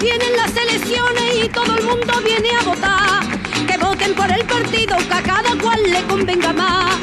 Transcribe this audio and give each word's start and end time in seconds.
vienen 0.00 0.36
las 0.36 0.56
elecciones 0.56 1.44
y 1.44 1.48
todo 1.48 1.76
el 1.76 1.84
mundo 1.84 2.12
viene 2.24 2.50
a 2.58 2.62
votar. 2.64 3.20
Que 3.66 3.76
voten 3.76 4.14
por 4.14 4.30
el 4.30 4.44
partido 4.44 4.96
que 4.96 5.14
a 5.14 5.22
cada 5.22 5.54
cual 5.62 5.80
le 5.84 6.02
convenga 6.04 6.52
más. 6.52 6.96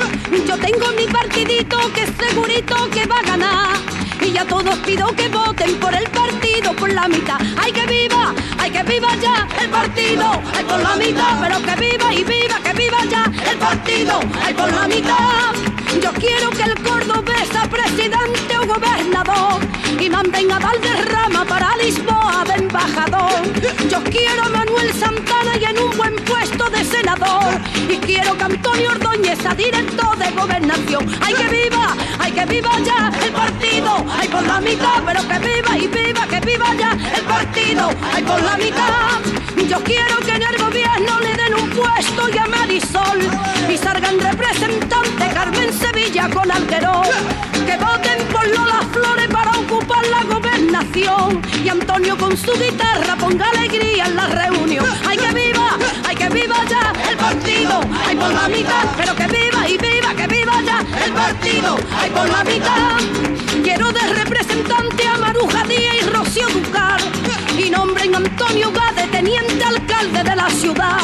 Yo 0.46 0.58
tengo 0.58 0.88
mi 0.98 1.08
partidito 1.08 1.78
que 1.94 2.04
es 2.04 2.12
segurito 2.20 2.90
que 2.90 3.06
va 3.06 3.20
a 3.20 3.24
ganar. 3.24 3.78
Y 4.22 4.32
ya 4.32 4.46
todos 4.46 4.76
pido 4.80 5.08
que 5.16 5.30
voten 5.30 5.76
por 5.80 5.94
el 5.94 6.10
partido 6.10 6.74
por 6.74 6.92
la 6.92 7.08
mitad. 7.08 7.40
¡Ay 7.62 7.72
que 7.72 7.86
viva! 7.86 8.34
¡Ay 8.58 8.72
que 8.72 8.84
viva 8.84 9.16
ya 9.22 9.48
el 9.62 9.70
partido! 9.70 10.42
¡Ay 10.56 10.64
por 10.66 10.80
la 10.80 10.96
mitad! 10.96 11.40
Pero 11.42 11.58
que 11.64 11.76
viva 11.88 12.14
y 12.14 12.24
viva, 12.24 12.60
que 12.64 12.74
viva 12.74 12.98
ya 13.10 13.32
el 13.52 13.58
partido! 13.58 14.20
¡Ay 14.44 14.54
por 14.54 14.72
la 14.74 14.88
mitad! 14.88 15.67
Yo 16.02 16.12
quiero 16.14 16.50
que 16.52 16.64
el 16.64 16.76
Córdoba 16.84 17.34
sea 17.52 17.68
presidente 17.70 18.58
o 18.58 18.68
gobernador 18.68 19.62
y 20.00 20.10
mantenga 20.10 20.60
Valderrama 20.60 21.46
para 21.46 21.76
Lisboa 21.78 22.44
de 22.48 22.54
embajador. 22.56 23.42
Yo 23.90 24.04
quiero 24.04 24.44
a 24.44 24.50
Manuel 24.50 24.94
Santana 24.94 25.58
y 25.58 25.66
en 25.66 25.80
un 25.80 25.98
buen 25.98 26.16
Y 27.88 27.96
quiero 28.00 28.38
que 28.38 28.44
Antonio 28.44 28.92
Ordóñez 28.92 29.40
sea 29.40 29.54
director 29.54 30.18
de 30.18 30.30
gobernación. 30.32 31.08
¡Ay 31.22 31.34
que 31.36 31.48
viva! 31.48 31.96
¡Ay 32.20 32.34
que 32.34 32.46
viva 32.46 32.72
ya 32.84 33.14
el 33.24 33.32
partido! 33.32 34.06
¡Ay 34.20 34.28
por 34.28 34.46
la 34.46 34.60
mitad! 34.60 35.02
Pero 35.06 35.22
que 35.22 35.40
viva 35.40 35.78
y 35.78 35.88
viva, 35.88 36.28
que 36.28 36.40
viva 36.42 36.76
ya 36.78 36.92
el 37.16 37.24
partido! 37.24 37.92
¡Ay 38.14 38.24
por 38.24 38.44
la 38.44 38.58
mitad! 38.58 39.22
Yo 39.70 39.82
quiero 39.86 40.18
que 40.18 40.32
en 40.32 40.44
el 40.44 40.58
gobierno 40.58 41.20
le 41.22 41.34
den 41.36 41.54
un 41.56 41.70
puesto 41.70 42.28
y 42.28 42.38
a 42.38 42.46
Marisol 42.46 43.20
y 43.70 43.78
salgan 43.78 44.20
representantes 44.20 45.34
Carmen 45.34 45.72
Sevilla 45.72 46.30
con 46.30 46.52
Alterón. 46.52 47.08
Que 47.66 47.78
voten 47.78 48.28
por 48.34 48.46
Lola 48.50 48.82
Flores 48.92 49.28
para 49.30 49.52
ocupar 49.52 50.06
la 50.08 50.24
gobernación 50.24 50.47
y 51.64 51.70
Antonio 51.70 52.16
con 52.18 52.38
su 52.38 52.52
guitarra 52.54 53.16
ponga 53.16 53.50
alegría 53.50 54.06
en 54.06 54.16
la 54.16 54.28
reunión. 54.28 54.86
¡Ay 55.08 55.18
que 55.18 55.34
viva! 55.34 55.76
¡Ay 56.08 56.16
que 56.16 56.30
viva 56.30 56.56
ya 56.70 56.94
el 57.10 57.18
partido! 57.18 57.82
¡Ay 58.06 58.16
por 58.16 58.32
la 58.32 58.48
mitad! 58.48 58.86
Pero 58.96 59.16
que 59.16 59.26
viva 59.26 59.68
y 59.68 59.78
viva, 59.80 60.14
que 60.16 60.28
viva 60.28 60.62
ya 60.64 60.86
el 61.04 61.12
partido! 61.14 61.78
¡Ay 62.00 62.12
por 62.12 62.30
la 62.30 62.44
mitad! 62.44 62.98
Quiero 63.64 63.92
de 63.92 64.14
representante 64.14 65.08
a 65.08 65.18
Maruja 65.18 65.64
Díaz 65.64 65.96
y 66.00 66.10
Rocío 66.10 66.48
Ducar 66.50 67.02
y 67.58 67.70
nombren 67.70 68.16
Antonio 68.16 68.72
Gade, 68.72 69.08
teniente 69.08 69.64
alcalde 69.64 70.24
de 70.24 70.36
la 70.36 70.50
ciudad. 70.50 70.98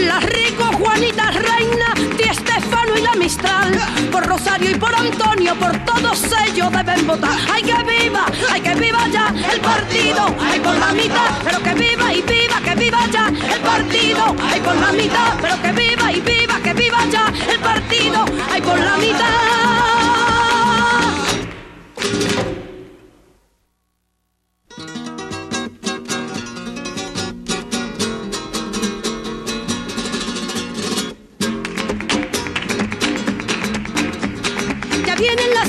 La 0.00 0.18
Rico, 0.20 0.64
Juanita 0.78 1.30
Reina, 1.30 1.94
Di 2.16 2.24
Estefano 2.24 2.96
y 2.96 3.02
la 3.02 3.14
Mistral. 3.14 3.72
Por 4.10 4.26
Rosario 4.26 4.70
y 4.70 4.74
por 4.74 4.94
Antonio, 4.94 5.54
por 5.56 5.76
todos 5.84 6.20
ellos 6.46 6.70
deben 6.72 7.06
votar. 7.06 7.36
¡Ay 7.52 7.62
que 7.62 7.84
viva! 7.84 8.26
¡Ay 8.50 8.60
que 8.60 8.74
viva 8.74 9.06
ya 9.08 9.32
el 9.52 9.60
partido! 9.60 10.34
¡Ay 10.40 10.60
por 10.60 10.76
la 10.76 10.92
mitad! 10.92 11.30
Pero 11.44 11.62
que 11.62 11.74
viva 11.74 12.12
y 12.12 12.22
viva, 12.22 12.60
que 12.64 12.74
viva 12.74 13.06
ya 13.10 13.28
el 13.28 13.60
partido! 13.60 14.36
¡Ay 14.50 14.60
por 14.60 14.76
la 14.76 14.92
mitad! 14.92 15.34
Pero 15.40 15.62
que 15.62 15.72
viva 15.72 16.12
y 16.12 16.20
viva, 16.20 16.60
que 16.62 16.74
viva 16.74 16.98
ya 17.10 17.32
el 17.50 17.58
partido! 17.60 18.24
¡Ay 18.50 18.60
por 18.60 18.78
la 18.78 18.96
mitad! 18.96 19.91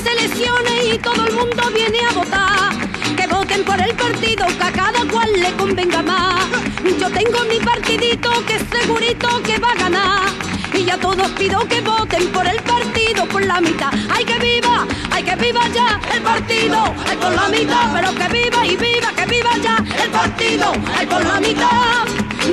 Las 0.04 0.12
elecciones 0.12 0.94
y 0.94 0.98
todo 0.98 1.24
el 1.26 1.32
mundo 1.34 1.62
viene 1.74 1.98
a 2.08 2.12
votar. 2.12 2.72
Que 3.16 3.26
voten 3.26 3.64
por 3.64 3.80
el 3.80 3.94
partido 3.94 4.46
que 4.46 4.64
a 4.64 4.72
cada 4.72 5.04
cual 5.10 5.30
le 5.34 5.52
convenga 5.52 6.02
más. 6.02 6.46
Yo 6.98 7.10
tengo 7.10 7.44
mi 7.48 7.58
partidito 7.60 8.30
que 8.46 8.58
segurito 8.58 9.42
que 9.42 9.58
va 9.58 9.70
a 9.70 9.74
ganar. 9.74 10.28
Y 10.72 10.84
ya 10.84 10.98
todos 10.98 11.28
pido 11.32 11.66
que 11.68 11.80
voten 11.80 12.26
por 12.32 12.46
el 12.46 12.60
partido 12.62 13.26
por 13.26 13.44
la 13.44 13.60
mitad. 13.60 13.92
¡Ay 14.10 14.24
que 14.24 14.38
viva! 14.38 14.86
¡Ay 15.10 15.22
que 15.22 15.36
viva 15.36 15.68
ya 15.68 16.00
el 16.12 16.22
partido! 16.22 16.94
¡Ay 17.08 17.16
por 17.16 17.32
la 17.32 17.48
mitad! 17.48 17.92
Pero 17.94 18.14
que 18.14 18.28
viva 18.28 18.66
y 18.66 18.76
viva, 18.76 19.12
que 19.14 19.26
viva 19.26 19.50
ya 19.62 19.76
el 20.02 20.10
partido! 20.10 20.72
¡Ay 20.98 21.06
por 21.06 21.24
la 21.24 21.40
mitad! 21.40 22.04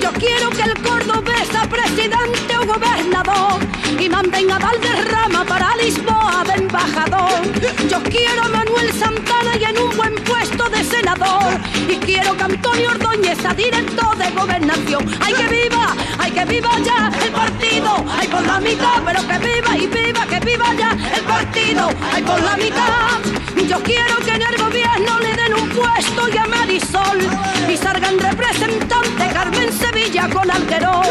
Yo 0.01 0.11
quiero 0.13 0.49
que 0.51 0.61
el 0.61 0.73
Córdoba 0.81 1.33
sea 1.51 1.67
presidente 1.67 2.57
o 2.57 2.65
gobernador 2.65 3.70
y 4.01 4.09
mantenga 4.09 4.57
Valderrama 4.57 5.45
para 5.45 5.75
Lisboa 5.75 6.43
de 6.47 6.53
embajador. 6.53 7.41
Yo 7.87 8.01
quiero 8.03 8.43
a 8.43 8.49
Manuel 8.49 8.91
Santana 8.93 9.55
y 9.59 9.63
en 9.63 9.77
un 9.77 9.95
buen 9.95 10.15
puesto 10.23 10.67
de 10.69 10.83
senador 10.83 11.51
y 11.87 11.97
quiero 11.97 12.35
que 12.35 12.43
Antonio 12.43 12.89
Ordóñez 12.89 13.37
sea 13.37 13.53
director 13.53 14.17
de 14.17 14.31
gobernación. 14.31 15.05
¡Ay 15.19 15.33
que 15.33 15.47
viva! 15.47 15.95
¡Ay 16.17 16.31
que 16.31 16.45
viva 16.45 16.71
ya 16.83 17.11
el 17.23 17.31
partido! 17.31 18.03
¡Ay 18.19 18.27
por 18.27 18.45
la 18.45 18.59
mitad! 18.59 19.03
Pero 19.05 19.21
que 19.27 19.37
viva 19.37 19.77
y 19.77 19.87
viva, 19.87 20.25
que 20.25 20.39
viva 20.39 20.73
ya 20.73 20.97
el 21.15 21.23
partido! 21.23 21.89
¡Ay 22.11 22.23
por 22.23 22.41
la 22.41 22.57
mitad! 22.57 23.19
Yo 23.67 23.83
quiero 23.83 24.15
que 24.25 24.31
en 24.31 24.41
el 24.41 24.57
gobierno 24.57 25.19
le 25.19 25.35
den 25.35 25.53
un 25.53 25.69
puesto 25.69 26.27
y 26.27 26.37
a 26.37 26.45
Marisol 26.47 27.19
y 27.69 27.77
salgan 27.77 28.17
representantes 28.19 29.33
Carmen 29.33 29.71
Sevilla 29.71 30.27
con 30.27 30.49
Alterón. 30.49 31.05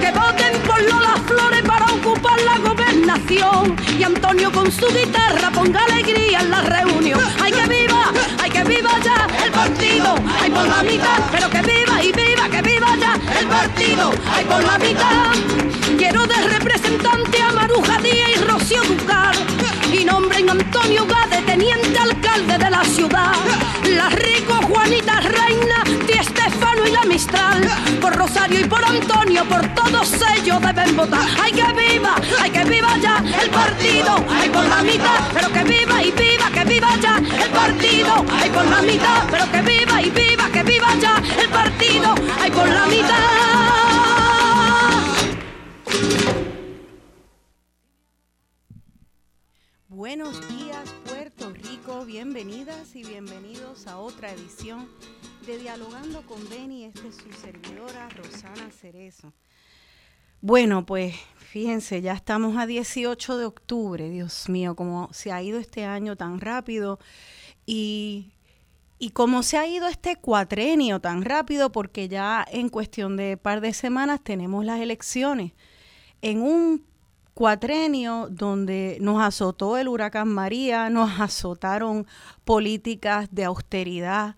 Que 0.00 0.12
voten 0.12 0.60
por 0.66 0.80
Lola 0.82 1.16
Flores 1.26 1.55
y 3.98 4.02
Antonio 4.02 4.52
con 4.52 4.70
su 4.70 4.86
guitarra 4.88 5.50
ponga 5.50 5.80
alegría 5.84 6.40
en 6.40 6.50
la 6.50 6.60
reunión. 6.60 7.18
¡Ay 7.42 7.50
que 7.50 7.66
viva! 7.66 8.12
¡Ay 8.42 8.50
que 8.50 8.62
viva 8.62 8.90
ya 9.02 9.26
el 9.42 9.50
partido! 9.52 10.14
¡Ay 10.40 10.50
por 10.50 10.68
la 10.68 10.82
mitad! 10.82 11.18
Pero 11.32 11.48
que 11.48 11.62
viva 11.62 12.02
y 12.02 12.12
viva, 12.12 12.48
que 12.50 12.62
viva 12.62 12.94
ya 12.96 13.14
el 13.40 13.46
partido! 13.46 14.12
¡Ay 14.30 14.44
por 14.44 14.62
la 14.62 14.78
mitad! 14.78 15.32
Quiero 15.96 16.26
de 16.26 16.34
representante 16.34 17.40
a 17.40 17.52
Maruja 17.52 17.98
Díaz 17.98 18.30
y 18.36 18.40
Rocío 18.40 18.82
Ducar 18.82 19.34
y 19.92 20.04
nombren 20.04 20.50
Antonio 20.50 21.06
Gade, 21.06 21.42
teniente 21.46 21.98
alcalde 21.98 22.58
de 22.58 22.70
la 22.70 22.84
ciudad. 22.84 23.32
La 23.96 24.10
Rico, 24.10 24.54
Juanita 24.68 25.20
Reina, 25.20 25.84
y 26.86 26.90
la 26.92 27.04
Mistral. 27.04 27.62
Por 28.00 28.14
Rosario 28.14 28.60
y 28.60 28.64
por 28.64 28.84
Antonio, 28.84 29.44
por 29.48 29.66
todos 29.74 30.12
ellos 30.36 30.60
deben 30.60 30.96
votar. 30.96 31.26
¡Ay 31.40 31.52
que 31.52 31.72
viva! 31.72 32.14
¡Ay 32.40 32.50
que 32.50 32.64
viva 32.64 32.96
ya 32.98 33.22
el 33.42 33.50
partido! 33.50 34.24
¡Ay 34.28 34.48
por 34.50 34.64
la 34.64 34.82
mitad! 34.82 35.20
Pero 35.34 35.52
que 35.52 35.64
viva 35.64 36.02
y 36.02 36.12
viva, 36.12 36.50
que 36.52 36.64
viva 36.64 36.96
ya 37.00 37.16
el 37.18 37.50
partido! 37.50 38.24
¡Ay 38.30 38.50
por 38.50 38.66
la 38.66 38.82
mitad! 38.82 39.26
Pero 39.30 39.50
que 39.50 39.62
viva 39.62 40.02
y 40.02 40.10
viva, 40.10 40.50
que 40.50 40.62
viva 40.62 40.94
ya 41.00 41.22
el 41.40 41.48
partido! 41.48 42.14
¡Ay 42.40 42.50
por 42.50 42.68
la 42.68 42.86
mitad! 42.86 43.46
Buenos 49.88 50.48
días 50.48 50.94
Puerto 51.08 51.50
Rico, 51.50 52.04
bienvenidas 52.04 52.94
y 52.94 53.02
bienvenidos 53.02 53.86
a 53.86 53.98
otra 53.98 54.30
edición 54.30 54.88
de 55.46 55.58
Dialogando 55.58 56.22
con 56.22 56.48
Beni, 56.48 56.86
esta 56.86 57.06
es 57.06 57.16
su 57.16 57.32
servidora 57.32 58.08
Rosana 58.08 58.68
Cerezo. 58.72 59.32
Bueno, 60.40 60.84
pues 60.84 61.14
fíjense, 61.36 62.02
ya 62.02 62.14
estamos 62.14 62.56
a 62.56 62.66
18 62.66 63.38
de 63.38 63.44
octubre, 63.44 64.10
Dios 64.10 64.48
mío, 64.48 64.74
cómo 64.74 65.08
se 65.12 65.30
ha 65.30 65.40
ido 65.40 65.60
este 65.60 65.84
año 65.84 66.16
tan 66.16 66.40
rápido 66.40 66.98
y, 67.64 68.32
y 68.98 69.10
cómo 69.10 69.44
se 69.44 69.56
ha 69.56 69.68
ido 69.68 69.86
este 69.86 70.16
cuatrenio 70.16 71.00
tan 71.00 71.22
rápido 71.22 71.70
porque 71.70 72.08
ya 72.08 72.44
en 72.50 72.68
cuestión 72.68 73.16
de 73.16 73.36
par 73.36 73.60
de 73.60 73.72
semanas 73.72 74.20
tenemos 74.24 74.64
las 74.64 74.80
elecciones 74.80 75.52
en 76.22 76.42
un 76.42 76.84
cuatrenio 77.34 78.26
donde 78.30 78.98
nos 79.00 79.22
azotó 79.22 79.76
el 79.76 79.86
huracán 79.86 80.26
María, 80.28 80.90
nos 80.90 81.20
azotaron 81.20 82.04
políticas 82.44 83.28
de 83.30 83.44
austeridad 83.44 84.34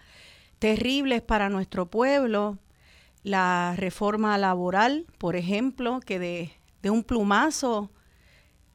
terribles 0.58 1.22
para 1.22 1.48
nuestro 1.48 1.86
pueblo, 1.86 2.58
la 3.22 3.74
reforma 3.76 4.36
laboral, 4.38 5.06
por 5.18 5.36
ejemplo, 5.36 6.00
que 6.00 6.18
de, 6.18 6.52
de 6.82 6.90
un 6.90 7.04
plumazo 7.04 7.90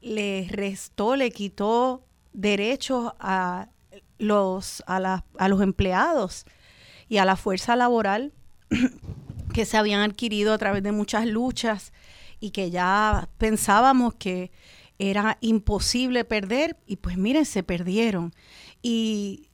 le 0.01 0.47
restó, 0.49 1.15
le 1.15 1.31
quitó 1.31 2.03
derechos 2.33 3.13
a 3.19 3.69
los, 4.17 4.83
a, 4.87 4.99
la, 4.99 5.25
a 5.37 5.47
los 5.47 5.61
empleados 5.61 6.45
y 7.07 7.17
a 7.17 7.25
la 7.25 7.35
fuerza 7.35 7.75
laboral 7.75 8.33
que 9.53 9.65
se 9.65 9.77
habían 9.77 10.01
adquirido 10.01 10.53
a 10.53 10.57
través 10.57 10.83
de 10.83 10.91
muchas 10.91 11.25
luchas 11.25 11.93
y 12.39 12.51
que 12.51 12.69
ya 12.71 13.29
pensábamos 13.37 14.15
que 14.15 14.51
era 14.99 15.37
imposible 15.41 16.25
perder 16.25 16.77
y 16.85 16.97
pues 16.97 17.17
miren, 17.17 17.45
se 17.45 17.63
perdieron. 17.63 18.33
Y 18.81 19.49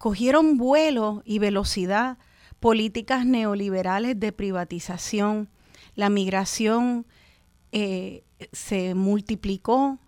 cogieron 0.00 0.56
vuelo 0.56 1.22
y 1.26 1.40
velocidad 1.40 2.16
políticas 2.58 3.26
neoliberales 3.26 4.18
de 4.18 4.32
privatización. 4.32 5.50
La 5.94 6.08
migración 6.08 7.06
eh, 7.70 8.24
se 8.50 8.94
multiplicó 8.94 9.98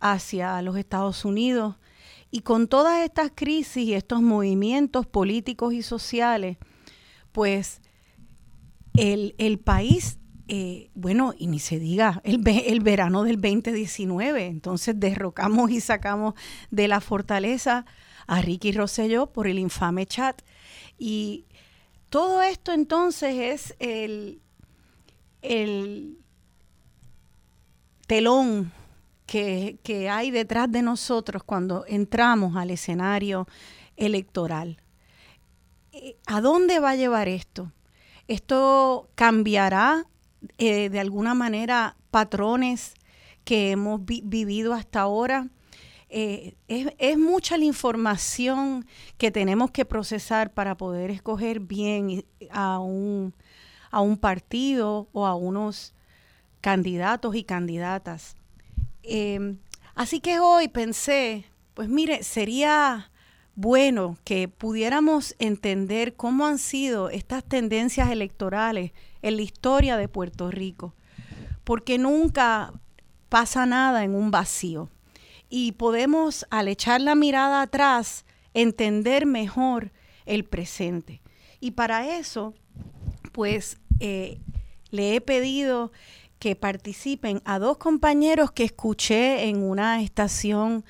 hacia 0.00 0.60
los 0.60 0.76
Estados 0.76 1.24
Unidos 1.24 1.76
y 2.32 2.40
con 2.40 2.66
todas 2.66 3.04
estas 3.04 3.30
crisis 3.32 3.84
y 3.84 3.94
estos 3.94 4.22
movimientos 4.22 5.06
políticos 5.06 5.72
y 5.72 5.82
sociales, 5.82 6.56
pues 7.30 7.80
el, 8.96 9.36
el 9.38 9.60
país 9.60 10.18
eh, 10.48 10.90
bueno, 10.94 11.32
y 11.38 11.46
ni 11.46 11.60
se 11.60 11.78
diga, 11.78 12.22
el, 12.24 12.42
el, 12.66 12.80
verano 12.80 13.22
del 13.22 13.40
2019, 13.40 14.46
entonces 14.46 14.98
derrocamos 14.98 15.70
y 15.70 15.80
sacamos 15.80 16.34
de 16.72 16.88
la 16.88 17.00
fortaleza 17.00 17.84
a 18.28 18.40
Ricky 18.40 18.70
Rosselló 18.70 19.26
por 19.26 19.48
el 19.48 19.58
infame 19.58 20.06
chat. 20.06 20.40
Y 20.96 21.46
todo 22.08 22.42
esto 22.42 22.72
entonces 22.72 23.34
es 23.34 23.76
el, 23.80 24.40
el 25.42 26.18
telón 28.06 28.72
que, 29.26 29.80
que 29.82 30.08
hay 30.08 30.30
detrás 30.30 30.70
de 30.70 30.82
nosotros 30.82 31.42
cuando 31.42 31.84
entramos 31.88 32.54
al 32.54 32.70
escenario 32.70 33.48
electoral. 33.96 34.80
Eh, 35.90 36.16
¿A 36.26 36.40
dónde 36.40 36.78
va 36.78 36.90
a 36.90 36.96
llevar 36.96 37.26
esto? 37.26 37.72
¿Esto 38.28 39.10
cambiará 39.16 40.06
eh, 40.58 40.88
de 40.88 41.00
alguna 41.00 41.34
manera 41.34 41.96
patrones 42.10 42.94
que 43.44 43.70
hemos 43.70 44.04
vivido 44.04 44.74
hasta 44.74 45.00
ahora. 45.00 45.48
Eh, 46.10 46.54
es, 46.68 47.18
mucha 47.18 47.58
la 47.58 47.64
información 47.64 48.86
que 49.18 49.30
tenemos 49.30 49.70
que 49.70 49.84
procesar 49.84 50.52
para 50.52 50.76
poder 50.76 51.10
escoger 51.10 51.60
bien 51.60 52.24
a 52.50 52.78
un, 52.78 53.34
a 53.90 54.00
un 54.00 54.16
partido 54.16 55.08
o 55.12 55.26
a 55.26 55.34
unos 55.34 55.94
candidatos 56.60 57.34
y 57.34 57.44
candidatas. 57.44 58.36
Em, 59.02 59.58
así 59.94 60.20
que 60.20 60.40
hoy 60.40 60.68
pensé, 60.68 61.44
pues 61.74 61.88
mire, 61.88 62.22
sería 62.22 63.10
bueno 63.54 64.16
que 64.24 64.48
pudiéramos 64.48 65.34
entender 65.38 66.14
cómo 66.14 66.46
han 66.46 66.58
sido 66.58 67.10
estas 67.10 67.44
tendencias 67.44 68.10
electorales 68.10 68.92
en 69.20 69.36
la 69.36 69.42
historia 69.42 69.96
de 69.96 70.08
Puerto 70.08 70.50
Rico, 70.50 70.94
porque 71.64 71.98
nunca 71.98 72.72
pasa 73.28 73.66
nada 73.66 74.04
en 74.04 74.14
un 74.14 74.30
vacío. 74.30 74.88
Y 75.48 75.72
podemos, 75.72 76.46
al 76.50 76.68
echar 76.68 77.00
la 77.00 77.14
mirada 77.14 77.62
atrás, 77.62 78.24
entender 78.54 79.26
mejor 79.26 79.92
el 80.26 80.44
presente. 80.44 81.22
Y 81.60 81.72
para 81.72 82.18
eso, 82.18 82.54
pues, 83.32 83.78
eh, 84.00 84.38
le 84.90 85.14
he 85.14 85.20
pedido 85.20 85.92
que 86.38 86.54
participen 86.54 87.42
a 87.44 87.58
dos 87.58 87.78
compañeros 87.78 88.52
que 88.52 88.64
escuché 88.64 89.48
en 89.48 89.62
una 89.62 90.02
estación 90.02 90.84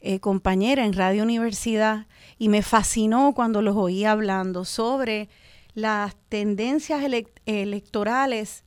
eh, 0.00 0.20
compañera 0.20 0.84
en 0.84 0.92
Radio 0.92 1.22
Universidad 1.22 2.06
y 2.38 2.48
me 2.48 2.62
fascinó 2.62 3.32
cuando 3.34 3.62
los 3.62 3.76
oí 3.76 4.04
hablando 4.04 4.64
sobre 4.64 5.28
las 5.74 6.14
tendencias 6.28 7.02
electorales 7.46 8.64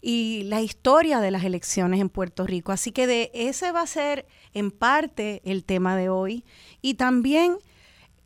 y 0.00 0.42
la 0.44 0.60
historia 0.60 1.20
de 1.20 1.30
las 1.30 1.44
elecciones 1.44 2.00
en 2.00 2.08
Puerto 2.08 2.46
Rico. 2.46 2.72
Así 2.72 2.92
que 2.92 3.06
de 3.06 3.30
ese 3.34 3.72
va 3.72 3.82
a 3.82 3.86
ser 3.86 4.26
en 4.52 4.70
parte 4.70 5.42
el 5.44 5.64
tema 5.64 5.96
de 5.96 6.08
hoy. 6.08 6.44
Y 6.82 6.94
también 6.94 7.58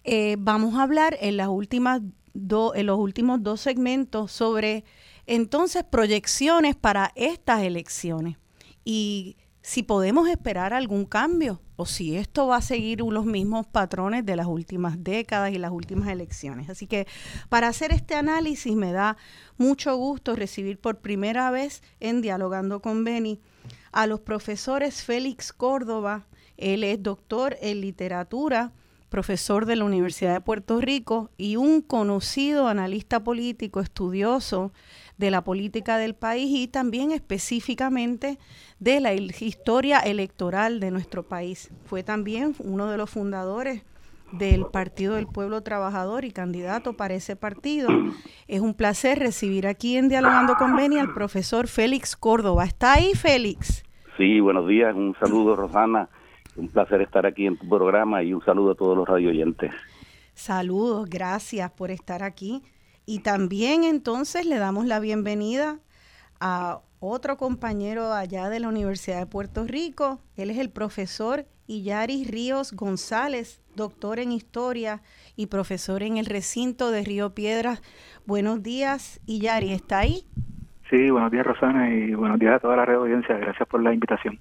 eh, 0.05 0.37
vamos 0.38 0.75
a 0.75 0.82
hablar 0.82 1.17
en, 1.20 1.37
las 1.37 1.49
últimas 1.49 2.02
en 2.32 2.87
los 2.87 2.99
últimos 2.99 3.43
dos 3.43 3.61
segmentos 3.61 4.31
sobre 4.31 4.84
entonces 5.26 5.84
proyecciones 5.84 6.76
para 6.76 7.12
estas 7.17 7.62
elecciones 7.62 8.37
y 8.84 9.37
si 9.62 9.83
podemos 9.83 10.29
esperar 10.29 10.73
algún 10.73 11.05
cambio 11.05 11.61
o 11.77 11.87
si 11.87 12.17
esto 12.17 12.47
va 12.47 12.57
a 12.57 12.62
seguir 12.62 13.01
los 13.01 13.25
mismos 13.25 13.67
patrones 13.67 14.25
de 14.25 14.37
las 14.37 14.47
últimas 14.47 15.03
décadas 15.03 15.53
y 15.53 15.59
las 15.59 15.71
últimas 15.71 16.09
elecciones. 16.09 16.71
Así 16.71 16.87
que 16.87 17.07
para 17.49 17.69
hacer 17.69 17.93
este 17.93 18.15
análisis 18.15 18.75
me 18.75 18.93
da 18.93 19.17
mucho 19.59 19.97
gusto 19.97 20.37
recibir 20.37 20.79
por 20.79 20.99
primera 20.99 21.51
vez 21.51 21.83
en 22.01 22.23
Dialogando 22.23 22.81
con 22.81 23.05
Beni 23.05 23.41
a 23.93 24.07
los 24.07 24.21
profesores 24.21 25.03
Félix 25.03 25.53
Córdoba, 25.53 26.27
él 26.56 26.85
es 26.85 27.03
doctor 27.03 27.56
en 27.61 27.81
literatura, 27.81 28.73
profesor 29.09 29.67
de 29.67 29.77
la 29.77 29.85
Universidad 29.85 30.35
de 30.35 30.41
Puerto 30.41 30.81
Rico 30.81 31.31
y 31.37 31.56
un 31.56 31.81
conocido 31.81 32.69
analista 32.69 33.25
político, 33.25 33.81
estudioso 33.81 34.73
de 35.20 35.31
la 35.31 35.44
política 35.44 35.99
del 35.99 36.14
país 36.14 36.49
y 36.50 36.67
también 36.67 37.12
específicamente 37.12 38.38
de 38.78 39.00
la 39.00 39.12
historia 39.12 40.00
electoral 40.00 40.81
de 40.81 40.90
nuestro 40.90 41.22
país. 41.22 41.70
Fue 41.84 42.02
también 42.02 42.55
uno 42.58 42.87
de 42.87 42.96
los 42.96 43.11
fundadores 43.11 43.82
del 44.32 44.64
Partido 44.64 45.17
del 45.17 45.26
Pueblo 45.26 45.61
Trabajador 45.61 46.25
y 46.25 46.31
candidato 46.31 46.94
para 46.94 47.12
ese 47.14 47.37
partido. 47.37 47.90
Es 48.49 48.61
un 48.61 48.72
placer 48.72 49.19
recibir 49.19 49.67
aquí 49.67 49.99
en 49.99 50.08
Dialogando 50.08 50.55
con 50.55 50.75
Beni 50.75 50.99
al 50.99 51.12
profesor 51.12 51.69
Félix 51.69 52.17
Córdoba. 52.17 52.64
¿Está 52.64 52.94
ahí, 52.94 53.12
Félix? 53.14 53.84
Sí, 54.17 54.40
buenos 54.40 54.67
días. 54.67 54.94
Un 54.96 55.14
saludo, 55.20 55.55
Rosana. 55.55 56.08
Un 56.56 56.69
placer 56.69 57.02
estar 57.02 57.26
aquí 57.26 57.46
en 57.46 57.58
tu 57.58 57.69
programa 57.69 58.22
y 58.22 58.32
un 58.32 58.43
saludo 58.43 58.70
a 58.70 58.75
todos 58.75 58.96
los 58.96 59.06
radioyentes. 59.06 59.70
Saludos, 60.32 61.11
gracias 61.11 61.70
por 61.72 61.90
estar 61.90 62.22
aquí. 62.22 62.62
Y 63.11 63.19
también 63.19 63.83
entonces 63.83 64.47
le 64.47 64.59
damos 64.59 64.87
la 64.87 65.01
bienvenida 65.01 65.81
a 66.39 66.79
otro 67.01 67.37
compañero 67.37 68.12
allá 68.12 68.49
de 68.49 68.61
la 68.61 68.69
Universidad 68.69 69.19
de 69.19 69.27
Puerto 69.27 69.65
Rico. 69.65 70.21
Él 70.37 70.49
es 70.49 70.59
el 70.59 70.71
profesor 70.71 71.45
Illaris 71.67 72.31
Ríos 72.31 72.73
González, 72.73 73.61
doctor 73.75 74.21
en 74.21 74.31
historia 74.31 75.03
y 75.35 75.47
profesor 75.47 76.05
en 76.05 76.19
el 76.19 76.27
recinto 76.27 76.93
de 76.93 77.03
Río 77.03 77.35
Piedras. 77.35 77.83
Buenos 78.27 78.62
días, 78.62 79.21
Illaris, 79.27 79.73
¿está 79.73 79.99
ahí? 79.99 80.23
Sí, 80.89 81.11
buenos 81.11 81.33
días, 81.33 81.45
Rosana, 81.45 81.93
y 81.93 82.15
buenos 82.15 82.39
días 82.39 82.55
a 82.55 82.59
toda 82.61 82.77
la 82.77 82.85
red 82.85 82.95
audiencia. 82.95 83.37
Gracias 83.39 83.69
por 83.69 83.83
la 83.83 83.93
invitación. 83.93 84.39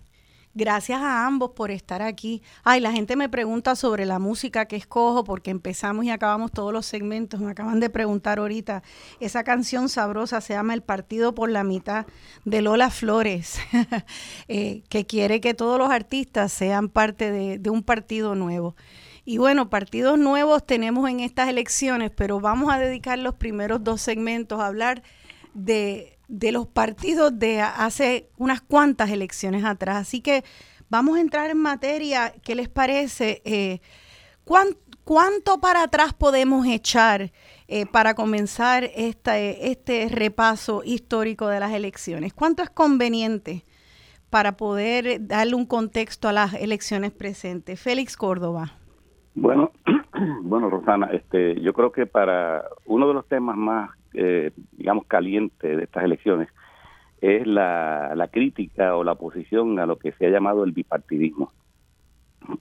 Gracias 0.59 1.01
a 1.01 1.25
ambos 1.25 1.51
por 1.51 1.71
estar 1.71 2.01
aquí. 2.01 2.41
Ay, 2.65 2.81
la 2.81 2.91
gente 2.91 3.15
me 3.15 3.29
pregunta 3.29 3.77
sobre 3.77 4.05
la 4.05 4.19
música 4.19 4.65
que 4.65 4.75
escojo 4.75 5.23
porque 5.23 5.51
empezamos 5.51 6.03
y 6.03 6.09
acabamos 6.09 6.51
todos 6.51 6.73
los 6.73 6.85
segmentos. 6.85 7.39
Me 7.39 7.51
acaban 7.51 7.79
de 7.79 7.89
preguntar 7.89 8.39
ahorita. 8.39 8.83
Esa 9.21 9.45
canción 9.45 9.87
sabrosa 9.87 10.41
se 10.41 10.55
llama 10.55 10.73
El 10.73 10.81
Partido 10.81 11.33
por 11.33 11.49
la 11.49 11.63
Mitad 11.63 12.07
de 12.43 12.61
Lola 12.61 12.89
Flores, 12.89 13.57
eh, 14.49 14.83
que 14.89 15.05
quiere 15.05 15.39
que 15.39 15.53
todos 15.53 15.79
los 15.79 15.91
artistas 15.91 16.51
sean 16.51 16.89
parte 16.89 17.31
de, 17.31 17.57
de 17.57 17.69
un 17.69 17.81
partido 17.81 18.35
nuevo. 18.35 18.75
Y 19.23 19.37
bueno, 19.37 19.69
partidos 19.69 20.19
nuevos 20.19 20.65
tenemos 20.65 21.09
en 21.09 21.21
estas 21.21 21.47
elecciones, 21.47 22.11
pero 22.13 22.41
vamos 22.41 22.69
a 22.69 22.79
dedicar 22.79 23.17
los 23.17 23.35
primeros 23.35 23.81
dos 23.81 24.01
segmentos 24.01 24.59
a 24.59 24.67
hablar 24.67 25.03
de 25.53 26.18
de 26.29 26.51
los 26.51 26.67
partidos 26.67 27.37
de 27.37 27.59
hace 27.59 28.29
unas 28.37 28.61
cuantas 28.61 29.09
elecciones 29.09 29.65
atrás. 29.65 29.97
Así 29.97 30.21
que 30.21 30.45
vamos 30.89 31.17
a 31.17 31.21
entrar 31.21 31.49
en 31.49 31.57
materia. 31.57 32.33
¿Qué 32.43 32.55
les 32.55 32.69
parece? 32.69 33.41
Eh, 33.43 33.81
¿Cuánto 35.03 35.59
para 35.59 35.83
atrás 35.83 36.13
podemos 36.13 36.65
echar 36.67 37.31
eh, 37.67 37.85
para 37.87 38.13
comenzar 38.13 38.83
este, 38.95 39.71
este 39.71 40.07
repaso 40.09 40.83
histórico 40.85 41.47
de 41.47 41.59
las 41.59 41.73
elecciones? 41.73 42.33
¿Cuánto 42.33 42.61
es 42.61 42.69
conveniente 42.69 43.65
para 44.29 44.55
poder 44.55 45.27
darle 45.27 45.55
un 45.55 45.65
contexto 45.65 46.29
a 46.29 46.33
las 46.33 46.53
elecciones 46.53 47.11
presentes? 47.11 47.81
Félix 47.81 48.15
Córdoba. 48.15 48.73
Bueno, 49.33 49.71
bueno, 50.43 50.69
Rosana, 50.69 51.07
este, 51.11 51.59
yo 51.61 51.73
creo 51.73 51.91
que 51.91 52.05
para 52.05 52.65
uno 52.85 53.07
de 53.07 53.13
los 53.15 53.27
temas 53.27 53.57
más 53.57 53.98
eh, 54.13 54.51
digamos, 54.71 55.05
caliente 55.05 55.75
de 55.75 55.83
estas 55.83 56.03
elecciones 56.03 56.49
es 57.21 57.45
la, 57.45 58.13
la 58.15 58.27
crítica 58.29 58.95
o 58.95 59.03
la 59.03 59.13
oposición 59.13 59.79
a 59.79 59.85
lo 59.85 59.97
que 59.97 60.11
se 60.13 60.25
ha 60.25 60.29
llamado 60.29 60.63
el 60.63 60.71
bipartidismo. 60.71 61.51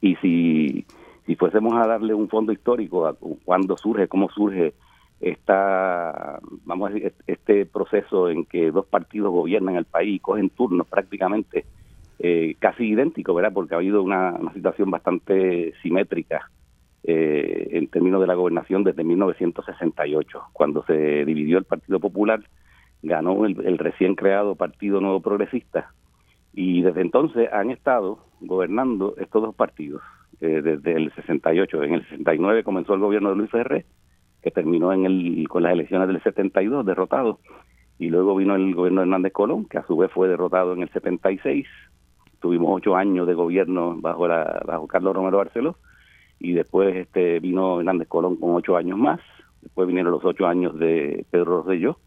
Y 0.01 0.17
si, 0.17 0.85
si 1.27 1.37
fuésemos 1.37 1.75
a 1.75 1.87
darle 1.87 2.15
un 2.15 2.29
fondo 2.29 2.53
histórico 2.53 3.07
a 3.07 3.17
cuándo 3.45 3.77
surge, 3.77 4.09
cómo 4.09 4.29
surge 4.31 4.75
esta, 5.21 6.39
vamos 6.65 6.93
a 6.93 6.95
este 7.27 7.67
proceso 7.67 8.29
en 8.29 8.45
que 8.45 8.71
dos 8.71 8.87
partidos 8.87 9.33
gobiernan 9.33 9.77
el 9.77 9.85
país 9.85 10.17
y 10.17 10.21
cogen 10.21 10.51
turnos 10.51 10.87
prácticamente 10.87 11.65
eh, 12.19 12.57
casi 12.59 12.85
idénticos, 12.89 13.35
¿verdad? 13.35 13.53
Porque 13.53 13.75
ha 13.75 13.79
habido 13.79 14.03
una 14.03 14.37
situación 14.53 14.91
bastante 14.91 15.73
simétrica 15.83 16.51
eh, 17.05 17.69
en 17.73 17.87
términos 17.89 18.21
de 18.21 18.27
la 18.27 18.35
gobernación 18.35 18.85
desde 18.85 19.05
1968, 19.05 20.43
cuando 20.53 20.85
se 20.85 21.25
dividió 21.25 21.59
el 21.59 21.65
Partido 21.65 22.01
Popular, 22.01 22.43
ganó 23.03 23.47
el, 23.47 23.79
recién 23.79 24.15
creado 24.15 24.57
Partido 24.57 25.01
Nuevo 25.01 25.21
Progresista 25.21 25.93
y 26.53 26.83
desde 26.83 27.03
entonces 27.03 27.49
han 27.53 27.71
estado 27.71 28.19
gobernando 28.41 29.15
estos 29.19 29.43
dos 29.43 29.55
partidos 29.55 30.03
eh, 30.41 30.61
desde 30.63 30.95
el 30.95 31.13
68. 31.15 31.85
En 31.85 31.95
el 31.95 32.09
69 32.09 32.65
comenzó 32.65 32.95
el 32.95 33.01
gobierno 33.01 33.31
de 33.31 33.37
Luis 33.37 33.51
Ferré, 33.51 33.87
que 34.43 34.51
terminó 34.51 34.93
en 34.93 35.05
el, 35.07 35.47
con 35.49 35.63
las 35.63 35.73
elecciones 35.73 36.09
del 36.09 36.23
72 36.23 36.85
derrotado, 36.85 37.39
y 37.99 38.11
luego 38.11 38.35
vino 38.37 38.57
el 38.57 38.75
gobierno 38.75 39.01
de 39.01 39.07
Hernández 39.07 39.33
Colón, 39.33 39.67
que 39.67 39.79
a 39.79 39.87
su 39.87 39.97
vez 39.97 40.11
fue 40.11 40.29
derrotado 40.29 40.73
en 40.73 40.83
el 40.83 40.91
76. 40.91 41.67
Tuvimos 42.41 42.71
ocho 42.73 42.97
años 42.97 43.27
de 43.27 43.35
gobierno 43.35 43.97
bajo, 44.01 44.29
la, 44.29 44.63
bajo 44.67 44.87
Carlos 44.87 45.15
Romero 45.15 45.39
Barceló 45.39 45.77
y 46.41 46.53
después 46.53 46.95
este 46.97 47.41
vino 47.41 47.81
Hernández 47.81 48.09
Colón 48.09 48.37
con 48.37 48.55
ocho 48.55 48.77
años 48.77 48.99
más 48.99 49.21
después 49.63 49.87
vinieron 49.87 50.13
los 50.13 50.25
ocho 50.25 50.47
años 50.47 50.79
de 50.79 51.25
Pedro 51.31 51.63
Rosselló, 51.63 51.99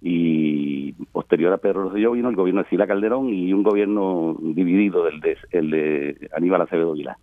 y 0.00 0.92
posterior 1.12 1.52
a 1.52 1.58
Pedro 1.58 1.84
Rosselló 1.84 2.12
vino 2.12 2.28
el 2.28 2.36
gobierno 2.36 2.62
de 2.62 2.68
Sila 2.68 2.86
Calderón 2.86 3.30
y 3.30 3.52
un 3.54 3.62
gobierno 3.62 4.36
dividido 4.38 5.04
del 5.04 5.20
de, 5.20 5.38
el 5.50 5.70
de 5.70 6.30
Aníbal 6.36 6.60
Acevedo 6.60 6.92
Vilá. 6.92 7.16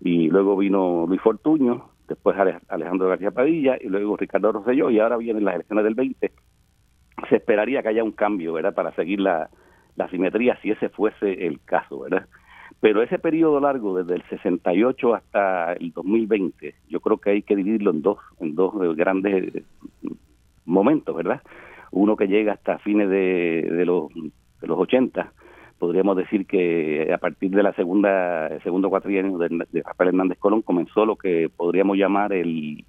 Y 0.00 0.28
luego 0.28 0.56
vino 0.56 1.06
Luis 1.06 1.20
Fortuño, 1.20 1.90
después 2.08 2.36
Alejandro 2.68 3.08
García 3.08 3.30
Padilla 3.30 3.76
y 3.80 3.86
luego 3.86 4.16
Ricardo 4.16 4.50
Rosselló 4.50 4.90
y 4.90 4.98
ahora 4.98 5.16
vienen 5.16 5.44
las 5.44 5.54
elecciones 5.54 5.84
del 5.84 5.94
20. 5.94 6.32
Se 7.28 7.36
esperaría 7.36 7.82
que 7.82 7.88
haya 7.88 8.02
un 8.02 8.12
cambio, 8.12 8.52
¿verdad?, 8.52 8.74
para 8.74 8.92
seguir 8.94 9.20
la, 9.20 9.48
la 9.94 10.08
simetría 10.10 10.58
si 10.62 10.72
ese 10.72 10.88
fuese 10.88 11.46
el 11.46 11.60
caso, 11.64 12.00
¿verdad? 12.00 12.26
Pero 12.80 13.02
ese 13.02 13.18
periodo 13.18 13.60
largo, 13.60 13.96
desde 13.96 14.14
el 14.14 14.22
68 14.28 15.14
hasta 15.14 15.72
el 15.74 15.92
2020, 15.92 16.74
yo 16.88 17.00
creo 17.00 17.18
que 17.18 17.30
hay 17.30 17.42
que 17.42 17.56
dividirlo 17.56 17.90
en 17.90 18.02
dos, 18.02 18.18
en 18.40 18.54
dos 18.54 18.74
grandes 18.96 19.64
momentos, 20.64 21.16
¿verdad? 21.16 21.42
Uno 21.90 22.16
que 22.16 22.28
llega 22.28 22.52
hasta 22.52 22.78
fines 22.78 23.08
de, 23.08 23.68
de 23.70 23.84
los, 23.86 24.12
de 24.12 24.66
los 24.66 24.78
80, 24.78 25.32
podríamos 25.78 26.16
decir 26.16 26.46
que 26.46 27.12
a 27.12 27.18
partir 27.18 27.50
de 27.50 27.62
la 27.62 27.72
segunda 27.74 28.48
el 28.48 28.62
segundo 28.62 28.88
cuatrienio 28.88 29.38
de, 29.38 29.64
de, 29.70 29.82
Rafael 29.82 30.08
Hernández 30.08 30.38
Colón 30.38 30.62
comenzó 30.62 31.04
lo 31.04 31.16
que 31.16 31.50
podríamos 31.54 31.96
llamar 31.96 32.32
el, 32.32 32.84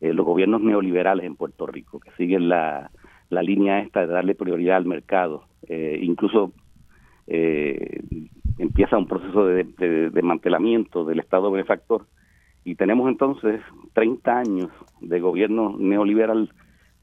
eh, 0.00 0.12
los 0.12 0.26
gobiernos 0.26 0.62
neoliberales 0.62 1.24
en 1.24 1.36
Puerto 1.36 1.66
Rico, 1.66 2.00
que 2.00 2.10
siguen 2.12 2.48
la, 2.48 2.90
la 3.30 3.42
línea 3.42 3.80
esta 3.80 4.00
de 4.00 4.12
darle 4.12 4.34
prioridad 4.34 4.76
al 4.76 4.86
mercado. 4.86 5.44
Eh, 5.68 6.00
incluso 6.02 6.52
eh, 7.26 8.00
empieza 8.58 8.98
un 8.98 9.06
proceso 9.06 9.46
de, 9.46 9.64
de, 9.64 10.10
desmantelamiento 10.10 11.04
del 11.04 11.20
Estado 11.20 11.50
benefactor 11.50 12.06
y 12.64 12.74
tenemos 12.76 13.08
entonces 13.08 13.60
30 13.94 14.38
años 14.38 14.70
de 15.00 15.20
gobierno 15.20 15.74
neoliberal 15.78 16.52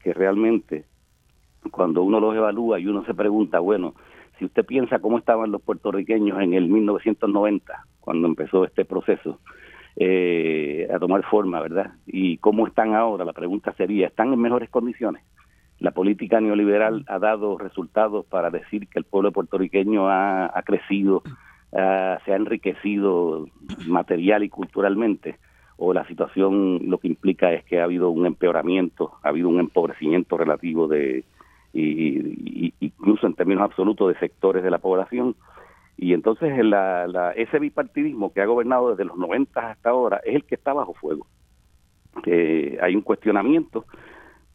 que 0.02 0.14
realmente 0.14 0.86
cuando 1.70 2.02
uno 2.02 2.20
los 2.20 2.34
evalúa 2.34 2.78
y 2.80 2.86
uno 2.86 3.04
se 3.04 3.14
pregunta, 3.14 3.60
bueno, 3.60 3.94
si 4.38 4.46
usted 4.46 4.64
piensa 4.64 5.00
cómo 5.00 5.18
estaban 5.18 5.52
los 5.52 5.60
puertorriqueños 5.60 6.40
en 6.40 6.54
el 6.54 6.68
1990, 6.68 7.84
cuando 8.00 8.26
empezó 8.26 8.64
este 8.64 8.86
proceso 8.86 9.38
eh, 9.96 10.88
a 10.92 10.98
tomar 10.98 11.22
forma, 11.24 11.60
¿verdad? 11.60 11.92
Y 12.06 12.38
cómo 12.38 12.66
están 12.66 12.94
ahora, 12.94 13.24
la 13.26 13.34
pregunta 13.34 13.72
sería, 13.74 14.06
¿están 14.06 14.32
en 14.32 14.40
mejores 14.40 14.70
condiciones? 14.70 15.22
La 15.80 15.92
política 15.92 16.40
neoliberal 16.40 17.04
ha 17.08 17.18
dado 17.18 17.56
resultados 17.56 18.26
para 18.26 18.50
decir 18.50 18.86
que 18.88 18.98
el 18.98 19.04
pueblo 19.04 19.32
puertorriqueño 19.32 20.10
ha, 20.10 20.62
crecido, 20.64 21.22
se 21.72 21.78
ha 22.32 22.36
enriquecido 22.36 23.46
material 23.86 24.44
y 24.44 24.50
culturalmente, 24.50 25.38
o 25.78 25.94
la 25.94 26.06
situación 26.06 26.90
lo 26.90 26.98
que 26.98 27.08
implica 27.08 27.54
es 27.54 27.64
que 27.64 27.80
ha 27.80 27.84
habido 27.84 28.10
un 28.10 28.26
empeoramiento, 28.26 29.12
ha 29.22 29.30
habido 29.30 29.48
un 29.48 29.58
empobrecimiento 29.58 30.36
relativo 30.36 30.86
de, 30.86 31.24
y, 31.72 32.74
incluso 32.80 33.26
en 33.26 33.34
términos 33.34 33.64
absolutos 33.64 34.12
de 34.12 34.20
sectores 34.20 34.62
de 34.62 34.70
la 34.70 34.78
población. 34.78 35.34
Y 35.96 36.12
entonces 36.12 36.62
la, 36.62 37.06
la, 37.06 37.32
ese 37.32 37.58
bipartidismo 37.58 38.34
que 38.34 38.42
ha 38.42 38.46
gobernado 38.46 38.90
desde 38.90 39.06
los 39.06 39.16
90 39.16 39.70
hasta 39.70 39.88
ahora 39.88 40.20
es 40.24 40.34
el 40.34 40.44
que 40.44 40.56
está 40.56 40.74
bajo 40.74 40.92
fuego. 40.92 41.26
que 42.22 42.78
hay 42.82 42.94
un 42.94 43.02
cuestionamiento 43.02 43.86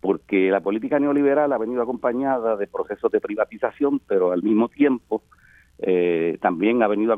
porque 0.06 0.52
la 0.52 0.60
política 0.60 1.00
neoliberal 1.00 1.52
ha 1.52 1.58
venido 1.58 1.82
acompañada 1.82 2.56
de 2.58 2.68
procesos 2.68 3.12
de 3.12 3.20
privatización, 3.20 4.00
pero 4.08 4.34
al 4.34 4.44
mismo 4.44 4.70
tiempo 4.70 5.24
eh, 5.80 6.38
también 6.42 6.84
ha 6.84 6.88
venido 6.88 7.18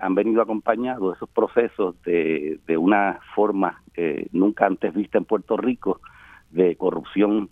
han 0.00 0.14
venido 0.16 0.42
acompañados 0.42 1.16
esos 1.16 1.28
procesos 1.28 1.94
de, 2.02 2.58
de 2.66 2.76
una 2.76 3.20
forma 3.36 3.80
eh, 3.94 4.26
nunca 4.32 4.66
antes 4.66 4.92
vista 4.92 5.18
en 5.18 5.24
Puerto 5.24 5.56
Rico 5.56 6.00
de 6.50 6.74
corrupción 6.74 7.48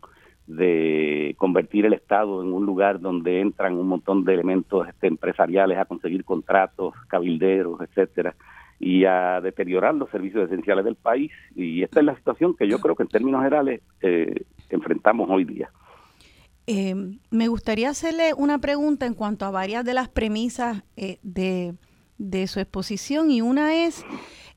de 0.49 1.37
convertir 1.39 1.87
el 1.87 1.93
Estado 1.93 2.43
en 2.43 2.53
un 2.53 2.67
lugar 2.67 3.01
donde 3.01 3.41
entran 3.41 3.79
un 3.79 3.87
montón 3.87 4.25
de 4.25 4.35
elementos 4.35 4.89
este, 4.89 5.07
empresariales 5.07 5.79
a 5.79 5.85
conseguir 5.85 6.25
contratos, 6.25 6.95
cabilderos, 7.07 7.81
etcétera, 7.81 8.35
y 8.81 9.05
a 9.05 9.41
deteriorar 9.41 9.95
los 9.95 10.11
servicios 10.11 10.51
esenciales 10.51 10.85
del 10.85 10.97
país. 10.97 11.31
Y 11.55 11.85
esta 11.85 12.01
es 12.01 12.07
la 12.07 12.17
situación 12.17 12.57
que 12.57 12.69
yo 12.69 12.81
creo 12.81 12.97
que 12.97 13.05
en 13.05 13.09
términos 13.09 13.41
generales 13.41 13.81
eh, 14.03 14.43
enfrentamos 14.71 15.29
hoy 15.31 15.45
día. 15.45 15.71
Eh, 16.67 16.95
me 17.31 17.49
gustaría 17.49 17.91
hacerle 17.91 18.33
una 18.35 18.59
pregunta 18.59 19.05
en 19.05 19.15
cuanto 19.15 19.45
a 19.45 19.51
varias 19.51 19.85
de 19.85 19.93
las 19.93 20.09
premisas 20.09 20.83
eh, 20.97 21.19
de, 21.23 21.75
de, 22.17 22.47
su 22.47 22.59
exposición 22.59 23.31
y 23.31 23.43
una 23.43 23.85
es 23.85 24.03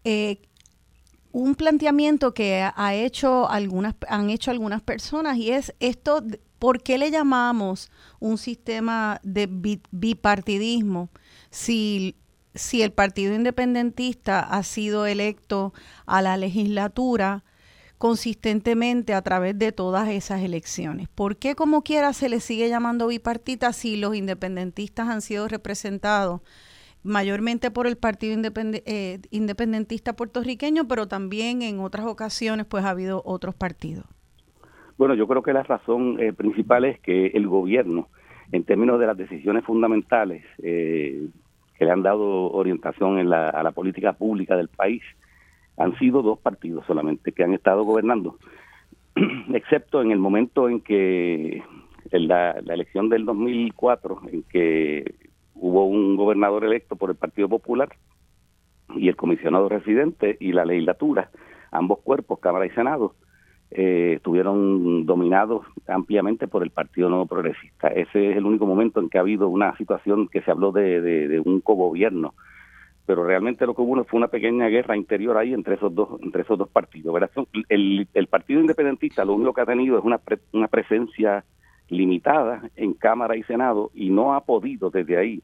eh, 0.06 0.38
un 1.34 1.56
planteamiento 1.56 2.34
que 2.34 2.66
ha 2.74 2.96
hecho 2.96 3.50
algunas, 3.50 3.96
han 4.08 4.30
hecho 4.30 4.52
algunas 4.52 4.82
personas 4.82 5.38
y 5.38 5.52
es 5.52 5.76
esto, 5.82 6.24
¿por 6.60 6.82
qué 6.82 6.98
le 6.98 7.12
llamamos 7.12 7.92
un 8.20 8.38
sistema 8.38 9.20
de 9.24 9.50
bipartidismo 9.92 11.10
si, 11.50 12.16
si 12.56 12.84
el 12.84 12.94
Partido 12.94 13.36
Independentista 13.36 14.40
ha 14.40 14.64
sido 14.64 15.06
electo 15.06 15.74
a 16.06 16.22
la 16.22 16.38
legislatura 16.38 17.44
consistentemente 17.98 19.14
a 19.14 19.22
través 19.22 19.58
de 19.58 19.72
todas 19.72 20.10
esas 20.10 20.42
elecciones? 20.42 21.08
¿Por 21.10 21.38
qué 21.38 21.56
como 21.56 21.82
quiera 21.84 22.14
se 22.14 22.30
le 22.30 22.40
sigue 22.40 22.70
llamando 22.70 23.08
bipartita 23.08 23.74
si 23.74 23.98
los 23.98 24.16
independentistas 24.16 25.10
han 25.10 25.22
sido 25.22 25.48
representados 25.48 26.42
mayormente 27.04 27.72
por 27.72 27.88
el 27.88 27.96
Partido 27.96 28.40
eh, 28.86 29.20
Independentista 29.32 30.14
puertorriqueño, 30.14 30.88
pero 30.88 31.08
también 31.08 31.62
en 31.62 31.80
otras 31.80 32.06
ocasiones 32.06 32.66
pues 32.66 32.84
ha 32.84 32.90
habido 32.90 33.22
otros 33.26 33.56
partidos. 33.56 34.06
Bueno, 34.98 35.14
yo 35.14 35.28
creo 35.28 35.44
que 35.44 35.54
la 35.54 35.64
razón 35.64 36.20
eh, 36.20 36.34
principal 36.34 36.86
es 36.86 37.00
que 37.00 37.28
el 37.28 37.48
gobierno, 37.48 38.10
en 38.52 38.64
términos 38.64 39.00
de 39.00 39.06
las 39.06 39.18
decisiones 39.18 39.64
fundamentales 39.64 40.44
eh, 40.62 41.28
que 41.78 41.86
le 41.86 41.92
han 41.92 42.02
dado 42.02 42.52
orientación 42.52 43.20
en 43.20 43.30
la, 43.30 43.50
a 43.50 43.64
la 43.64 43.72
política 43.72 44.14
pública 44.14 44.58
del 44.58 44.68
país, 44.68 45.04
han 45.78 45.98
sido 46.00 46.22
dos 46.22 46.40
partidos 46.40 46.86
solamente 46.86 47.32
que 47.32 47.44
han 47.44 47.54
estado 47.54 47.84
gobernando, 47.84 48.38
excepto 49.54 50.02
en 50.02 50.12
el 50.12 50.20
momento 50.20 50.70
en 50.70 50.82
que 50.82 51.64
en 52.12 52.28
la, 52.28 52.52
elección 52.52 53.10
del 53.10 53.26
2004, 53.26 54.22
en 54.32 54.44
que 54.44 55.16
hubo 55.56 55.86
un 55.86 56.16
gobernador 56.16 56.64
electo 56.66 56.96
por 56.96 57.10
el 57.10 57.16
Partido 57.16 57.50
Popular 57.50 57.90
y 58.96 59.08
el 59.08 59.16
comisionado 59.16 59.70
residente 59.70 60.38
y 60.40 60.52
la 60.52 60.66
legislatura, 60.66 61.30
ambos 61.72 62.00
cuerpos, 62.00 62.40
Cámara 62.40 62.66
y 62.66 62.70
Senado, 62.72 63.16
eh, 63.70 64.14
estuvieron 64.16 65.06
dominados 65.06 65.66
ampliamente 65.88 66.48
por 66.48 66.64
el 66.64 66.70
Partido 66.70 67.10
Nuevo 67.10 67.26
Progresista. 67.26 67.90
Ese 67.90 68.32
es 68.32 68.38
el 68.38 68.46
único 68.46 68.66
momento 68.66 69.02
en 69.02 69.10
que 69.10 69.18
ha 69.18 69.22
habido 69.22 69.50
una 69.50 69.76
situación 69.76 70.30
que 70.30 70.42
se 70.42 70.52
habló 70.52 70.72
de, 70.72 71.02
de, 71.02 71.28
de 71.28 71.40
un 71.42 71.60
cogobierno, 71.60 72.34
pero 73.08 73.24
realmente 73.24 73.66
lo 73.66 73.74
que 73.74 73.82
hubo 73.82 74.04
fue 74.04 74.18
una 74.18 74.28
pequeña 74.28 74.68
guerra 74.68 74.98
interior 74.98 75.38
ahí 75.38 75.54
entre 75.54 75.76
esos 75.76 75.96
dos 75.96 76.20
entre 76.22 76.42
esos 76.42 76.58
dos 76.58 76.68
partidos. 76.68 77.16
El, 77.70 78.06
el 78.14 78.28
Partido 78.28 78.60
Independentista 78.60 79.24
lo 79.24 79.34
único 79.34 79.54
que 79.54 79.62
ha 79.62 79.66
tenido 79.66 79.98
es 79.98 80.04
una, 80.04 80.18
pre, 80.18 80.40
una 80.52 80.68
presencia 80.68 81.46
limitada 81.88 82.70
en 82.76 82.94
Cámara 82.94 83.38
y 83.38 83.44
Senado 83.44 83.92
y 83.96 84.10
no 84.10 84.34
ha 84.34 84.42
podido 84.42 84.90
desde 84.90 85.18
ahí, 85.18 85.42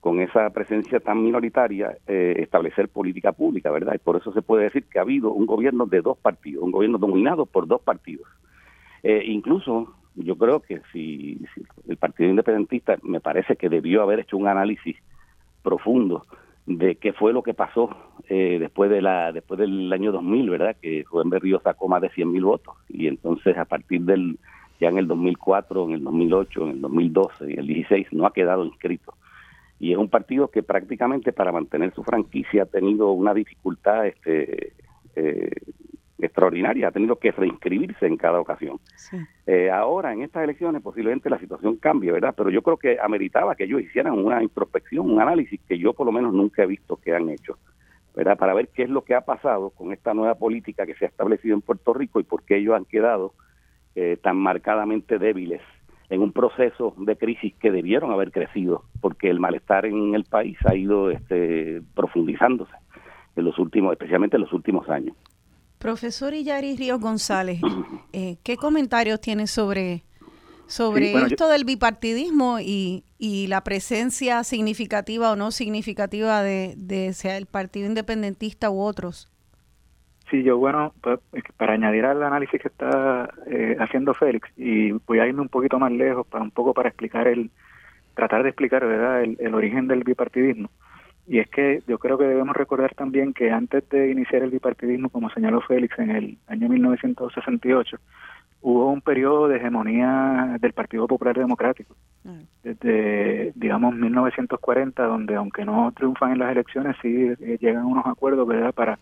con 0.00 0.20
esa 0.20 0.50
presencia 0.50 1.00
tan 1.00 1.22
minoritaria, 1.22 1.96
eh, 2.06 2.34
establecer 2.36 2.90
política 2.90 3.32
pública, 3.32 3.70
¿verdad? 3.70 3.94
Y 3.94 3.98
por 3.98 4.16
eso 4.16 4.30
se 4.34 4.42
puede 4.42 4.64
decir 4.64 4.84
que 4.84 4.98
ha 4.98 5.02
habido 5.02 5.30
un 5.30 5.46
gobierno 5.46 5.86
de 5.86 6.02
dos 6.02 6.18
partidos, 6.18 6.62
un 6.62 6.70
gobierno 6.70 6.98
dominado 6.98 7.46
por 7.46 7.66
dos 7.66 7.80
partidos. 7.80 8.28
Eh, 9.02 9.22
incluso 9.26 9.94
yo 10.16 10.36
creo 10.36 10.60
que 10.60 10.82
si, 10.92 11.40
el 11.88 11.96
Partido 11.96 12.28
Independentista 12.28 12.98
me 13.02 13.20
parece 13.20 13.56
que 13.56 13.70
debió 13.70 14.02
haber 14.02 14.20
hecho 14.20 14.36
un 14.36 14.48
análisis 14.48 14.96
profundo 15.62 16.26
de 16.78 16.96
qué 16.96 17.12
fue 17.12 17.32
lo 17.32 17.42
que 17.42 17.52
pasó 17.52 17.90
eh, 18.28 18.58
después 18.60 18.90
de 18.90 19.02
la 19.02 19.32
después 19.32 19.58
del 19.58 19.92
año 19.92 20.12
2000, 20.12 20.50
¿verdad? 20.50 20.76
Que 20.80 21.04
Rubén 21.10 21.30
Berrío 21.30 21.60
sacó 21.60 21.88
más 21.88 22.00
de 22.00 22.10
100 22.10 22.30
mil 22.30 22.44
votos 22.44 22.76
y 22.88 23.08
entonces 23.08 23.58
a 23.58 23.64
partir 23.64 24.02
del 24.02 24.38
ya 24.80 24.88
en 24.88 24.98
el 24.98 25.08
2004, 25.08 25.86
en 25.86 25.92
el 25.92 26.04
2008, 26.04 26.62
en 26.62 26.70
el 26.70 26.80
2012 26.80 27.52
y 27.52 27.58
el 27.58 27.66
16 27.66 28.06
no 28.12 28.24
ha 28.24 28.32
quedado 28.32 28.64
inscrito. 28.64 29.14
Y 29.80 29.92
es 29.92 29.98
un 29.98 30.08
partido 30.08 30.48
que 30.48 30.62
prácticamente 30.62 31.32
para 31.32 31.52
mantener 31.52 31.92
su 31.92 32.04
franquicia 32.04 32.62
ha 32.62 32.66
tenido 32.66 33.10
una 33.10 33.34
dificultad 33.34 34.06
este, 34.06 34.72
eh, 35.16 35.50
extraordinaria, 36.22 36.88
ha 36.88 36.92
tenido 36.92 37.16
que 37.16 37.32
reinscribirse 37.32 38.06
en 38.06 38.16
cada 38.16 38.40
ocasión. 38.40 38.78
Sí. 38.96 39.16
Eh, 39.46 39.70
ahora, 39.70 40.12
en 40.12 40.22
estas 40.22 40.44
elecciones, 40.44 40.82
posiblemente 40.82 41.30
la 41.30 41.38
situación 41.38 41.76
cambie, 41.76 42.12
¿verdad? 42.12 42.34
Pero 42.36 42.50
yo 42.50 42.62
creo 42.62 42.76
que 42.76 42.98
ameritaba 43.00 43.54
que 43.54 43.64
ellos 43.64 43.82
hicieran 43.82 44.14
una 44.14 44.42
introspección, 44.42 45.10
un 45.10 45.20
análisis 45.20 45.60
que 45.68 45.78
yo 45.78 45.92
por 45.92 46.06
lo 46.06 46.12
menos 46.12 46.32
nunca 46.32 46.62
he 46.62 46.66
visto 46.66 46.96
que 46.96 47.14
han 47.14 47.28
hecho, 47.28 47.58
¿verdad? 48.14 48.38
Para 48.38 48.54
ver 48.54 48.68
qué 48.68 48.84
es 48.84 48.90
lo 48.90 49.02
que 49.02 49.14
ha 49.14 49.22
pasado 49.22 49.70
con 49.70 49.92
esta 49.92 50.14
nueva 50.14 50.34
política 50.34 50.86
que 50.86 50.94
se 50.94 51.04
ha 51.04 51.08
establecido 51.08 51.54
en 51.54 51.62
Puerto 51.62 51.94
Rico 51.94 52.20
y 52.20 52.24
por 52.24 52.44
qué 52.44 52.56
ellos 52.56 52.74
han 52.74 52.84
quedado 52.84 53.34
eh, 53.94 54.16
tan 54.22 54.36
marcadamente 54.36 55.18
débiles 55.18 55.62
en 56.10 56.22
un 56.22 56.32
proceso 56.32 56.94
de 56.98 57.16
crisis 57.16 57.54
que 57.54 57.70
debieron 57.70 58.10
haber 58.10 58.32
crecido, 58.32 58.84
porque 59.00 59.30
el 59.30 59.38
malestar 59.38 59.86
en 59.86 60.14
el 60.14 60.24
país 60.24 60.58
ha 60.66 60.74
ido 60.74 61.10
este, 61.10 61.82
profundizándose 61.94 62.72
en 63.36 63.44
los 63.44 63.58
últimos, 63.58 63.92
especialmente 63.92 64.36
en 64.36 64.42
los 64.42 64.52
últimos 64.52 64.88
años. 64.88 65.16
Profesor 65.80 66.34
Illaris 66.34 66.78
Ríos 66.78 67.00
González, 67.00 67.58
eh, 68.12 68.36
¿qué 68.44 68.56
comentarios 68.56 69.18
tiene 69.18 69.46
sobre, 69.46 70.02
sobre 70.66 71.14
esto 71.14 71.48
del 71.48 71.64
bipartidismo 71.64 72.60
y, 72.60 73.04
y, 73.18 73.46
la 73.46 73.64
presencia 73.64 74.44
significativa 74.44 75.32
o 75.32 75.36
no 75.36 75.50
significativa 75.50 76.42
de, 76.42 76.74
de 76.76 77.14
sea 77.14 77.38
el 77.38 77.46
Partido 77.46 77.86
Independentista 77.86 78.70
u 78.70 78.82
otros? 78.82 79.32
Sí, 80.30 80.42
yo, 80.42 80.58
bueno, 80.58 80.92
pues, 81.00 81.18
para 81.56 81.72
añadir 81.72 82.04
al 82.04 82.22
análisis 82.22 82.60
que 82.60 82.68
está 82.68 83.30
eh, 83.46 83.76
haciendo 83.80 84.12
Félix, 84.12 84.50
y 84.58 84.92
voy 84.92 85.18
a 85.18 85.26
irme 85.26 85.40
un 85.40 85.48
poquito 85.48 85.78
más 85.78 85.90
lejos, 85.90 86.26
para 86.26 86.44
un 86.44 86.50
poco 86.50 86.74
para 86.74 86.90
explicar 86.90 87.26
el, 87.26 87.50
tratar 88.14 88.42
de 88.42 88.50
explicar, 88.50 88.86
¿verdad?, 88.86 89.22
el, 89.22 89.54
origen 89.54 89.88
del 89.88 90.04
bipartidismo. 90.04 90.68
Y 91.26 91.38
es 91.38 91.48
que 91.48 91.82
yo 91.86 91.98
creo 91.98 92.18
que 92.18 92.24
debemos 92.24 92.56
recordar 92.56 92.94
también 92.94 93.32
que 93.32 93.50
antes 93.50 93.88
de 93.88 94.10
iniciar 94.10 94.42
el 94.42 94.50
bipartidismo, 94.50 95.10
como 95.10 95.30
señaló 95.30 95.60
Félix 95.60 95.98
en 95.98 96.10
el 96.10 96.38
año 96.48 96.68
1968, 96.68 97.98
hubo 98.62 98.90
un 98.90 99.00
periodo 99.00 99.48
de 99.48 99.56
hegemonía 99.56 100.56
del 100.60 100.72
Partido 100.72 101.06
Popular 101.06 101.36
Democrático, 101.36 101.94
desde, 102.62 103.52
digamos, 103.54 103.94
1940, 103.94 105.02
donde 105.04 105.34
aunque 105.34 105.64
no 105.64 105.92
triunfan 105.92 106.32
en 106.32 106.40
las 106.40 106.52
elecciones, 106.52 106.96
sí 107.00 107.32
eh, 107.40 107.58
llegan 107.60 107.86
unos 107.86 108.06
acuerdos, 108.06 108.46
¿verdad?, 108.46 108.74
para 108.74 108.98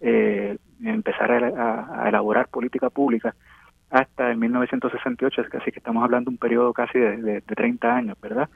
eh, 0.00 0.56
empezar 0.84 1.32
a, 1.32 2.08
elaborar 2.08 2.48
política 2.48 2.90
pública 2.90 3.34
hasta 3.90 4.30
el 4.30 4.38
1968, 4.38 5.42
así 5.60 5.70
que 5.70 5.78
estamos 5.78 6.02
hablando 6.02 6.30
de 6.30 6.34
un 6.34 6.38
periodo 6.38 6.72
casi 6.72 6.98
de, 6.98 7.16
de, 7.16 7.40
30 7.42 7.94
años, 7.94 8.16
¿verdad? 8.20 8.48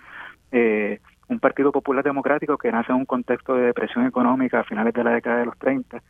Eh, 0.50 1.00
un 1.28 1.40
Partido 1.40 1.72
Popular 1.72 2.04
Democrático 2.04 2.56
que 2.58 2.70
nace 2.70 2.92
en 2.92 2.98
un 2.98 3.04
contexto 3.04 3.54
de 3.54 3.66
depresión 3.66 4.06
económica 4.06 4.60
a 4.60 4.64
finales 4.64 4.94
de 4.94 5.04
la 5.04 5.12
década 5.12 5.38
de 5.38 5.46
los 5.46 5.58
30, 5.58 6.02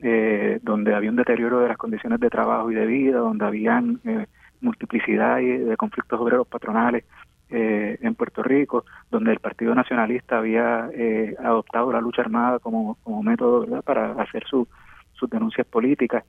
eh, 0.00 0.58
donde 0.62 0.94
había 0.94 1.10
un 1.10 1.16
deterioro 1.16 1.60
de 1.60 1.68
las 1.68 1.76
condiciones 1.76 2.20
de 2.20 2.30
trabajo 2.30 2.70
y 2.70 2.74
de 2.74 2.86
vida, 2.86 3.18
donde 3.18 3.44
habían 3.44 4.00
eh, 4.04 4.26
multiplicidad 4.60 5.36
de 5.36 5.76
conflictos 5.76 6.20
obreros 6.20 6.46
patronales 6.46 7.04
eh, 7.50 7.98
en 8.00 8.14
Puerto 8.14 8.42
Rico, 8.42 8.84
donde 9.10 9.30
el 9.30 9.38
Partido 9.38 9.74
Nacionalista 9.74 10.38
había 10.38 10.88
eh, 10.92 11.36
adoptado 11.38 11.92
la 11.92 12.00
lucha 12.00 12.22
armada 12.22 12.58
como, 12.58 12.96
método 13.22 13.60
¿verdad? 13.60 13.82
para 13.84 14.12
hacer 14.20 14.44
su, 14.44 14.66
sus 15.12 15.28
denuncias 15.30 15.66
políticas. 15.66 16.24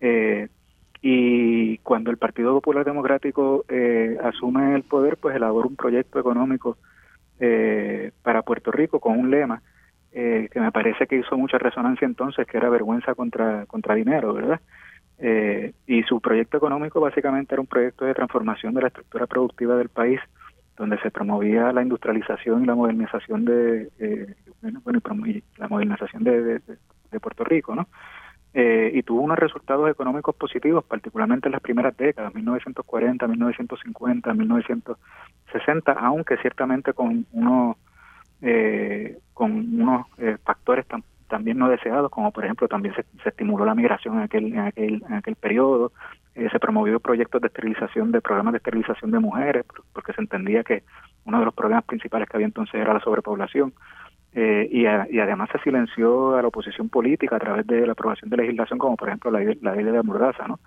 Eh, 0.00 0.48
y 1.02 1.76
cuando 1.78 2.10
el 2.10 2.18
Partido 2.18 2.54
Popular 2.54 2.84
Democrático 2.84 3.64
asume 4.22 4.74
el 4.74 4.82
poder, 4.84 5.16
pues 5.16 5.34
elabora 5.34 5.66
un 5.66 5.76
proyecto 5.76 6.18
económico 6.20 6.78
eh, 7.40 8.12
para 8.22 8.42
Puerto 8.42 8.70
Rico 8.70 9.00
con 9.00 9.18
un 9.18 9.30
lema 9.30 9.62
que 10.12 10.50
me 10.56 10.72
parece 10.72 11.06
que 11.06 11.14
hizo 11.14 11.38
mucha 11.38 11.56
resonancia 11.56 12.04
entonces, 12.04 12.44
que 12.44 12.56
era 12.56 12.68
vergüenza 12.68 13.14
contra, 13.14 13.64
contra 13.66 13.94
dinero, 13.94 14.34
¿verdad? 14.34 14.60
y 15.86 16.02
su 16.02 16.20
proyecto 16.20 16.56
económico 16.56 16.98
básicamente 17.00 17.54
era 17.54 17.60
un 17.60 17.68
proyecto 17.68 18.06
de 18.06 18.14
transformación 18.14 18.74
de 18.74 18.80
la 18.80 18.88
estructura 18.88 19.28
productiva 19.28 19.76
del 19.76 19.88
país, 19.88 20.18
donde 20.76 20.98
se 20.98 21.12
promovía 21.12 21.70
la 21.72 21.82
industrialización 21.82 22.64
y 22.64 22.66
la 22.66 22.74
modernización 22.74 23.44
de, 23.44 24.34
bueno, 24.62 24.82
la 25.58 25.68
modernización 25.68 26.24
de, 26.24 26.42
de 26.58 27.20
Puerto 27.20 27.44
Rico, 27.44 27.76
¿no? 27.76 27.86
Eh, 28.52 28.90
y 28.94 29.02
tuvo 29.02 29.22
unos 29.22 29.38
resultados 29.38 29.88
económicos 29.90 30.34
positivos, 30.34 30.84
particularmente 30.84 31.48
en 31.48 31.52
las 31.52 31.60
primeras 31.60 31.96
décadas, 31.96 32.34
1940, 32.34 33.28
1950, 33.28 34.34
1960, 34.34 35.92
aunque 35.92 36.36
ciertamente 36.38 36.92
con 36.92 37.26
unos 37.32 37.76
eh, 38.42 39.18
con 39.34 39.52
unos 39.52 40.06
eh, 40.18 40.38
factores 40.44 40.86
también 41.28 41.58
no 41.58 41.68
deseados, 41.68 42.10
como 42.10 42.32
por 42.32 42.44
ejemplo 42.44 42.66
también 42.66 42.94
se, 42.94 43.04
estimuló 43.28 43.64
la 43.64 43.74
migración 43.74 44.16
en 44.16 44.22
aquel 44.22 44.46
en 44.46 44.58
aquel 44.60 45.04
en 45.06 45.14
aquel 45.14 45.36
periodo, 45.36 45.92
eh, 46.34 46.48
se 46.50 46.58
promovió 46.58 47.00
proyectos 47.00 47.40
de 47.40 47.48
esterilización, 47.48 48.12
de 48.12 48.20
programas 48.20 48.52
de 48.52 48.58
esterilización 48.58 49.10
de 49.10 49.18
mujeres, 49.18 49.64
porque 49.92 50.12
se 50.12 50.20
entendía 50.20 50.62
que 50.62 50.84
uno 51.24 51.38
de 51.38 51.44
los 51.44 51.54
problemas 51.54 51.84
principales 51.84 52.28
que 52.28 52.36
había 52.36 52.46
entonces 52.46 52.74
era 52.74 52.94
la 52.94 53.00
sobrepoblación. 53.00 53.72
Eh, 54.32 54.68
y, 54.70 54.86
además 54.86 55.48
se 55.50 55.58
silenció 55.58 56.36
a 56.36 56.42
la 56.42 56.48
oposición 56.48 56.88
política 56.88 57.36
a 57.36 57.40
través 57.40 57.66
de 57.66 57.84
la 57.84 57.92
aprobación 57.92 58.30
de 58.30 58.36
legislación 58.36 58.78
como 58.78 58.96
por 58.96 59.08
ejemplo 59.08 59.30
la, 59.30 59.40
la 59.60 59.74
ley 59.74 59.84
de 59.84 60.02
Mordaza, 60.04 60.46
¿no? 60.46 60.60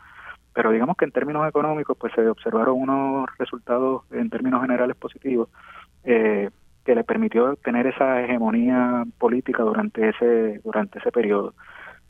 Pero 0.54 0.71
digamos 0.71 0.97
que 0.97 1.06
en 1.06 1.12
términos 1.12 1.47
económicos 1.47 1.97
pues 1.97 2.13
se 2.13 2.28
observaron 2.28 2.76
unos 2.78 3.30
resultados 3.39 4.04
en 4.12 4.30
términos 4.30 4.62
generales 4.62 4.97
positivos 4.97 5.49
eh, 6.04 6.49
que 6.84 6.95
le 6.95 7.06
permitió 7.06 7.56
tener 7.56 7.88
esa 7.88 8.21
hegemonía 8.21 9.06
política 9.17 9.63
durante 9.63 10.10
ese 10.10 10.60
durante 10.63 10.99
ese 10.99 11.12
periodo. 11.12 11.54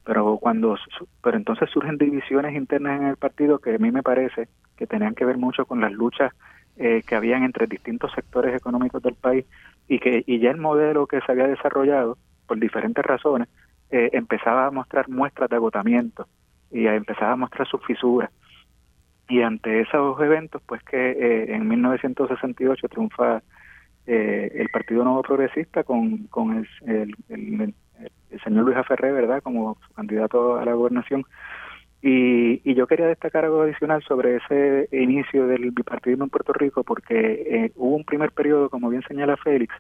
Pero 0.04 0.38
cuando 0.38 0.76
pero 1.22 1.38
entonces 1.38 1.70
surgen 1.70 1.98
divisiones 1.98 2.56
internas 2.56 3.00
en 3.00 3.08
el 3.08 3.18
partido 3.18 3.60
que 3.60 3.76
a 3.76 3.78
mí 3.78 3.92
me 3.92 4.02
parece 4.02 4.48
que 4.76 4.88
tenían 4.88 5.14
que 5.14 5.26
ver 5.26 5.38
mucho 5.38 5.66
con 5.66 5.80
las 5.80 5.92
luchas 5.92 6.34
eh, 6.78 7.04
que 7.06 7.16
habían 7.16 7.44
entre 7.44 7.68
distintos 7.68 8.12
sectores 8.14 8.56
económicos 8.56 9.02
del 9.04 9.14
país 9.14 9.46
y 9.88 10.00
que 10.00 10.24
y 10.26 10.40
ya 10.40 10.52
el 10.52 10.58
modelo 10.58 11.08
que 11.08 11.22
se 11.22 11.32
había 11.32 11.48
desarrollado 11.48 12.18
por 12.48 12.60
diferentes 12.60 13.04
razones 13.04 13.48
eh, 13.92 14.10
empezaba 14.14 14.68
a 14.68 14.72
mostrar 14.72 15.10
muestras 15.10 15.50
de 15.50 15.56
agotamiento 15.56 16.28
y 16.72 16.88
empezaba 16.88 17.34
a 17.34 17.36
mostrar 17.36 17.68
sus 17.68 17.84
fisuras 17.86 18.30
y 19.30 19.42
ante 19.42 19.82
esos 19.82 20.20
eventos 20.22 20.62
pues 20.66 20.84
que 20.84 21.12
eh, 21.12 21.54
en 21.56 21.68
1968 21.68 22.88
triunfa 22.90 23.42
eh, 24.06 24.52
el 24.56 24.70
Partido 24.70 25.04
Nuevo 25.04 25.22
Progresista 25.22 25.84
con, 25.84 26.28
con 26.28 26.58
el, 26.58 26.68
el, 27.30 27.74
el, 28.30 28.42
señor 28.44 28.66
Luis 28.66 28.78
Aferré, 28.78 29.12
¿verdad?, 29.14 29.42
como 29.42 29.78
candidato 29.96 30.58
a 30.58 30.66
la 30.66 30.74
gobernación, 30.74 31.24
y, 32.06 32.60
y, 32.70 32.76
yo 32.76 32.86
quería 32.86 33.08
destacar 33.08 33.46
algo 33.46 33.62
adicional 33.62 34.04
sobre 34.04 34.36
ese 34.36 34.90
inicio 34.92 35.48
del 35.48 35.72
bipartidismo 35.72 36.26
en 36.26 36.30
Puerto 36.30 36.52
Rico, 36.52 36.84
porque 36.84 37.46
eh, 37.48 37.72
hubo 37.78 37.96
un 37.96 38.04
primer 38.04 38.34
periodo, 38.34 38.70
como 38.70 38.90
bien 38.90 39.04
señala 39.08 39.38
Félix, 39.38 39.74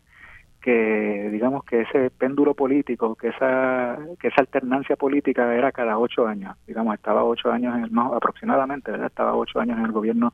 que 0.61 1.27
digamos 1.29 1.65
que 1.65 1.81
ese 1.81 2.09
péndulo 2.09 2.53
político, 2.53 3.15
que 3.15 3.27
esa 3.27 3.99
que 4.19 4.29
esa 4.29 4.39
alternancia 4.39 4.95
política 4.95 5.53
era 5.53 5.73
cada 5.73 5.99
ocho 5.99 6.25
años, 6.25 6.55
digamos 6.65 6.95
estaba 6.95 7.25
ocho 7.25 7.51
años 7.51 7.75
en 7.75 7.83
el 7.83 7.91
más 7.91 8.13
aproximadamente, 8.13 8.91
¿verdad? 8.91 9.07
estaba 9.07 9.35
ocho 9.35 9.59
años 9.59 9.77
en 9.77 9.85
el 9.85 9.91
gobierno 9.91 10.33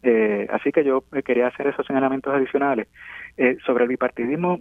Eh, 0.02 0.46
así 0.52 0.70
que 0.70 0.84
yo 0.84 1.02
quería 1.24 1.48
hacer 1.48 1.66
esos 1.66 1.86
señalamientos 1.86 2.32
adicionales. 2.32 2.86
sobre 3.66 3.84
el 3.84 3.88
bipartidismo, 3.88 4.60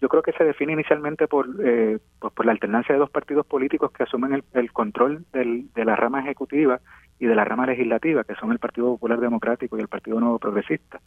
yo 0.00 0.08
creo 0.08 0.22
que 0.22 0.32
se 0.32 0.44
define 0.44 0.72
inicialmente 0.72 1.26
por, 1.28 1.46
pues 1.56 2.32
por 2.32 2.46
la 2.46 2.52
alternancia 2.52 2.94
de 2.94 2.98
dos 2.98 3.10
partidos 3.10 3.46
políticos 3.46 3.90
que 3.92 4.04
asumen 4.04 4.42
el, 4.52 4.72
control 4.72 5.24
del, 5.32 5.72
de 5.74 5.84
la 5.84 5.96
rama 5.96 6.20
ejecutiva 6.20 6.80
y 7.18 7.26
de 7.26 7.34
la 7.36 7.44
rama 7.44 7.66
legislativa, 7.66 8.24
que 8.24 8.34
son 8.34 8.50
el 8.50 8.58
Partido 8.58 8.88
Popular 8.88 9.20
Democrático 9.20 9.78
y 9.78 9.80
el 9.80 9.88
Partido 9.88 10.18
Nuevo 10.18 10.40
Progresista. 10.40 11.00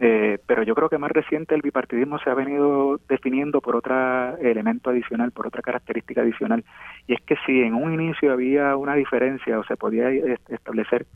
Eh, 0.00 0.38
pero 0.46 0.62
yo 0.62 0.76
creo 0.76 0.88
que 0.88 0.98
más 0.98 1.10
reciente 1.10 1.56
el 1.56 1.62
bipartidismo 1.62 2.20
se 2.20 2.30
ha 2.30 2.34
venido 2.34 3.00
definiendo 3.08 3.60
por 3.60 3.74
otro 3.74 4.38
elemento 4.38 4.90
adicional, 4.90 5.32
por 5.32 5.48
otra 5.48 5.60
característica 5.60 6.20
adicional, 6.20 6.64
y 7.08 7.14
es 7.14 7.20
que 7.22 7.36
si 7.44 7.62
en 7.62 7.74
un 7.74 7.92
inicio 7.92 8.32
había 8.32 8.76
una 8.76 8.94
diferencia 8.94 9.58
o 9.58 9.64
se 9.64 9.76
podía 9.76 10.08
establecer 10.48 11.06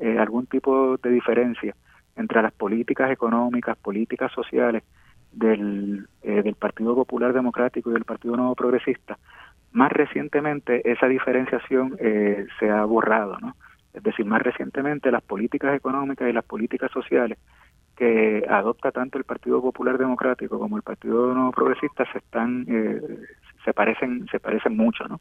eh, 0.00 0.18
algún 0.18 0.46
tipo 0.46 0.96
de 0.96 1.10
diferencia 1.10 1.76
entre 2.16 2.42
las 2.42 2.52
políticas 2.52 3.12
económicas, 3.12 3.78
políticas 3.78 4.32
sociales 4.32 4.82
del, 5.30 6.08
eh, 6.22 6.42
del 6.42 6.56
Partido 6.56 6.96
Popular 6.96 7.32
Democrático 7.32 7.90
y 7.90 7.94
del 7.94 8.04
Partido 8.04 8.36
Nuevo 8.36 8.56
Progresista, 8.56 9.18
más 9.70 9.92
recientemente 9.92 10.90
esa 10.90 11.06
diferenciación 11.06 11.96
se 11.96 12.68
ha 12.68 12.84
borrado, 12.84 13.38
¿no? 13.40 13.54
Es 13.94 14.02
decir, 14.02 14.26
más 14.26 14.42
recientemente 14.42 15.10
las 15.10 15.22
políticas 15.22 15.74
económicas 15.74 16.28
y 16.28 16.32
las 16.32 16.44
políticas 16.44 16.90
sociales 16.90 17.38
que 17.96 18.44
adopta 18.48 18.90
tanto 18.90 19.18
el 19.18 19.24
Partido 19.24 19.60
Popular 19.60 19.98
Democrático 19.98 20.58
como 20.58 20.76
el 20.76 20.82
Partido 20.82 21.34
Nuevo 21.34 21.52
Progresista 21.52 22.04
se 22.12 22.18
están 22.18 22.66
eh, 22.68 23.00
se 23.64 23.72
parecen 23.72 24.26
se 24.30 24.40
parecen 24.40 24.76
mucho, 24.76 25.04
¿no? 25.08 25.20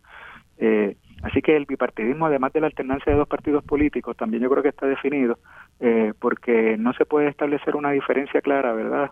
Eh, 0.57 0.95
así 1.23 1.41
que 1.41 1.57
el 1.57 1.65
bipartidismo, 1.65 2.27
además 2.27 2.53
de 2.53 2.61
la 2.61 2.67
alternancia 2.67 3.11
de 3.11 3.17
dos 3.17 3.27
partidos 3.27 3.63
políticos, 3.63 4.15
también 4.15 4.43
yo 4.43 4.49
creo 4.49 4.61
que 4.61 4.69
está 4.69 4.85
definido 4.85 5.39
eh, 5.79 6.13
porque 6.19 6.77
no 6.77 6.93
se 6.93 7.05
puede 7.05 7.29
establecer 7.29 7.75
una 7.75 7.91
diferencia 7.91 8.41
clara, 8.41 8.71
¿verdad? 8.73 9.09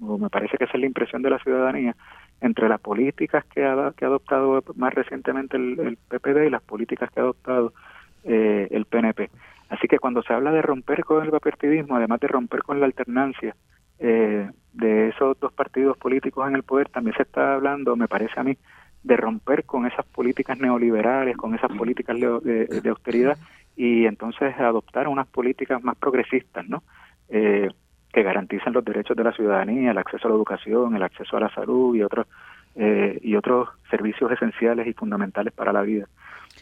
o 0.00 0.18
me 0.18 0.28
parece 0.28 0.58
que 0.58 0.64
esa 0.64 0.74
es 0.74 0.80
la 0.80 0.86
impresión 0.86 1.22
de 1.22 1.30
la 1.30 1.38
ciudadanía 1.38 1.96
entre 2.42 2.68
las 2.68 2.80
políticas 2.80 3.44
que 3.46 3.64
ha, 3.64 3.92
que 3.96 4.04
ha 4.04 4.08
adoptado 4.08 4.62
más 4.76 4.92
recientemente 4.94 5.56
el, 5.56 5.78
el 5.80 5.96
PPD 5.96 6.46
y 6.46 6.50
las 6.50 6.62
políticas 6.62 7.10
que 7.10 7.20
ha 7.20 7.24
adoptado 7.24 7.72
eh, 8.24 8.68
el 8.70 8.84
PNP. 8.84 9.30
Así 9.70 9.86
que 9.86 10.00
cuando 10.00 10.22
se 10.22 10.32
habla 10.32 10.50
de 10.50 10.62
romper 10.62 11.04
con 11.04 11.24
el 11.24 11.30
bipartidismo, 11.30 11.96
además 11.96 12.18
de 12.20 12.26
romper 12.26 12.62
con 12.62 12.80
la 12.80 12.86
alternancia 12.86 13.54
eh, 14.00 14.50
de 14.72 15.08
esos 15.08 15.38
dos 15.38 15.52
partidos 15.52 15.96
políticos 15.96 16.48
en 16.48 16.56
el 16.56 16.64
poder, 16.64 16.88
también 16.88 17.16
se 17.16 17.22
está 17.22 17.54
hablando, 17.54 17.94
me 17.94 18.08
parece 18.08 18.38
a 18.38 18.42
mí, 18.42 18.58
de 19.04 19.16
romper 19.16 19.64
con 19.64 19.86
esas 19.86 20.04
políticas 20.06 20.58
neoliberales, 20.58 21.36
con 21.36 21.54
esas 21.54 21.70
políticas 21.72 22.18
de, 22.18 22.82
austeridad 22.90 23.38
y 23.76 24.06
entonces 24.06 24.58
adoptar 24.58 25.06
unas 25.06 25.28
políticas 25.28 25.82
más 25.84 25.96
progresistas, 25.96 26.68
¿no? 26.68 26.82
Eh, 27.28 27.68
que 28.12 28.22
garantizan 28.24 28.72
los 28.72 28.84
derechos 28.84 29.16
de 29.16 29.22
la 29.22 29.32
ciudadanía, 29.32 29.92
el 29.92 29.98
acceso 29.98 30.26
a 30.26 30.30
la 30.30 30.36
educación, 30.36 30.96
el 30.96 31.02
acceso 31.04 31.36
a 31.36 31.40
la 31.40 31.54
salud 31.54 31.94
y 31.94 32.02
otros 32.02 32.26
y 32.72 33.34
otros 33.34 33.68
servicios 33.90 34.30
esenciales 34.30 34.86
y 34.86 34.92
fundamentales 34.92 35.52
para 35.52 35.72
la 35.72 35.82
vida. 35.82 36.06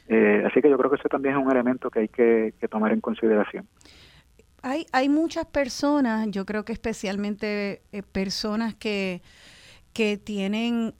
Eh, 0.08 0.42
así 0.46 0.62
que 0.62 0.70
yo 0.70 0.78
creo 0.78 0.90
que 0.90 0.96
eso 0.96 1.08
también 1.08 1.36
es 1.36 1.44
un 1.44 1.50
elemento 1.50 1.90
que 1.90 2.00
hay 2.00 2.08
que, 2.08 2.54
tomar 2.70 2.92
en 2.92 3.00
consideración. 3.00 3.66
Hay, 4.62 4.86
hay 4.92 5.08
muchas 5.08 5.46
personas, 5.46 6.28
yo 6.30 6.44
creo 6.44 6.64
que 6.64 6.72
especialmente 6.72 7.82
eh, 7.92 8.02
personas 8.02 8.74
que, 8.74 9.22
que 9.92 10.16
tienen 10.16 10.94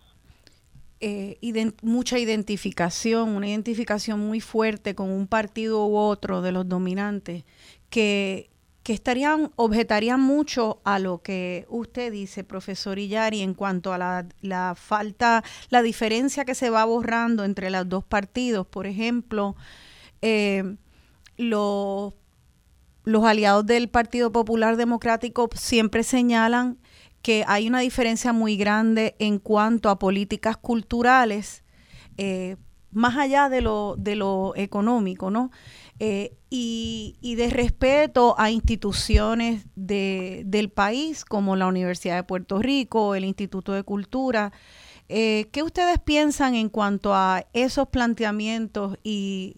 eh, 1.00 1.38
mucha 1.82 2.18
identificación, 2.18 3.30
una 3.30 3.48
identificación 3.48 4.20
muy 4.20 4.40
fuerte 4.40 4.94
con 4.94 5.10
un 5.10 5.26
partido 5.26 5.86
u 5.86 5.96
otro 5.96 6.42
de 6.42 6.52
los 6.52 6.68
dominantes, 6.68 7.44
que, 7.88 8.50
que 8.88 8.94
estarían, 8.94 9.52
objetarían 9.56 10.18
mucho 10.18 10.80
a 10.82 10.98
lo 10.98 11.20
que 11.20 11.66
usted 11.68 12.10
dice, 12.10 12.42
profesor 12.42 12.98
Illari, 12.98 13.42
en 13.42 13.52
cuanto 13.52 13.92
a 13.92 13.98
la, 13.98 14.26
la, 14.40 14.74
falta, 14.76 15.44
la 15.68 15.82
diferencia 15.82 16.46
que 16.46 16.54
se 16.54 16.70
va 16.70 16.86
borrando 16.86 17.44
entre 17.44 17.68
los 17.68 17.86
dos 17.86 18.02
partidos. 18.02 18.66
Por 18.66 18.86
ejemplo, 18.86 19.56
eh, 20.22 20.76
los, 21.36 22.14
los 23.04 23.24
aliados 23.24 23.66
del 23.66 23.90
Partido 23.90 24.32
Popular 24.32 24.78
Democrático 24.78 25.50
siempre 25.54 26.02
señalan 26.02 26.78
que 27.20 27.44
hay 27.46 27.68
una 27.68 27.80
diferencia 27.80 28.32
muy 28.32 28.56
grande 28.56 29.16
en 29.18 29.38
cuanto 29.38 29.90
a 29.90 29.98
políticas 29.98 30.56
culturales, 30.56 31.62
eh, 32.16 32.56
más 32.90 33.18
allá 33.18 33.50
de 33.50 33.60
lo, 33.60 33.96
de 33.98 34.16
lo 34.16 34.54
económico, 34.56 35.30
¿no? 35.30 35.50
Eh, 36.00 36.36
y, 36.48 37.16
y, 37.20 37.34
de 37.34 37.50
respeto 37.50 38.36
a 38.38 38.50
instituciones 38.50 39.66
de, 39.74 40.42
del 40.46 40.70
país 40.70 41.24
como 41.24 41.56
la 41.56 41.66
Universidad 41.66 42.16
de 42.16 42.22
Puerto 42.22 42.60
Rico, 42.60 43.16
el 43.16 43.24
Instituto 43.24 43.72
de 43.72 43.82
Cultura. 43.82 44.52
Eh, 45.08 45.48
¿Qué 45.52 45.62
ustedes 45.62 45.98
piensan 45.98 46.54
en 46.54 46.68
cuanto 46.68 47.14
a 47.14 47.44
esos 47.52 47.88
planteamientos 47.88 48.96
y 49.02 49.56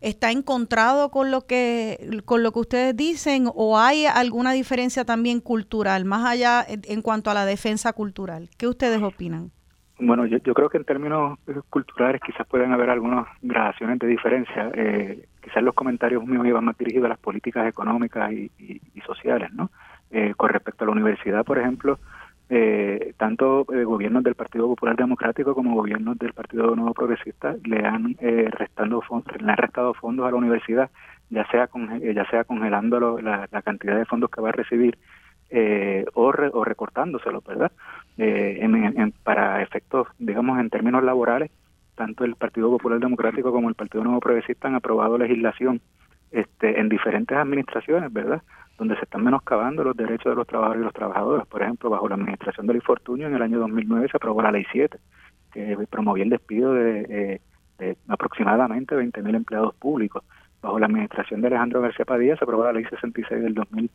está 0.00 0.30
encontrado 0.30 1.10
con 1.10 1.30
lo 1.30 1.46
que 1.46 2.22
con 2.24 2.42
lo 2.42 2.52
que 2.52 2.58
ustedes 2.60 2.96
dicen 2.96 3.50
o 3.54 3.78
hay 3.78 4.06
alguna 4.06 4.52
diferencia 4.52 5.04
también 5.04 5.40
cultural 5.40 6.04
más 6.06 6.26
allá 6.26 6.66
en 6.68 7.02
cuanto 7.02 7.30
a 7.30 7.34
la 7.34 7.46
defensa 7.46 7.92
cultural? 7.92 8.50
¿Qué 8.56 8.66
ustedes 8.66 9.02
opinan? 9.02 9.52
Bueno, 10.02 10.24
yo, 10.24 10.38
yo, 10.38 10.54
creo 10.54 10.70
que 10.70 10.78
en 10.78 10.84
términos 10.84 11.38
culturales 11.68 12.22
quizás 12.24 12.46
pueden 12.46 12.72
haber 12.72 12.88
algunas 12.88 13.26
gradaciones 13.42 13.98
de 13.98 14.06
diferencia. 14.06 14.70
Eh, 14.74 15.26
quizás 15.42 15.62
los 15.62 15.74
comentarios 15.74 16.24
míos 16.24 16.46
iban 16.46 16.64
más 16.64 16.78
dirigidos 16.78 17.04
a 17.04 17.10
las 17.10 17.18
políticas 17.18 17.68
económicas 17.68 18.32
y, 18.32 18.50
sociales, 19.06 19.52
¿no? 19.52 19.70
Eh, 20.10 20.32
con 20.36 20.48
respecto 20.48 20.84
a 20.84 20.86
la 20.86 20.92
universidad, 20.92 21.44
por 21.44 21.58
ejemplo, 21.58 21.98
eh, 22.48 23.12
tanto 23.18 23.64
gobiernos 23.64 24.22
del 24.22 24.34
Partido 24.34 24.66
Popular 24.68 24.96
Democrático 24.96 25.54
como 25.54 25.74
gobiernos 25.74 26.18
del 26.18 26.32
Partido 26.32 26.74
Nuevo 26.74 26.94
Progresista 26.94 27.54
le 27.64 27.84
han 27.86 28.16
restando 28.18 29.02
le 29.38 29.52
han 29.52 29.56
restado 29.58 29.92
fondos 29.94 30.26
a 30.26 30.30
la 30.30 30.36
universidad, 30.36 30.90
ya 31.28 31.46
sea 31.50 31.66
con, 31.66 32.00
ya 32.00 32.24
sea 32.30 32.44
congelando 32.44 33.20
la, 33.20 33.48
la, 33.50 33.62
cantidad 33.62 33.96
de 33.96 34.06
fondos 34.06 34.30
que 34.30 34.40
va 34.40 34.48
a 34.48 34.52
recibir 34.52 34.98
o, 36.14 36.32
o 36.52 36.64
recortándoselos, 36.64 37.44
¿verdad? 37.44 37.72
Eh, 38.18 39.12
para 39.22 39.62
efectos, 39.62 40.08
digamos, 40.18 40.58
en 40.58 40.70
términos 40.70 41.02
laborales, 41.02 41.50
tanto 41.94 42.24
el 42.24 42.34
Partido 42.34 42.70
Popular 42.70 42.98
Democrático 42.98 43.52
como 43.52 43.68
el 43.68 43.74
Partido 43.74 44.04
Nuevo 44.04 44.20
Progresista 44.20 44.68
han 44.68 44.74
aprobado 44.74 45.18
legislación 45.18 45.80
este, 46.30 46.78
en 46.80 46.88
diferentes 46.88 47.36
administraciones, 47.36 48.12
¿verdad? 48.12 48.42
Donde 48.78 48.96
se 48.96 49.04
están 49.04 49.24
menoscabando 49.24 49.84
los 49.84 49.96
derechos 49.96 50.32
de 50.32 50.36
los 50.36 50.46
trabajadores 50.46 50.80
y 50.80 50.84
los 50.84 50.94
trabajadores. 50.94 51.46
Por 51.46 51.62
ejemplo, 51.62 51.90
bajo 51.90 52.08
la 52.08 52.14
administración 52.14 52.66
del 52.66 52.76
infortunio 52.76 53.26
en 53.26 53.34
el 53.34 53.42
año 53.42 53.58
2009 53.58 54.08
se 54.10 54.16
aprobó 54.16 54.40
la 54.42 54.52
Ley 54.52 54.64
7, 54.70 54.96
que 55.52 55.76
promovía 55.90 56.24
el 56.24 56.30
despido 56.30 56.72
de, 56.74 57.40
eh, 57.78 57.96
aproximadamente 58.08 58.94
20.000 58.94 59.34
empleados 59.34 59.74
públicos. 59.74 60.22
Bajo 60.62 60.78
la 60.78 60.86
administración 60.86 61.40
de 61.40 61.48
Alejandro 61.48 61.80
García 61.80 62.04
Padilla 62.04 62.36
se 62.36 62.44
aprobó 62.44 62.64
la 62.64 62.72
Ley 62.72 62.84
66 62.84 63.42
del 63.42 63.54
2000 63.54 63.90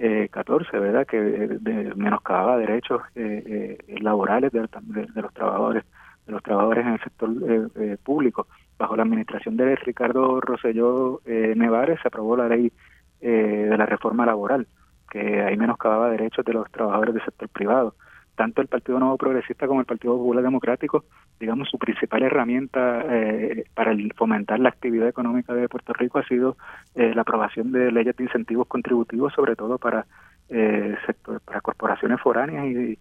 eh, 0.00 0.28
14, 0.30 0.78
¿verdad? 0.78 1.06
Que 1.06 1.20
de, 1.20 1.94
menoscababa 1.94 2.56
derechos 2.56 3.02
eh, 3.14 3.78
eh, 3.86 4.00
laborales 4.00 4.50
de, 4.50 4.60
los 4.60 5.34
trabajadores 5.34 5.84
de 6.26 6.32
los 6.32 6.42
trabajadores 6.42 6.86
en 6.86 6.92
el 6.94 7.00
sector 7.00 7.30
eh, 7.30 7.66
eh, 7.76 7.96
público. 8.02 8.46
Bajo 8.78 8.96
la 8.96 9.02
administración 9.02 9.58
de 9.58 9.76
Ricardo 9.76 10.40
Rosselló 10.40 11.20
Nevares 11.26 12.00
se 12.00 12.08
aprobó 12.08 12.34
la 12.34 12.48
ley 12.48 12.72
de 13.20 13.76
la 13.76 13.84
reforma 13.84 14.24
laboral, 14.24 14.66
que 15.10 15.42
ahí 15.42 15.58
menoscababa 15.58 16.08
derechos 16.08 16.46
de 16.46 16.54
los 16.54 16.70
trabajadores 16.70 17.12
del 17.12 17.24
sector 17.24 17.48
privado 17.50 17.94
tanto 18.40 18.62
el 18.62 18.68
Partido 18.68 18.98
Nuevo 18.98 19.18
Progresista 19.18 19.66
como 19.66 19.80
el 19.80 19.86
Partido 19.86 20.16
Popular 20.16 20.42
Democrático, 20.42 21.04
digamos, 21.38 21.68
su 21.68 21.76
principal 21.76 22.22
herramienta 22.22 23.04
eh, 23.06 23.64
para 23.74 23.94
fomentar 24.16 24.58
la 24.58 24.70
actividad 24.70 25.08
económica 25.08 25.52
de 25.52 25.68
Puerto 25.68 25.92
Rico 25.92 26.18
ha 26.18 26.24
sido 26.26 26.56
eh, 26.94 27.12
la 27.14 27.20
aprobación 27.20 27.70
de 27.70 27.92
leyes 27.92 28.16
de 28.16 28.24
incentivos 28.24 28.66
contributivos, 28.66 29.34
sobre 29.34 29.56
todo 29.56 29.76
para 29.76 30.06
eh, 30.48 30.96
sector, 31.04 31.42
para 31.42 31.60
corporaciones 31.60 32.18
foráneas 32.18 32.64
y, 32.64 32.96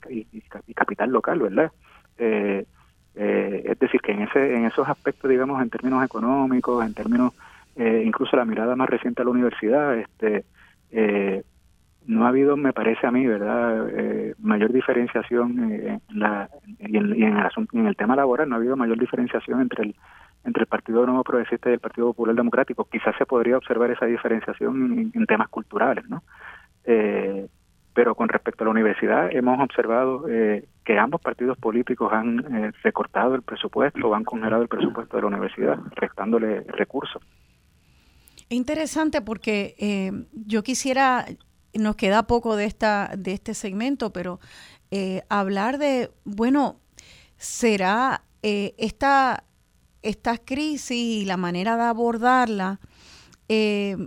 capital 0.73 1.10
local, 1.10 1.39
¿verdad? 1.39 1.71
es 2.17 3.80
decir, 3.80 4.02
que 4.02 4.12
en 4.12 4.23
ese 4.23 4.56
en 4.56 4.65
esos 4.65 4.89
aspectos, 4.89 5.32
digamos, 5.32 5.62
en 5.62 5.69
términos 5.69 6.04
económicos, 6.04 6.86
en 6.86 6.93
términos 6.93 7.32
incluso 7.78 8.36
la 8.36 8.43
mirada 8.43 8.75
más 8.75 8.89
reciente 8.89 9.21
a 9.21 9.25
la 9.25 9.32
universidad, 9.32 9.97
este 9.97 10.43
no 12.10 12.26
ha 12.26 12.30
habido, 12.30 12.58
me 12.58 12.74
parece 12.74 13.06
a 13.06 13.12
mí, 13.12 13.28
¿verdad?, 13.28 13.88
eh, 13.89 14.34
mayor 14.39 14.74
diferenciación 14.74 15.72
eh, 15.72 16.00
en 16.10 16.19
la, 16.19 16.50
y, 16.80 16.98
en, 16.98 17.38
el 17.38 17.45
asunto, 17.45 17.78
en 17.78 17.86
el 17.86 17.95
tema 17.95 18.15
laboral, 18.15 18.50
no 18.50 18.56
ha 18.56 18.58
habido 18.58 18.76
mayor 18.76 19.00
diferenciación 19.00 19.62
entre 19.62 19.84
el 19.86 19.95
entre 20.45 20.62
el 20.62 20.67
Partido 20.67 21.06
Nuevo 21.06 21.24
Progresista 21.24 21.69
y 21.69 21.74
el 21.74 21.80
Partido 21.80 22.08
Popular 22.08 22.34
Democrático. 22.34 22.86
Quizás 22.86 23.13
se 23.17 23.26
podría 23.26 23.58
observar 23.58 23.91
esa 23.91 24.06
diferenciación 24.06 25.12
en, 25.13 25.26
temas 25.26 25.50
culturales, 25.50 26.08
¿no? 26.10 26.24
Eh, 26.86 27.45
pero 27.93 28.15
con 28.15 28.30
respecto 28.30 28.63
a 28.63 28.65
la 28.65 28.72
universidad, 28.72 29.30
hemos 29.36 29.60
observado 29.60 30.26
que 30.26 30.98
ambos 30.98 31.19
partidos 31.19 31.58
políticos 31.58 32.12
han 32.13 32.72
recortado 32.84 33.36
el 33.36 33.41
presupuesto 33.41 34.15
han 34.15 34.24
congelado 34.24 34.62
el 34.62 34.69
presupuesto 34.69 35.17
de 35.17 35.22
la 35.22 35.28
universidad, 35.28 35.78
restándole 35.95 36.62
recursos. 36.69 37.22
Interesante 38.48 39.22
porque 39.22 39.76
yo 40.32 40.63
quisiera 40.63 41.26
nos 41.73 41.95
queda 41.95 42.27
poco 42.27 42.55
de, 42.55 42.65
esta, 42.65 43.12
de 43.17 43.34
este 43.34 43.53
segmento, 43.53 44.12
pero 44.12 44.39
eh, 44.91 45.23
hablar 45.29 45.77
de, 45.77 46.12
bueno, 46.23 46.79
será 47.38 48.23
eh, 48.41 48.73
esta, 48.77 49.43
esta 50.01 50.38
crisis 50.38 50.91
y 50.91 51.25
la 51.25 51.38
manera 51.38 51.75
de 51.77 51.84
abordarla, 51.84 52.79
eh, 53.47 53.97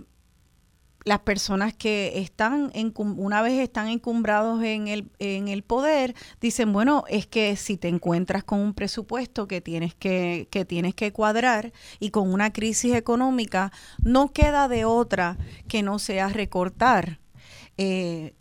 las 1.05 1.19
personas 1.19 1.73
que 1.73 2.19
están, 2.19 2.71
en, 2.73 2.93
una 2.95 3.41
vez 3.41 3.59
están 3.59 3.87
encumbrados 3.87 4.63
en 4.63 4.87
el, 4.87 5.11
en 5.19 5.47
el 5.49 5.63
poder, 5.63 6.15
dicen, 6.39 6.71
bueno, 6.71 7.03
es 7.09 7.27
que 7.27 7.55
si 7.55 7.77
te 7.77 7.89
encuentras 7.89 8.43
con 8.43 8.59
un 8.59 8.73
presupuesto 8.73 9.47
que 9.47 9.59
tienes 9.59 9.95
que, 9.95 10.47
que 10.49 10.63
tienes 10.65 10.95
que 10.95 11.11
cuadrar 11.11 11.73
y 11.99 12.11
con 12.11 12.31
una 12.31 12.53
crisis 12.53 12.93
económica, 12.95 13.71
no 14.01 14.31
queda 14.31 14.67
de 14.67 14.85
otra 14.85 15.37
que 15.67 15.83
no 15.83 15.99
sea 15.99 16.29
recortar. 16.29 17.19
Eh, 17.77 18.33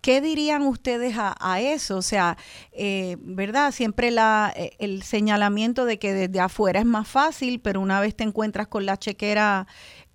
¿Qué 0.00 0.22
dirían 0.22 0.62
ustedes 0.62 1.14
a, 1.18 1.60
eso? 1.60 1.98
O 1.98 2.02
sea, 2.02 2.38
eh, 2.72 3.16
¿verdad? 3.20 3.70
Siempre 3.70 4.10
la, 4.10 4.50
eh, 4.56 4.70
el 4.78 5.02
señalamiento 5.02 5.84
de 5.84 5.98
que 5.98 6.14
desde 6.14 6.40
afuera 6.40 6.80
es 6.80 6.86
más 6.86 7.06
fácil, 7.06 7.60
pero 7.60 7.80
una 7.80 8.00
vez 8.00 8.16
te 8.16 8.24
encuentras 8.24 8.66
con 8.66 8.86
la 8.86 8.96
chequera 8.96 9.66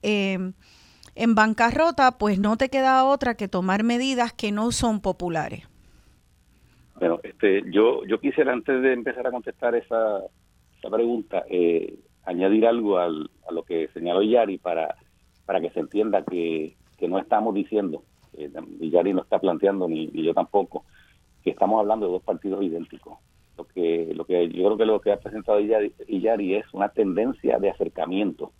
em, 0.01 0.53
en 1.13 1.35
bancarrota, 1.35 2.17
pues 2.17 2.39
no 2.39 2.57
te 2.57 2.69
queda 2.69 3.05
otra 3.05 3.35
que 3.35 3.47
tomar 3.47 3.83
medidas 3.83 4.33
que 4.33 4.51
no 4.51 4.71
son 4.71 5.01
populares. 5.01 5.67
Bueno, 6.99 7.19
este, 7.21 7.61
yo, 7.69 8.03
yo 8.05 8.19
quisiera 8.19 8.53
antes 8.53 8.81
de 8.81 8.91
empezar 8.91 9.27
a 9.27 9.31
contestar 9.31 9.75
esa, 9.75 10.21
esa 10.79 10.89
pregunta, 10.89 11.43
eh, 11.47 11.99
añadir 12.23 12.65
algo 12.65 12.97
al, 12.97 13.29
a 13.47 13.53
lo 13.53 13.61
que 13.61 13.89
señaló 13.93 14.23
Yari 14.23 14.57
para, 14.57 14.95
para 15.45 15.61
que 15.61 15.69
se 15.69 15.79
entienda 15.79 16.23
que, 16.23 16.75
que 16.97 17.07
no 17.07 17.19
estamos 17.19 17.53
diciendo 17.53 18.03
eh, 18.37 18.51
y 18.79 19.13
no 19.13 19.21
está 19.21 19.39
planteando, 19.39 19.87
ni, 19.87 20.09
yo 20.11 20.33
tampoco, 20.33 20.85
que 21.43 21.51
estamos 21.51 21.79
hablando 21.79 22.07
de 22.07 22.13
dos 22.13 22.23
partidos 22.23 22.63
idénticos. 22.63 23.17
Lo 23.57 23.65
que, 23.65 24.11
lo 24.13 24.25
que 24.25 24.49
yo 24.49 24.65
creo 24.65 24.77
que 24.77 24.85
lo 24.85 24.99
que 24.99 25.11
ha 25.13 25.19
presentado 25.19 25.59
Yari 25.59 26.55
es 26.55 26.65
una 26.73 26.89
tendencia 26.89 27.57
de 27.59 27.69
acercamiento. 27.69 28.51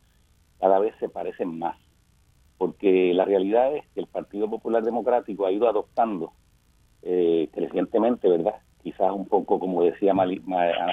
Cada 0.59 0.79
vez 0.79 0.95
se 0.99 1.09
parecen 1.09 1.59
más. 1.59 1.77
Porque 2.57 3.13
la 3.13 3.25
realidad 3.25 3.75
es 3.75 3.85
que 3.93 3.99
el 3.99 4.07
Partido 4.07 4.49
Popular 4.49 4.83
Democrático 4.83 5.45
ha 5.45 5.51
ido 5.51 5.67
adoptando 5.67 6.31
eh, 7.01 7.49
crecientemente, 7.53 8.29
¿verdad? 8.29 8.55
Quizás 8.81 9.11
un 9.11 9.27
poco, 9.27 9.59
como 9.59 9.83
decía 9.83 10.13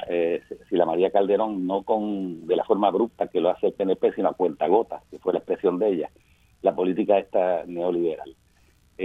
eh, 0.08 0.42
la 0.70 0.86
María 0.86 1.10
Calderón, 1.10 1.66
no 1.66 1.82
con 1.84 2.46
de 2.46 2.56
la 2.56 2.64
forma 2.64 2.88
abrupta 2.88 3.28
que 3.28 3.40
lo 3.40 3.50
hace 3.50 3.68
el 3.68 3.72
PNP, 3.74 4.14
sino 4.14 4.30
a 4.30 4.34
cuentagotas, 4.34 5.02
que 5.10 5.18
fue 5.18 5.32
la 5.32 5.38
expresión 5.38 5.78
de 5.78 5.88
ella, 5.88 6.10
la 6.62 6.74
política 6.74 7.18
esta 7.18 7.64
neoliberal. 7.66 8.34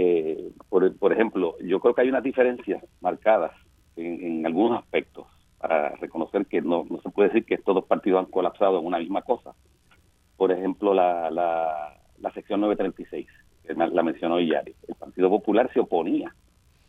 Eh, 0.00 0.52
por, 0.68 1.12
ejemplo, 1.12 1.56
yo 1.58 1.80
creo 1.80 1.92
que 1.92 2.02
hay 2.02 2.08
unas 2.08 2.22
diferencias 2.22 2.84
marcadas 3.00 3.50
en, 3.96 4.46
algunos 4.46 4.78
aspectos 4.78 5.26
para 5.58 5.88
reconocer 5.96 6.46
que 6.46 6.62
no, 6.62 6.86
no 6.88 7.00
se 7.02 7.10
puede 7.10 7.30
decir 7.30 7.44
que 7.44 7.54
estos 7.54 7.74
dos 7.74 7.84
partidos 7.84 8.20
han 8.20 8.30
colapsado 8.30 8.78
en 8.78 8.86
una 8.86 9.00
misma 9.00 9.22
cosa. 9.22 9.56
Por 10.36 10.52
ejemplo, 10.52 10.94
la, 10.94 11.32
la, 11.32 12.30
sección 12.32 12.60
936, 12.60 13.26
que 13.66 13.74
la 13.74 14.02
mencionó 14.04 14.38
Iyari. 14.38 14.76
El 14.86 14.94
Partido 14.94 15.30
Popular 15.30 15.68
se 15.74 15.80
oponía 15.80 16.32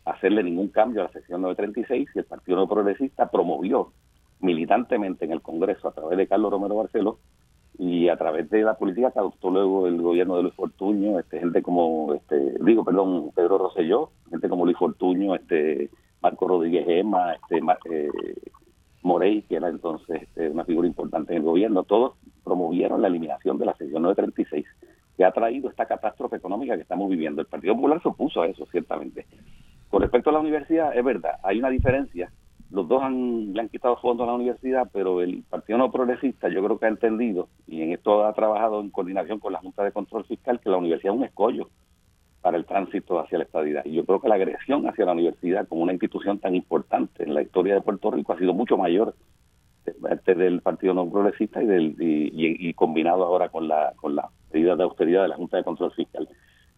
a 0.04 0.12
hacerle 0.12 0.44
ningún 0.44 0.68
cambio 0.68 1.00
a 1.00 1.06
la 1.06 1.12
sección 1.12 1.42
936 1.42 2.10
y 2.14 2.18
el 2.20 2.26
Partido 2.26 2.68
Progresista 2.68 3.28
promovió 3.28 3.92
militantemente 4.38 5.24
en 5.24 5.32
el 5.32 5.42
Congreso 5.42 5.88
a 5.88 5.92
través 5.94 6.16
de 6.16 6.28
Carlos 6.28 6.52
Romero 6.52 6.76
Barceló 6.76 7.18
y 7.82 8.10
a 8.10 8.16
través 8.18 8.50
de 8.50 8.60
la 8.60 8.74
política 8.74 9.10
que 9.10 9.20
adoptó 9.20 9.50
luego 9.50 9.86
el 9.86 10.02
gobierno 10.02 10.36
de 10.36 10.42
Luis 10.42 10.54
Fortuño, 10.54 11.18
este, 11.18 11.38
gente 11.40 11.62
como, 11.62 12.12
este, 12.12 12.62
digo, 12.62 12.84
perdón, 12.84 13.30
Pedro 13.34 13.56
Rosselló, 13.56 14.10
gente 14.28 14.50
como 14.50 14.66
Luis 14.66 14.76
Fortuño, 14.76 15.34
este, 15.34 15.88
Marco 16.20 16.46
Rodríguez 16.46 16.84
Gema, 16.84 17.32
este, 17.32 17.56
eh, 17.90 18.10
Morey, 19.00 19.40
que 19.48 19.56
era 19.56 19.70
entonces 19.70 20.24
este, 20.24 20.50
una 20.50 20.66
figura 20.66 20.86
importante 20.86 21.32
en 21.32 21.38
el 21.38 21.42
gobierno, 21.42 21.84
todos 21.84 22.16
promovieron 22.44 23.00
la 23.00 23.08
eliminación 23.08 23.56
de 23.56 23.64
la 23.64 23.74
sección 23.74 24.02
936, 24.02 24.66
que 25.16 25.24
ha 25.24 25.32
traído 25.32 25.70
esta 25.70 25.86
catástrofe 25.86 26.36
económica 26.36 26.76
que 26.76 26.82
estamos 26.82 27.08
viviendo. 27.08 27.40
El 27.40 27.46
Partido 27.46 27.74
Popular 27.76 28.02
se 28.02 28.08
opuso 28.08 28.42
a 28.42 28.46
eso, 28.46 28.66
ciertamente. 28.66 29.24
Con 29.88 30.02
respecto 30.02 30.28
a 30.28 30.34
la 30.34 30.40
universidad, 30.40 30.94
es 30.94 31.02
verdad, 31.02 31.38
hay 31.42 31.58
una 31.58 31.70
diferencia 31.70 32.30
los 32.70 32.86
dos 32.86 33.02
han, 33.02 33.52
le 33.52 33.60
han 33.60 33.68
quitado 33.68 33.96
fondos 33.96 34.24
a 34.24 34.30
la 34.30 34.36
universidad, 34.36 34.88
pero 34.92 35.20
el 35.20 35.42
Partido 35.48 35.78
No 35.78 35.90
Progresista 35.90 36.48
yo 36.48 36.62
creo 36.62 36.78
que 36.78 36.86
ha 36.86 36.90
entendido, 36.90 37.48
y 37.66 37.82
en 37.82 37.92
esto 37.92 38.24
ha 38.24 38.32
trabajado 38.32 38.80
en 38.80 38.90
coordinación 38.90 39.40
con 39.40 39.52
la 39.52 39.58
Junta 39.58 39.82
de 39.82 39.92
Control 39.92 40.24
Fiscal, 40.24 40.60
que 40.60 40.70
la 40.70 40.76
universidad 40.76 41.14
es 41.14 41.18
un 41.18 41.24
escollo 41.24 41.68
para 42.40 42.56
el 42.56 42.64
tránsito 42.64 43.18
hacia 43.18 43.38
la 43.38 43.44
estadidad. 43.44 43.84
Y 43.84 43.92
yo 43.92 44.04
creo 44.04 44.20
que 44.20 44.28
la 44.28 44.36
agresión 44.36 44.88
hacia 44.88 45.04
la 45.04 45.12
universidad 45.12 45.68
como 45.68 45.82
una 45.82 45.92
institución 45.92 46.38
tan 46.38 46.54
importante 46.54 47.24
en 47.24 47.34
la 47.34 47.42
historia 47.42 47.74
de 47.74 47.82
Puerto 47.82 48.10
Rico 48.10 48.32
ha 48.32 48.38
sido 48.38 48.54
mucho 48.54 48.76
mayor 48.76 49.14
parte 50.00 50.34
del 50.34 50.60
Partido 50.60 50.94
No 50.94 51.10
Progresista 51.10 51.62
y, 51.62 51.66
del, 51.66 51.96
y, 51.98 52.72
combinado 52.74 53.24
ahora 53.24 53.48
con 53.48 53.66
la, 53.66 53.92
con 53.96 54.14
la 54.14 54.28
medida 54.52 54.76
de 54.76 54.84
austeridad 54.84 55.22
de 55.22 55.28
la 55.28 55.36
Junta 55.36 55.56
de 55.56 55.64
Control 55.64 55.92
Fiscal. 55.92 56.28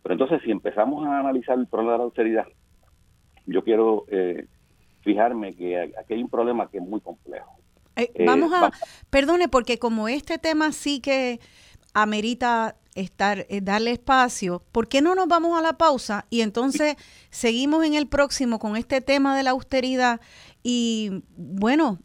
Pero 0.02 0.14
entonces, 0.14 0.40
si 0.42 0.50
empezamos 0.50 1.06
a 1.06 1.20
analizar 1.20 1.58
el 1.58 1.66
problema 1.66 1.92
de 1.92 1.98
la 1.98 2.04
austeridad, 2.04 2.46
yo 3.46 3.62
quiero... 3.62 4.06
Eh, 4.08 4.46
fijarme 5.02 5.54
que 5.54 5.92
aquí 5.98 6.14
hay 6.14 6.22
un 6.22 6.28
problema 6.28 6.68
que 6.70 6.78
es 6.78 6.84
muy 6.84 7.00
complejo. 7.00 7.58
Eh, 7.96 8.10
eh, 8.14 8.24
vamos 8.24 8.52
a, 8.52 8.70
perdone, 9.10 9.48
porque 9.48 9.78
como 9.78 10.08
este 10.08 10.38
tema 10.38 10.72
sí 10.72 11.00
que 11.00 11.40
amerita 11.92 12.76
estar, 12.94 13.46
eh, 13.48 13.60
darle 13.60 13.92
espacio, 13.92 14.62
¿por 14.72 14.88
qué 14.88 15.02
no 15.02 15.14
nos 15.14 15.28
vamos 15.28 15.58
a 15.58 15.62
la 15.62 15.74
pausa 15.74 16.24
y 16.30 16.40
entonces 16.40 16.96
seguimos 17.30 17.84
en 17.84 17.94
el 17.94 18.06
próximo 18.06 18.58
con 18.58 18.76
este 18.76 19.00
tema 19.00 19.36
de 19.36 19.42
la 19.42 19.50
austeridad? 19.50 20.20
Y 20.62 21.22
bueno, 21.36 21.98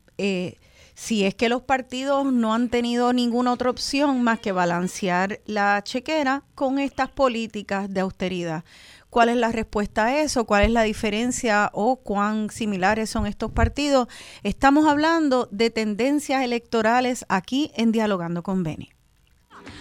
si 0.95 1.23
es 1.23 1.35
que 1.35 1.47
los 1.47 1.61
partidos 1.61 2.25
no 2.25 2.53
han 2.53 2.69
tenido 2.69 3.13
ninguna 3.13 3.53
otra 3.53 3.69
opción 3.69 4.23
más 4.23 4.39
que 4.39 4.51
balancear 4.51 5.39
la 5.45 5.81
chequera 5.83 6.43
con 6.55 6.79
estas 6.79 7.09
políticas 7.09 7.93
de 7.93 8.01
austeridad 8.01 8.65
cuál 9.09 9.29
es 9.29 9.37
la 9.37 9.51
respuesta 9.51 10.05
a 10.05 10.21
eso, 10.21 10.45
cuál 10.45 10.63
es 10.63 10.71
la 10.71 10.83
diferencia 10.83 11.69
o 11.73 11.97
cuán 11.97 12.49
similares 12.49 13.09
son 13.09 13.27
estos 13.27 13.51
partidos. 13.51 14.07
Estamos 14.43 14.87
hablando 14.87 15.47
de 15.51 15.69
tendencias 15.69 16.43
electorales 16.43 17.25
aquí 17.29 17.71
en 17.75 17.91
Dialogando 17.91 18.43
con 18.43 18.63
Beni. 18.63 18.91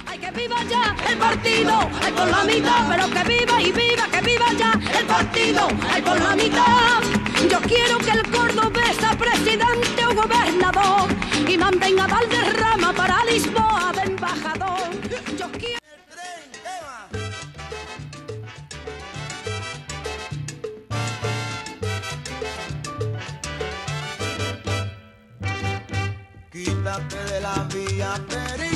Ay, 0.07 0.19
que 0.19 0.31
viva 0.33 0.57
ya 0.69 0.97
el 1.09 1.19
partido, 1.19 1.73
ay, 2.03 2.13
por 2.13 2.29
la 2.29 2.45
mitad, 2.45 2.89
pero 2.89 3.07
que 3.07 3.29
viva 3.29 3.63
y 3.63 3.73
viva, 3.73 4.09
que 4.11 4.21
viva 4.21 4.47
ya 4.59 4.73
el 4.99 5.07
partido, 5.07 5.69
ay, 5.93 6.03
por 6.03 6.21
la 6.21 6.37
mitad. 6.37 7.03
Yo 7.51 7.61
quiero 7.61 7.99
que 7.99 8.11
el 8.11 8.31
Córdoba 8.31 8.81
sea 8.99 9.17
presidente 9.17 10.07
o 10.07 10.15
gobernador 10.15 11.11
y 11.49 11.59
mantenga 11.59 12.07
Valderrama 12.07 12.93
para 12.93 13.25
Lisboa 13.25 13.93
de 13.95 14.03
embajador. 14.03 15.06
Quítate 26.65 27.17
de 27.31 27.41
la 27.41 27.69
vía 27.73 28.15
Perico, 28.29 28.76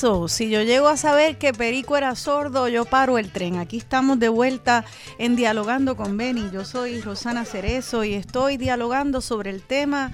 Si 0.00 0.48
yo 0.48 0.62
llego 0.62 0.88
a 0.88 0.96
saber 0.96 1.36
que 1.36 1.52
Perico 1.52 1.94
era 1.94 2.14
sordo, 2.14 2.68
yo 2.68 2.86
paro 2.86 3.18
el 3.18 3.30
tren. 3.30 3.58
Aquí 3.58 3.76
estamos 3.76 4.18
de 4.18 4.30
vuelta 4.30 4.86
en 5.18 5.36
Dialogando 5.36 5.94
con 5.94 6.16
Beni. 6.16 6.50
Yo 6.50 6.64
soy 6.64 7.02
Rosana 7.02 7.44
Cerezo 7.44 8.02
y 8.02 8.14
estoy 8.14 8.56
dialogando 8.56 9.20
sobre 9.20 9.50
el 9.50 9.60
tema 9.60 10.12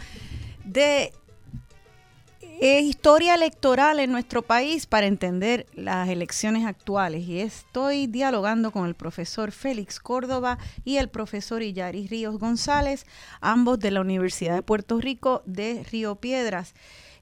de 0.64 1.12
eh, 2.42 2.80
historia 2.80 3.36
electoral 3.36 4.00
en 4.00 4.10
nuestro 4.10 4.42
país 4.42 4.86
para 4.86 5.06
entender 5.06 5.66
las 5.72 6.08
elecciones 6.08 6.66
actuales. 6.66 7.22
Y 7.28 7.38
estoy 7.38 8.08
dialogando 8.08 8.72
con 8.72 8.86
el 8.86 8.96
profesor 8.96 9.52
Félix 9.52 10.00
Córdoba 10.00 10.58
y 10.84 10.96
el 10.96 11.08
profesor 11.08 11.62
Illaris 11.62 12.10
Ríos 12.10 12.40
González, 12.40 13.06
ambos 13.40 13.78
de 13.78 13.92
la 13.92 14.00
Universidad 14.00 14.56
de 14.56 14.62
Puerto 14.62 15.00
Rico 15.00 15.44
de 15.46 15.86
Río 15.88 16.16
Piedras. 16.16 16.74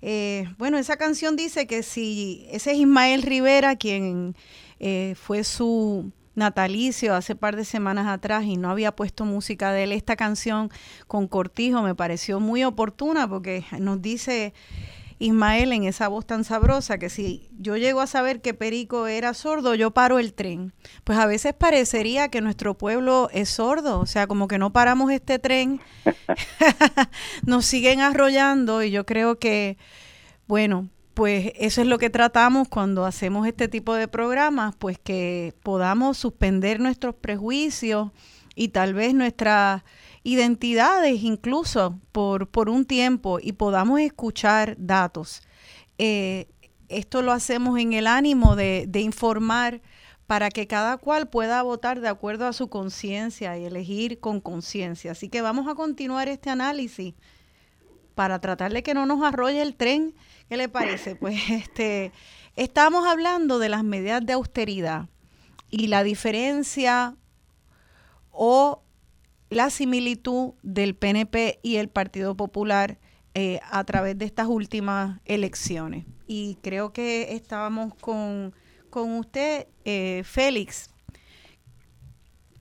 Eh, 0.07 0.47
bueno, 0.59 0.77
esa 0.77 0.99
canción 0.99 1.35
dice 1.35 1.67
que 1.67 1.83
si 1.83 2.47
ese 2.51 2.73
es 2.73 2.77
Ismael 2.77 3.23
Rivera, 3.23 3.77
quien 3.77 4.37
eh, 4.79 5.15
fue 5.17 5.45
su 5.45 6.13
natalicio 6.35 7.15
hace 7.15 7.35
par 7.35 7.57
de 7.57 7.65
semanas 7.65 8.07
atrás 8.07 8.45
y 8.45 8.59
no 8.59 8.69
había 8.69 8.95
puesto 8.95 9.25
música 9.25 9.73
de 9.73 9.85
él, 9.85 9.93
esta 9.93 10.15
canción 10.15 10.71
con 11.07 11.27
Cortijo 11.27 11.81
me 11.81 11.95
pareció 11.95 12.39
muy 12.39 12.65
oportuna 12.65 13.27
porque 13.27 13.65
nos 13.79 14.03
dice 14.03 14.53
Ismael 15.19 15.73
en 15.73 15.85
esa 15.85 16.09
voz 16.09 16.27
tan 16.27 16.45
sabrosa 16.45 16.99
que 16.99 17.09
si 17.09 17.49
yo 17.59 17.77
llego 17.77 18.01
a 18.01 18.07
saber 18.07 18.41
que 18.41 18.55
Perico 18.55 19.07
era 19.07 19.35
sordo, 19.35 19.75
yo 19.75 19.93
paro 19.93 20.19
el 20.19 20.35
tren. 20.35 20.73
Pues 21.05 21.19
a 21.19 21.27
veces 21.27 21.55
parecería 21.55 22.29
que 22.29 22.41
nuestro 22.41 22.77
pueblo 22.77 23.29
es 23.33 23.49
sordo, 23.49 24.01
o 24.01 24.07
sea, 24.07 24.27
como 24.27 24.49
que 24.49 24.59
no 24.59 24.73
paramos 24.73 25.11
este 25.11 25.39
tren, 25.39 25.81
nos 27.47 27.65
siguen 27.67 28.01
arrollando 28.01 28.83
y 28.83 28.91
yo 28.91 29.07
creo 29.07 29.39
que, 29.39 29.79
bueno, 30.47 30.89
pues 31.15 31.53
eso 31.57 31.81
es 31.81 31.87
lo 31.87 31.99
que 31.99 32.11
tratamos 32.11 32.69
cuando 32.69 33.07
hacemos 33.07 33.47
este 33.47 33.69
tipo 33.69 33.95
de 33.95 34.09
programas, 34.09 34.75
pues 34.77 34.99
que 34.99 35.55
podamos 35.63 36.19
suspender 36.19 36.81
nuestros 36.81 37.15
prejuicios 37.15 38.11
y 38.55 38.69
tal 38.69 38.95
vez 38.95 39.15
nuestra 39.15 39.85
identidades 40.23 41.23
incluso 41.23 42.01
por, 42.13 42.49
por 42.49 42.69
un 42.69 42.85
tiempo 42.87 43.39
y 43.41 43.53
podamos 43.53 44.01
escuchar 44.01 44.75
datos. 44.79 45.43
Eh, 45.99 46.49
esto 46.89 47.23
lo 47.23 47.33
hacemos 47.33 47.79
en 47.79 47.93
el 47.93 48.07
ánimo 48.07 48.57
de, 48.57 48.87
de 48.89 49.01
informar 49.01 49.83
para 50.27 50.49
que 50.49 50.67
cada 50.67 50.97
cual 50.97 51.29
pueda 51.29 51.63
votar 51.63 52.01
de 52.01 52.09
acuerdo 52.09 52.47
a 52.47 52.53
su 52.53 52.69
conciencia 52.69 53.59
y 53.59 53.65
elegir 53.65 54.21
con 54.21 54.41
conciencia. 54.41 55.13
Así 55.13 55.29
que 55.29 55.43
vamos 55.43 55.69
a 55.69 55.75
continuar 55.75 56.29
este 56.29 56.51
análisis 56.51 57.15
para 58.15 58.41
tratar 58.41 58.73
de 58.73 58.83
que 58.83 58.95
no 58.95 59.07
nos 59.07 59.23
arrolle 59.23 59.61
el 59.61 59.75
tren. 59.75 60.15
¿Qué 60.49 60.57
le 60.57 60.69
parece? 60.69 61.17
Pues 61.21 61.39
este 61.51 62.13
estamos 62.57 63.07
hablando 63.07 63.59
de 63.59 63.69
las 63.69 63.85
medidas 63.85 64.25
de 64.25 64.33
austeridad 64.33 65.09
y 65.71 65.89
la 65.89 66.05
diferencia 66.05 67.17
o 68.35 68.83
la 69.51 69.71
similitud 69.71 70.55
del 70.63 70.95
PNP 70.95 71.61
y 71.63 71.77
el 71.77 71.89
Partido 71.89 72.37
Popular 72.37 72.99
eh, 73.35 73.61
a 73.71 73.85
través 73.85 74.19
de 74.19 74.25
estas 74.25 74.49
últimas 74.49 75.21
elecciones. 75.25 76.07
Y 76.27 76.57
creo 76.63 76.93
que 76.93 77.35
estábamos 77.35 77.95
con, 77.95 78.53
con 78.91 79.13
usted, 79.19 79.67
eh, 79.85 80.23
Félix. 80.25 80.95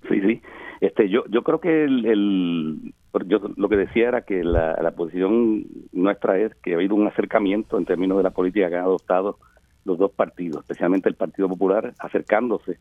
Sí, 0.09 0.19
sí. 0.21 0.41
Este, 0.81 1.09
yo, 1.09 1.23
yo 1.29 1.43
creo 1.43 1.59
que 1.59 1.85
el, 1.85 2.93
yo 3.25 3.39
lo 3.55 3.69
que 3.69 3.77
decía 3.77 4.09
era 4.09 4.21
que 4.21 4.43
la, 4.43 4.77
la, 4.81 4.91
posición 4.91 5.65
nuestra 5.91 6.37
es 6.37 6.53
que 6.55 6.73
ha 6.73 6.75
habido 6.75 6.95
un 6.95 7.07
acercamiento 7.07 7.77
en 7.77 7.85
términos 7.85 8.17
de 8.17 8.23
la 8.23 8.31
política 8.31 8.69
que 8.69 8.75
han 8.75 8.83
adoptado 8.83 9.37
los 9.85 9.97
dos 9.97 10.11
partidos, 10.11 10.61
especialmente 10.61 11.09
el 11.09 11.15
Partido 11.15 11.49
Popular, 11.49 11.93
acercándose 11.99 12.79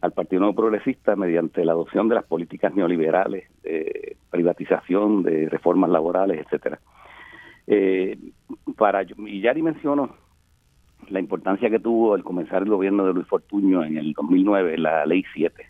al 0.00 0.12
Partido 0.12 0.40
Nuevo 0.40 0.56
Progresista 0.56 1.14
mediante 1.14 1.64
la 1.64 1.72
adopción 1.72 2.08
de 2.08 2.14
las 2.14 2.24
políticas 2.24 2.74
neoliberales, 2.74 3.48
de 3.62 4.16
privatización, 4.30 5.22
de 5.22 5.48
reformas 5.48 5.90
laborales, 5.90 6.40
etcétera. 6.44 6.80
Eh, 7.66 8.18
para 8.76 9.02
y 9.02 9.40
Yari 9.40 9.62
mencionó 9.62 10.10
la 11.08 11.20
importancia 11.20 11.70
que 11.70 11.78
tuvo 11.78 12.14
el 12.14 12.24
comenzar 12.24 12.62
el 12.62 12.70
gobierno 12.70 13.06
de 13.06 13.14
Luis 13.14 13.26
Fortuño 13.26 13.84
en 13.84 13.96
el 13.96 14.12
2009, 14.12 14.78
la 14.78 15.06
Ley 15.06 15.24
7. 15.34 15.66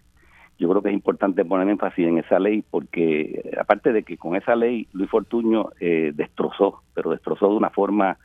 Yo 0.58 0.68
creo 0.68 0.82
que 0.82 0.90
es 0.90 0.94
importante 0.94 1.44
poner 1.44 1.68
énfasis 1.68 2.06
en 2.06 2.18
esa 2.18 2.38
ley 2.38 2.62
porque, 2.70 3.50
aparte 3.58 3.92
de 3.92 4.02
que 4.02 4.18
con 4.18 4.36
esa 4.36 4.54
ley 4.54 4.86
Luis 4.92 5.08
Fortuño 5.08 5.70
eh, 5.80 6.12
destrozó, 6.14 6.82
pero 6.94 7.10
destrozó 7.10 7.48
de 7.48 7.56
una 7.56 7.70
forma 7.70 8.18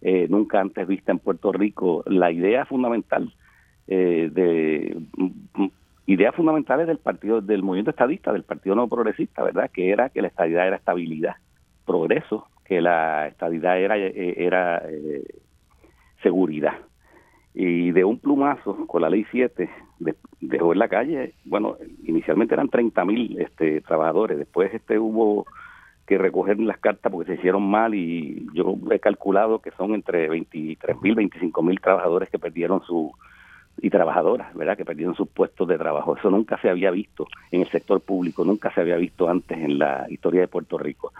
eh, 0.00 0.26
nunca 0.28 0.60
antes 0.60 0.86
vista 0.86 1.12
en 1.12 1.18
Puerto 1.18 1.52
Rico, 1.52 2.02
la 2.06 2.30
idea 2.30 2.64
fundamental 2.64 3.32
eh, 3.86 4.30
de 4.32 4.96
mm, 5.16 5.66
ideas 6.06 6.34
fundamentales 6.34 6.86
del 6.86 6.98
partido 6.98 7.40
del 7.40 7.62
movimiento 7.62 7.90
estadista 7.90 8.32
del 8.32 8.44
partido 8.44 8.74
no 8.74 8.88
progresista 8.88 9.42
verdad 9.42 9.70
que 9.70 9.90
era 9.90 10.08
que 10.10 10.22
la 10.22 10.28
estabilidad 10.28 10.66
era 10.66 10.76
estabilidad 10.76 11.36
progreso 11.84 12.46
que 12.64 12.82
la 12.82 13.28
estabilidad 13.28 13.78
era 13.78 13.96
eh, 13.96 14.34
era 14.36 14.82
eh, 14.88 15.24
seguridad. 16.22 16.74
Y 17.54 17.90
de 17.92 18.04
un 18.04 18.18
plumazo 18.18 18.86
con 18.86 19.02
la 19.02 19.10
ley 19.10 19.24
7 19.30 19.68
dejó 20.40 20.72
en 20.72 20.78
la 20.78 20.88
calle 20.88 21.34
bueno 21.44 21.76
inicialmente 22.04 22.54
eran 22.54 22.68
30 22.68 23.04
mil 23.06 23.40
este 23.40 23.80
trabajadores. 23.80 24.38
Después 24.38 24.72
este 24.74 24.98
hubo 24.98 25.46
que 26.08 26.16
recoger 26.16 26.58
las 26.58 26.78
cartas 26.78 27.12
porque 27.12 27.32
se 27.32 27.38
hicieron 27.38 27.62
mal 27.68 27.94
y 27.94 28.46
yo 28.54 28.76
he 28.90 28.98
calculado 28.98 29.58
que 29.60 29.70
son 29.72 29.94
entre 29.94 30.26
23 30.26 31.02
mil 31.02 31.14
25 31.14 31.62
mil 31.62 31.78
trabajadores 31.80 32.30
que 32.30 32.38
perdieron 32.38 32.82
su 32.82 33.12
y 33.80 33.90
trabajadoras, 33.90 34.52
¿verdad?, 34.54 34.76
que 34.76 34.84
perdieron 34.84 35.14
sus 35.14 35.28
puestos 35.28 35.68
de 35.68 35.78
trabajo. 35.78 36.16
Eso 36.16 36.30
nunca 36.30 36.58
se 36.60 36.68
había 36.68 36.90
visto 36.90 37.28
en 37.52 37.60
el 37.60 37.68
sector 37.68 38.00
público, 38.00 38.44
nunca 38.44 38.72
se 38.74 38.80
había 38.80 38.96
visto 38.96 39.28
antes 39.28 39.56
en 39.56 39.78
la 39.78 40.06
historia 40.08 40.40
de 40.40 40.48
Puerto 40.48 40.78
Rico. 40.78 41.12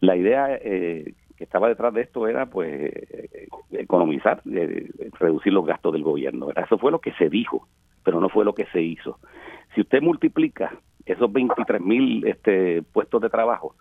La 0.00 0.14
idea 0.14 0.46
eh, 0.52 1.14
que 1.36 1.42
estaba 1.42 1.66
detrás 1.66 1.92
de 1.92 2.02
esto 2.02 2.28
era, 2.28 2.46
pues, 2.46 2.70
eh, 2.70 3.48
economizar, 3.72 4.42
eh, 4.48 4.88
reducir 5.18 5.52
los 5.52 5.66
gastos 5.66 5.92
del 5.92 6.04
gobierno. 6.04 6.46
¿verdad? 6.46 6.66
Eso 6.66 6.78
fue 6.78 6.92
lo 6.92 7.00
que 7.00 7.12
se 7.14 7.28
dijo, 7.28 7.66
pero 8.04 8.20
no 8.20 8.28
fue 8.28 8.44
lo 8.44 8.54
que 8.54 8.66
se 8.66 8.80
hizo. 8.80 9.18
Si 9.74 9.80
usted 9.80 10.00
multiplica 10.00 10.70
esos 11.06 11.32
23 11.32 11.80
mil 11.80 12.24
este, 12.28 12.82
puestos 12.82 13.22
de 13.22 13.28
trabajo 13.30 13.74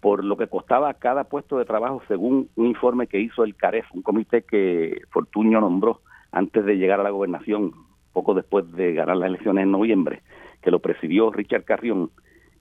por 0.00 0.24
lo 0.24 0.36
que 0.36 0.48
costaba 0.48 0.94
cada 0.94 1.24
puesto 1.24 1.58
de 1.58 1.64
trabajo 1.64 2.02
según 2.08 2.48
un 2.56 2.66
informe 2.66 3.06
que 3.06 3.20
hizo 3.20 3.44
el 3.44 3.54
CAREF, 3.54 3.86
un 3.92 4.02
comité 4.02 4.42
que 4.42 5.02
Fortuño 5.10 5.60
nombró, 5.60 6.00
antes 6.32 6.64
de 6.64 6.76
llegar 6.76 7.00
a 7.00 7.04
la 7.04 7.10
gobernación, 7.10 7.72
poco 8.12 8.34
después 8.34 8.70
de 8.72 8.94
ganar 8.94 9.16
las 9.16 9.28
elecciones 9.28 9.64
en 9.64 9.72
noviembre, 9.72 10.22
que 10.62 10.70
lo 10.70 10.78
presidió 10.80 11.30
Richard 11.30 11.64
Carrión 11.64 12.10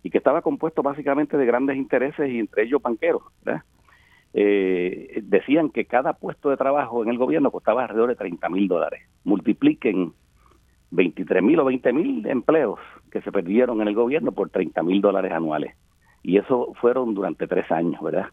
y 0.04 0.10
que 0.10 0.18
estaba 0.18 0.42
compuesto 0.42 0.84
básicamente 0.84 1.38
de 1.38 1.46
grandes 1.46 1.78
intereses 1.78 2.30
y 2.30 2.40
entre 2.40 2.64
ellos 2.64 2.82
banqueros. 2.82 3.24
Eh, 4.34 5.22
decían 5.24 5.70
que 5.70 5.86
cada 5.86 6.14
puesto 6.14 6.50
de 6.50 6.58
trabajo 6.58 7.04
en 7.04 7.10
el 7.10 7.18
gobierno 7.18 7.52
costaba 7.52 7.84
alrededor 7.84 8.10
de 8.10 8.16
30 8.16 8.50
mil 8.50 8.68
dólares. 8.68 9.02
Multipliquen 9.24 10.14
23 10.92 11.44
mil 11.44 11.60
o 11.60 11.66
20 11.66 11.94
mil 11.94 12.28
empleos 12.28 12.80
que 13.12 13.22
se 13.22 13.32
perdieron 13.32 13.82
en 13.82 13.88
el 13.88 13.96
gobierno 13.96 14.32
por 14.32 14.50
30 14.50 14.84
mil 14.84 15.02
dólares 15.02 15.32
anuales. 15.32 15.76
Y 16.24 16.38
eso 16.38 16.74
fueron 16.82 17.14
durante 17.14 17.48
tres 17.48 17.72
años, 17.72 18.02
¿verdad? 18.02 18.28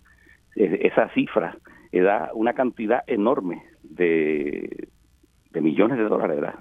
Esa 0.54 1.08
cifra 1.10 1.56
da 1.92 2.30
una 2.34 2.52
cantidad 2.52 3.02
enorme 3.06 3.62
de, 3.82 4.88
de 5.50 5.60
millones 5.60 5.98
de 5.98 6.04
dólares, 6.04 6.40
¿verdad? 6.40 6.58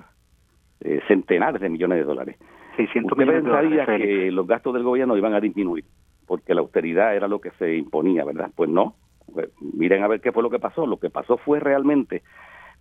Eh, 0.81 1.01
centenares 1.07 1.61
de 1.61 1.69
millones 1.69 1.99
de 1.99 2.03
dólares. 2.03 2.37
600 2.77 3.11
Usted 3.11 3.33
pensaría 3.33 3.85
que 3.85 4.31
los 4.31 4.47
gastos 4.47 4.73
del 4.73 4.83
gobierno 4.83 5.17
iban 5.17 5.33
a 5.33 5.39
disminuir 5.39 5.85
porque 6.27 6.53
la 6.53 6.61
austeridad 6.61 7.15
era 7.15 7.27
lo 7.27 7.39
que 7.39 7.51
se 7.51 7.75
imponía, 7.75 8.25
¿verdad? 8.25 8.49
Pues 8.55 8.69
no. 8.69 8.95
Pues, 9.31 9.49
miren 9.59 10.03
a 10.03 10.07
ver 10.07 10.21
qué 10.21 10.31
fue 10.31 10.43
lo 10.43 10.49
que 10.49 10.59
pasó. 10.59 10.85
Lo 10.85 10.97
que 10.97 11.09
pasó 11.09 11.37
fue 11.37 11.59
realmente 11.59 12.23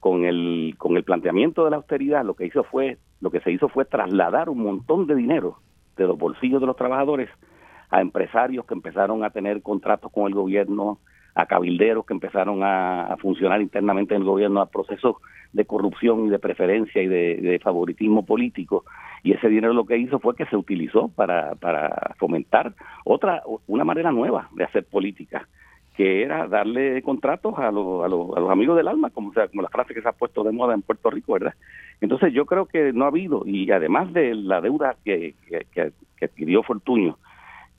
con 0.01 0.25
el 0.25 0.75
con 0.79 0.97
el 0.97 1.05
planteamiento 1.05 1.65
de 1.65 1.71
la 1.71 1.77
austeridad, 1.77 2.25
lo 2.25 2.35
que 2.35 2.47
hizo 2.47 2.65
fue 2.65 2.99
lo 3.21 3.31
que 3.31 3.41
se 3.41 3.51
hizo 3.51 3.69
fue 3.69 3.85
trasladar 3.85 4.51
un 4.51 4.63
montón 4.63 5.07
de 5.07 5.15
dinero 5.15 5.57
de 5.97 6.07
los 6.07 6.19
bolsillos 6.19 6.61
de 6.61 6.67
los 6.67 6.77
trabajadores 6.77 7.31
a 7.91 8.01
empresarios 8.01 8.65
que 8.67 8.75
empezaron 8.75 9.25
a 9.25 9.31
tener 9.31 9.63
contratos 9.63 10.11
con 10.13 10.27
el 10.27 10.35
gobierno, 10.35 10.99
a 11.35 11.47
cabilderos 11.47 12.07
que 12.07 12.15
empezaron 12.15 12.61
a, 12.63 13.17
funcionar 13.21 13.61
internamente 13.61 14.15
en 14.15 14.23
el 14.23 14.27
gobierno, 14.27 14.61
a 14.61 14.67
procesos 14.67 15.17
de 15.53 15.65
corrupción 15.65 16.27
y 16.27 16.31
de 16.31 16.39
preferencia 16.39 17.03
y 17.03 17.09
de, 17.09 17.61
favoritismo 17.63 18.25
político. 18.25 18.85
Y 19.23 19.33
ese 19.33 19.49
dinero 19.49 19.73
lo 19.73 19.87
que 19.87 19.97
hizo 19.97 20.19
fue 20.19 20.37
que 20.37 20.47
se 20.47 20.57
utilizó 20.57 21.09
para, 21.09 21.55
para 21.55 22.15
fomentar 22.19 22.75
otra, 23.05 23.43
una 23.67 23.85
manera 23.85 24.13
nueva 24.13 24.49
de 24.53 24.65
hacer 24.65 24.85
política 24.85 25.49
que 25.97 26.23
era 26.23 26.49
darle 26.49 27.01
contratos 27.03 27.55
a, 27.57 27.71
los, 27.71 28.05
a, 28.05 28.09
los, 28.09 28.37
a 28.37 28.41
los 28.41 28.51
amigos 28.51 28.77
del 28.77 28.89
alma, 28.89 29.11
como, 29.11 29.33
sea, 29.33 29.47
como 29.47 29.63
la 29.63 29.69
frase 29.69 29.95
que 29.95 30.03
se 30.03 30.09
ha 30.09 30.13
puesto 30.13 30.43
de 30.43 30.51
moda 30.51 30.75
en 30.75 30.83
Puerto 30.83 31.09
Rico, 31.09 31.35
¿verdad? 31.35 31.55
Entonces 32.01 32.33
yo 32.33 32.47
creo 32.47 32.67
que 32.67 32.93
no 32.93 33.05
ha 33.05 33.09
habido, 33.09 33.45
y 33.47 33.71
además 33.71 34.13
de 34.13 34.35
la 34.35 34.61
deuda 34.61 34.97
que, 35.05 35.37
que, 35.49 35.93
que 36.17 36.25
adquirió 36.25 36.65
Fortuño, 36.65 37.17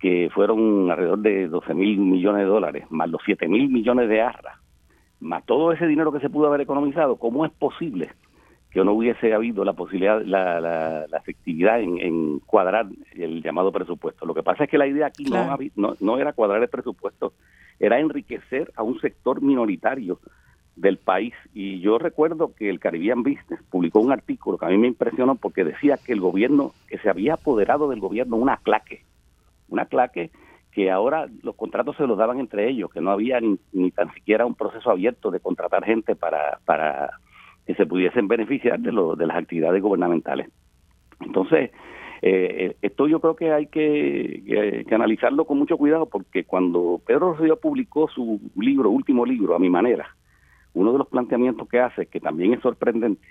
que 0.05 0.29
fueron 0.29 0.91
alrededor 0.91 1.17
de 1.17 1.47
12 1.47 1.73
mil 1.73 1.97
millones 1.97 2.43
de 2.43 2.47
dólares, 2.47 2.85
más 2.91 3.09
los 3.09 3.21
7 3.25 3.47
mil 3.47 3.69
millones 3.69 4.07
de 4.07 4.21
arras 4.21 4.59
más 5.19 5.43
todo 5.47 5.71
ese 5.71 5.87
dinero 5.87 6.11
que 6.11 6.19
se 6.19 6.29
pudo 6.29 6.45
haber 6.45 6.61
economizado, 6.61 7.15
¿cómo 7.15 7.43
es 7.43 7.51
posible 7.53 8.11
que 8.69 8.83
no 8.83 8.93
hubiese 8.93 9.33
habido 9.33 9.65
la 9.65 9.73
posibilidad, 9.73 10.21
la, 10.21 10.59
la, 10.59 11.17
efectividad 11.17 11.81
en, 11.81 12.37
cuadrar 12.41 12.85
el 13.15 13.41
llamado 13.41 13.71
presupuesto? 13.71 14.27
Lo 14.27 14.35
que 14.35 14.43
pasa 14.43 14.65
es 14.65 14.69
que 14.69 14.77
la 14.77 14.85
idea 14.85 15.07
aquí 15.07 15.23
no, 15.23 15.57
no, 15.75 15.95
no 15.99 16.19
era 16.19 16.33
cuadrar 16.33 16.61
el 16.61 16.69
presupuesto, 16.69 17.33
era 17.79 17.99
enriquecer 17.99 18.71
a 18.75 18.83
un 18.83 18.99
sector 18.99 19.41
minoritario 19.41 20.19
del 20.75 20.97
país. 20.97 21.33
Y 21.55 21.79
yo 21.79 21.97
recuerdo 21.97 22.53
que 22.53 22.69
el 22.69 22.79
Caribbean 22.79 23.23
Business 23.23 23.63
publicó 23.71 24.01
un 24.01 24.11
artículo 24.11 24.59
que 24.59 24.65
a 24.65 24.69
mí 24.69 24.77
me 24.77 24.87
impresionó 24.87 25.35
porque 25.35 25.63
decía 25.63 25.97
que 25.97 26.13
el 26.13 26.21
gobierno, 26.21 26.73
que 26.87 26.99
se 26.99 27.09
había 27.09 27.33
apoderado 27.33 27.89
del 27.89 28.01
gobierno 28.01 28.35
una 28.35 28.57
claque, 28.57 29.04
una 29.70 29.86
claque 29.86 30.32
que 30.72 30.91
ahora 30.91 31.28
los 31.41 31.55
contratos 31.55 31.95
se 31.95 32.05
los 32.05 32.18
daban 32.18 32.39
entre 32.39 32.70
ellos, 32.70 32.91
que 32.91 32.99
no 32.99 33.11
había 33.11 33.39
ni, 33.39 33.91
tan 33.91 34.13
siquiera 34.13 34.45
un 34.45 34.55
proceso 34.55 34.91
abierto 34.91 35.32
de 35.32 35.39
contratar 35.39 35.86
gente 35.86 36.16
para, 36.16 36.59
para 36.66 37.11
que 37.66 37.76
se 37.76 37.86
pudiesen 37.86 38.28
beneficiar 38.28 38.80
de, 38.80 38.91
lo, 38.91 39.16
de 39.16 39.26
las 39.26 39.38
actividades 39.38 39.82
gubernamentales. 39.82 40.49
Entonces, 41.22 41.72
eh, 42.22 42.76
esto 42.82 43.07
yo 43.07 43.22
creo 43.22 43.36
que 43.36 43.53
hay 43.53 43.68
que, 43.68 44.84
que, 44.88 44.95
analizarlo 44.95 45.45
con 45.45 45.59
mucho 45.59 45.78
cuidado 45.78 46.07
porque 46.07 46.43
cuando 46.43 47.01
Pedro 47.05 47.32
Rosselló 47.34 47.57
publicó 47.57 48.09
su 48.09 48.41
libro, 48.57 48.89
último 48.89 49.26
libro, 49.26 49.55
a 49.55 49.59
mi 49.59 49.70
manera, 49.70 50.16
uno 50.74 50.91
de 50.91 50.97
los 50.97 51.07
planteamientos 51.07 51.70
que 51.70 51.80
hace, 51.80 52.07
que 52.07 52.20
también 52.20 52.53
es 52.53 52.61
sorprendente, 52.61 53.26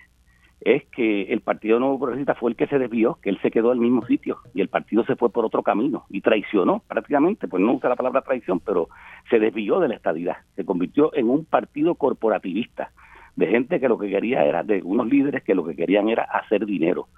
es 0.65 0.83
que 0.87 1.25
el 1.25 1.41
Partido 1.43 1.79
Nuevo 1.79 1.99
Progresista 1.99 2.35
fue 2.35 2.51
el 2.51 2.57
que 2.57 2.67
se 2.67 2.79
desvió, 2.79 3.19
que 3.23 3.29
él 3.29 3.39
se 3.43 3.51
quedó 3.51 3.71
al 3.71 3.79
mismo 3.79 4.05
sitio 4.07 4.39
y 4.55 4.63
el 4.63 4.69
partido 4.69 5.05
se 5.05 5.15
fue 5.15 5.29
por 5.29 5.45
otro 5.45 5.63
camino 5.63 6.07
y 6.09 6.23
traicionó 6.23 6.83
prácticamente, 6.89 7.49
pues 7.49 7.63
no 7.63 7.75
usa 7.75 7.91
la 7.91 7.97
palabra 7.97 8.23
traición, 8.23 8.61
pero 8.61 8.89
se 9.29 9.39
desvió 9.39 9.79
de 9.79 9.89
la 9.89 9.97
estadidad, 9.97 10.39
se 10.57 10.65
convirtió 10.65 11.15
en 11.15 11.29
un 11.29 11.45
partido 11.45 11.95
corporativista 11.97 12.93
de 13.37 13.47
gente 13.47 13.79
que 13.79 13.89
lo 13.89 13.99
que 13.99 14.09
quería 14.09 14.45
era, 14.45 14.63
de 14.63 14.81
unos 14.83 15.07
líderes 15.07 15.43
que 15.43 15.55
lo 15.55 15.65
que 15.65 15.77
querían 15.77 16.09
era 16.09 16.23
hacer 16.23 16.65
dinero. 16.65 17.09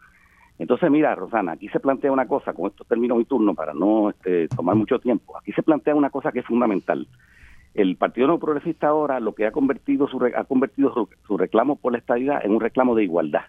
Entonces, 0.58 0.90
mira, 0.90 1.14
Rosana, 1.14 1.52
aquí 1.52 1.68
se 1.68 1.78
plantea 1.78 2.10
una 2.10 2.26
cosa, 2.26 2.52
con 2.52 2.66
esto 2.66 2.84
termino 2.84 3.14
mi 3.14 3.26
turno 3.26 3.54
para 3.54 3.74
no 3.74 4.10
este, 4.10 4.48
tomar 4.48 4.74
mucho 4.74 4.98
tiempo, 4.98 5.38
aquí 5.38 5.52
se 5.52 5.62
plantea 5.62 5.94
una 5.94 6.10
cosa 6.10 6.32
que 6.32 6.40
es 6.40 6.46
fundamental 6.46 7.06
el 7.76 7.96
Partido 7.96 8.26
No 8.26 8.38
Progresista 8.38 8.88
ahora 8.88 9.20
lo 9.20 9.34
que 9.34 9.46
ha 9.46 9.52
convertido 9.52 10.08
su 10.08 10.18
ha 10.34 10.44
convertido 10.44 11.08
su, 11.26 11.36
reclamo 11.36 11.76
por 11.76 11.92
la 11.92 11.98
estabilidad 11.98 12.44
en 12.44 12.52
un 12.52 12.60
reclamo 12.60 12.94
de 12.94 13.04
igualdad, 13.04 13.42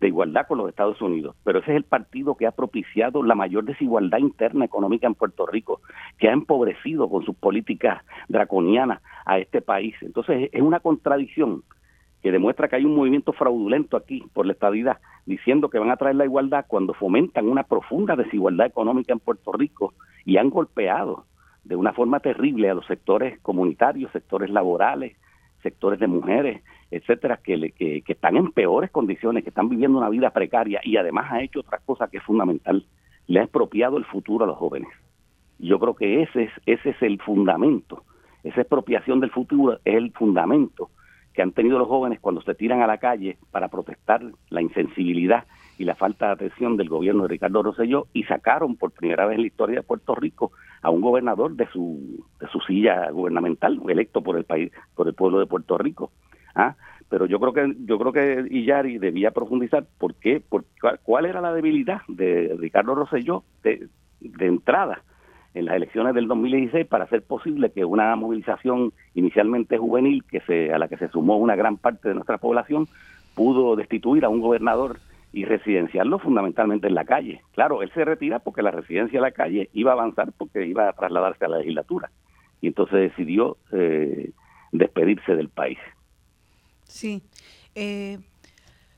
de 0.00 0.08
igualdad 0.08 0.46
con 0.48 0.58
los 0.58 0.68
Estados 0.68 1.00
Unidos. 1.00 1.36
Pero 1.44 1.60
ese 1.60 1.70
es 1.70 1.76
el 1.76 1.84
partido 1.84 2.34
que 2.34 2.46
ha 2.46 2.50
propiciado 2.50 3.22
la 3.22 3.36
mayor 3.36 3.64
desigualdad 3.64 4.18
interna 4.18 4.64
económica 4.64 5.06
en 5.06 5.14
Puerto 5.14 5.46
Rico, 5.46 5.80
que 6.18 6.28
ha 6.28 6.32
empobrecido 6.32 7.08
con 7.08 7.24
sus 7.24 7.36
políticas 7.36 8.02
draconianas 8.28 9.00
a 9.24 9.38
este 9.38 9.62
país. 9.62 9.94
Entonces 10.00 10.50
es 10.52 10.62
una 10.62 10.80
contradicción 10.80 11.62
que 12.20 12.32
demuestra 12.32 12.66
que 12.66 12.74
hay 12.74 12.84
un 12.84 12.96
movimiento 12.96 13.32
fraudulento 13.32 13.96
aquí 13.96 14.24
por 14.32 14.44
la 14.44 14.54
estabilidad, 14.54 14.98
diciendo 15.24 15.70
que 15.70 15.78
van 15.78 15.92
a 15.92 15.96
traer 15.96 16.16
la 16.16 16.24
igualdad 16.24 16.64
cuando 16.66 16.94
fomentan 16.94 17.48
una 17.48 17.62
profunda 17.62 18.16
desigualdad 18.16 18.66
económica 18.66 19.12
en 19.12 19.20
Puerto 19.20 19.52
Rico 19.52 19.94
y 20.24 20.36
han 20.36 20.50
golpeado 20.50 21.26
de 21.68 21.76
una 21.76 21.92
forma 21.92 22.20
terrible 22.20 22.70
a 22.70 22.74
los 22.74 22.86
sectores 22.86 23.38
comunitarios, 23.40 24.10
sectores 24.10 24.48
laborales, 24.48 25.16
sectores 25.62 26.00
de 26.00 26.06
mujeres, 26.06 26.62
etcétera, 26.90 27.40
que, 27.44 27.72
que, 27.76 28.02
están 28.06 28.38
en 28.38 28.52
peores 28.52 28.90
condiciones, 28.90 29.44
que 29.44 29.50
están 29.50 29.68
viviendo 29.68 29.98
una 29.98 30.08
vida 30.08 30.30
precaria 30.30 30.80
y 30.82 30.96
además 30.96 31.30
ha 31.30 31.42
hecho 31.42 31.60
otra 31.60 31.78
cosa 31.84 32.08
que 32.08 32.16
es 32.16 32.22
fundamental, 32.22 32.86
le 33.26 33.40
ha 33.40 33.42
expropiado 33.42 33.98
el 33.98 34.06
futuro 34.06 34.44
a 34.44 34.48
los 34.48 34.56
jóvenes. 34.56 34.88
Yo 35.58 35.78
creo 35.78 35.94
que 35.94 36.22
ese 36.22 36.44
es, 36.44 36.50
ese 36.64 36.90
es 36.90 37.02
el 37.02 37.20
fundamento, 37.20 38.02
esa 38.44 38.62
expropiación 38.62 39.20
del 39.20 39.30
futuro 39.30 39.74
es 39.84 39.94
el 39.94 40.10
fundamento 40.12 40.88
que 41.34 41.42
han 41.42 41.52
tenido 41.52 41.78
los 41.78 41.88
jóvenes 41.88 42.18
cuando 42.18 42.40
se 42.40 42.54
tiran 42.54 42.80
a 42.80 42.86
la 42.86 42.96
calle 42.96 43.36
para 43.50 43.68
protestar 43.68 44.22
la 44.48 44.62
insensibilidad 44.62 45.44
y 45.78 45.84
la 45.84 45.94
falta 45.94 46.26
de 46.26 46.32
atención 46.32 46.76
del 46.76 46.88
gobierno 46.88 47.22
de 47.22 47.28
Ricardo 47.28 47.62
Rosselló 47.62 48.08
y 48.12 48.24
sacaron 48.24 48.76
por 48.76 48.90
primera 48.90 49.26
vez 49.26 49.36
en 49.36 49.42
la 49.42 49.46
historia 49.46 49.76
de 49.76 49.82
Puerto 49.84 50.14
Rico 50.16 50.50
a 50.82 50.90
un 50.90 51.00
gobernador 51.00 51.54
de 51.54 51.66
su, 51.68 52.24
de 52.40 52.48
su 52.48 52.60
silla 52.60 53.10
gubernamental, 53.10 53.80
electo 53.88 54.20
por 54.20 54.36
el 54.36 54.44
país, 54.44 54.72
por 54.96 55.06
el 55.06 55.14
pueblo 55.14 55.38
de 55.38 55.46
Puerto 55.46 55.78
Rico. 55.78 56.10
¿Ah? 56.54 56.74
Pero 57.08 57.26
yo 57.26 57.38
creo 57.38 57.52
que 57.52 57.74
yo 57.86 57.98
creo 57.98 58.12
que 58.12 58.46
Iyari 58.50 58.98
debía 58.98 59.30
profundizar 59.30 59.86
por 59.98 60.16
qué, 60.16 60.40
por, 60.46 60.64
cuál 61.04 61.26
era 61.26 61.40
la 61.40 61.54
debilidad 61.54 62.02
de 62.08 62.54
Ricardo 62.58 62.94
Rosselló 62.96 63.44
de, 63.62 63.88
de 64.20 64.46
entrada 64.46 65.02
en 65.54 65.64
las 65.64 65.76
elecciones 65.76 66.14
del 66.14 66.26
2016 66.26 66.86
para 66.86 67.04
hacer 67.04 67.22
posible 67.22 67.70
que 67.70 67.84
una 67.84 68.14
movilización 68.16 68.92
inicialmente 69.14 69.78
juvenil 69.78 70.24
que 70.24 70.40
se 70.40 70.72
a 70.72 70.78
la 70.78 70.88
que 70.88 70.98
se 70.98 71.08
sumó 71.08 71.36
una 71.36 71.56
gran 71.56 71.76
parte 71.76 72.08
de 72.08 72.14
nuestra 72.14 72.38
población 72.38 72.86
pudo 73.34 73.76
destituir 73.76 74.24
a 74.24 74.28
un 74.28 74.40
gobernador 74.40 74.98
y 75.32 75.44
residenciarlo 75.44 76.18
fundamentalmente 76.18 76.86
en 76.86 76.94
la 76.94 77.04
calle. 77.04 77.42
Claro, 77.52 77.82
él 77.82 77.90
se 77.92 78.04
retira 78.04 78.38
porque 78.38 78.62
la 78.62 78.70
residencia 78.70 79.18
en 79.18 79.22
la 79.22 79.32
calle 79.32 79.68
iba 79.72 79.90
a 79.90 79.94
avanzar 79.94 80.32
porque 80.32 80.66
iba 80.66 80.88
a 80.88 80.92
trasladarse 80.92 81.44
a 81.44 81.48
la 81.48 81.58
legislatura. 81.58 82.10
Y 82.60 82.68
entonces 82.68 83.10
decidió 83.10 83.58
eh, 83.72 84.30
despedirse 84.72 85.36
del 85.36 85.48
país. 85.48 85.78
Sí. 86.84 87.22
Eh, 87.74 88.18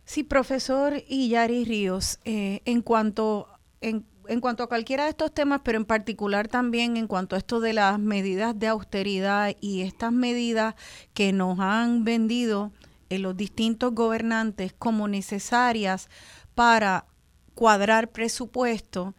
sí, 0.04 0.22
profesor 0.22 0.94
Iyari 1.08 1.64
Ríos, 1.64 2.20
eh, 2.24 2.60
en 2.64 2.82
cuanto 2.82 3.48
en, 3.80 4.04
en 4.28 4.40
cuanto 4.40 4.62
a 4.62 4.68
cualquiera 4.68 5.04
de 5.04 5.10
estos 5.10 5.34
temas, 5.34 5.62
pero 5.64 5.76
en 5.76 5.84
particular 5.84 6.46
también 6.46 6.96
en 6.96 7.08
cuanto 7.08 7.34
a 7.34 7.38
esto 7.38 7.58
de 7.58 7.72
las 7.72 7.98
medidas 7.98 8.58
de 8.58 8.68
austeridad 8.68 9.56
y 9.60 9.82
estas 9.82 10.12
medidas 10.12 10.76
que 11.14 11.32
nos 11.32 11.58
han 11.58 12.04
vendido 12.04 12.70
en 13.10 13.22
los 13.22 13.36
distintos 13.36 13.94
gobernantes 13.94 14.72
como 14.72 15.08
necesarias 15.08 16.08
para 16.54 17.06
cuadrar 17.54 18.10
presupuesto, 18.10 19.14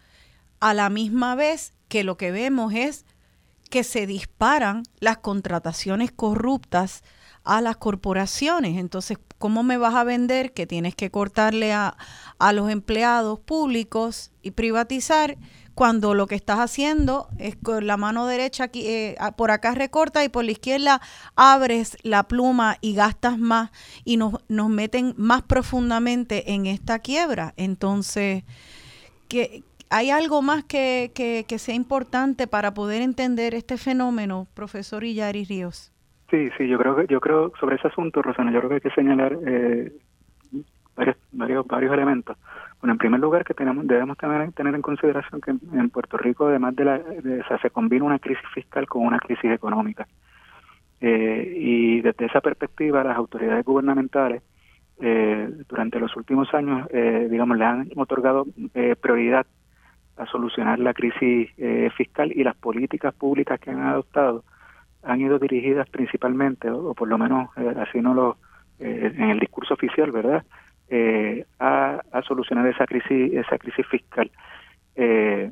a 0.59 0.73
la 0.73 0.89
misma 0.89 1.35
vez 1.35 1.73
que 1.87 2.03
lo 2.03 2.17
que 2.17 2.31
vemos 2.31 2.73
es 2.73 3.05
que 3.69 3.83
se 3.83 4.05
disparan 4.07 4.83
las 4.99 5.17
contrataciones 5.17 6.11
corruptas 6.11 7.03
a 7.43 7.61
las 7.61 7.77
corporaciones. 7.77 8.77
Entonces, 8.77 9.17
¿cómo 9.37 9.63
me 9.63 9.77
vas 9.77 9.95
a 9.95 10.03
vender 10.03 10.53
que 10.53 10.67
tienes 10.67 10.95
que 10.95 11.09
cortarle 11.09 11.73
a, 11.73 11.97
a 12.37 12.53
los 12.53 12.69
empleados 12.69 13.39
públicos 13.39 14.31
y 14.41 14.51
privatizar 14.51 15.37
cuando 15.75 16.13
lo 16.13 16.27
que 16.27 16.35
estás 16.35 16.59
haciendo 16.59 17.27
es 17.39 17.55
con 17.55 17.87
la 17.87 17.97
mano 17.97 18.27
derecha 18.27 18.65
aquí, 18.65 18.87
eh, 18.87 19.15
por 19.37 19.51
acá 19.51 19.73
recorta 19.73 20.23
y 20.23 20.29
por 20.29 20.45
la 20.45 20.51
izquierda 20.51 21.01
abres 21.35 21.97
la 22.03 22.23
pluma 22.23 22.77
y 22.81 22.95
gastas 22.95 23.37
más 23.37 23.71
y 24.05 24.17
nos, 24.17 24.35
nos 24.49 24.69
meten 24.69 25.13
más 25.17 25.41
profundamente 25.41 26.53
en 26.53 26.65
esta 26.65 26.99
quiebra. 26.99 27.53
Entonces, 27.57 28.43
que 29.27 29.63
¿hay 29.91 30.09
algo 30.09 30.41
más 30.41 30.63
que, 30.63 31.11
que, 31.13 31.59
sea 31.59 31.75
importante 31.75 32.47
para 32.47 32.73
poder 32.73 33.01
entender 33.01 33.53
este 33.53 33.77
fenómeno, 33.77 34.47
profesor 34.53 35.03
Illari 35.03 35.43
Ríos? 35.43 35.91
Sí, 36.29 36.49
sí, 36.57 36.67
yo 36.67 36.77
creo 36.79 36.95
que 36.95 37.07
yo 37.07 37.19
creo 37.19 37.51
sobre 37.59 37.75
ese 37.75 37.89
asunto, 37.89 38.21
Rosana, 38.21 38.51
yo 38.51 38.59
creo 38.59 38.69
que 38.69 38.75
hay 38.75 38.81
que 38.81 38.91
señalar 38.91 39.37
eh, 39.45 39.91
varios, 40.95 41.17
varios, 41.33 41.67
varios 41.67 41.93
elementos. 41.93 42.37
Bueno, 42.81 42.93
en 42.93 42.97
primer 42.97 43.19
lugar, 43.19 43.43
que 43.43 43.53
tenemos, 43.53 43.85
debemos 43.87 44.17
tener, 44.17 44.51
tener 44.53 44.73
en 44.73 44.81
consideración 44.81 45.39
que 45.39 45.51
en 45.51 45.89
Puerto 45.91 46.17
Rico, 46.17 46.47
además 46.47 46.75
de 46.75 46.85
la, 46.85 47.01
se 47.61 47.69
combina 47.69 48.05
una 48.05 48.19
crisis 48.19 48.43
fiscal 48.53 48.87
con 48.87 49.05
una 49.05 49.19
crisis 49.19 49.51
económica. 49.51 50.07
Eh, 50.99 51.53
y 51.57 52.01
desde 52.01 52.25
esa 52.25 52.41
perspectiva, 52.41 53.03
las 53.03 53.17
autoridades 53.17 53.63
gubernamentales 53.63 54.41
eh, 55.03 55.49
durante 55.67 55.99
los 55.99 56.15
últimos 56.15 56.53
años, 56.53 56.87
eh, 56.91 57.27
digamos, 57.29 57.57
le 57.57 57.65
han 57.65 57.89
otorgado 57.95 58.45
eh, 58.75 58.95
prioridad 58.95 59.47
a 60.15 60.27
solucionar 60.27 60.77
la 60.77 60.93
crisis 60.93 61.49
fiscal 61.97 62.31
y 62.31 62.43
las 62.43 62.55
políticas 62.55 63.13
públicas 63.15 63.59
que 63.59 63.71
han 63.71 63.81
adoptado 63.81 64.43
han 65.01 65.19
ido 65.21 65.39
dirigidas 65.39 65.89
principalmente, 65.89 66.69
o, 66.69 66.93
por 66.93 67.07
lo 67.07 67.17
menos 67.17 67.49
así 67.77 68.01
no 68.01 68.13
lo 68.13 68.37
en 68.77 69.29
el 69.29 69.39
discurso 69.39 69.73
oficial, 69.73 70.11
¿verdad? 70.11 70.43
Eh, 70.91 71.45
a, 71.59 72.01
solucionar 72.27 72.67
esa 72.67 72.85
crisis, 72.85 73.33
esa 73.33 73.57
crisis 73.57 73.87
fiscal. 73.87 74.29
Eh, 74.95 75.51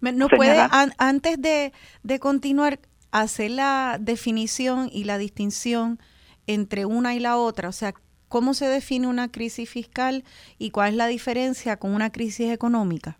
¿No 0.00 0.28
puede, 0.28 0.56
antes 0.98 1.40
de, 1.40 1.72
de 2.02 2.18
continuar, 2.18 2.78
hacer 3.12 3.52
la 3.52 3.96
definición 4.00 4.88
y 4.92 5.04
la 5.04 5.16
distinción 5.18 5.98
entre 6.46 6.84
una 6.84 7.14
y 7.14 7.20
la 7.20 7.36
otra? 7.36 7.68
O 7.68 7.72
sea, 7.72 7.94
¿cómo 8.28 8.52
se 8.52 8.66
define 8.66 9.06
una 9.06 9.30
crisis 9.30 9.70
fiscal 9.70 10.24
y 10.58 10.70
cuál 10.70 10.90
es 10.90 10.96
la 10.96 11.06
diferencia 11.06 11.78
con 11.78 11.94
una 11.94 12.10
crisis 12.10 12.52
económica? 12.52 13.16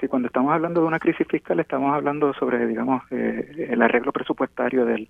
Sí, 0.00 0.08
cuando 0.08 0.26
estamos 0.26 0.52
hablando 0.52 0.80
de 0.80 0.86
una 0.86 0.98
crisis 0.98 1.26
fiscal 1.28 1.60
estamos 1.60 1.94
hablando 1.94 2.32
sobre, 2.34 2.66
digamos, 2.66 3.02
eh, 3.10 3.68
el 3.70 3.82
arreglo 3.82 4.10
presupuestario 4.12 4.84
del, 4.84 5.08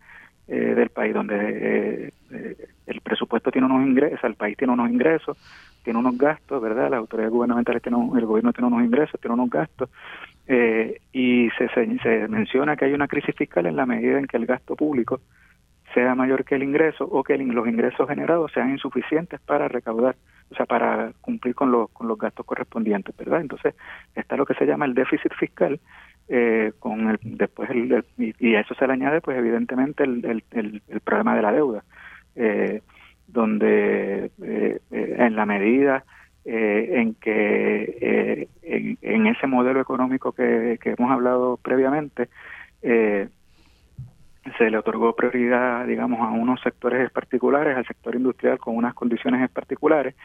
eh, 0.49 0.75
del 0.75 0.91
país, 0.91 1.15
donde 1.15 1.37
eh, 1.37 2.13
eh, 2.33 2.57
el 2.87 3.01
presupuesto 3.01 3.51
tiene 3.51 3.67
unos 3.67 3.87
ingresos, 3.87 4.25
el 4.25 4.35
país 4.35 4.57
tiene 4.57 4.73
unos 4.73 4.91
ingresos, 4.91 5.37
tiene 5.83 5.99
unos 5.99 6.17
gastos, 6.17 6.61
¿verdad? 6.63 6.91
Las 6.91 6.99
autoridades 6.99 7.33
gubernamentales 7.33 7.83
tienen, 7.83 8.11
el 8.17 8.27
gobierno 8.27 8.53
tiene 8.53 8.69
unos 8.69 8.85
ingresos, 8.85 9.21
tiene 9.21 9.35
unos 9.35 9.51
gastos, 9.51 9.89
y 11.13 11.49
se, 11.57 11.69
se, 11.69 12.29
menciona 12.29 12.77
que 12.77 12.87
hay 12.87 12.93
una 12.93 13.09
crisis 13.09 13.35
fiscal 13.35 13.67
en 13.67 13.77
la 13.77 13.87
medida 13.87 14.19
en 14.19 14.27
que 14.27 14.37
el 14.37 14.47
gasto 14.47 14.75
público 14.77 15.21
sea 15.95 16.15
mayor 16.15 16.45
que 16.45 16.55
el 16.55 16.63
ingreso 16.63 17.05
o 17.05 17.23
que 17.23 17.37
los 17.37 17.69
ingresos 17.69 18.09
generados 18.09 18.51
sean 18.53 18.71
insuficientes 18.71 19.41
para 19.41 19.69
recaudar, 19.69 20.17
o 20.51 20.55
sea, 20.55 20.67
para 20.67 21.13
cumplir 21.21 21.55
con, 21.55 21.71
los 21.71 21.91
con 21.91 22.09
los 22.09 22.19
gastos 22.19 22.47
correspondientes, 22.47 23.15
¿verdad? 23.17 23.41
Entonces, 23.41 23.75
está 24.15 24.37
lo 24.37 24.47
que 24.47 24.55
se 24.55 24.67
llama 24.67 24.87
el 24.87 24.95
déficit 24.95 25.33
fiscal, 25.35 25.79
eh, 26.29 26.73
con 26.79 27.11
el, 27.11 27.19
después 27.23 27.69
el, 27.71 28.05
y, 28.17 28.55
a 28.55 28.61
eso 28.61 28.75
se 28.75 28.87
le 28.87 28.93
añade, 28.95 29.21
pues 29.21 29.37
evidentemente, 29.37 30.05
el, 30.05 30.43
el 30.51 31.01
problema 31.01 31.37
de 31.37 31.43
la 31.43 31.53
deuda, 31.53 31.85
eh, 32.37 32.83
donde 33.27 34.31
eh, 34.43 34.79
eh 34.91 35.17
en 35.19 35.37
la 35.37 35.47
medida 35.47 36.05
eh, 36.45 37.01
en 37.01 37.15
que 37.15 38.49
en, 38.63 39.27
ese 39.27 39.47
modelo 39.47 39.81
económico 39.81 40.33
que, 40.33 40.79
hemos 40.83 41.11
hablado 41.11 41.57
previamente, 41.57 42.29
se 42.83 43.29
le 44.71 44.77
otorgó 44.77 45.15
prioridad, 45.15 45.87
digamos, 45.87 46.21
a 46.21 46.33
unos 46.33 46.61
sectores 46.61 47.11
particulares, 47.13 47.77
al 47.77 47.87
sector 47.87 48.17
industrial 48.17 48.59
con 48.59 48.77
unas 48.77 48.93
condiciones 48.95 49.49
particulares, 49.51 50.17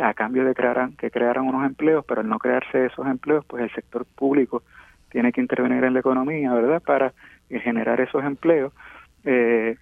a 0.00 0.14
cambio 0.14 0.44
de 0.44 0.54
crear, 0.54 0.90
que 0.96 1.10
crearan 1.10 1.48
unos 1.48 1.66
empleos, 1.66 2.04
pero 2.06 2.20
al 2.20 2.28
no 2.28 2.38
crearse 2.38 2.86
esos 2.86 3.06
empleos, 3.06 3.44
pues 3.46 3.64
el 3.64 3.70
sector 3.72 4.06
público 4.06 4.62
tiene 5.10 5.32
que 5.32 5.40
intervenir 5.40 5.82
en 5.84 5.94
la 5.94 6.00
economía, 6.00 6.52
¿verdad?, 6.52 6.80
para 6.82 7.12
generar 7.50 8.00
esos 8.00 8.24
empleos. 8.24 8.72
Eh, 9.24 9.76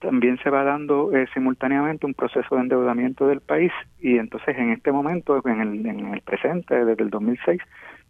también 0.00 0.38
se 0.42 0.50
va 0.50 0.64
dando 0.64 1.14
eh, 1.14 1.26
simultáneamente 1.32 2.06
un 2.06 2.14
proceso 2.14 2.54
de 2.54 2.62
endeudamiento 2.62 3.26
del 3.26 3.40
país 3.40 3.72
y 4.00 4.18
entonces 4.18 4.56
en 4.58 4.70
este 4.70 4.92
momento, 4.92 5.40
en 5.46 5.60
el, 5.60 5.86
en 5.86 6.14
el 6.14 6.20
presente, 6.20 6.84
desde 6.84 7.02
el 7.02 7.10
2006, 7.10 7.60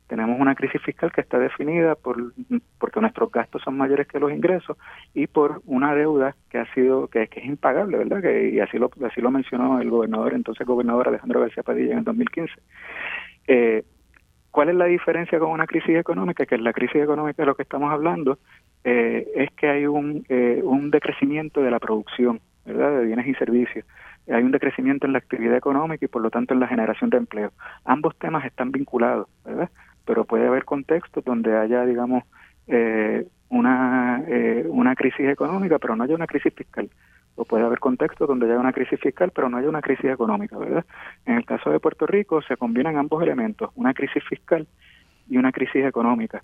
tenemos 0.07 0.39
una 0.39 0.55
crisis 0.55 0.83
fiscal 0.83 1.13
que 1.13 1.23
está 1.23 1.39
definida 1.39 1.95
por 1.95 2.33
porque 2.79 3.01
nuestros 3.01 3.31
gastos 3.33 3.63
son 3.63 3.77
mayores 3.77 4.07
que 4.07 4.21
los 4.21 4.31
ingresos 4.31 4.77
y 5.15 5.27
por 5.27 5.63
una 5.65 5.95
deuda 5.95 6.35
que 6.51 6.59
ha 6.59 6.73
sido 6.75 7.09
que, 7.09 7.23
es 7.23 7.45
impagable 7.45 7.99
verdad 7.99 8.21
que 8.21 8.51
y 8.51 8.61
así 8.61 8.79
lo 8.79 8.91
así 9.07 9.21
lo 9.21 9.31
mencionó 9.31 9.81
el 9.81 9.91
gobernador 9.91 10.35
entonces 10.35 10.67
gobernador 10.67 11.09
Alejandro 11.09 11.41
García 11.41 11.63
Padilla 11.63 11.93
en 11.93 11.99
el 11.99 12.05
2015 12.05 12.53
eh, 13.47 13.85
¿Cuál 14.55 14.69
es 14.69 14.77
la 14.77 14.85
diferencia 14.85 15.41
con 15.41 15.51
una 15.51 15.67
crisis 15.67 15.97
económica? 15.97 16.47
Que 16.47 16.55
en 16.55 16.63
la 16.63 16.73
crisis 16.73 17.03
económica 17.03 17.43
de 17.43 17.47
lo 17.47 17.57
que 17.57 17.65
estamos 17.65 17.93
hablando 17.93 18.39
eh, 18.85 19.27
es 19.35 19.51
que 19.53 19.69
hay 19.69 19.87
un, 19.87 20.25
eh, 20.29 20.61
un 20.63 20.93
decrecimiento 20.93 21.61
de 21.61 21.73
la 21.73 21.81
producción, 21.81 22.39
¿verdad? 22.65 22.99
De 22.99 23.05
bienes 23.05 23.27
y 23.27 23.35
servicios. 23.35 23.85
Hay 24.31 24.45
un 24.45 24.53
decrecimiento 24.53 25.07
en 25.07 25.13
la 25.13 25.19
actividad 25.19 25.57
económica 25.57 26.05
y 26.05 26.09
por 26.09 26.23
lo 26.23 26.31
tanto 26.31 26.55
en 26.55 26.61
la 26.61 26.69
generación 26.69 27.11
de 27.11 27.17
empleo. 27.17 27.51
Ambos 27.85 28.17
temas 28.17 28.45
están 28.45 28.71
vinculados, 28.71 29.27
¿verdad? 29.45 29.71
pero 30.05 30.25
puede 30.25 30.47
haber 30.47 30.65
contextos 30.65 31.25
donde 31.25 31.57
haya, 31.57 31.85
digamos, 31.85 32.23
eh, 32.69 33.27
una, 33.49 34.23
eh, 34.27 34.67
una 34.69 34.95
crisis 34.95 35.29
económica, 35.29 35.79
pero 35.79 35.97
no 35.97 36.05
haya 36.05 36.15
una 36.15 36.27
crisis 36.27 36.53
fiscal. 36.55 36.91
O 37.37 37.45
puede 37.45 37.65
haber 37.65 37.81
contextos 37.81 38.29
donde 38.29 38.47
haya 38.47 38.59
una 38.59 38.73
crisis 38.73 39.01
fiscal, 39.01 39.33
pero 39.35 39.49
no 39.49 39.57
haya 39.57 39.69
una 39.69 39.83
crisis 39.83 40.07
económica, 40.07 40.57
¿verdad? 40.57 40.85
En 41.27 41.35
el 41.37 41.45
caso 41.45 41.71
de 41.71 41.81
Puerto 41.81 42.07
Rico 42.07 42.43
se 42.43 42.57
combinan 42.57 42.97
ambos 42.97 43.23
elementos, 43.23 43.71
una 43.75 43.93
crisis 43.93 44.23
fiscal 44.25 44.67
y 45.29 45.37
una 45.37 45.53
crisis 45.53 45.85
económica. 45.85 46.43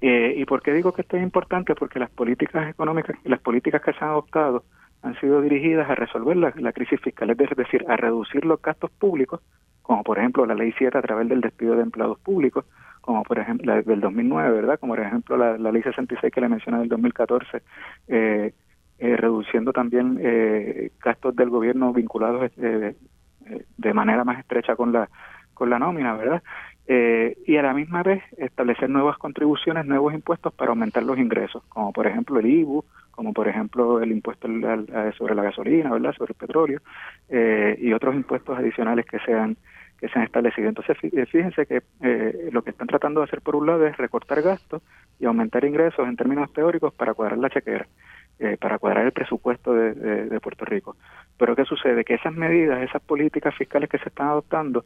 Eh, 0.00 0.34
¿Y 0.36 0.44
por 0.44 0.62
qué 0.62 0.72
digo 0.72 0.92
que 0.92 1.02
esto 1.02 1.16
es 1.16 1.22
importante? 1.22 1.74
Porque 1.74 1.98
las 1.98 2.10
políticas 2.10 2.68
económicas, 2.68 3.16
las 3.24 3.40
políticas 3.40 3.82
que 3.82 3.92
se 3.92 4.04
han 4.04 4.10
adoptado 4.10 4.64
han 5.02 5.18
sido 5.20 5.40
dirigidas 5.40 5.88
a 5.88 5.94
resolver 5.94 6.36
la, 6.36 6.52
la 6.56 6.72
crisis 6.72 7.00
fiscal, 7.00 7.30
es 7.30 7.56
decir, 7.56 7.84
a 7.88 7.96
reducir 7.96 8.44
los 8.44 8.60
gastos 8.60 8.90
públicos 8.90 9.40
como 9.86 10.02
por 10.02 10.18
ejemplo 10.18 10.44
la 10.46 10.56
ley 10.56 10.74
7 10.76 10.98
a 10.98 11.02
través 11.02 11.28
del 11.28 11.40
despido 11.40 11.76
de 11.76 11.82
empleados 11.82 12.18
públicos, 12.18 12.64
como 13.06 13.22
por 13.22 13.38
ejemplo 13.38 13.74
la 13.74 13.80
del 13.80 14.00
2009, 14.00 14.50
¿verdad? 14.50 14.78
Como 14.78 14.94
por 14.94 15.04
ejemplo 15.04 15.36
la, 15.36 15.72
ley 15.72 15.82
66 15.82 16.32
que 16.32 16.40
le 16.40 16.48
mencioné 16.48 16.80
del 16.80 16.88
2014, 16.88 17.62
eh, 18.08 18.52
eh, 18.98 19.16
reduciendo 19.16 19.72
también 19.72 20.18
eh, 20.20 20.90
gastos 21.02 21.34
del 21.36 21.48
gobierno 21.48 21.92
vinculados 21.92 22.50
eh, 22.58 22.96
de 23.78 23.94
manera 23.94 24.24
más 24.24 24.40
estrecha 24.40 24.76
con 24.76 24.92
la 24.92 25.08
con 25.54 25.70
la 25.70 25.78
nómina, 25.78 26.14
¿verdad? 26.14 26.42
Eh, 26.88 27.38
y 27.46 27.56
a 27.56 27.62
la 27.62 27.72
misma 27.72 28.02
vez 28.02 28.22
establecer 28.36 28.90
nuevas 28.90 29.16
contribuciones, 29.18 29.86
nuevos 29.86 30.14
impuestos 30.14 30.52
para 30.52 30.70
aumentar 30.70 31.02
los 31.02 31.18
ingresos, 31.18 31.64
como 31.68 31.92
por 31.92 32.06
ejemplo 32.06 32.38
el 32.38 32.46
IBU, 32.46 32.84
como 33.10 33.32
por 33.32 33.48
ejemplo 33.48 34.00
el 34.00 34.12
impuesto 34.12 34.46
sobre 35.18 35.34
la 35.34 35.42
gasolina, 35.42 35.90
¿verdad? 35.90 36.12
sobre 36.12 36.32
el 36.32 36.36
petróleo, 36.36 36.80
eh, 37.28 37.76
y 37.80 37.92
otros 37.92 38.14
impuestos 38.14 38.56
adicionales 38.56 39.06
que 39.06 39.18
sean 39.20 39.56
que 39.98 40.08
se 40.08 40.18
han 40.18 40.24
establecido. 40.24 40.68
Entonces, 40.68 40.96
eh, 41.02 41.26
fíjense 41.26 41.66
que 41.66 41.82
eh, 42.02 42.48
lo 42.52 42.62
que 42.62 42.70
están 42.70 42.86
tratando 42.86 43.20
de 43.20 43.24
hacer 43.24 43.40
por 43.40 43.56
un 43.56 43.66
lado 43.66 43.86
es 43.86 43.96
recortar 43.96 44.42
gastos 44.42 44.82
y 45.18 45.24
aumentar 45.24 45.64
ingresos 45.64 46.06
en 46.06 46.16
términos 46.16 46.52
teóricos 46.52 46.92
para 46.94 47.14
cuadrar 47.14 47.38
la 47.38 47.50
chequera, 47.50 47.86
eh, 48.38 48.56
para 48.60 48.78
cuadrar 48.78 49.06
el 49.06 49.12
presupuesto 49.12 49.72
de, 49.72 49.94
de, 49.94 50.40
Puerto 50.40 50.64
Rico. 50.64 50.96
Pero 51.38 51.56
¿qué 51.56 51.64
sucede? 51.64 52.04
Que 52.04 52.14
esas 52.14 52.34
medidas, 52.34 52.82
esas 52.82 53.02
políticas 53.02 53.54
fiscales 53.54 53.88
que 53.88 53.98
se 53.98 54.08
están 54.08 54.28
adoptando, 54.28 54.84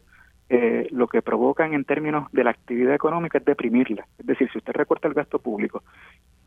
eh, 0.50 0.88
lo 0.90 1.06
que 1.06 1.22
provocan 1.22 1.74
en 1.74 1.84
términos 1.84 2.30
de 2.32 2.42
la 2.42 2.50
actividad 2.50 2.92
económica 2.92 3.38
es 3.38 3.44
deprimirla. 3.44 4.04
Es 4.18 4.26
decir, 4.26 4.50
si 4.50 4.58
usted 4.58 4.72
recorta 4.72 5.06
el 5.06 5.14
gasto 5.14 5.38
público, 5.38 5.84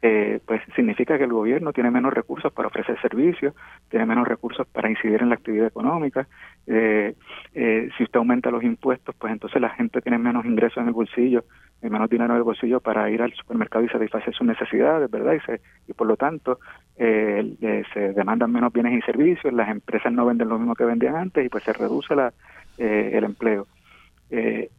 eh, 0.01 0.41
pues 0.45 0.61
significa 0.75 1.17
que 1.17 1.23
el 1.23 1.31
gobierno 1.31 1.71
tiene 1.71 1.89
menos 1.89 2.13
recursos 2.13 2.51
para 2.51 2.67
ofrecer 2.67 2.99
servicios, 2.99 3.55
tiene 3.87 4.05
menos 4.05 4.27
recursos 4.27 4.67
para 4.67 4.89
incidir 4.89 5.21
en 5.21 5.29
la 5.29 5.35
actividad 5.35 5.67
económica. 5.67 6.27
Eh, 6.67 7.15
eh, 7.53 7.89
si 7.97 8.03
usted 8.03 8.17
aumenta 8.17 8.51
los 8.51 8.61
impuestos, 8.63 9.15
pues 9.15 9.31
entonces 9.31 9.61
la 9.61 9.69
gente 9.69 10.01
tiene 10.01 10.17
menos 10.17 10.43
ingresos 10.43 10.79
en 10.79 10.87
el 10.87 10.93
bolsillo, 10.93 11.45
menos 11.81 12.09
dinero 12.09 12.33
en 12.33 12.39
el 12.39 12.43
bolsillo 12.43 12.81
para 12.81 13.09
ir 13.09 13.21
al 13.21 13.31
supermercado 13.31 13.85
y 13.85 13.87
satisfacer 13.87 14.33
sus 14.33 14.45
necesidades, 14.45 15.09
¿verdad? 15.09 15.35
Y, 15.35 15.39
se, 15.45 15.61
y 15.87 15.93
por 15.93 16.07
lo 16.07 16.17
tanto 16.17 16.59
eh, 16.97 17.85
se 17.93 18.11
demandan 18.11 18.51
menos 18.51 18.73
bienes 18.73 18.99
y 18.99 19.01
servicios, 19.03 19.53
las 19.53 19.69
empresas 19.69 20.11
no 20.11 20.25
venden 20.25 20.49
lo 20.49 20.59
mismo 20.59 20.75
que 20.75 20.83
vendían 20.83 21.15
antes 21.15 21.45
y 21.45 21.47
pues 21.47 21.63
se 21.63 21.71
reduce 21.71 22.13
la, 22.13 22.33
el 22.77 23.23
empleo. 23.23 23.67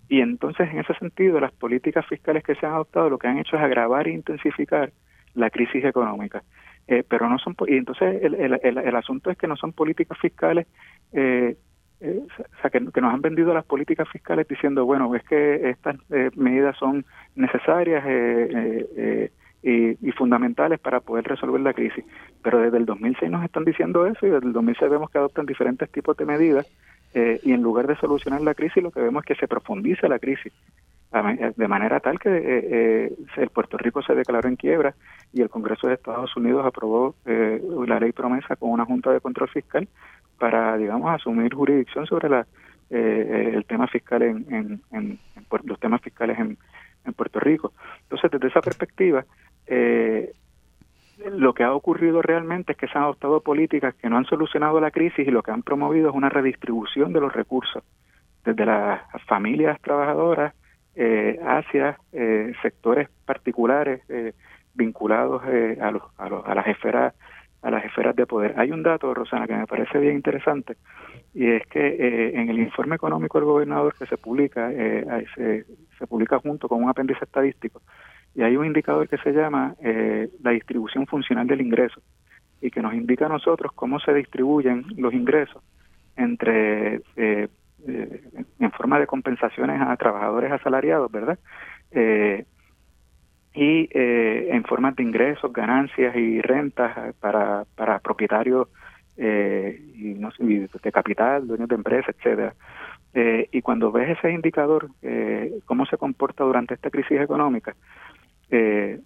Y 0.08 0.20
entonces, 0.20 0.68
en 0.70 0.80
ese 0.80 0.94
sentido, 0.94 1.38
las 1.38 1.52
políticas 1.52 2.04
fiscales 2.06 2.42
que 2.42 2.56
se 2.56 2.66
han 2.66 2.72
adoptado 2.72 3.08
lo 3.08 3.18
que 3.18 3.28
han 3.28 3.38
hecho 3.38 3.56
es 3.56 3.62
agravar 3.62 4.08
e 4.08 4.12
intensificar 4.12 4.90
la 5.34 5.50
crisis 5.50 5.84
económica. 5.84 6.42
Eh, 6.86 7.02
pero 7.08 7.30
no 7.30 7.38
son 7.38 7.56
y 7.66 7.78
entonces 7.78 8.22
el, 8.22 8.34
el, 8.34 8.60
el, 8.62 8.96
asunto 8.96 9.30
es 9.30 9.38
que 9.38 9.46
no 9.46 9.56
son 9.56 9.72
políticas 9.72 10.18
fiscales 10.18 10.66
eh, 11.14 11.56
eh, 12.02 12.20
o 12.20 12.60
sea 12.60 12.68
que, 12.68 12.78
nos 12.78 13.14
han 13.14 13.22
vendido 13.22 13.54
las 13.54 13.64
políticas 13.64 14.06
fiscales 14.10 14.46
diciendo 14.46 14.84
bueno 14.84 15.14
es 15.14 15.22
que 15.24 15.70
estas 15.70 15.96
medidas 16.36 16.76
son 16.76 17.06
necesarias 17.36 18.04
y, 19.62 19.96
y, 20.06 20.12
fundamentales 20.12 20.78
para 20.78 21.00
poder 21.00 21.24
resolver 21.24 21.62
la 21.62 21.72
crisis 21.72 22.04
pero 22.42 22.58
desde 22.58 22.76
el 22.76 22.84
2006 22.84 23.30
nos 23.30 23.42
están 23.42 23.64
diciendo 23.64 24.06
eso 24.06 24.26
y 24.26 24.28
desde 24.28 24.48
el 24.48 24.52
2006 24.52 24.90
vemos 24.90 25.08
que 25.08 25.16
adoptan 25.16 25.46
diferentes 25.46 25.90
tipos 25.90 26.14
de 26.18 26.26
medidas 26.26 26.70
y 27.14 27.52
en 27.52 27.62
lugar 27.62 27.86
de 27.86 27.96
solucionar 27.96 28.40
la 28.40 28.54
crisis 28.54 28.82
lo 28.82 28.90
que 28.90 29.00
vemos 29.00 29.22
es 29.22 29.28
que 29.28 29.40
se 29.40 29.46
profundiza 29.48 30.08
la 30.08 30.18
crisis 30.18 30.52
de 31.56 31.68
manera 31.68 32.00
tal 32.00 32.18
que 32.18 32.28
eh, 32.28 33.12
el 33.36 33.50
Puerto 33.50 33.78
Rico 33.78 34.02
se 34.02 34.14
declaró 34.14 34.48
en 34.48 34.56
quiebra 34.56 34.94
y 35.32 35.42
el 35.42 35.48
Congreso 35.48 35.86
de 35.86 35.94
Estados 35.94 36.36
Unidos 36.36 36.66
aprobó 36.66 37.14
eh, 37.24 37.62
la 37.86 38.00
ley 38.00 38.10
promesa 38.12 38.56
con 38.56 38.70
una 38.70 38.84
junta 38.84 39.12
de 39.12 39.20
control 39.20 39.48
fiscal 39.48 39.86
para, 40.38 40.76
digamos, 40.76 41.14
asumir 41.14 41.54
jurisdicción 41.54 42.06
sobre 42.06 42.28
la, 42.28 42.46
eh, 42.90 43.52
el 43.54 43.64
tema 43.64 43.86
fiscal 43.86 44.22
en, 44.22 44.46
en, 44.52 44.80
en, 44.92 45.18
los 45.64 45.78
temas 45.78 46.00
fiscales 46.00 46.38
en, 46.38 46.58
Puerto 47.14 47.38
Rico. 47.38 47.74
Entonces, 48.04 48.30
desde 48.30 48.48
esa 48.48 48.62
perspectiva, 48.62 49.24
eh, 49.66 50.32
lo 51.18 51.54
que 51.54 51.62
ha 51.62 51.72
ocurrido 51.72 52.22
realmente 52.22 52.72
es 52.72 52.78
que 52.78 52.88
se 52.88 52.98
han 52.98 53.04
adoptado 53.04 53.40
políticas 53.40 53.94
que 53.94 54.08
no 54.08 54.16
han 54.16 54.24
solucionado 54.24 54.80
la 54.80 54.90
crisis 54.90 55.26
y 55.26 55.30
lo 55.30 55.42
que 55.42 55.50
han 55.50 55.62
promovido 55.62 56.10
es 56.10 56.14
una 56.14 56.28
redistribución 56.28 57.12
de 57.12 57.20
los 57.20 57.32
recursos 57.32 57.82
desde 58.44 58.66
las 58.66 59.00
familias 59.26 59.80
trabajadoras 59.80 60.54
eh, 60.94 61.40
hacia 61.44 61.98
eh, 62.12 62.52
sectores 62.62 63.08
particulares 63.24 64.02
eh, 64.08 64.32
vinculados 64.74 65.42
eh, 65.46 65.78
a, 65.80 65.90
los, 65.90 66.02
a, 66.18 66.28
los, 66.28 66.46
a 66.46 66.54
las 66.54 66.66
esferas 66.66 67.14
a 67.62 67.70
las 67.70 67.82
esferas 67.82 68.14
de 68.14 68.26
poder. 68.26 68.52
Hay 68.58 68.70
un 68.72 68.82
dato, 68.82 69.14
Rosana, 69.14 69.46
que 69.46 69.54
me 69.54 69.66
parece 69.66 69.98
bien 69.98 70.16
interesante, 70.16 70.76
y 71.32 71.50
es 71.50 71.66
que 71.68 72.34
en 72.34 72.50
el 72.50 72.58
informe 72.58 72.96
económico 72.96 73.38
del 73.38 73.46
gobernador 73.46 73.94
que 73.98 74.04
se 74.04 74.18
publica, 74.18 74.70
se, 74.70 75.64
se, 75.98 76.06
publica 76.06 76.38
junto 76.40 76.68
con 76.68 76.82
un 76.82 76.90
apéndice 76.90 77.24
estadístico, 77.24 77.80
y 78.34 78.42
hay 78.42 78.56
un 78.56 78.66
indicador 78.66 79.08
que 79.08 79.18
se 79.18 79.32
llama 79.32 79.74
la 80.42 80.50
distribución 80.50 81.06
funcional 81.06 81.46
del 81.46 81.60
ingreso, 81.60 82.00
y 82.60 82.70
que 82.70 82.80
nos 82.80 82.94
indica 82.94 83.26
a 83.26 83.28
nosotros 83.28 83.72
cómo 83.74 84.00
se 84.00 84.14
distribuyen 84.14 84.86
los 84.96 85.12
ingresos 85.12 85.62
entre 86.16 87.02
eh, 87.16 87.48
en 87.86 88.70
forma 88.72 88.98
de 88.98 89.06
compensaciones 89.06 89.80
a 89.80 89.94
trabajadores 89.96 90.50
asalariados, 90.50 91.12
¿verdad? 91.12 91.38
Eh, 91.90 92.44
y 93.52 93.88
eh, 93.92 94.48
en 94.50 94.64
forma 94.64 94.92
de 94.92 95.02
ingresos, 95.02 95.52
ganancias 95.52 96.16
y 96.16 96.40
rentas 96.40 97.14
para, 97.20 97.64
para 97.76 97.98
propietarios 97.98 98.68
eh, 99.16 99.80
y, 99.94 100.14
no 100.14 100.30
sé, 100.32 100.42
de 100.44 100.92
capital, 100.92 101.46
dueños 101.46 101.68
de 101.68 101.74
empresas, 101.76 102.14
etcétera. 102.16 102.54
Eh, 103.12 103.48
y 103.52 103.62
cuando 103.62 103.92
ves 103.92 104.18
ese 104.18 104.32
indicador, 104.32 104.88
eh, 105.02 105.52
cómo 105.66 105.86
se 105.86 105.96
comporta 105.96 106.42
durante 106.42 106.74
esta 106.74 106.90
crisis 106.90 107.20
económica, 107.20 107.76
eh, 108.50 109.00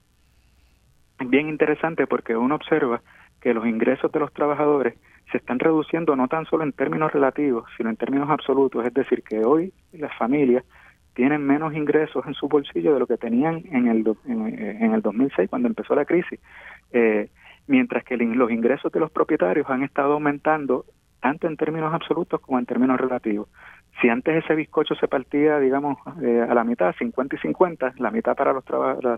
bien 1.27 1.49
interesante 1.49 2.07
porque 2.07 2.37
uno 2.37 2.55
observa 2.55 3.03
que 3.41 3.55
los 3.55 3.67
ingresos 3.67 4.11
de 4.13 4.21
los 4.21 4.33
trabajadores 4.33 4.95
se 5.31 5.39
están 5.39 5.59
reduciendo 5.59 6.17
no 6.17 6.29
tan 6.29 6.47
solo 6.47 6.65
en 6.65 6.73
términos 6.73 7.13
relativos, 7.13 7.69
sino 7.77 7.91
en 7.91 7.97
términos 7.97 8.31
absolutos. 8.31 8.85
Es 8.87 8.95
decir, 8.95 9.23
que 9.23 9.45
hoy 9.45 9.73
las 9.93 10.17
familias 10.17 10.65
tienen 11.15 11.45
menos 11.45 11.75
ingresos 11.75 12.25
en 12.27 12.35
su 12.35 12.49
bolsillo 12.49 12.95
de 12.95 13.01
lo 13.01 13.07
que 13.07 13.17
tenían 13.17 13.65
en 13.73 13.89
el, 13.89 14.05
en, 14.27 14.95
el 14.95 15.03
2006, 15.03 15.51
cuando 15.51 15.69
empezó 15.69 15.95
la 15.95 16.05
crisis. 16.05 16.41
Eh, 16.93 17.29
mientras 17.67 18.05
que 18.05 18.17
los 18.17 18.51
ingresos 18.51 18.91
de 18.93 19.01
los 19.01 19.11
propietarios 19.11 19.69
han 19.69 19.83
estado 19.83 20.15
aumentando 20.15 20.85
tanto 21.21 21.47
en 21.47 21.57
términos 21.57 21.93
absolutos 21.93 22.41
como 22.41 22.59
en 22.59 22.67
términos 22.67 22.99
relativos. 23.01 23.49
Si 24.01 24.09
antes 24.09 24.45
ese 24.45 24.55
bizcocho 24.55 24.95
se 24.95 25.09
partía, 25.09 25.59
digamos, 25.59 25.99
eh, 26.23 26.47
a 26.49 26.55
la 26.55 26.63
mitad, 26.63 26.95
50 26.97 27.37
y 27.37 27.39
50, 27.41 27.95
la 27.99 28.11
mitad 28.11 28.37
para 28.37 28.53
los 28.53 28.65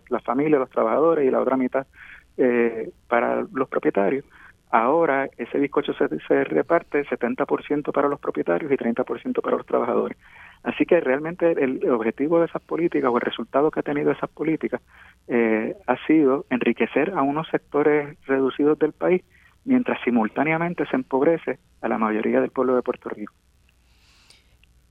las 0.08 0.24
familias, 0.24 0.60
los 0.60 0.70
trabajadores 0.70 1.26
y 1.26 1.30
la 1.30 1.40
otra 1.40 1.56
mitad 1.56 1.86
eh, 2.38 2.90
para 3.06 3.44
los 3.52 3.68
propietarios, 3.68 4.24
ahora 4.70 5.28
ese 5.36 5.58
bizcocho 5.58 5.92
se, 5.92 6.08
se 6.26 6.44
reparte 6.44 7.04
70% 7.04 7.92
para 7.92 8.08
los 8.08 8.20
propietarios 8.20 8.72
y 8.72 8.76
30% 8.76 9.42
para 9.42 9.56
los 9.58 9.66
trabajadores. 9.66 10.16
Así 10.62 10.86
que 10.86 11.00
realmente 11.00 11.52
el 11.52 11.88
objetivo 11.90 12.40
de 12.40 12.46
esas 12.46 12.62
políticas 12.62 13.10
o 13.10 13.16
el 13.16 13.22
resultado 13.22 13.70
que 13.70 13.80
ha 13.80 13.82
tenido 13.82 14.10
esas 14.10 14.30
políticas 14.30 14.80
eh, 15.28 15.74
ha 15.86 15.96
sido 16.06 16.46
enriquecer 16.50 17.12
a 17.16 17.22
unos 17.22 17.48
sectores 17.48 18.16
reducidos 18.26 18.78
del 18.78 18.92
país 18.92 19.22
mientras 19.64 20.00
simultáneamente 20.04 20.86
se 20.86 20.96
empobrece 20.96 21.58
a 21.82 21.88
la 21.88 21.98
mayoría 21.98 22.40
del 22.40 22.50
pueblo 22.50 22.76
de 22.76 22.82
Puerto 22.82 23.08
Rico. 23.10 23.32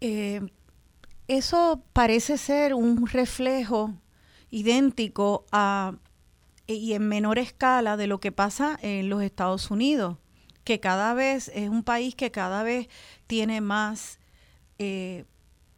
Eh, 0.02 0.42
eso 1.28 1.84
parece 1.94 2.38
ser 2.38 2.74
un 2.74 3.08
reflejo 3.08 3.94
idéntico 4.50 5.46
a 5.52 5.96
y 6.68 6.94
en 6.94 7.08
menor 7.08 7.40
escala 7.40 7.98
de 7.98 8.08
lo 8.08 8.20
que 8.20 8.32
pasa 8.32 8.78
en 8.82 9.10
los 9.10 9.24
Estados 9.24 9.72
Unidos, 9.72 10.18
que 10.64 10.80
cada 10.80 11.14
vez 11.14 11.52
es 11.56 11.70
un 11.70 11.84
país 11.84 12.14
que 12.14 12.32
cada 12.32 12.62
vez 12.62 12.88
tiene 13.26 13.60
más 13.60 14.20
eh, 14.78 15.26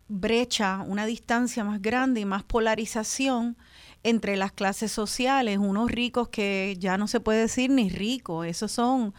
brecha, 0.10 0.84
una 0.86 1.06
distancia 1.06 1.64
más 1.64 1.82
grande 1.82 2.20
y 2.20 2.26
más 2.26 2.44
polarización 2.44 3.58
entre 4.04 4.36
las 4.36 4.52
clases 4.52 4.92
sociales, 4.92 5.60
unos 5.60 5.90
ricos 5.90 6.28
que 6.28 6.76
ya 6.78 6.98
no 6.98 7.08
se 7.08 7.22
puede 7.22 7.42
decir 7.42 7.70
ni 7.70 7.90
ricos, 7.90 8.46
esos 8.46 8.72
son, 8.72 9.14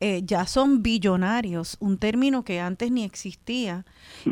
eh, 0.00 0.22
ya 0.24 0.46
son 0.46 0.82
billonarios, 0.82 1.76
un 1.80 1.98
término 1.98 2.44
que 2.44 2.60
antes 2.60 2.90
ni 2.92 3.04
existía. 3.04 3.84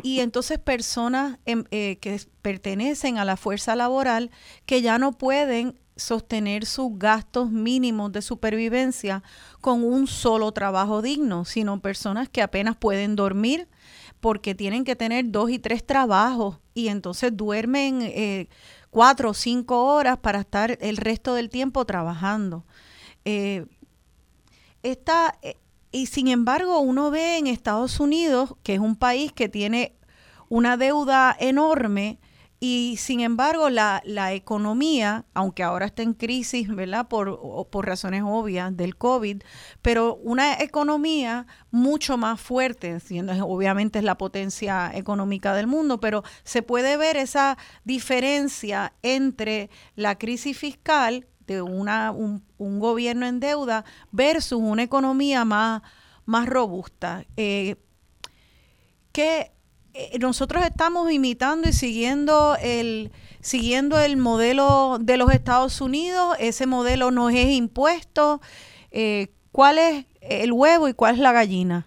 Y 0.03 0.21
entonces 0.21 0.59
personas 0.59 1.39
em, 1.45 1.65
eh, 1.71 1.99
que 2.01 2.21
pertenecen 2.43 3.19
a 3.19 3.25
la 3.25 3.37
fuerza 3.37 3.75
laboral 3.75 4.31
que 4.65 4.83
ya 4.83 4.99
no 4.99 5.13
pueden 5.13 5.79
sostener 5.97 6.67
sus 6.67 6.99
gastos 6.99 7.51
mínimos 7.51 8.13
de 8.13 8.23
supervivencia 8.23 9.23
con 9.61 9.83
un 9.83 10.07
solo 10.07 10.53
trabajo 10.53 11.03
digno, 11.03 11.45
sino 11.45 11.81
personas 11.81 12.29
que 12.29 12.43
apenas 12.43 12.77
pueden 12.77 13.17
dormir 13.17 13.69
porque 14.21 14.55
tienen 14.55 14.85
que 14.85 14.97
tener 14.97 15.31
dos 15.31 15.51
y 15.51 15.59
tres 15.59 15.85
trabajos 15.85 16.59
y 16.75 16.89
entonces 16.89 17.37
duermen 17.37 18.03
eh, 18.03 18.49
cuatro 18.91 19.31
o 19.31 19.35
cinco 19.35 19.85
horas 19.85 20.19
para 20.19 20.41
estar 20.41 20.79
el 20.81 20.97
resto 20.97 21.35
del 21.35 21.49
tiempo 21.49 21.85
trabajando. 21.85 22.65
Eh, 23.25 23.67
eh, 24.83 25.57
y 25.93 26.07
sin 26.07 26.29
embargo, 26.29 26.81
uno 26.81 27.11
ve 27.11 27.39
en 27.39 27.47
Estados 27.47 28.01
Unidos, 28.01 28.55
que 28.63 28.75
es 28.75 28.81
un 28.81 28.97
país 28.97 29.33
que 29.33 29.49
tiene 29.49 29.97
una 30.49 30.77
deuda 30.77 31.37
enorme, 31.39 32.19
y 32.59 32.97
sin 32.99 33.21
embargo, 33.21 33.69
la, 33.69 34.03
la, 34.07 34.33
economía, 34.33 35.27
aunque 35.35 35.63
ahora 35.63 35.87
está 35.87 36.03
en 36.03 36.15
crisis, 36.15 36.69
¿verdad? 36.75 37.07
Por, 37.07 37.69
por 37.69 37.87
razones 37.87 38.23
obvias 38.25 38.75
del 38.75 38.97
COVID, 38.97 39.43
pero 39.83 40.17
una 40.17 40.55
economía 40.55 41.47
mucho 41.71 42.17
más 42.17 42.41
fuerte, 42.41 42.99
siendo 43.01 43.33
obviamente 43.47 43.99
es 43.99 44.05
la 44.07 44.17
potencia 44.17 44.91
económica 44.95 45.55
del 45.55 45.67
mundo, 45.67 46.01
pero 46.01 46.25
se 46.45 46.63
puede 46.63 46.97
ver 46.97 47.19
esa 47.19 47.59
diferencia 47.85 48.95
entre 49.03 49.69
la 49.95 50.17
crisis 50.17 50.57
fiscal 50.57 51.27
de 51.47 51.63
una, 51.63 52.11
un, 52.11 52.43
un 52.59 52.81
gobierno 52.81 53.27
en 53.27 53.41
deuda 53.41 53.85
versus 54.13 54.61
una 54.61 54.83
economía 54.83 55.45
más, 55.45 55.83
más 56.25 56.49
robusta. 56.49 57.25
Eh, 57.37 57.77
¿qué, 59.13 59.53
eh, 59.99 60.19
nosotros 60.21 60.63
estamos 60.65 61.11
imitando 61.11 61.69
y 61.69 61.73
siguiendo 61.73 62.55
el 62.63 63.11
siguiendo 63.41 63.99
el 63.99 64.19
modelo 64.19 64.99
de 65.01 65.17
los 65.17 65.33
Estados 65.33 65.81
Unidos, 65.81 66.37
ese 66.39 66.67
modelo 66.67 67.11
nos 67.11 67.33
es 67.33 67.49
impuesto. 67.49 68.41
Eh, 68.91 69.29
¿Cuál 69.53 69.79
es 69.79 70.07
el 70.21 70.53
huevo 70.53 70.89
y 70.89 70.93
cuál 70.95 71.15
es 71.15 71.21
la 71.21 71.33
gallina? 71.33 71.87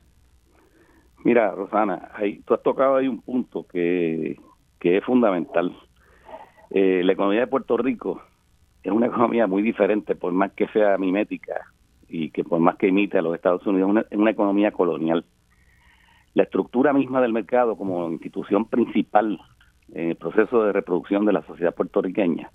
Mira, 1.23 1.51
Rosana, 1.51 2.09
ahí, 2.15 2.39
tú 2.45 2.53
has 2.53 2.63
tocado 2.63 2.95
ahí 2.95 3.07
un 3.07 3.21
punto 3.21 3.67
que, 3.67 4.39
es 4.79 5.03
fundamental. 5.03 5.77
Eh, 6.71 7.01
la 7.03 7.13
economía 7.13 7.41
de 7.41 7.47
Puerto 7.47 7.77
Rico 7.77 8.21
es 8.89 8.95
una 8.95 9.07
economía 9.07 9.47
muy 9.47 9.61
diferente, 9.61 10.15
por 10.15 10.31
más 10.33 10.51
que 10.51 10.67
sea 10.67 10.97
mimética 10.97 11.53
y 12.07 12.31
que 12.31 12.43
por 12.43 12.59
más 12.59 12.75
que 12.75 12.87
imite 12.87 13.17
a 13.17 13.21
los 13.21 13.35
Estados 13.35 13.65
Unidos, 13.65 14.05
es 14.09 14.17
una 14.17 14.31
economía 14.31 14.71
colonial 14.71 15.25
la 16.33 16.43
estructura 16.43 16.93
misma 16.93 17.21
del 17.21 17.33
mercado 17.33 17.75
como 17.75 18.09
institución 18.09 18.65
principal 18.65 19.39
en 19.93 20.11
el 20.11 20.15
proceso 20.15 20.63
de 20.63 20.71
reproducción 20.71 21.25
de 21.25 21.33
la 21.33 21.41
sociedad 21.43 21.73
puertorriqueña 21.73 22.51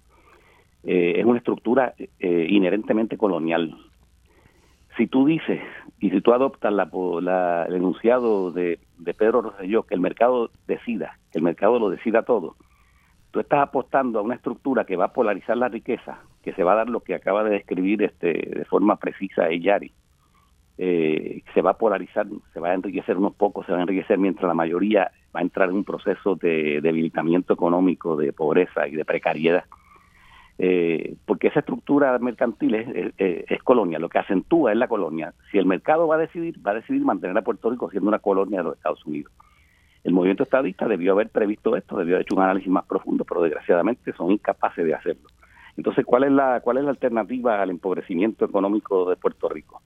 eh, 0.85 1.15
es 1.17 1.25
una 1.25 1.39
estructura 1.39 1.95
eh, 1.99 2.47
inherentemente 2.51 3.17
colonial. 3.17 3.77
Si 4.97 5.07
tú 5.07 5.27
dices 5.27 5.61
y 5.99 6.11
si 6.11 6.21
tú 6.21 6.33
adoptas 6.33 6.73
la, 6.73 7.67
el 7.69 7.75
enunciado 7.75 8.53
de, 8.53 8.79
de 8.99 9.15
Pedro 9.15 9.43
Rosselló 9.43 9.85
que 9.85 9.95
el 9.95 10.01
mercado 10.01 10.51
decida, 10.69 11.19
que 11.33 11.39
el 11.39 11.45
mercado 11.45 11.79
lo 11.79 11.91
decida 11.91 12.23
todo, 12.23 12.57
tú 13.35 13.41
estás 13.41 13.63
apostando 13.63 14.21
a 14.21 14.23
una 14.23 14.37
estructura 14.37 14.85
que 14.85 14.95
va 14.95 15.07
a 15.07 15.13
polarizar 15.13 15.57
la 15.57 15.67
riqueza, 15.67 16.21
que 16.41 16.53
se 16.53 16.63
va 16.63 16.75
a 16.75 16.77
dar 16.77 16.89
lo 16.89 17.01
que 17.01 17.17
acaba 17.17 17.43
de 17.43 17.51
describir 17.51 18.01
este, 18.05 18.33
de 18.33 18.65
forma 18.65 18.95
precisa 18.95 19.49
Eyari, 19.49 19.93
eh, 20.79 21.43
se 21.53 21.61
va 21.61 21.73
a 21.73 21.77
polarizar, 21.77 22.29
se 22.53 22.61
va 22.61 22.69
a 22.69 22.75
enriquecer 22.75 23.17
unos 23.17 23.35
pocos, 23.35 23.67
se 23.67 23.73
va 23.73 23.79
a 23.79 23.81
enriquecer 23.81 24.19
mientras 24.19 24.47
la 24.47 24.55
mayoría 24.55 25.11
va 25.35 25.41
a 25.41 25.43
entrar 25.43 25.69
en 25.69 25.75
un 25.75 25.83
proceso 25.83 26.37
de 26.37 26.81
debilitamiento 26.81 27.55
económico, 27.55 28.15
de 28.15 28.33
pobreza 28.33 28.87
y 28.87 28.93
de 28.93 29.05
precariedad. 29.05 29.65
Eh, 30.57 31.17
porque 31.27 31.49
esa 31.49 31.59
estructura 31.59 32.17
mercantil 32.21 32.77
es, 32.77 33.15
es, 33.19 33.63
colonia, 33.65 33.99
lo 33.99 34.09
que 34.09 34.21
acentúa 34.21 34.71
es 34.71 34.79
la 34.79 34.87
colonia. 34.87 35.35
Si 35.51 35.59
el 35.59 35.67
mercado 35.67 36.07
va 36.07 36.15
a 36.15 36.19
decidir, 36.19 36.65
va 36.65 36.71
a 36.71 36.75
decidir 36.75 37.03
mantener 37.03 37.37
a 37.37 37.43
Puerto 37.43 37.69
Rico 37.69 37.91
siendo 37.91 38.09
una 38.09 38.21
colonia 38.21 38.59
de 38.59 38.65
los 38.65 38.77
Estados 38.77 39.05
Unidos. 39.05 39.33
El 40.05 40.13
movimiento 40.13 40.43
estadista 40.43 40.87
debió 40.87 41.13
haber 41.13 41.31
previsto 41.31 41.77
esto, 41.77 41.97
debió 41.97 42.17
haber 42.17 42.27
hecho 42.27 42.37
un 42.37 42.43
análisis 42.43 42.71
más 42.71 42.85
profundo, 42.85 43.25
pero 43.25 43.43
desgraciadamente 43.43 44.13
son 44.13 44.31
incapaces 44.31 44.85
de 44.85 44.95
hacerlo. 44.95 45.29
Entonces, 45.77 46.05
¿cuál 46.05 46.25
es 46.25 46.33
la, 46.33 46.61
cuál 46.61 46.79
es 46.79 46.85
la 46.85 46.91
alternativa 46.91 47.61
al 47.61 47.71
empobrecimiento 47.71 48.45
económico 48.45 49.09
de 49.09 49.17
Puerto 49.17 49.49
Rico? 49.49 49.83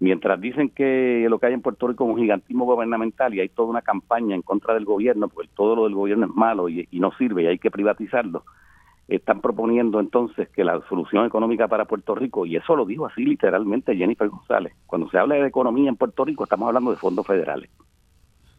Mientras 0.00 0.40
dicen 0.40 0.70
que 0.70 1.26
lo 1.28 1.38
que 1.38 1.46
hay 1.46 1.54
en 1.54 1.62
Puerto 1.62 1.86
Rico 1.86 2.04
es 2.04 2.10
un 2.10 2.18
gigantismo 2.18 2.64
gubernamental 2.64 3.34
y 3.34 3.40
hay 3.40 3.48
toda 3.48 3.68
una 3.68 3.82
campaña 3.82 4.34
en 4.34 4.42
contra 4.42 4.74
del 4.74 4.84
gobierno, 4.84 5.28
porque 5.28 5.50
todo 5.54 5.76
lo 5.76 5.84
del 5.84 5.94
gobierno 5.94 6.26
es 6.26 6.34
malo 6.34 6.68
y, 6.68 6.88
no 6.92 7.12
sirve 7.12 7.42
y 7.42 7.46
hay 7.46 7.58
que 7.58 7.70
privatizarlo, 7.70 8.44
están 9.06 9.40
proponiendo 9.40 10.00
entonces 10.00 10.48
que 10.50 10.64
la 10.64 10.80
solución 10.88 11.26
económica 11.26 11.66
para 11.66 11.84
Puerto 11.84 12.14
Rico, 12.14 12.46
y 12.46 12.56
eso 12.56 12.76
lo 12.76 12.84
dijo 12.84 13.06
así 13.06 13.24
literalmente 13.24 13.96
Jennifer 13.96 14.28
González, 14.28 14.72
cuando 14.86 15.10
se 15.10 15.18
habla 15.18 15.34
de 15.34 15.46
economía 15.46 15.88
en 15.88 15.96
Puerto 15.96 16.24
Rico 16.24 16.44
estamos 16.44 16.68
hablando 16.68 16.90
de 16.90 16.96
fondos 16.96 17.26
federales. 17.26 17.68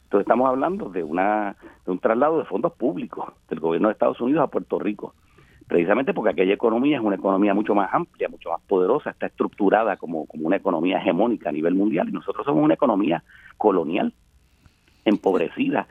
Entonces 0.09 0.25
estamos 0.25 0.49
hablando 0.49 0.89
de, 0.89 1.03
una, 1.03 1.55
un 1.85 1.99
traslado 1.99 2.39
de 2.39 2.45
fondos 2.45 2.73
públicos 2.73 3.31
del 3.47 3.59
gobierno 3.59 3.89
de 3.89 3.91
Estados 3.91 4.19
Unidos 4.19 4.41
a 4.41 4.47
Puerto 4.47 4.79
Rico 4.79 5.13
precisamente 5.69 6.15
porque 6.15 6.31
aquella 6.31 6.55
economía 6.55 6.97
es 6.97 7.03
una 7.03 7.15
economía 7.15 7.53
mucho 7.53 7.75
más 7.75 7.93
amplia, 7.93 8.27
mucho 8.27 8.49
más 8.49 8.59
poderosa, 8.61 9.11
está 9.11 9.27
estructurada 9.27 9.97
como, 9.97 10.25
como 10.25 10.47
una 10.47 10.55
economía 10.55 10.97
hegemónica 10.97 11.49
a 11.49 11.51
nivel 11.51 11.75
mundial 11.75 12.09
y 12.09 12.11
nosotros 12.11 12.43
somos 12.43 12.63
una 12.63 12.73
economía 12.73 13.23
colonial, 13.55 14.11
empobrecida, 15.05 15.87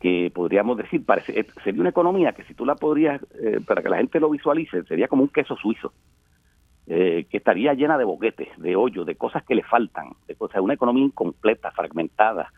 que 0.00 0.32
podríamos 0.34 0.78
decir, 0.78 1.04
parece, 1.04 1.38
eh, 1.38 1.46
sería 1.62 1.82
una 1.82 1.90
economía 1.90 2.32
que 2.32 2.44
si 2.44 2.54
tú 2.54 2.64
la 2.64 2.76
podrías, 2.76 3.20
eh, 3.42 3.60
para 3.66 3.82
que 3.82 3.90
la 3.90 3.98
gente 3.98 4.20
lo 4.20 4.30
visualice, 4.30 4.84
sería 4.84 5.06
como 5.06 5.24
un 5.24 5.28
queso 5.28 5.54
suizo, 5.56 5.92
eh, 6.86 7.26
que 7.28 7.36
estaría 7.36 7.74
llena 7.74 7.98
de 7.98 8.04
boquetes, 8.04 8.48
de 8.56 8.74
hoyos, 8.74 9.04
de 9.04 9.16
cosas 9.16 9.44
que 9.44 9.54
le 9.54 9.64
faltan, 9.64 10.12
de 10.28 10.34
cosas, 10.34 10.62
una 10.62 10.72
economía 10.72 11.04
incompleta, 11.04 11.70
fragmentada, 11.72 12.50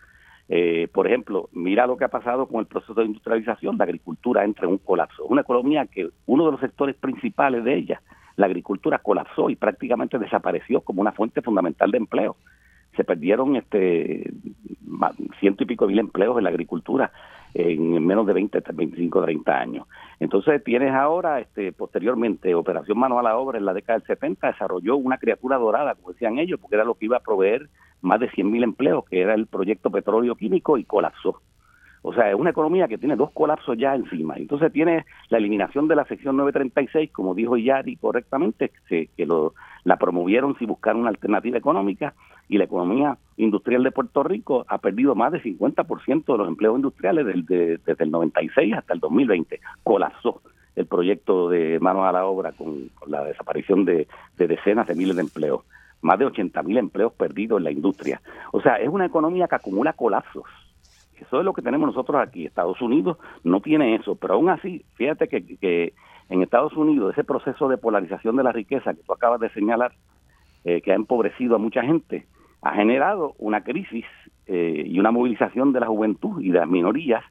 eh, 0.48 0.88
por 0.92 1.06
ejemplo, 1.06 1.48
mira 1.52 1.86
lo 1.86 1.96
que 1.96 2.04
ha 2.04 2.08
pasado 2.08 2.46
con 2.46 2.60
el 2.60 2.66
proceso 2.66 2.94
de 2.94 3.06
industrialización, 3.06 3.78
la 3.78 3.84
agricultura 3.84 4.44
entra 4.44 4.66
en 4.66 4.72
un 4.72 4.78
colapso. 4.78 5.24
Una 5.24 5.42
economía 5.42 5.86
que 5.86 6.08
uno 6.26 6.46
de 6.46 6.52
los 6.52 6.60
sectores 6.60 6.96
principales 6.96 7.64
de 7.64 7.74
ella, 7.74 8.02
la 8.36 8.46
agricultura, 8.46 8.98
colapsó 8.98 9.50
y 9.50 9.56
prácticamente 9.56 10.18
desapareció 10.18 10.80
como 10.80 11.00
una 11.00 11.12
fuente 11.12 11.42
fundamental 11.42 11.90
de 11.90 11.98
empleo. 11.98 12.36
Se 12.96 13.04
perdieron 13.04 13.56
este 13.56 14.30
ciento 15.40 15.62
y 15.62 15.66
pico 15.66 15.86
mil 15.86 15.98
empleos 15.98 16.36
en 16.36 16.44
la 16.44 16.50
agricultura. 16.50 17.12
En 17.54 18.06
menos 18.06 18.26
de 18.26 18.32
20, 18.32 18.62
25, 18.72 19.22
30 19.22 19.58
años. 19.58 19.86
Entonces 20.20 20.62
tienes 20.64 20.92
ahora, 20.92 21.40
este, 21.40 21.72
posteriormente, 21.72 22.54
Operación 22.54 22.98
Manual 22.98 23.26
a 23.26 23.36
Obra 23.36 23.58
en 23.58 23.64
la 23.64 23.74
década 23.74 23.98
del 23.98 24.06
70 24.06 24.52
desarrolló 24.52 24.96
una 24.96 25.18
criatura 25.18 25.58
dorada, 25.58 25.94
como 25.94 26.12
decían 26.12 26.38
ellos, 26.38 26.60
porque 26.60 26.76
era 26.76 26.84
lo 26.84 26.94
que 26.94 27.06
iba 27.06 27.16
a 27.16 27.20
proveer 27.20 27.68
más 28.00 28.20
de 28.20 28.30
100.000 28.30 28.64
empleos, 28.64 29.04
que 29.04 29.20
era 29.20 29.34
el 29.34 29.46
proyecto 29.46 29.90
petróleo 29.90 30.34
químico 30.34 30.78
y 30.78 30.84
colapsó. 30.84 31.40
O 32.02 32.12
sea, 32.12 32.30
es 32.30 32.34
una 32.34 32.50
economía 32.50 32.88
que 32.88 32.98
tiene 32.98 33.16
dos 33.16 33.30
colapsos 33.30 33.78
ya 33.78 33.94
encima. 33.94 34.36
Entonces 34.36 34.72
tiene 34.72 35.04
la 35.28 35.38
eliminación 35.38 35.86
de 35.86 35.96
la 35.96 36.04
sección 36.04 36.36
936, 36.36 37.10
como 37.12 37.34
dijo 37.34 37.56
Yari 37.56 37.96
correctamente, 37.96 38.72
que, 38.88 39.08
que 39.16 39.24
lo, 39.24 39.54
la 39.84 39.96
promovieron 39.96 40.56
sin 40.58 40.68
buscar 40.68 40.96
una 40.96 41.10
alternativa 41.10 41.58
económica 41.58 42.14
y 42.48 42.58
la 42.58 42.64
economía 42.64 43.16
industrial 43.36 43.82
de 43.82 43.92
Puerto 43.92 44.22
Rico 44.22 44.64
ha 44.68 44.78
perdido 44.78 45.14
más 45.14 45.32
del 45.32 45.42
50% 45.42 46.24
de 46.24 46.38
los 46.38 46.48
empleos 46.48 46.76
industriales 46.76 47.24
desde, 47.46 48.04
el 48.04 48.10
96 48.10 48.74
hasta 48.74 48.94
el 48.94 49.00
2020. 49.00 49.60
Colapsó 49.82 50.42
el 50.74 50.86
proyecto 50.86 51.48
de 51.48 51.78
manos 51.80 52.04
a 52.04 52.12
la 52.12 52.26
obra 52.26 52.52
con, 52.52 52.90
la 53.06 53.24
desaparición 53.24 53.84
de, 53.84 54.08
de, 54.36 54.48
decenas 54.48 54.86
de 54.86 54.94
miles 54.94 55.16
de 55.16 55.22
empleos. 55.22 55.62
Más 56.00 56.18
de 56.18 56.26
80 56.26 56.62
mil 56.64 56.78
empleos 56.78 57.12
perdidos 57.12 57.58
en 57.58 57.64
la 57.64 57.70
industria. 57.70 58.20
O 58.50 58.60
sea, 58.60 58.76
es 58.76 58.88
una 58.88 59.06
economía 59.06 59.46
que 59.46 59.54
acumula 59.54 59.92
colapsos 59.92 60.44
eso 61.20 61.38
es 61.38 61.44
lo 61.44 61.52
que 61.52 61.62
tenemos 61.62 61.86
nosotros 61.86 62.20
aquí. 62.20 62.46
Estados 62.46 62.80
Unidos 62.80 63.18
no 63.44 63.60
tiene 63.60 63.94
eso, 63.94 64.16
pero 64.16 64.34
aún 64.34 64.48
así, 64.48 64.84
fíjate 64.94 65.28
que, 65.28 65.94
en 66.28 66.42
Estados 66.42 66.74
Unidos 66.74 67.12
ese 67.12 67.24
proceso 67.24 67.68
de 67.68 67.76
polarización 67.76 68.36
de 68.36 68.42
la 68.42 68.52
riqueza 68.52 68.94
que 68.94 69.02
tú 69.02 69.12
acabas 69.12 69.40
de 69.40 69.50
señalar, 69.50 69.92
eh, 70.64 70.80
que 70.80 70.92
ha 70.92 70.94
empobrecido 70.94 71.56
a 71.56 71.58
mucha 71.58 71.82
gente, 71.82 72.26
ha 72.62 72.74
generado 72.74 73.34
una 73.38 73.62
crisis 73.62 74.06
eh, 74.46 74.84
y 74.86 74.98
una 74.98 75.10
movilización 75.10 75.72
de 75.72 75.80
la 75.80 75.86
juventud 75.86 76.40
y 76.40 76.50
de 76.50 76.60
las 76.60 76.68
minorías 76.68 77.24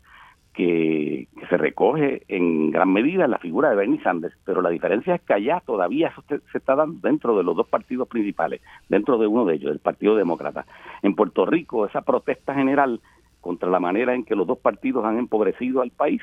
que, 0.53 1.27
se 1.49 1.57
recoge 1.57 2.23
en 2.27 2.71
gran 2.71 2.91
medida 2.93 3.25
en 3.25 3.32
la 3.32 3.38
figura 3.38 3.69
de 3.69 3.75
Bernie 3.75 4.01
Sanders, 4.01 4.36
pero 4.45 4.61
la 4.61 4.69
diferencia 4.69 5.15
es 5.15 5.21
que 5.21 5.34
allá 5.34 5.61
todavía 5.65 6.09
eso 6.09 6.23
se 6.29 6.57
está 6.57 6.75
dando 6.75 6.99
dentro 7.01 7.38
de 7.38 7.43
los 7.43 7.55
dos 7.55 7.67
partidos 7.67 8.07
principales, 8.07 8.61
dentro 8.88 9.17
de 9.17 9.27
uno 9.27 9.45
de 9.45 9.55
ellos, 9.55 9.71
el 9.71 9.79
Partido 9.79 10.15
Demócrata. 10.15 10.65
En 11.01 11.15
Puerto 11.15 11.45
Rico, 11.45 11.86
esa 11.86 12.01
protesta 12.01 12.53
general 12.53 13.01
contra 13.42 13.70
la 13.70 13.80
manera 13.80 14.16
en 14.16 14.24
que 14.24 14.36
los 14.36 14.48
dos 14.48 14.60
partidos 14.60 15.04
han 15.04 15.18
empobrecido 15.18 15.82
al 15.82 15.92
país, 15.92 16.22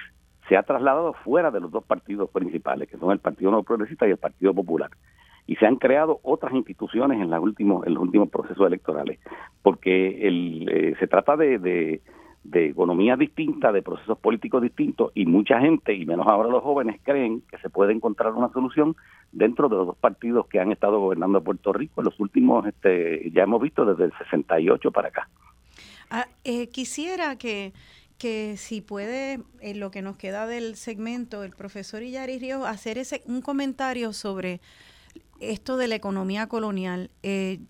se 0.49 0.57
ha 0.57 0.63
trasladado 0.63 1.13
fuera 1.13 1.51
de 1.51 1.61
los 1.61 1.71
dos 1.71 1.85
partidos 1.85 2.31
principales, 2.31 2.89
que 2.89 2.97
son 2.97 3.13
el 3.13 3.19
Partido 3.19 3.51
No 3.51 3.63
Progresista 3.63 4.09
y 4.09 4.13
el 4.13 4.17
Partido 4.17 4.55
Popular. 4.55 4.91
Y 5.47 5.57
se 5.57 5.67
han 5.67 5.77
creado 5.77 6.21
otras 6.23 6.55
instituciones 6.55 7.21
en, 7.21 7.33
últimos, 7.35 7.87
en 7.87 7.95
los 7.95 8.03
últimos 8.03 8.29
procesos 8.31 8.67
electorales, 8.67 9.19
porque 9.63 10.27
el, 10.27 10.69
eh, 10.71 10.95
se 10.99 11.07
trata 11.07 11.37
de, 11.37 11.59
de, 11.59 12.03
de 12.45 12.67
economías 12.67 13.19
distintas, 13.19 13.73
de 13.73 13.83
procesos 13.83 14.19
políticos 14.19 14.63
distintos, 14.63 15.13
y 15.15 15.27
mucha 15.27 15.61
gente, 15.61 15.95
y 15.95 16.07
menos 16.07 16.27
ahora 16.27 16.49
los 16.49 16.63
jóvenes, 16.63 17.01
creen 17.03 17.43
que 17.51 17.59
se 17.59 17.71
puede 17.71 17.93
encontrar 17.93 18.33
una 18.33 18.51
solución 18.51 18.97
dentro 19.33 19.69
de 19.69 19.77
los 19.77 19.87
dos 19.89 19.97
partidos 19.97 20.47
que 20.49 20.61
han 20.61 20.73
estado 20.73 21.01
gobernando 21.01 21.43
Puerto 21.43 21.73
Rico 21.73 22.01
en 22.01 22.07
los 22.07 22.21
últimos, 22.21 22.67
este, 22.67 23.31
ya 23.31 23.43
hemos 23.43 23.61
visto 23.61 23.85
desde 23.85 24.05
el 24.05 24.13
68 24.19 24.91
para 24.91 25.09
acá. 25.09 25.29
Ah, 26.11 26.29
eh, 26.45 26.69
quisiera 26.69 27.37
que, 27.37 27.73
que 28.17 28.57
si 28.57 28.81
puede, 28.81 29.41
en 29.61 29.81
lo 29.81 29.91
que 29.91 30.03
nos 30.03 30.17
queda 30.17 30.47
del 30.47 30.77
segmento, 30.77 31.45
el 31.45 31.53
profesor 31.53 32.03
Illaris 32.03 32.41
Ríos, 32.41 32.67
hacer 32.67 32.99
ese, 32.99 33.23
un 33.27 33.43
comentario 33.43 34.13
sobre 34.13 34.61
esto 35.41 35.77
de 35.77 35.89
la 35.89 35.95
economía 35.95 36.49
colonial. 36.49 37.11
Eh, 37.23 37.61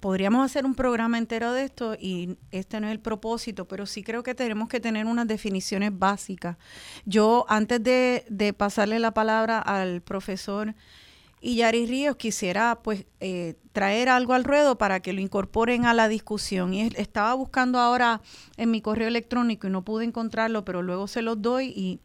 podríamos 0.00 0.44
hacer 0.44 0.64
un 0.64 0.74
programa 0.74 1.18
entero 1.18 1.52
de 1.52 1.64
esto 1.64 1.96
y 2.00 2.36
este 2.50 2.80
no 2.80 2.88
es 2.88 2.92
el 2.92 3.00
propósito, 3.00 3.66
pero 3.66 3.86
sí 3.86 4.02
creo 4.02 4.22
que 4.22 4.34
tenemos 4.34 4.68
que 4.68 4.80
tener 4.80 5.06
unas 5.06 5.28
definiciones 5.28 5.96
básicas. 5.96 6.56
Yo, 7.04 7.44
antes 7.48 7.82
de, 7.82 8.24
de 8.28 8.52
pasarle 8.52 8.98
la 8.98 9.12
palabra 9.12 9.58
al 9.58 10.00
profesor 10.02 10.74
y 11.46 11.54
Yari 11.54 11.86
Ríos 11.86 12.16
quisiera 12.16 12.80
pues 12.82 13.06
eh, 13.20 13.54
traer 13.70 14.08
algo 14.08 14.32
al 14.32 14.42
ruedo 14.42 14.78
para 14.78 14.98
que 14.98 15.12
lo 15.12 15.20
incorporen 15.20 15.86
a 15.86 15.94
la 15.94 16.08
discusión. 16.08 16.74
Y 16.74 16.90
estaba 16.96 17.34
buscando 17.34 17.78
ahora 17.78 18.20
en 18.56 18.72
mi 18.72 18.80
correo 18.80 19.06
electrónico 19.06 19.68
y 19.68 19.70
no 19.70 19.84
pude 19.84 20.04
encontrarlo, 20.04 20.64
pero 20.64 20.82
luego 20.82 21.06
se 21.06 21.22
los 21.22 21.40
doy. 21.40 21.66
Y 21.66 22.00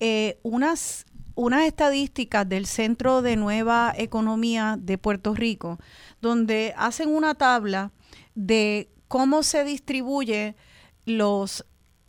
eh, 0.00 0.40
unas, 0.42 1.06
unas 1.36 1.66
estadísticas 1.66 2.48
del 2.48 2.66
Centro 2.66 3.22
de 3.22 3.36
Nueva 3.36 3.94
Economía 3.96 4.76
de 4.76 4.98
Puerto 4.98 5.36
Rico, 5.36 5.78
donde 6.20 6.74
hacen 6.76 7.10
una 7.10 7.36
tabla 7.36 7.92
de 8.34 8.90
cómo 9.06 9.44
se 9.44 9.62
distribuye 9.62 10.56
los 11.04 11.64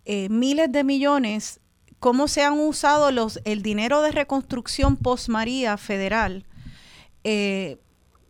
eh, 0.05 0.29
miles 0.29 0.71
de 0.71 0.83
millones, 0.83 1.59
cómo 1.99 2.27
se 2.27 2.41
han 2.41 2.59
usado 2.59 3.11
los, 3.11 3.39
el 3.45 3.61
dinero 3.61 4.01
de 4.01 4.11
reconstrucción 4.11 4.97
post 4.97 5.29
María 5.29 5.77
federal 5.77 6.47
eh, 7.23 7.79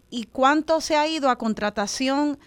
y 0.10 0.26
cuánto 0.26 0.82
se 0.82 0.96
ha 0.96 1.08
ido 1.08 1.30
a 1.30 1.38
contratación 1.38 2.38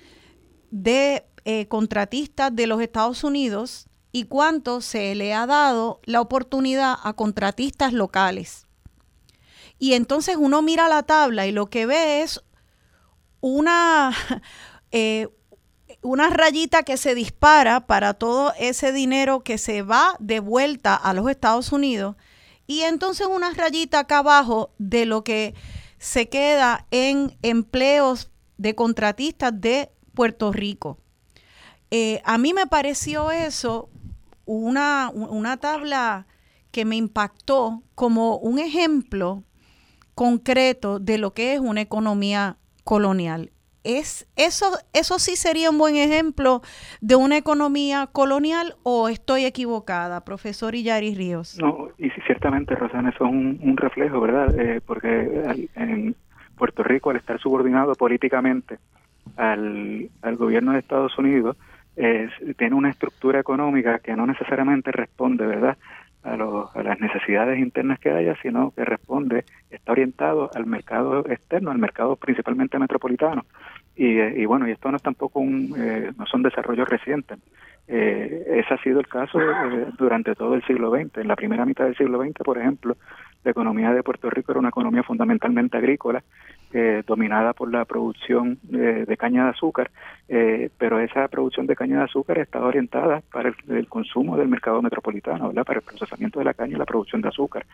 de 0.71 1.25
eh, 1.45 1.67
contratistas 1.69 2.55
de 2.55 2.67
los 2.67 2.81
Estados 2.81 3.25
Unidos 3.25 3.89
y 4.13 4.25
cuánto 4.25 4.81
se 4.81 5.15
le 5.15 5.35
ha 5.35 5.47
dado 5.47 6.01
la 6.05 6.21
oportunidad 6.21 6.97
a 7.03 7.15
contratistas 7.15 7.93
locales. 7.93 8.67
Y 9.79 9.95
entonces 9.95 10.37
uno 10.39 10.63
mira 10.63 10.89
la 10.89 11.03
tabla 11.03 11.47
y 11.47 11.53
lo 11.53 11.67
que 11.67 11.87
ve 11.87 12.23
es 12.23 12.43
una, 13.41 14.13
eh, 14.91 15.29
una 16.03 16.31
rayita 16.31 16.83
que 16.83 16.97
se 16.97 17.15
dispara 17.15 17.87
para 17.87 18.15
todo 18.15 18.53
ese 18.59 18.93
dinero 18.93 19.43
que 19.43 19.59
se 19.59 19.83
va 19.83 20.17
de 20.21 20.41
vuelta 20.41 20.95
a 20.95 21.13
los 21.13 21.29
Estados 21.29 21.73
Unidos 21.73 22.17
y 22.67 22.83
entonces 22.83 23.27
una 23.27 23.53
rayita 23.53 24.01
acá 24.01 24.19
abajo 24.19 24.71
de 24.79 25.07
lo 25.07 25.25
que 25.25 25.55
se 26.05 26.29
queda 26.29 26.87
en 26.91 27.35
empleos 27.41 28.31
de 28.59 28.75
contratistas 28.75 29.59
de 29.59 29.91
Puerto 30.13 30.53
Rico. 30.53 30.99
Eh, 31.91 32.21
a 32.27 32.37
mí 32.37 32.53
me 32.53 32.67
pareció 32.67 33.31
eso 33.31 33.89
una, 34.45 35.11
una 35.15 35.57
tabla 35.57 36.27
que 36.73 36.85
me 36.85 36.97
impactó 36.97 37.83
como 37.95 38.37
un 38.37 38.59
ejemplo 38.59 39.45
concreto 40.15 40.99
de 40.99 41.17
lo 41.17 41.33
que 41.33 41.55
es 41.55 41.61
una 41.61 41.81
economía 41.81 42.59
colonial. 42.85 43.51
¿Es, 43.85 44.27
eso, 44.37 44.67
¿Eso 44.95 45.19
sí 45.19 45.37
sería 45.37 45.71
un 45.71 45.79
buen 45.79 45.97
ejemplo 45.97 46.63
de 47.01 47.17
una 47.17 47.37
economía 47.37 48.09
colonial 48.11 48.75
o 48.83 49.09
estoy 49.09 49.45
equivocada, 49.45 50.25
profesor 50.25 50.75
Illari 50.75 51.15
Ríos? 51.15 51.59
No, 51.61 51.89
y 51.99 52.09
ciertamente, 52.27 52.75
Rosana, 52.75 53.11
eso 53.11 53.27
es 53.27 53.31
un, 53.31 53.77
reflejo, 53.77 54.21
¿verdad? 54.21 54.59
Eh, 54.59 54.81
porque 54.85 55.69
en 55.77 56.17
Puerto 56.57 56.83
Rico, 56.83 57.11
al 57.11 57.17
estar 57.17 57.39
subordinado 57.39 57.93
políticamente 57.95 58.79
al, 59.37 60.09
al 60.23 60.37
gobierno 60.37 60.73
de 60.73 60.79
Estados 60.79 61.17
Unidos, 61.19 61.57
tiene 61.95 62.75
una 62.75 62.91
estructura 62.91 63.39
económica 63.39 64.01
que 64.01 64.17
no 64.17 64.27
necesariamente 64.27 64.91
responde, 64.91 65.47
¿verdad?, 65.47 65.77
a, 66.25 66.83
las 66.83 67.01
necesidades 67.01 67.59
internas 67.59 67.99
que 67.99 68.11
haya, 68.11 68.35
sino 68.43 68.71
que 68.73 68.85
responde, 68.85 69.45
está 69.71 69.93
orientado 69.93 70.51
al 70.55 70.67
mercado 70.67 71.21
externo, 71.29 71.71
al 71.71 71.79
mercado 71.79 72.17
principalmente 72.17 72.79
metropolitano. 72.79 73.45
Y, 73.97 74.19
eh, 74.19 74.47
bueno, 74.47 74.69
y 74.69 74.73
esto 74.73 74.91
no 74.91 74.97
es 74.97 75.03
tampoco 75.03 75.41
un, 75.41 75.75
eh, 75.77 76.13
no 76.19 76.27
son 76.27 76.43
desarrollos 76.43 76.89
recientes. 76.89 77.39
Eh, 77.87 78.63
ese 78.65 78.75
ha 78.75 78.83
sido 78.83 79.01
el 79.01 79.07
caso 79.07 79.39
eh, 79.41 79.87
durante 79.99 80.35
todo 80.35 80.55
el 80.55 80.65
siglo 80.65 80.91
XX. 80.91 81.19
En 81.19 81.29
la 81.29 81.37
primera 81.37 81.67
mitad 81.67 81.85
del 81.85 81.97
siglo 81.97 82.23
XX, 82.23 82.43
por 82.45 82.59
ejemplo, 82.59 82.97
la 83.45 83.51
economía 83.51 83.93
de 83.93 84.03
Puerto 84.03 84.31
Rico 84.31 84.53
era 84.53 84.59
una 84.61 84.71
economía 84.71 85.03
fundamentalmente 85.03 85.77
agrícola, 85.77 86.23
eh, 86.73 87.03
dominada 87.07 87.53
por 87.53 87.71
la 87.71 87.85
producción 87.85 88.59
de 88.63 89.17
caña 89.19 89.45
de 89.45 89.51
azúcar, 89.51 89.91
pero 90.27 90.99
esa 90.99 91.29
producción 91.29 91.67
de 91.67 91.77
caña 91.77 91.99
de 91.99 92.05
azúcar 92.05 92.39
estaba 92.39 92.67
orientada 92.67 93.23
para 93.31 93.53
el, 93.69 93.87
consumo 93.87 94.39
del 94.39 94.49
mercado 94.49 94.81
metropolitano, 94.81 95.53
para 95.53 95.81
el 95.81 95.85
procesamiento 95.85 96.39
de 96.39 96.47
la 96.47 96.55
caña 96.55 96.75
y 96.75 96.79
la 96.79 96.87
producción 96.87 97.21
de 97.21 97.29
azúcar. 97.29 97.67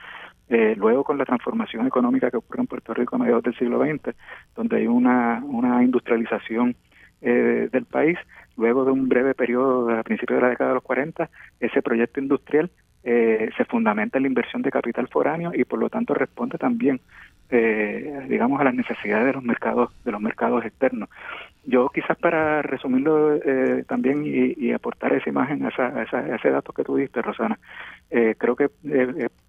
Luego, 0.76 1.04
con 1.04 1.16
la 1.16 1.24
transformación 1.24 1.86
económica 1.86 2.30
que 2.30 2.36
ocurre 2.36 2.60
en 2.60 2.66
Puerto 2.66 2.92
Rico 2.92 3.16
a 3.16 3.18
mediados 3.20 3.44
del 3.44 3.56
siglo 3.56 3.84
XX, 3.84 4.14
donde 4.56 4.76
hay 4.76 4.86
una, 4.86 5.42
una 5.44 5.82
industrialización 5.82 6.74
del 7.20 7.84
país, 7.84 8.18
luego 8.56 8.84
de 8.84 8.90
un 8.90 9.08
breve 9.08 9.34
periodo 9.34 9.90
a 9.90 10.02
principios 10.02 10.38
de 10.38 10.42
la 10.42 10.50
década 10.50 10.70
de 10.70 10.74
los 10.74 10.82
40, 10.82 11.30
ese 11.60 11.82
proyecto 11.82 12.18
industrial 12.18 12.70
eh, 13.02 13.48
se 13.56 13.64
fundamenta 13.64 14.18
en 14.18 14.24
la 14.24 14.28
inversión 14.28 14.60
de 14.60 14.70
capital 14.70 15.08
foráneo 15.08 15.52
y 15.54 15.64
por 15.64 15.78
lo 15.78 15.88
tanto 15.88 16.12
responde 16.12 16.58
también 16.58 17.00
eh, 17.48 18.26
digamos 18.28 18.60
a 18.60 18.64
las 18.64 18.74
necesidades 18.74 19.26
de 19.26 19.32
los 19.32 19.42
mercados 19.42 19.90
de 20.04 20.12
los 20.12 20.20
mercados 20.20 20.64
externos. 20.66 21.08
Yo 21.64 21.88
quizás 21.88 22.18
para 22.18 22.60
resumirlo 22.60 23.36
eh, 23.36 23.84
también 23.88 24.24
y, 24.26 24.72
aportar 24.72 25.14
esa 25.14 25.30
imagen 25.30 25.64
a, 25.64 26.02
ese 26.34 26.50
dato 26.50 26.72
que 26.72 26.84
tú 26.84 26.96
diste 26.96 27.22
Rosana 27.22 27.58
creo 28.10 28.56
que 28.56 28.68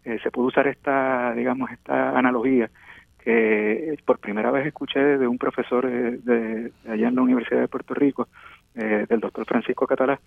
se 0.04 0.32
puede 0.32 0.48
usar 0.48 0.68
esta 0.68 1.34
digamos 1.34 1.72
esta 1.72 2.18
analogía 2.18 2.70
que 3.24 3.98
por 4.06 4.20
primera 4.20 4.52
vez 4.52 4.68
escuché 4.68 5.00
de 5.00 5.28
un 5.28 5.38
profesor 5.38 5.90
de 5.90 6.72
allá 6.88 7.08
en 7.08 7.16
la 7.16 7.22
Universidad 7.22 7.62
de 7.62 7.68
Puerto 7.68 7.94
Rico 7.94 8.28
eh, 8.74 9.06
del 9.10 9.20
doctor 9.20 9.46
Francisco 9.46 9.86
Catalá, 9.86 10.20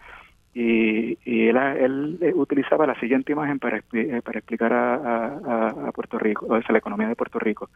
Y, 0.53 1.19
y 1.25 1.49
él, 1.49 1.57
él, 1.57 2.19
eh, 2.21 2.33
utilizaba 2.35 2.87
la 2.87 2.95
siguiente 3.01 3.33
imagen 3.33 3.59
para, 3.59 3.79
eh, 3.93 4.21
para 4.23 4.39
explicar 4.39 4.73
a, 4.73 5.89
a 5.89 5.93
Puerto 5.93 6.19
Rico, 6.19 6.47
o 6.47 6.61
sea, 6.61 6.73
la 6.73 6.79
economía 6.79 7.09
de 7.09 7.17
Puerto 7.17 7.39
Rico. 7.39 7.71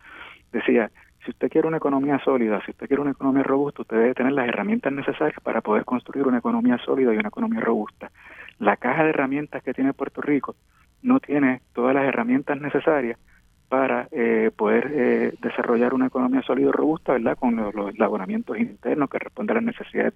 Decía, 0.52 0.90
si 1.24 1.30
usted 1.30 1.48
quiere 1.50 1.66
una 1.66 1.78
economía 1.78 2.20
sólida, 2.22 2.62
si 2.64 2.70
usted 2.70 2.86
quiere 2.86 3.00
una 3.00 3.12
economía 3.12 3.42
robusta, 3.42 3.82
usted 3.82 3.96
debe 3.96 4.14
tener 4.14 4.32
las 4.32 4.46
herramientas 4.46 4.92
necesarias 4.92 5.40
para 5.42 5.60
poder 5.60 5.84
construir 5.84 6.26
una 6.26 6.38
economía 6.38 6.78
sólida 6.84 7.12
y 7.12 7.16
una 7.16 7.28
economía 7.28 7.60
robusta. 7.60 8.10
La 8.58 8.76
caja 8.76 9.04
de 9.04 9.10
herramientas 9.10 9.62
que 9.62 9.74
tiene 9.74 9.92
Puerto 9.92 10.20
Rico 10.20 10.56
no 11.02 11.20
tiene 11.20 11.62
todas 11.72 11.94
las 11.94 12.04
herramientas 12.04 12.60
necesarias 12.60 13.18
para 13.68 14.08
eh, 14.12 14.50
poder 14.56 14.90
eh, 14.94 15.34
desarrollar 15.42 15.92
una 15.92 16.06
economía 16.06 16.40
sólida 16.42 16.68
y 16.68 16.72
robusta, 16.72 17.12
¿verdad? 17.12 17.36
Con 17.36 17.56
los, 17.56 17.74
los 17.74 17.94
internos 18.58 19.10
que 19.10 19.18
responden 19.18 19.58
a 19.58 19.60
las 19.60 19.76
necesidades 19.76 20.14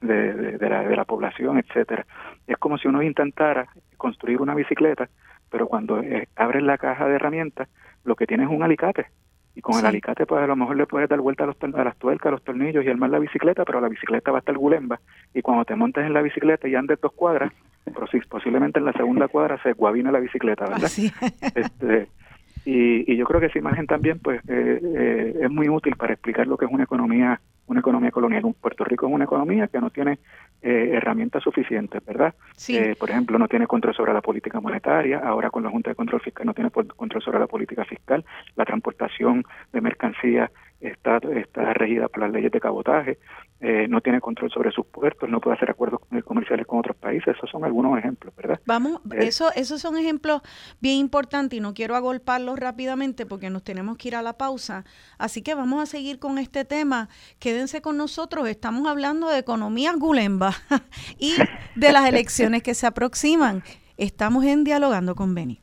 de, 0.00 0.58
de, 0.58 0.68
la, 0.68 0.82
de 0.82 0.96
la 0.96 1.04
población, 1.04 1.58
etcétera. 1.58 2.06
Es 2.46 2.56
como 2.56 2.78
si 2.78 2.88
uno 2.88 3.02
intentara 3.02 3.68
construir 3.98 4.40
una 4.40 4.54
bicicleta, 4.54 5.08
pero 5.50 5.66
cuando 5.66 6.00
eh, 6.00 6.28
abres 6.36 6.62
la 6.62 6.78
caja 6.78 7.06
de 7.06 7.16
herramientas, 7.16 7.68
lo 8.04 8.16
que 8.16 8.26
tiene 8.26 8.44
es 8.44 8.50
un 8.50 8.62
alicate. 8.62 9.06
Y 9.54 9.60
con 9.60 9.78
el 9.78 9.86
alicate, 9.86 10.26
pues 10.26 10.42
a 10.42 10.46
lo 10.46 10.56
mejor 10.56 10.76
le 10.76 10.86
puedes 10.86 11.08
dar 11.08 11.20
vuelta 11.20 11.44
a, 11.44 11.46
los, 11.46 11.56
a 11.62 11.84
las 11.84 11.96
tuercas, 11.96 12.26
a 12.26 12.32
los 12.32 12.44
tornillos 12.44 12.84
y 12.84 12.88
armar 12.88 13.10
la 13.10 13.18
bicicleta, 13.18 13.64
pero 13.64 13.80
la 13.80 13.88
bicicleta 13.88 14.30
va 14.30 14.38
a 14.38 14.40
estar 14.40 14.56
gulemba. 14.56 15.00
Y 15.34 15.42
cuando 15.42 15.64
te 15.64 15.76
montes 15.76 16.04
en 16.04 16.12
la 16.12 16.22
bicicleta 16.22 16.68
y 16.68 16.74
andes 16.74 17.00
dos 17.00 17.12
cuadras, 17.12 17.52
posiblemente 18.28 18.78
en 18.78 18.84
la 18.84 18.92
segunda 18.92 19.28
cuadra 19.28 19.60
se 19.62 19.72
guabina 19.72 20.12
la 20.12 20.20
bicicleta, 20.20 20.66
¿verdad? 20.66 20.90
Este, 21.54 22.08
y, 22.64 23.12
y, 23.12 23.16
yo 23.16 23.24
creo 23.24 23.40
que 23.40 23.46
esa 23.46 23.58
imagen 23.58 23.86
también 23.86 24.18
pues 24.18 24.40
eh, 24.48 24.80
eh, 24.82 25.38
es 25.42 25.50
muy 25.50 25.68
útil 25.68 25.94
para 25.96 26.14
explicar 26.14 26.46
lo 26.46 26.56
que 26.56 26.64
es 26.64 26.70
una 26.70 26.84
economía 26.84 27.40
una 27.68 27.80
economía 27.80 28.10
colonial. 28.10 28.42
Puerto 28.60 28.84
Rico 28.84 29.06
es 29.06 29.12
una 29.12 29.24
economía 29.24 29.66
que 29.68 29.80
no 29.80 29.90
tiene 29.90 30.18
eh, 30.62 30.90
herramientas 30.94 31.42
suficientes, 31.42 32.04
¿verdad? 32.04 32.34
por 32.98 33.10
ejemplo, 33.10 33.38
no 33.38 33.48
tiene 33.48 33.66
control 33.66 33.94
sobre 33.94 34.12
la 34.12 34.20
política 34.20 34.60
monetaria, 34.60 35.18
ahora 35.18 35.50
con 35.50 35.64
la 35.64 35.70
Junta 35.70 35.90
de 35.90 35.96
Control 35.96 36.20
Fiscal 36.20 36.46
no 36.46 36.54
tiene 36.54 36.70
control 36.70 37.22
sobre 37.22 37.38
la 37.38 37.46
política 37.46 37.84
fiscal, 37.84 38.24
la 38.54 38.64
transportación 38.64 39.44
de 39.72 39.80
mercancías 39.80 40.50
está, 40.80 41.18
está 41.34 41.72
regida 41.74 42.08
por 42.08 42.22
las 42.22 42.32
leyes 42.32 42.52
de 42.52 42.60
cabotaje, 42.60 43.18
eh, 43.58 43.86
no 43.88 44.02
tiene 44.02 44.20
control 44.20 44.50
sobre 44.50 44.70
sus 44.70 44.84
puertos, 44.86 45.30
no 45.30 45.40
puede 45.40 45.56
hacer 45.56 45.70
acuerdos 45.70 46.00
comerciales 46.24 46.66
con 46.66 46.78
otros 46.78 46.96
países. 46.96 47.34
Esos 47.36 47.48
son 47.50 47.64
algunos 47.64 47.98
ejemplos, 47.98 48.34
¿verdad? 48.36 48.60
Vamos, 48.66 49.00
eh, 49.12 49.26
eso, 49.26 49.50
esos 49.54 49.80
son 49.80 49.96
ejemplos 49.96 50.42
bien 50.80 50.98
importantes 50.98 51.56
y 51.56 51.60
no 51.60 51.72
quiero 51.72 51.96
agolparlos 51.96 52.58
rápidamente 52.58 53.24
porque 53.24 53.48
nos 53.48 53.64
tenemos 53.64 53.96
que 53.96 54.08
ir 54.08 54.16
a 54.16 54.22
la 54.22 54.34
pausa. 54.34 54.84
Así 55.16 55.40
que 55.42 55.54
vamos 55.54 55.82
a 55.82 55.86
seguir 55.86 56.18
con 56.18 56.38
este 56.38 56.64
tema. 56.64 57.08
Quédense 57.38 57.80
con 57.80 57.96
nosotros. 57.96 58.46
Estamos 58.48 58.86
hablando 58.86 59.30
de 59.30 59.38
economía 59.38 59.92
gulemba 59.96 60.52
y 61.18 61.34
de 61.74 61.92
las 61.92 62.06
elecciones 62.06 62.62
que 62.62 62.74
se 62.74 62.86
aproximan. 62.86 63.62
Estamos 63.96 64.44
en 64.44 64.64
Dialogando 64.64 65.14
con 65.14 65.34
Beni. 65.34 65.60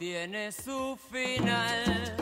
Tiene 0.00 0.50
su 0.50 0.98
final. 1.12 2.16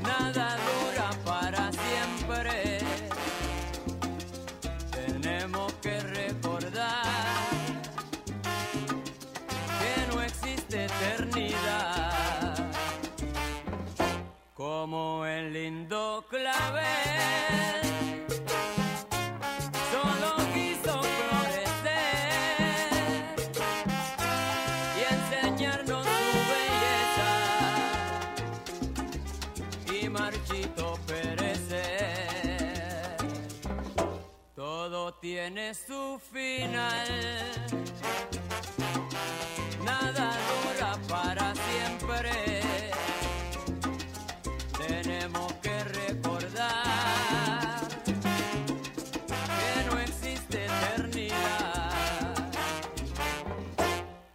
Nada 0.00 0.56
dura 0.68 1.10
para 1.24 1.72
siempre. 1.72 2.78
Tenemos 4.92 5.72
que 5.82 5.98
recordar 5.98 7.02
que 9.80 10.14
no 10.14 10.22
existe 10.22 10.84
eternidad. 10.84 12.54
Como 14.54 15.26
el 15.26 15.52
lindo 15.52 16.24
clavel. 16.30 17.51
Tiene 35.42 35.74
su 35.74 36.20
final. 36.32 37.08
Nada 39.84 40.36
dura 40.48 40.96
para 41.08 41.52
siempre. 41.54 42.30
Tenemos 44.86 45.52
que 45.54 45.82
recordar 45.82 46.68
que 49.60 49.90
no 49.90 49.98
existe 49.98 50.66
eternidad. 50.66 52.52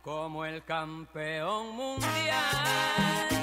Como 0.02 0.44
el 0.44 0.62
campeón 0.66 1.74
mundial. 1.74 3.37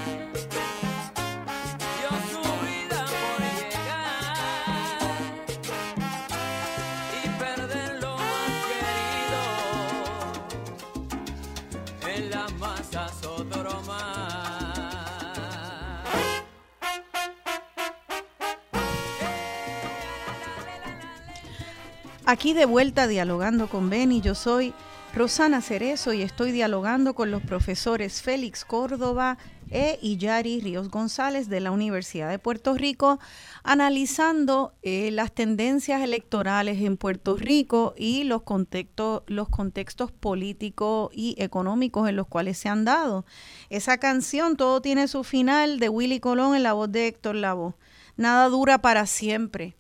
Aquí 22.27 22.55
de 22.55 22.65
vuelta 22.65 23.07
dialogando 23.07 23.69
con 23.69 23.91
Beni, 23.91 24.23
yo 24.23 24.35
soy 24.35 24.73
Rosana 25.15 25.61
Cerezo 25.61 26.15
y 26.15 26.23
estoy 26.23 26.53
dialogando 26.53 27.15
con 27.15 27.31
los 27.31 27.43
profesores 27.43 28.23
Félix 28.23 28.65
Córdoba 28.65 29.37
e 29.71 29.99
Iyari 30.01 30.63
Ríos 30.63 30.89
González 30.89 31.51
de 31.51 31.61
la 31.61 31.71
Universidad 31.71 32.31
de 32.31 32.39
Puerto 32.39 32.73
Rico, 32.73 33.21
analizando 33.63 34.73
eh, 34.81 35.11
las 35.11 35.33
tendencias 35.33 36.01
electorales 36.01 36.81
en 36.81 36.97
Puerto 36.97 37.37
Rico 37.37 37.93
y 37.95 38.25
los 38.25 38.41
contextos, 38.41 39.23
los 39.27 39.51
contextos 39.51 40.11
políticos 40.11 41.11
y 41.13 41.35
económicos 41.39 42.09
en 42.09 42.17
los 42.17 42.27
cuales 42.27 42.57
se 42.57 42.71
han 42.71 42.87
dado. 42.87 43.27
Esa 43.69 43.99
canción, 43.99 44.57
Todo 44.57 44.81
tiene 44.81 45.09
su 45.09 45.25
final, 45.25 45.79
de 45.79 45.91
Willy 45.91 46.21
Colón 46.21 46.57
en 46.57 46.63
la 46.63 46.73
voz 46.73 46.91
de 46.91 47.07
Héctor 47.07 47.35
Lavoe. 47.35 47.75
Nada 48.17 48.49
dura 48.49 48.79
para 48.79 49.05
siempre. 49.05 49.77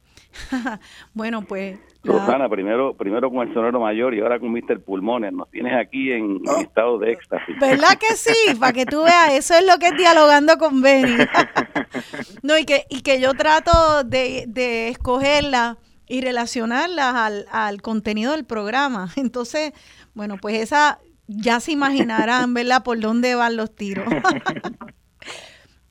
bueno, 1.14 1.43
pues 1.43 1.78
Rosana, 2.05 2.49
primero, 2.49 2.95
primero 2.95 3.30
con 3.30 3.47
el 3.47 3.55
sonoro 3.55 3.80
mayor 3.80 4.14
y 4.14 4.20
ahora 4.20 4.39
con 4.39 4.53
Mr. 4.53 4.80
Pulmones. 4.82 5.32
Nos 5.32 5.51
tienes 5.51 5.72
aquí 5.74 6.12
en, 6.12 6.41
estado 6.61 6.99
de 6.99 7.12
éxtasis. 7.12 7.59
¿Verdad 7.59 7.99
que 7.99 8.14
sí? 8.14 8.55
Para 8.61 8.72
que 8.72 8.85
tú 8.85 9.05
veas, 9.05 9.32
eso 9.32 9.55
es 9.55 9.66
lo 9.66 9.78
que 9.78 9.89
es 9.89 9.97
dialogando 9.97 10.59
con 10.59 10.82
Benny. 10.82 11.16
no, 12.43 12.59
y 12.59 12.64
que, 12.64 12.85
y 12.91 13.01
que 13.01 13.20
yo 13.20 13.35
trato 13.35 14.05
de, 14.05 14.45
de 14.49 14.89
escogerla 14.89 15.78
y 16.07 16.20
relacionarla 16.20 17.24
al, 17.24 17.47
al 17.51 17.80
contenido 17.80 18.32
del 18.32 18.45
programa. 18.45 19.11
Entonces, 19.16 19.72
bueno, 20.14 20.37
pues 20.41 20.61
esa 20.61 20.99
ya 21.26 21.59
se 21.61 21.72
imaginarán, 21.72 22.53
¿verdad? 22.53 22.82
Por 22.82 23.01
dónde 23.01 23.35
van 23.35 23.57
los 23.57 23.74
tiros. 23.74 24.07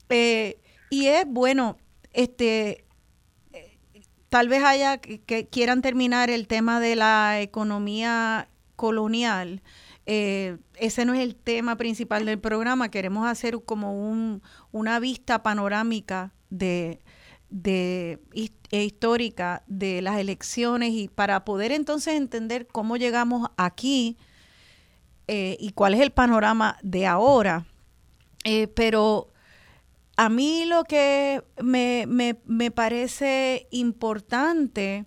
Eh, 0.10 0.60
y 0.92 1.08
es 1.08 1.26
bueno, 1.26 1.78
este, 2.12 2.86
tal 4.34 4.50
vez 4.50 4.64
haya 4.64 4.98
que, 4.98 5.48
quieran 5.48 5.84
terminar 5.84 6.32
el 6.32 6.48
tema 6.48 6.80
de 6.80 6.96
la 6.96 7.40
economía 7.40 8.50
colonial. 8.76 9.62
Eh, 10.08 10.58
ese 10.74 11.06
no 11.06 11.14
es 11.14 11.20
el 11.20 11.36
tema 11.36 11.76
principal 11.76 12.26
del 12.26 12.40
programa. 12.40 12.90
Queremos 12.90 13.28
hacer 13.28 13.62
como 13.64 13.94
un, 13.94 14.42
una 14.72 15.00
vista 15.00 15.44
panorámica 15.44 16.34
de, 16.50 17.00
de 17.52 18.18
e 18.72 18.84
histórica 18.84 19.62
de 19.68 20.02
las 20.02 20.18
elecciones 20.18 20.94
y 20.94 21.10
para 21.10 21.46
poder 21.46 21.72
entonces 21.72 22.16
entender 22.16 22.66
cómo 22.66 22.98
llegamos 22.98 23.52
aquí 23.56 24.18
eh, 25.28 25.58
y 25.60 25.74
cuál 25.74 25.94
es 25.94 26.02
el 26.02 26.10
panorama 26.10 26.80
de 26.82 27.06
ahora. 27.06 27.68
Eh, 28.46 28.68
pero 28.68 29.28
a 30.16 30.30
mí 30.30 30.66
lo 30.66 30.84
que 30.84 31.44
me, 31.62 32.06
me, 32.08 32.38
me 32.46 32.72
parece 32.72 33.68
importante 33.72 35.06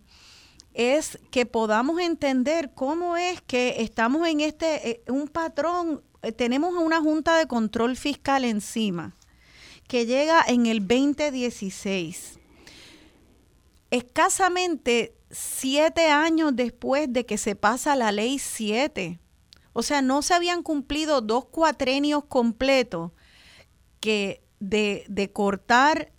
es 0.75 1.19
que 1.31 1.47
podamos 1.47 2.01
entender 2.01 2.73
cómo 2.75 3.17
es 3.17 3.41
que 3.41 3.77
estamos 3.79 4.29
en 4.29 4.41
este, 4.41 4.91
eh, 4.91 5.03
un 5.09 5.29
patrón, 5.29 6.03
eh, 6.23 6.33
tenemos 6.33 6.75
una 6.75 7.01
junta 7.01 7.39
de 7.39 7.47
control 7.47 7.97
fiscal 7.97 8.45
encima 8.45 9.17
que 9.89 10.05
llega 10.05 10.45
en 10.47 10.67
el 10.67 10.81
2016. 10.81 12.39
Escasamente 13.91 15.15
siete 15.31 16.09
años 16.11 16.55
después 16.55 17.13
de 17.13 17.25
que 17.25 17.39
se 17.39 17.55
pasa 17.55 17.97
la 17.97 18.13
ley 18.13 18.39
7. 18.39 19.21
O 19.73 19.83
sea, 19.83 20.03
no 20.03 20.23
se 20.23 20.35
habían 20.35 20.63
cumplido 20.63 21.21
dos 21.21 21.47
cuatrenios 21.47 22.25
completos 22.25 23.13
que 24.01 24.46
de, 24.61 25.31
cortar 25.33 26.13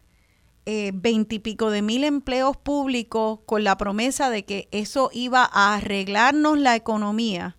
eh, 0.66 0.92
veintipico 0.94 1.70
de 1.70 1.82
mil 1.82 2.04
empleos 2.04 2.58
públicos 2.58 3.40
con 3.46 3.64
la 3.64 3.78
promesa 3.78 4.30
de 4.30 4.46
que 4.46 4.68
eso 4.72 5.10
iba 5.14 5.50
a 5.52 5.76
arreglarnos 5.76 6.58
la 6.58 6.76
economía. 6.76 7.58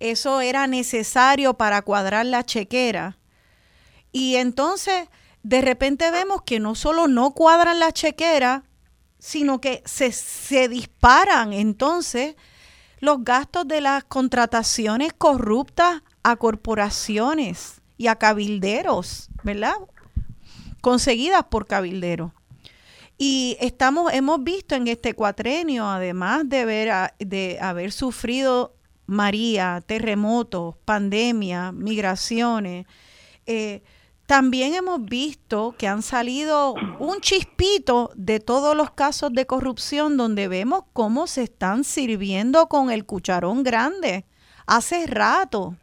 Eso 0.00 0.40
era 0.40 0.66
necesario 0.66 1.54
para 1.54 1.82
cuadrar 1.82 2.26
la 2.26 2.44
chequera. 2.44 3.18
Y 4.12 4.36
entonces, 4.36 5.08
de 5.42 5.60
repente 5.60 6.10
vemos 6.10 6.42
que 6.42 6.60
no 6.60 6.74
solo 6.74 7.08
no 7.08 7.32
cuadran 7.32 7.80
la 7.80 7.92
chequera, 7.92 8.64
sino 9.18 9.60
que 9.60 9.82
se, 9.86 10.12
se 10.12 10.68
disparan 10.68 11.52
entonces 11.52 12.36
los 13.00 13.24
gastos 13.24 13.66
de 13.66 13.80
las 13.80 14.04
contrataciones 14.04 15.12
corruptas 15.12 16.02
a 16.22 16.36
corporaciones 16.36 17.82
y 17.96 18.08
a 18.08 18.16
cabilderos, 18.16 19.30
¿verdad? 19.44 19.76
conseguidas 20.84 21.44
por 21.44 21.66
cabilderos. 21.66 22.32
Y 23.16 23.56
estamos, 23.58 24.12
hemos 24.12 24.44
visto 24.44 24.74
en 24.74 24.86
este 24.86 25.14
cuatrenio, 25.14 25.88
además 25.88 26.46
de, 26.46 26.64
ver, 26.66 27.14
de 27.18 27.58
haber 27.58 27.90
sufrido 27.90 28.74
María, 29.06 29.82
terremotos, 29.86 30.74
pandemia, 30.84 31.72
migraciones, 31.72 32.86
eh, 33.46 33.82
también 34.26 34.74
hemos 34.74 35.02
visto 35.04 35.74
que 35.78 35.88
han 35.88 36.02
salido 36.02 36.74
un 36.98 37.20
chispito 37.20 38.10
de 38.14 38.40
todos 38.40 38.76
los 38.76 38.90
casos 38.90 39.32
de 39.32 39.46
corrupción 39.46 40.18
donde 40.18 40.48
vemos 40.48 40.84
cómo 40.92 41.26
se 41.26 41.44
están 41.44 41.84
sirviendo 41.84 42.68
con 42.68 42.90
el 42.90 43.06
cucharón 43.06 43.62
grande 43.62 44.26
hace 44.66 45.06
rato. 45.06 45.76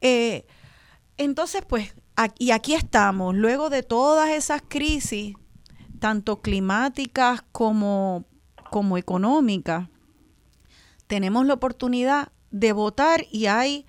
Eh, 0.00 0.44
entonces, 1.18 1.62
pues 1.66 1.94
y 2.38 2.50
aquí 2.50 2.74
estamos, 2.74 3.34
luego 3.34 3.70
de 3.70 3.82
todas 3.82 4.30
esas 4.30 4.62
crisis, 4.66 5.34
tanto 5.98 6.40
climáticas 6.40 7.42
como, 7.52 8.24
como 8.70 8.98
económicas, 8.98 9.88
tenemos 11.06 11.46
la 11.46 11.54
oportunidad 11.54 12.32
de 12.50 12.72
votar 12.72 13.24
y 13.30 13.46
hay, 13.46 13.86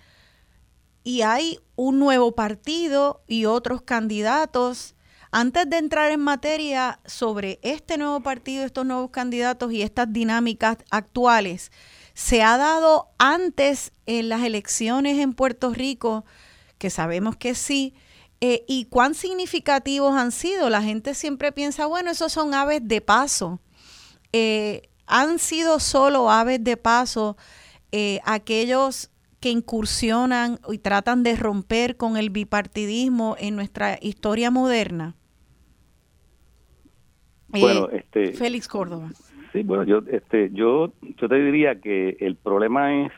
y 1.04 1.22
hay 1.22 1.60
un 1.76 2.00
nuevo 2.00 2.34
partido 2.34 3.24
y 3.28 3.46
otros 3.46 3.82
candidatos. 3.82 4.96
Antes 5.32 5.70
de 5.70 5.78
entrar 5.78 6.12
en 6.12 6.20
materia 6.20 7.00
sobre 7.06 7.60
este 7.64 7.98
nuevo 7.98 8.22
partido, 8.22 8.64
estos 8.64 8.86
nuevos 8.86 9.10
candidatos 9.10 9.72
y 9.74 9.82
estas 9.82 10.12
dinámicas 10.14 10.78
actuales, 10.92 11.72
se 12.14 12.44
ha 12.44 12.58
dado 12.58 13.10
antes 13.18 13.92
en 14.06 14.30
las 14.30 14.44
elecciones 14.44 15.18
en 15.20 15.34
Puerto 15.34 15.74
Rico, 15.74 16.26
que 16.78 16.90
sabemos 16.90 17.36
que 17.36 17.56
sí, 17.56 17.96
eh, 18.46 18.66
y 18.68 18.88
cuán 18.90 19.14
significativos 19.14 20.14
han 20.16 20.34
sido. 20.34 20.70
La 20.70 20.82
gente 20.82 21.14
siempre 21.14 21.54
piensa, 21.54 21.86
bueno, 21.86 22.12
esos 22.12 22.34
son 22.34 22.54
aves 22.54 22.86
de 22.86 23.00
paso. 23.00 23.62
Eh, 24.34 24.90
han 25.08 25.40
sido 25.40 25.80
solo 25.80 26.30
aves 26.30 26.62
de 26.62 26.76
paso 26.76 27.38
eh, 27.94 28.20
aquellos 28.26 29.10
que 29.40 29.50
incursionan 29.50 30.60
y 30.70 30.78
tratan 30.80 31.24
de 31.24 31.38
romper 31.38 31.96
con 31.96 32.18
el 32.18 32.32
bipartidismo 32.32 33.38
en 33.40 33.56
nuestra 33.56 33.98
historia 34.02 34.52
moderna. 34.52 35.16
Bueno, 37.48 37.88
este, 37.92 38.34
Félix 38.34 38.68
Córdoba. 38.68 39.08
Sí, 39.54 39.64
bueno, 39.64 39.86
yo, 39.86 40.00
este, 40.12 40.50
yo, 40.52 40.92
yo 41.02 41.30
te 41.30 41.36
diría 41.36 41.80
que 41.80 42.18
el 42.20 42.36
problema 42.36 43.06
es, 43.06 43.14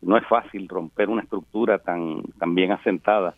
no 0.00 0.16
es 0.16 0.26
fácil 0.26 0.68
romper 0.68 1.10
una 1.10 1.20
estructura 1.20 1.80
tan, 1.80 2.22
tan 2.38 2.54
bien 2.54 2.72
asentada 2.72 3.34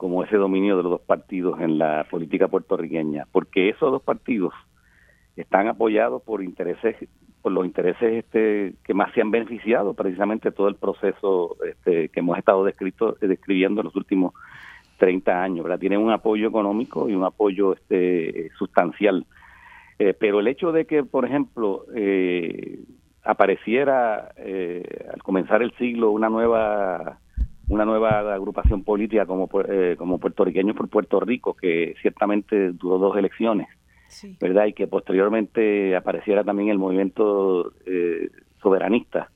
como 0.00 0.24
ese 0.24 0.38
dominio 0.38 0.78
de 0.78 0.82
los 0.82 0.92
dos 0.92 1.02
partidos 1.02 1.60
en 1.60 1.76
la 1.76 2.06
política 2.10 2.48
puertorriqueña, 2.48 3.26
porque 3.30 3.68
esos 3.68 3.92
dos 3.92 4.00
partidos 4.00 4.54
están 5.36 5.68
apoyados 5.68 6.22
por 6.22 6.42
intereses 6.42 6.96
por 7.42 7.52
los 7.52 7.66
intereses 7.66 8.24
este, 8.24 8.76
que 8.82 8.94
más 8.94 9.12
se 9.12 9.20
han 9.20 9.30
beneficiado 9.30 9.92
precisamente 9.92 10.52
todo 10.52 10.68
el 10.68 10.76
proceso 10.76 11.56
este, 11.66 12.08
que 12.08 12.20
hemos 12.20 12.38
estado 12.38 12.64
descrito, 12.64 13.18
describiendo 13.20 13.82
en 13.82 13.86
los 13.86 13.96
últimos 13.96 14.32
30 14.96 15.42
años. 15.42 15.66
Tienen 15.78 16.00
un 16.00 16.12
apoyo 16.12 16.48
económico 16.48 17.06
y 17.08 17.14
un 17.14 17.24
apoyo 17.24 17.74
este, 17.74 18.50
sustancial. 18.58 19.26
Eh, 19.98 20.14
pero 20.18 20.40
el 20.40 20.48
hecho 20.48 20.72
de 20.72 20.86
que, 20.86 21.02
por 21.02 21.26
ejemplo, 21.26 21.84
eh, 21.94 22.80
apareciera 23.22 24.32
eh, 24.36 24.82
al 25.12 25.22
comenzar 25.22 25.62
el 25.62 25.72
siglo 25.76 26.10
una 26.10 26.30
nueva 26.30 27.18
una 27.70 27.84
nueva 27.84 28.34
agrupación 28.34 28.82
política 28.82 29.26
como, 29.26 29.48
eh, 29.68 29.94
como 29.96 30.18
puertorriqueños 30.18 30.76
por 30.76 30.88
Puerto 30.88 31.20
Rico, 31.20 31.54
que 31.54 31.94
ciertamente 32.02 32.72
duró 32.72 32.98
dos 32.98 33.16
elecciones, 33.16 33.68
¿verdad? 34.40 34.66
Y 34.66 34.72
que 34.72 34.88
posteriormente 34.88 35.94
apareciera 35.94 36.42
también 36.42 36.70
el 36.70 36.78
movimiento 36.78 37.72
eh, 37.86 38.28
soberanista, 38.60 39.30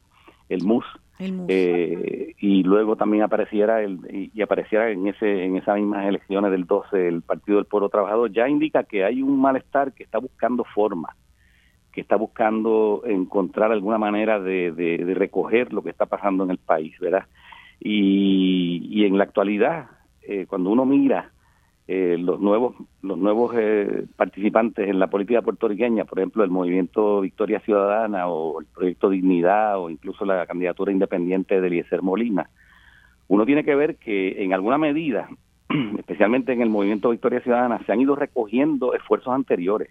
el 0.48 0.64
MUS, 0.64 0.84
eh, 1.20 2.34
y 2.40 2.64
luego 2.64 2.96
también 2.96 3.22
apareciera 3.22 3.82
el, 3.82 4.00
y, 4.34 4.42
apareciera 4.42 4.90
en 4.90 5.06
ese 5.06 5.44
en 5.44 5.56
esas 5.56 5.76
mismas 5.76 6.04
elecciones 6.06 6.50
del 6.50 6.66
12 6.66 7.06
el 7.06 7.22
Partido 7.22 7.58
del 7.58 7.66
Pueblo 7.66 7.88
Trabajador, 7.88 8.32
ya 8.32 8.48
indica 8.48 8.82
que 8.82 9.04
hay 9.04 9.22
un 9.22 9.40
malestar 9.40 9.92
que 9.92 10.02
está 10.02 10.18
buscando 10.18 10.64
forma 10.74 11.14
que 11.92 12.00
está 12.00 12.16
buscando 12.16 13.02
encontrar 13.06 13.70
alguna 13.70 13.98
manera 13.98 14.40
de, 14.40 14.72
de 14.72 15.14
recoger 15.14 15.72
lo 15.72 15.80
que 15.80 15.90
está 15.90 16.06
pasando 16.06 16.42
en 16.42 16.50
el 16.50 16.58
país, 16.58 16.98
¿verdad? 16.98 17.26
Y, 17.86 19.04
en 19.04 19.18
la 19.18 19.24
actualidad, 19.24 19.90
eh, 20.22 20.46
cuando 20.48 20.70
uno 20.70 20.86
mira 20.86 21.30
eh, 21.86 22.16
los 22.18 22.40
nuevos 22.40 22.74
los 23.02 23.18
nuevos 23.18 23.54
eh, 23.58 24.06
participantes 24.16 24.88
en 24.88 24.98
la 24.98 25.08
política 25.08 25.42
puertorriqueña, 25.42 26.06
por 26.06 26.18
ejemplo, 26.18 26.42
el 26.42 26.50
movimiento 26.50 27.20
Victoria 27.20 27.60
Ciudadana 27.60 28.26
o 28.26 28.58
el 28.60 28.66
proyecto 28.66 29.10
Dignidad 29.10 29.78
o 29.78 29.90
incluso 29.90 30.24
la 30.24 30.46
candidatura 30.46 30.92
independiente 30.92 31.60
de 31.60 31.66
Eliezer 31.66 32.00
Molina, 32.00 32.48
uno 33.28 33.44
tiene 33.44 33.64
que 33.64 33.74
ver 33.74 33.96
que 33.96 34.42
en 34.42 34.54
alguna 34.54 34.78
medida, 34.78 35.28
especialmente 35.98 36.54
en 36.54 36.62
el 36.62 36.70
movimiento 36.70 37.10
Victoria 37.10 37.42
Ciudadana, 37.42 37.84
se 37.84 37.92
han 37.92 38.00
ido 38.00 38.16
recogiendo 38.16 38.94
esfuerzos 38.94 39.34
anteriores, 39.34 39.90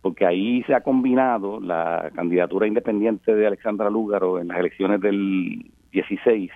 porque 0.00 0.26
ahí 0.26 0.62
se 0.62 0.74
ha 0.74 0.82
combinado 0.84 1.58
la 1.58 2.12
candidatura 2.14 2.68
independiente 2.68 3.34
de 3.34 3.48
Alexandra 3.48 3.90
Lúgaro 3.90 4.38
en 4.38 4.46
las 4.46 4.58
elecciones 4.58 5.00
del 5.00 5.72
16 5.90 6.52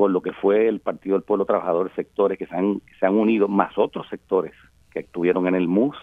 con 0.00 0.14
lo 0.14 0.22
que 0.22 0.32
fue 0.32 0.66
el 0.66 0.80
Partido 0.80 1.14
del 1.14 1.24
Pueblo 1.24 1.44
Trabajador, 1.44 1.92
sectores 1.94 2.38
que 2.38 2.46
se 2.46 2.56
han, 2.56 2.80
se 2.98 3.04
han 3.04 3.16
unido, 3.16 3.48
más 3.48 3.76
otros 3.76 4.08
sectores 4.08 4.54
que 4.90 5.00
estuvieron 5.00 5.46
en 5.46 5.54
el 5.54 5.68
MUS 5.68 5.94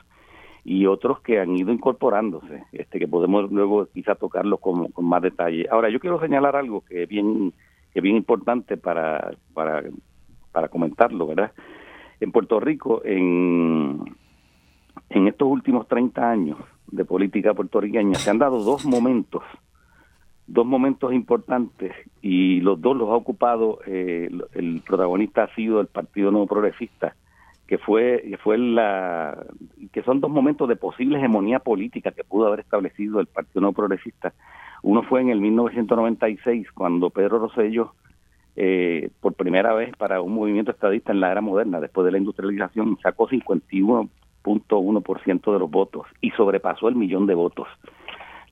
y 0.63 0.85
otros 0.85 1.19
que 1.21 1.39
han 1.39 1.57
ido 1.57 1.71
incorporándose, 1.71 2.63
este 2.73 2.99
que 2.99 3.07
podemos 3.07 3.51
luego 3.51 3.87
quizá 3.87 4.13
tocarlo 4.13 4.59
con, 4.59 4.91
con 4.91 5.03
más 5.05 5.23
detalle. 5.23 5.65
Ahora, 5.71 5.89
yo 5.89 5.99
quiero 5.99 6.19
señalar 6.19 6.55
algo 6.55 6.81
que 6.81 7.01
es 7.01 7.09
bien, 7.09 7.51
que 7.91 7.97
es 7.97 8.03
bien 8.03 8.17
importante 8.17 8.77
para, 8.77 9.31
para, 9.55 9.81
para 10.51 10.67
comentarlo, 10.67 11.25
¿verdad? 11.25 11.51
En 12.19 12.31
Puerto 12.31 12.59
Rico, 12.59 13.01
en, 13.03 14.15
en 15.09 15.27
estos 15.27 15.47
últimos 15.47 15.87
30 15.87 16.29
años 16.29 16.59
de 16.91 17.03
política 17.03 17.55
puertorriqueña, 17.55 18.13
se 18.13 18.29
han 18.29 18.37
dado 18.37 18.59
dos 18.59 18.85
momentos 18.85 19.41
dos 20.47 20.65
momentos 20.65 21.13
importantes 21.13 21.93
y 22.21 22.61
los 22.61 22.81
dos 22.81 22.95
los 22.95 23.09
ha 23.09 23.15
ocupado 23.15 23.79
eh, 23.85 24.29
el 24.53 24.81
protagonista 24.85 25.43
ha 25.43 25.55
sido 25.55 25.81
el 25.81 25.87
Partido 25.87 26.31
Nuevo 26.31 26.47
Progresista 26.47 27.15
que 27.67 27.77
fue 27.77 28.23
que 28.27 28.37
fue 28.37 28.57
la 28.57 29.45
que 29.91 30.01
son 30.03 30.21
dos 30.21 30.31
momentos 30.31 30.69
de 30.69 30.77
posible 30.77 31.17
hegemonía 31.17 31.59
política 31.59 32.11
que 32.11 32.23
pudo 32.23 32.47
haber 32.47 32.61
establecido 32.61 33.19
el 33.19 33.27
Partido 33.27 33.59
Nuevo 33.61 33.75
Progresista. 33.75 34.33
Uno 34.83 35.01
fue 35.03 35.21
en 35.21 35.29
el 35.29 35.41
1996 35.41 36.71
cuando 36.71 37.09
Pedro 37.09 37.39
Rosselló 37.39 37.93
eh, 38.55 39.09
por 39.19 39.33
primera 39.33 39.73
vez 39.73 39.93
para 39.97 40.21
un 40.21 40.33
movimiento 40.33 40.71
estadista 40.71 41.11
en 41.11 41.19
la 41.19 41.31
era 41.31 41.41
moderna 41.41 41.81
después 41.81 42.05
de 42.05 42.11
la 42.11 42.19
industrialización 42.19 42.97
sacó 43.03 43.27
51.1% 43.27 45.53
de 45.53 45.59
los 45.59 45.69
votos 45.69 46.07
y 46.21 46.31
sobrepasó 46.31 46.87
el 46.87 46.95
millón 46.95 47.27
de 47.27 47.35
votos 47.35 47.67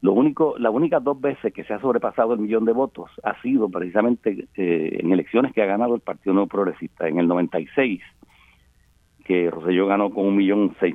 lo 0.06 0.14
único, 0.14 0.56
las 0.60 0.72
únicas 0.72 1.04
dos 1.04 1.20
veces 1.20 1.52
que 1.52 1.64
se 1.64 1.74
ha 1.74 1.80
sobrepasado 1.80 2.36
el 2.36 2.40
millón 2.40 2.66
de 2.66 2.74
votos 2.74 3.10
ha 3.24 3.42
sido 3.42 3.70
precisamente 3.70 4.48
eh, 4.56 5.00
en 5.02 5.12
elecciones 5.12 5.52
que 5.52 5.64
ha 5.64 5.66
ganado 5.66 5.96
el 5.96 6.02
Partido 6.02 6.34
Nuevo 6.34 6.48
Progresista. 6.48 7.08
En 7.08 7.18
el 7.18 7.28
96 7.28 8.02
que 9.24 9.50
Rosselló 9.50 9.88
ganó 9.88 10.12
con 10.12 10.28
un 10.28 10.36
millón 10.36 10.76
seis 10.80 10.94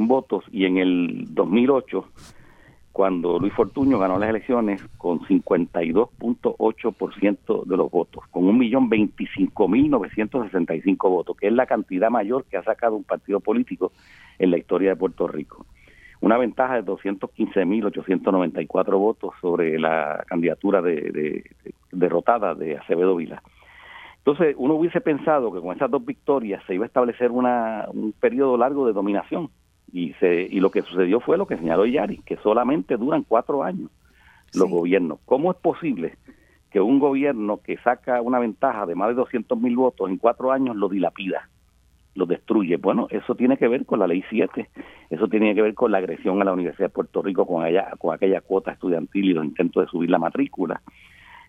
votos 0.00 0.44
y 0.52 0.66
en 0.66 0.76
el 0.76 1.24
2008 1.30 2.04
cuando 2.92 3.38
Luis 3.38 3.54
Fortuño 3.54 3.98
ganó 3.98 4.18
las 4.18 4.28
elecciones 4.28 4.82
con 4.98 5.20
52.8% 5.20 7.64
de 7.64 7.76
los 7.78 7.90
votos, 7.90 8.24
con 8.30 8.44
un 8.44 8.58
millón 8.58 8.90
veinticinco 8.90 9.66
mil 9.66 9.88
novecientos 9.88 10.44
sesenta 10.44 10.74
y 10.74 10.82
cinco 10.82 11.08
votos, 11.08 11.38
que 11.38 11.46
es 11.46 11.54
la 11.54 11.64
cantidad 11.64 12.10
mayor 12.10 12.44
que 12.44 12.58
ha 12.58 12.64
sacado 12.64 12.96
un 12.96 13.04
partido 13.04 13.40
político 13.40 13.92
en 14.38 14.50
la 14.50 14.58
historia 14.58 14.90
de 14.90 14.96
Puerto 14.96 15.26
Rico. 15.26 15.64
Una 16.22 16.36
ventaja 16.36 16.74
de 16.74 16.82
215 16.82 17.64
mil 17.64 17.84
894 17.86 18.98
votos 18.98 19.32
sobre 19.40 19.78
la 19.78 20.22
candidatura 20.26 20.82
de, 20.82 20.94
de- 20.96 21.44
de- 21.64 21.74
derrotada 21.92 22.54
de 22.54 22.76
Acevedo 22.78 23.16
Vila. 23.16 23.42
Entonces, 24.18 24.54
uno 24.58 24.74
hubiese 24.74 25.00
pensado 25.00 25.50
que 25.52 25.60
con 25.60 25.74
esas 25.74 25.90
dos 25.90 26.04
victorias 26.04 26.62
se 26.66 26.74
iba 26.74 26.84
a 26.84 26.88
establecer 26.88 27.30
una, 27.30 27.86
un 27.92 28.12
periodo 28.12 28.58
largo 28.58 28.86
de 28.86 28.92
dominación 28.92 29.48
y 29.92 30.12
se 30.20 30.42
y 30.42 30.60
lo 30.60 30.70
que 30.70 30.82
sucedió 30.82 31.20
fue 31.20 31.38
lo 31.38 31.46
que 31.46 31.56
señaló 31.56 31.86
Yari, 31.86 32.18
que 32.18 32.36
solamente 32.36 32.96
duran 32.98 33.24
cuatro 33.26 33.62
años 33.62 33.90
los 34.52 34.66
Sí. 34.68 34.72
gobiernos. 34.74 35.20
¿Cómo 35.24 35.50
es 35.52 35.56
posible 35.56 36.16
que 36.70 36.80
un 36.80 36.98
gobierno 37.00 37.60
que 37.64 37.78
saca 37.78 38.20
una 38.20 38.38
ventaja 38.38 38.84
de 38.86 38.94
más 38.94 39.08
de 39.08 39.14
200 39.14 39.58
mil 39.58 39.74
votos 39.74 40.08
en 40.10 40.18
cuatro 40.18 40.52
años 40.52 40.76
lo 40.76 40.88
dilapida, 40.88 41.48
lo 42.20 42.26
destruye? 42.26 42.76
Bueno, 42.76 43.08
eso 43.10 43.34
tiene 43.34 43.56
que 43.56 43.66
ver 43.66 43.84
con 43.86 43.98
la 43.98 44.06
ley 44.06 44.22
7, 44.28 44.68
eso 45.08 45.26
tiene 45.26 45.54
que 45.54 45.62
ver 45.62 45.74
con 45.74 45.90
la 45.90 45.98
agresión 45.98 46.40
a 46.40 46.44
la 46.44 46.52
Universidad 46.52 46.88
de 46.88 46.94
Puerto 46.94 47.22
Rico 47.22 47.46
con, 47.46 47.64
aquella 47.64 48.40
cuota 48.42 48.70
estudiantil 48.70 49.24
y 49.24 49.32
los 49.34 49.44
intentos 49.44 49.84
de 49.84 49.90
subir 49.90 50.10
la 50.10 50.18
matrícula. 50.18 50.80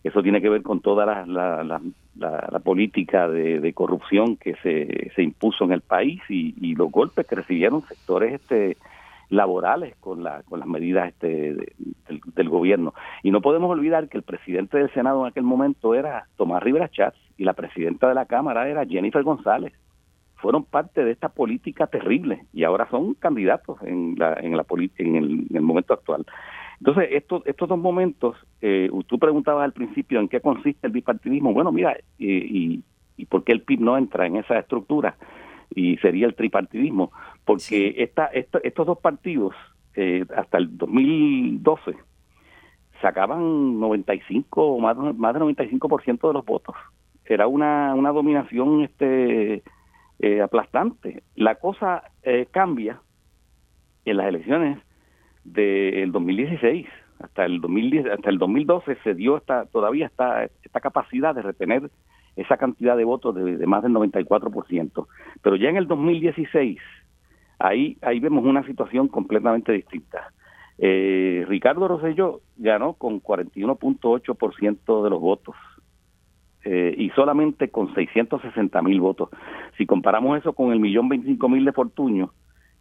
Eso 0.04 0.24
tiene 0.24 0.42
que 0.42 0.50
ver 0.50 0.64
con 0.64 0.80
toda 0.80 1.06
la, 1.06 2.60
política 2.64 3.30
de, 3.30 3.74
corrupción 3.74 4.38
que 4.38 4.56
se, 4.64 5.22
impuso 5.22 5.66
en 5.66 5.74
el 5.74 5.82
país 5.82 6.22
y, 6.30 6.74
los 6.74 6.90
golpes 6.90 7.28
que 7.28 7.36
recibieron 7.36 7.84
sectores 7.84 8.34
este 8.34 8.78
laborales 9.30 9.96
con 10.02 10.24
la 10.24 10.44
con 10.44 10.60
las 10.60 10.68
medidas 10.68 11.08
este 11.08 11.54
de- 11.54 11.74
del, 12.10 12.20
del 12.36 12.50
gobierno 12.50 12.94
y 13.24 13.32
no 13.32 13.40
podemos 13.40 13.72
olvidar 13.72 14.10
que 14.10 14.18
el 14.18 14.24
presidente 14.24 14.78
del 14.78 14.92
senado 14.92 15.22
en 15.22 15.28
aquel 15.28 15.44
momento 15.44 15.96
era 15.96 16.26
Tomás 16.36 16.62
Rivera 16.62 16.90
Chats 16.90 17.18
y 17.38 17.46
la 17.46 17.54
presidenta 17.54 18.10
de 18.10 18.16
la 18.16 18.26
cámara 18.26 18.68
era 18.68 18.86
Jennifer 18.86 19.24
González 19.24 19.72
fueron 20.42 20.64
parte 20.66 21.04
de 21.04 21.12
esta 21.12 21.30
política 21.30 21.88
terrible 21.88 22.46
y 22.54 22.64
ahora 22.64 22.90
son 22.90 23.14
candidatos 23.16 23.82
en 23.84 24.16
la 24.18 24.34
en 24.42 24.58
la 24.58 24.66
en 24.98 25.16
el, 25.16 25.48
en 25.50 25.56
el 25.56 25.62
momento 25.62 25.94
actual 25.94 26.26
entonces, 26.80 27.10
estos, 27.12 27.44
estos 27.46 27.70
dos 27.70 27.78
momentos, 27.78 28.36
eh, 28.60 28.90
tú 29.06 29.20
preguntabas 29.20 29.64
al 29.66 29.72
principio 29.72 30.20
en 30.20 30.28
qué 30.28 30.42
consiste 30.42 30.88
el 30.88 30.94
bipartidismo. 30.94 31.54
Bueno, 31.54 31.72
mira, 31.72 31.96
y, 32.18 32.28
y, 32.34 32.84
y 33.18 33.26
por 33.28 33.44
qué 33.44 33.52
el 33.52 33.62
PIB 33.62 33.82
no 33.82 34.00
entra 34.00 34.26
en 34.26 34.38
esa 34.38 34.58
estructura 34.58 35.16
y 35.76 35.98
sería 35.98 36.26
el 36.26 36.34
tripartidismo. 36.34 37.12
Porque 37.46 37.62
Sí. 37.62 37.94
esta, 37.98 38.26
esta- 38.34 38.62
estos 38.64 38.88
dos 38.88 38.98
partidos, 38.98 39.54
eh, 39.96 40.26
hasta 40.36 40.58
el 40.58 40.76
2012, 40.76 41.94
sacaban 43.00 43.80
95 43.80 44.66
o 44.66 44.80
más, 44.80 44.98
más 44.98 45.34
del 45.36 45.44
95% 45.44 46.28
de 46.30 46.34
los 46.34 46.46
votos. 46.46 46.76
Era 47.26 47.46
una, 47.46 47.94
una 47.94 48.12
dominación 48.12 48.82
este 48.82 49.62
eh, 50.22 50.40
aplastante. 50.40 51.24
La 51.36 51.56
cosa 51.56 52.04
eh, 52.22 52.48
cambia 52.52 53.02
en 54.06 54.18
las 54.18 54.28
elecciones 54.28 54.78
del 55.44 56.12
2016 56.12 56.86
hasta 57.20 57.46
el 57.46 57.60
2010 57.60 58.06
hasta 58.06 58.30
el 58.30 58.38
2012 58.38 58.98
se 59.04 59.16
dio 59.16 59.38
esta 59.38 59.66
todavía 59.66 60.06
esta 60.06 60.44
esta 60.44 60.80
capacidad 60.80 61.34
de 61.34 61.42
retener 61.42 61.90
esa 62.36 62.58
cantidad 62.58 62.96
de 62.96 63.04
votos 63.04 63.34
de, 63.34 63.66
más 63.66 63.82
del 63.82 63.94
94%, 63.94 65.08
pero 65.42 65.56
ya 65.56 65.70
en 65.70 65.78
el 65.78 65.88
2016 65.88 66.78
ahí 67.58 67.98
ahí 68.04 68.20
vemos 68.20 68.46
una 68.46 68.64
situación 68.66 69.08
completamente 69.08 69.72
distinta. 69.72 70.32
Eh, 70.78 71.46
Ricardo 71.48 71.88
Rosselló 71.88 72.42
ganó 72.58 72.94
con 72.94 73.22
41.8% 73.22 75.04
de 75.04 75.10
los 75.10 75.20
votos 75.20 75.56
eh, 76.64 76.96
y 76.98 77.10
solamente 77.12 77.70
con 77.70 77.94
660 77.94 78.82
mil 78.82 79.00
votos. 79.00 79.30
Si 79.78 79.86
comparamos 79.86 80.40
eso 80.40 80.54
con 80.54 80.72
el 80.72 80.80
millón 80.80 81.10
25 81.10 81.50
mil 81.50 81.66
de 81.66 81.72
Fortuño, 81.72 82.32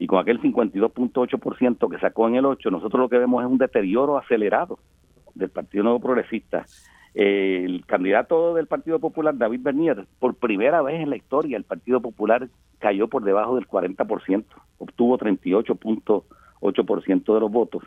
y 0.01 0.07
con 0.07 0.18
aquel 0.18 0.41
52.8% 0.41 1.91
que 1.91 1.99
sacó 1.99 2.26
en 2.26 2.37
el 2.37 2.47
8, 2.47 2.70
nosotros 2.70 3.01
lo 3.01 3.11
que 3.11 3.18
vemos 3.18 3.45
es 3.45 3.51
un 3.51 3.59
deterioro 3.59 4.16
acelerado 4.16 4.78
del 5.35 5.51
Partido 5.51 5.85
Nuevo 5.85 6.01
Progresista. 6.01 6.64
Eh, 7.14 7.64
el 7.66 7.85
candidato 7.85 8.55
del 8.55 8.66
Partido 8.66 8.99
Popular, 8.99 9.37
David 9.37 9.61
Bernier, 9.62 10.07
por 10.18 10.37
primera 10.37 10.81
vez 10.81 11.03
en 11.03 11.11
la 11.11 11.16
historia, 11.16 11.59
el 11.59 11.64
Partido 11.64 12.01
Popular 12.01 12.49
cayó 12.78 13.09
por 13.09 13.24
debajo 13.24 13.57
del 13.57 13.68
40%, 13.68 14.45
obtuvo 14.78 15.18
38.8% 15.18 17.35
de 17.35 17.41
los 17.41 17.53
votos. 17.53 17.83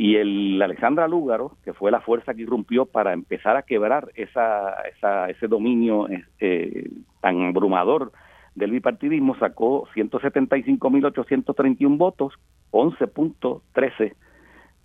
Y 0.00 0.14
el 0.14 0.62
Alexandra 0.62 1.08
Lúgaro, 1.08 1.56
que 1.64 1.72
fue 1.72 1.90
la 1.90 2.00
fuerza 2.00 2.32
que 2.32 2.42
irrumpió 2.42 2.86
para 2.86 3.12
empezar 3.12 3.56
a 3.56 3.62
quebrar 3.62 4.12
esa, 4.14 4.74
esa, 4.82 5.28
ese 5.28 5.48
dominio 5.48 6.06
eh, 6.38 6.88
tan 7.20 7.46
abrumador 7.46 8.12
del 8.54 8.70
bipartidismo 8.70 9.36
sacó 9.40 9.88
175.831 9.96 11.96
votos, 11.98 12.34
11.13 12.70 14.14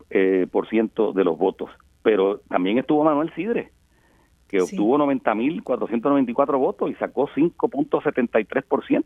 eh, 0.09 0.47
por 0.51 0.68
ciento 0.68 1.14
de 1.14 1.24
los 1.24 1.38
votos. 1.38 1.70
Pero 2.01 2.39
también 2.49 2.80
estuvo 2.80 3.03
Manuel 3.03 3.32
Sidre, 3.36 3.70
que 4.47 4.61
Sí. 4.61 4.76
obtuvo 4.76 4.97
90.494 4.97 6.57
votos 6.57 6.89
y 6.89 6.95
sacó 6.95 7.28
5.73%, 7.36 9.03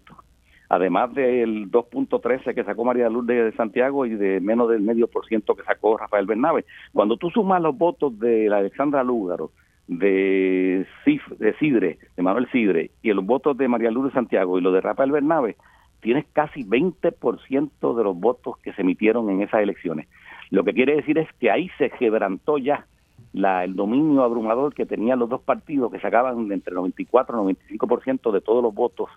además 0.69 1.13
del 1.13 1.71
2.13 1.71 2.53
que 2.53 2.63
sacó 2.63 2.83
María 2.85 3.09
Lourdes 3.09 3.45
de 3.51 3.57
Santiago 3.57 4.05
y 4.05 4.15
de 4.15 4.39
menos 4.41 4.69
del 4.69 4.81
medio 4.81 5.07
por 5.07 5.25
ciento 5.25 5.55
que 5.55 5.63
sacó 5.63 5.97
Rafael 5.97 6.25
Bernabe. 6.25 6.65
Cuando 6.93 7.17
tú 7.17 7.29
sumas 7.29 7.61
los 7.61 7.77
votos 7.77 8.17
de 8.19 8.49
la 8.49 8.57
Alexandra 8.57 9.03
Lúgaro, 9.03 9.51
de, 9.87 10.85
Cif- 11.05 11.37
de 11.37 11.53
Sidre, 11.57 11.97
de 12.15 12.23
Manuel 12.23 12.49
Sidre, 12.51 12.91
y 13.01 13.13
los 13.13 13.25
votos 13.25 13.57
de 13.57 13.67
María 13.67 13.91
Lourdes 13.91 14.13
Santiago 14.13 14.57
y 14.57 14.61
los 14.61 14.73
de 14.73 14.81
Rafael 14.81 15.11
Bernabe, 15.11 15.55
tienes 16.01 16.25
casi 16.33 16.63
20% 16.63 17.95
de 17.97 18.03
los 18.03 18.19
votos 18.19 18.57
que 18.59 18.73
se 18.73 18.81
emitieron 18.81 19.29
en 19.29 19.41
esas 19.41 19.61
elecciones. 19.61 20.07
Lo 20.51 20.63
que 20.63 20.73
quiere 20.73 20.95
decir 20.95 21.17
es 21.17 21.27
que 21.39 21.49
ahí 21.51 21.69
se 21.77 21.89
quebrantó 21.89 22.57
ya 22.57 22.85
la, 23.33 23.63
el 23.63 23.75
dominio 23.75 24.23
abrumador 24.23 24.73
que 24.73 24.85
tenían 24.85 25.19
los 25.19 25.29
dos 25.29 25.41
partidos 25.41 25.91
que 25.91 25.99
sacaban 25.99 26.51
entre 26.51 26.73
94 26.73 27.49
y 27.49 27.53
95% 27.77 28.31
de 28.31 28.41
todos 28.41 28.63
los 28.63 28.73
votos 28.73 29.09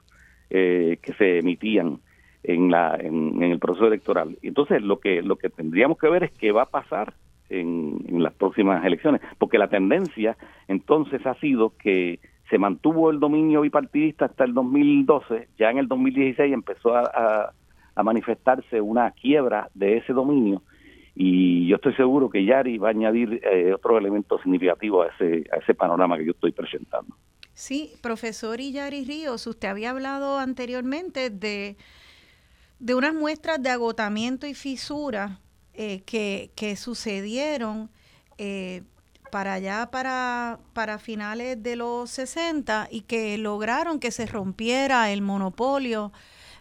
eh, 0.51 0.99
que 1.03 1.13
se 1.15 1.39
emitían 1.39 1.99
en, 2.43 2.71
la, 2.71 2.97
en, 2.97 3.43
el 3.43 3.59
proceso 3.59 3.87
electoral. 3.87 4.37
Entonces, 4.43 4.83
lo 4.83 5.01
que, 5.01 5.23
lo 5.23 5.37
que 5.37 5.49
tendríamos 5.49 5.99
que 5.99 6.09
ver 6.09 6.25
es 6.25 6.33
qué 6.33 6.53
va 6.53 6.63
a 6.63 6.71
pasar 6.71 7.15
en, 7.49 8.05
en 8.09 8.23
las 8.23 8.35
próximas 8.35 8.85
elecciones, 8.85 9.21
porque 9.39 9.59
la 9.59 9.69
tendencia 9.69 10.37
entonces 10.69 11.25
ha 11.27 11.35
sido 11.35 11.75
que 11.77 12.21
se 12.49 12.59
mantuvo 12.59 13.11
el 13.11 13.21
dominio 13.21 13.61
bipartidista 13.61 14.27
hasta 14.27 14.45
el 14.45 14.55
2012, 14.55 15.49
ya 15.59 15.71
en 15.71 15.79
el 15.79 15.89
2016 15.89 16.53
empezó 16.53 16.97
a, 16.97 17.03
a, 17.03 17.53
a 17.95 18.03
manifestarse 18.03 18.81
una 18.81 19.13
quiebra 19.13 19.69
de 19.75 19.99
ese 19.99 20.13
dominio 20.13 20.63
y 21.23 21.67
yo 21.67 21.77
estoy 21.77 21.95
seguro 21.95 22.31
que 22.31 22.45
Yari 22.45 22.79
va 22.79 22.89
a 22.89 22.93
añadir 22.93 23.41
eh, 23.45 23.75
otro 23.75 23.99
elemento 23.99 24.39
significativo 24.39 25.03
a 25.03 25.09
ese, 25.09 25.45
a 25.53 25.57
ese 25.57 25.75
panorama 25.75 26.17
que 26.17 26.25
yo 26.25 26.33
estoy 26.33 26.53
presentando. 26.53 27.15
Sí, 27.61 27.93
profesor 28.01 28.59
Iyari 28.59 29.05
Ríos, 29.05 29.47
usted 29.47 29.69
había 29.69 29.91
hablado 29.91 30.39
anteriormente 30.39 31.29
de, 31.29 31.77
de 32.79 32.95
unas 32.95 33.13
muestras 33.13 33.63
de 33.63 33.69
agotamiento 33.69 34.47
y 34.47 34.55
fisura 34.55 35.41
eh, 35.75 36.01
que, 36.07 36.53
que 36.57 36.75
sucedieron 36.77 37.91
eh, 38.39 38.83
para 39.31 39.53
allá, 39.53 39.91
para, 39.91 40.59
para 40.73 40.99
finales 40.99 41.63
de 41.63 41.77
los 41.77 42.09
60 42.09 42.89
y 42.91 43.03
que 43.03 43.37
lograron 43.37 44.01
que 44.01 44.11
se 44.11 44.25
rompiera 44.25 45.13
el 45.13 45.21
monopolio 45.21 46.13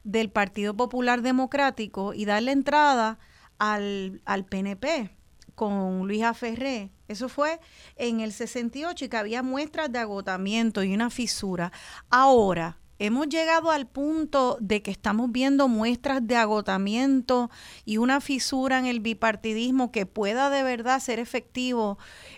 del 0.03 0.29
Partido 0.29 0.73
Popular 0.73 1.21
Democrático 1.21 2.13
y 2.13 2.25
darle 2.25 2.51
entrada 2.51 3.19
al, 3.57 4.21
al 4.25 4.43
PNP 4.43 5.11
con 5.59 6.07
Luisa 6.07 6.33
Ferré. 6.33 6.89
Eso 7.09 7.27
fue 7.27 7.59
en 7.97 8.21
el 8.21 8.31
68 8.31 9.03
y 9.03 9.09
que 9.09 9.17
había 9.17 9.43
muestras 9.43 9.91
de 9.91 9.99
agotamiento 9.99 10.83
y 10.83 10.93
una 10.93 11.09
fisura. 11.09 11.73
Ahora, 12.09 12.77
hemos 12.97 13.27
llegado 13.27 13.69
al 13.69 13.85
punto 13.85 14.57
de 14.61 14.81
que 14.81 14.89
estamos 14.89 15.29
viendo 15.33 15.67
muestras 15.67 16.25
de 16.25 16.37
agotamiento 16.37 17.49
y 17.83 17.97
una 17.97 18.21
fisura 18.21 18.79
en 18.79 18.85
el 18.85 19.01
bipartidismo 19.01 19.91
que 19.91 20.05
pueda 20.05 20.49
de 20.49 20.63
verdad 20.63 21.01
ser 21.01 21.19
efectivo 21.19 21.97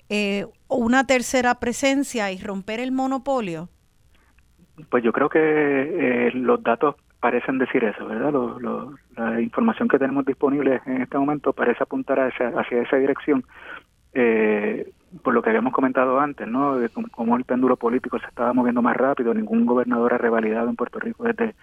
eh, 0.09 0.47
una 0.67 1.05
tercera 1.05 1.59
presencia 1.59 2.31
y 2.31 2.39
romper 2.39 2.79
el 2.79 2.91
monopolio. 2.91 3.69
Pues 4.89 5.03
yo 5.03 5.11
creo 5.11 5.29
que 5.29 5.37
eh, 5.39 6.31
los 6.33 6.63
datos 6.63 6.95
parecen 7.21 7.59
decir 7.59 7.83
eso, 7.83 8.05
¿verdad? 8.05 8.33
Lo, 8.33 8.59
lo, 8.59 8.95
la 9.15 9.39
información 9.39 9.87
que 9.87 9.99
tenemos 9.99 10.25
disponible 10.25 10.81
en 10.85 11.03
este 11.03 11.17
momento 11.17 11.53
parece 11.53 11.83
apuntar 11.83 12.19
hacia, 12.19 12.49
hacia 12.49 12.81
esa 12.81 12.97
dirección. 12.97 13.45
Eh, 14.13 14.91
por 15.23 15.33
lo 15.33 15.41
que 15.41 15.49
habíamos 15.49 15.73
comentado 15.73 16.19
antes, 16.19 16.47
¿no? 16.47 16.77
De 16.77 16.89
cómo, 16.89 17.37
el 17.37 17.43
péndulo 17.43 17.75
político 17.77 18.19
se 18.19 18.27
estaba 18.27 18.53
moviendo 18.53 18.81
más 18.81 18.97
rápido, 18.97 19.33
ningún 19.33 19.65
gobernador 19.65 20.13
ha 20.13 20.17
revalidado 20.17 20.69
en 20.69 20.75
Puerto 20.75 20.99
Rico 20.99 21.23
desde 21.23 21.53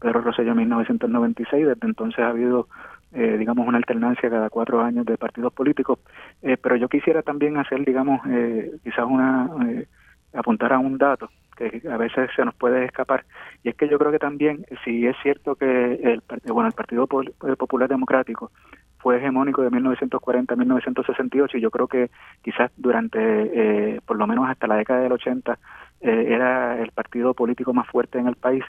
Pedro 0.00 0.22
Rosselló 0.22 0.52
en 0.52 0.58
1996, 0.58 1.66
desde 1.66 1.86
entonces 1.86 2.20
ha 2.20 2.28
habido, 2.28 2.68
eh, 3.12 3.36
digamos, 3.38 3.66
una 3.66 3.78
alternancia 3.78 4.30
cada 4.30 4.48
cuatro 4.48 4.80
años 4.80 5.06
de 5.06 5.18
partidos 5.18 5.52
políticos, 5.52 5.98
eh, 6.42 6.56
pero 6.56 6.76
yo 6.76 6.88
quisiera 6.88 7.22
también 7.22 7.56
hacer, 7.56 7.84
digamos, 7.84 8.20
eh, 8.28 8.70
quizás 8.82 9.04
una, 9.06 9.50
eh, 9.68 9.86
apuntar 10.32 10.72
a 10.72 10.78
un 10.78 10.98
dato 10.98 11.30
que 11.54 11.82
a 11.90 11.96
veces 11.96 12.30
se 12.34 12.44
nos 12.44 12.54
puede 12.54 12.84
escapar, 12.84 13.24
y 13.62 13.68
es 13.68 13.74
que 13.76 13.88
yo 13.88 13.98
creo 13.98 14.12
que 14.12 14.18
también, 14.18 14.64
si 14.84 15.06
es 15.06 15.16
cierto 15.22 15.54
que 15.56 15.94
el, 15.94 16.22
bueno, 16.52 16.68
el 16.68 16.74
Partido 16.74 17.06
Pol- 17.06 17.32
Popular 17.58 17.88
Democrático 17.88 18.50
fue 18.98 19.18
hegemónico 19.18 19.62
de 19.62 19.70
1940 19.70 20.54
a 20.54 20.56
1968 20.56 21.58
y 21.58 21.60
yo 21.60 21.70
creo 21.70 21.86
que 21.88 22.10
quizás 22.42 22.70
durante, 22.76 23.18
eh, 23.20 24.00
por 24.06 24.16
lo 24.16 24.26
menos 24.26 24.48
hasta 24.48 24.66
la 24.66 24.76
década 24.76 25.00
del 25.00 25.12
80, 25.12 25.58
eh, 26.00 26.26
era 26.30 26.80
el 26.80 26.90
partido 26.90 27.34
político 27.34 27.74
más 27.74 27.86
fuerte 27.88 28.18
en 28.18 28.28
el 28.28 28.36
país. 28.36 28.64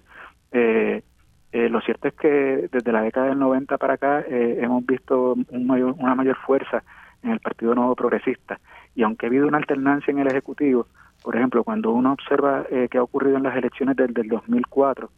Eh, 0.51 1.03
eh, 1.53 1.69
lo 1.69 1.79
cierto 1.79 2.09
es 2.09 2.13
que 2.15 2.67
desde 2.69 2.91
la 2.91 3.01
década 3.01 3.27
del 3.27 3.39
90 3.39 3.77
para 3.77 3.93
acá 3.93 4.21
eh, 4.27 4.59
hemos 4.61 4.85
visto 4.85 5.35
un 5.49 5.67
mayor, 5.67 5.95
una 5.99 6.15
mayor 6.15 6.35
fuerza 6.45 6.83
en 7.23 7.31
el 7.31 7.39
Partido 7.39 7.73
Nuevo 7.73 7.95
Progresista 7.95 8.59
y 8.93 9.03
aunque 9.03 9.25
ha 9.25 9.29
habido 9.29 9.47
una 9.47 9.57
alternancia 9.57 10.11
en 10.11 10.19
el 10.19 10.27
Ejecutivo, 10.27 10.87
por 11.25 11.35
ejemplo, 11.35 11.63
cuando 11.63 11.91
uno 11.91 12.13
observa 12.13 12.67
eh, 12.69 12.87
qué 12.89 12.99
ha 12.99 13.03
ocurrido 13.03 13.37
en 13.37 13.43
las 13.43 13.57
elecciones 13.57 13.95
del, 13.95 14.13
del 14.13 14.27
2004 14.27 15.09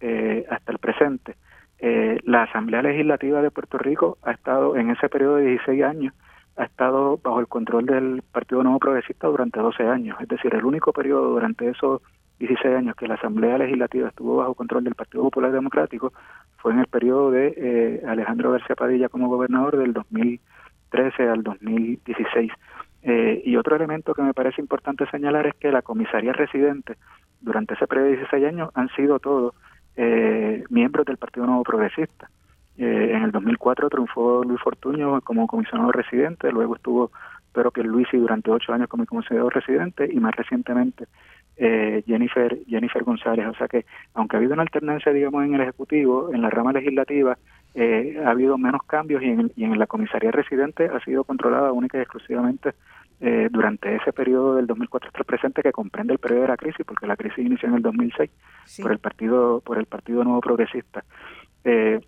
eh, 0.00 0.44
hasta 0.50 0.72
el 0.72 0.78
presente, 0.78 1.36
eh, 1.78 2.18
la 2.24 2.42
Asamblea 2.42 2.82
Legislativa 2.82 3.40
de 3.40 3.52
Puerto 3.52 3.78
Rico 3.78 4.18
ha 4.22 4.32
estado 4.32 4.74
en 4.74 4.90
ese 4.90 5.08
periodo 5.08 5.36
de 5.36 5.46
16 5.50 5.84
años, 5.84 6.14
ha 6.56 6.64
estado 6.64 7.16
bajo 7.22 7.38
el 7.38 7.46
control 7.46 7.86
del 7.86 8.22
Partido 8.32 8.64
Nuevo 8.64 8.80
Progresista 8.80 9.28
durante 9.28 9.60
12 9.60 9.84
años. 9.84 10.16
Es 10.20 10.26
decir, 10.26 10.52
el 10.52 10.64
único 10.64 10.92
periodo 10.92 11.30
durante 11.30 11.68
esos 11.68 12.02
16 12.40 12.78
años 12.78 12.96
que 12.96 13.06
la 13.06 13.14
Asamblea 13.14 13.56
Legislativa 13.56 14.08
estuvo 14.08 14.38
bajo 14.38 14.54
control 14.54 14.82
del 14.82 14.96
Partido 14.96 15.22
Popular 15.22 15.52
Democrático 15.52 16.12
fue 16.56 16.72
en 16.72 16.80
el 16.80 16.86
periodo 16.88 17.30
de 17.30 17.54
eh, 17.56 18.02
Alejandro 18.04 18.50
García 18.50 18.74
Padilla 18.74 19.08
como 19.08 19.28
gobernador 19.28 19.76
del 19.76 19.92
2013 19.92 21.28
al 21.28 21.44
2016. 21.44 22.50
Eh, 23.02 23.42
y 23.44 23.56
otro 23.56 23.76
elemento 23.76 24.14
que 24.14 24.22
me 24.22 24.34
parece 24.34 24.60
importante 24.60 25.06
señalar 25.10 25.46
es 25.46 25.54
que 25.54 25.72
la 25.72 25.82
comisaría 25.82 26.32
residente 26.32 26.96
durante 27.40 27.74
ese 27.74 27.86
periodo 27.86 28.10
de 28.10 28.16
16 28.16 28.46
años 28.46 28.70
han 28.74 28.88
sido 28.90 29.18
todos 29.18 29.54
eh, 29.96 30.64
miembros 30.70 31.04
del 31.06 31.18
Partido 31.18 31.46
Nuevo 31.46 31.64
Progresista. 31.64 32.30
Eh, 32.78 33.10
en 33.12 33.22
el 33.22 33.32
2004 33.32 33.90
triunfó 33.90 34.42
Luis 34.44 34.60
Fortuño 34.60 35.20
como 35.20 35.46
comisionado 35.46 35.92
residente, 35.92 36.50
luego 36.50 36.76
estuvo 36.76 37.10
Pedro 37.52 37.70
Pierluisi 37.70 38.16
durante 38.16 38.50
ocho 38.50 38.72
años 38.72 38.88
como 38.88 39.04
comisionado 39.04 39.50
residente 39.50 40.08
y 40.10 40.18
más 40.20 40.34
recientemente 40.34 41.06
eh, 41.56 42.02
Jennifer 42.06 42.58
Jennifer 42.66 43.04
González. 43.04 43.46
O 43.46 43.54
sea 43.54 43.68
que, 43.68 43.84
aunque 44.14 44.36
ha 44.36 44.38
habido 44.38 44.54
una 44.54 44.62
alternancia, 44.62 45.12
digamos, 45.12 45.44
en 45.44 45.54
el 45.54 45.60
Ejecutivo, 45.60 46.32
en 46.32 46.40
la 46.40 46.50
rama 46.50 46.72
legislativa, 46.72 47.36
eh, 47.74 48.22
ha 48.24 48.30
habido 48.30 48.58
menos 48.58 48.82
cambios 48.84 49.22
y 49.22 49.26
en, 49.26 49.52
y 49.56 49.64
en 49.64 49.78
la 49.78 49.86
comisaría 49.86 50.30
residente 50.30 50.86
ha 50.86 51.00
sido 51.00 51.24
controlada 51.24 51.72
única 51.72 51.98
y 51.98 52.02
exclusivamente 52.02 52.74
eh, 53.20 53.48
durante 53.50 53.94
ese 53.96 54.12
periodo 54.12 54.56
del 54.56 54.66
2004 54.66 55.08
hasta 55.08 55.20
el 55.20 55.24
presente 55.24 55.62
que 55.62 55.72
comprende 55.72 56.12
el 56.12 56.18
periodo 56.18 56.42
de 56.42 56.48
la 56.48 56.56
crisis, 56.56 56.84
porque 56.84 57.06
la 57.06 57.16
crisis 57.16 57.44
inició 57.44 57.68
en 57.68 57.76
el 57.76 57.82
2006 57.82 58.30
Sí. 58.64 58.82
por 58.82 58.92
el 58.92 58.98
partido 58.98 59.60
por 59.60 59.78
el 59.78 59.86
partido 59.86 60.24
nuevo 60.24 60.40
progresista. 60.40 61.04
Eh, 61.64 62.00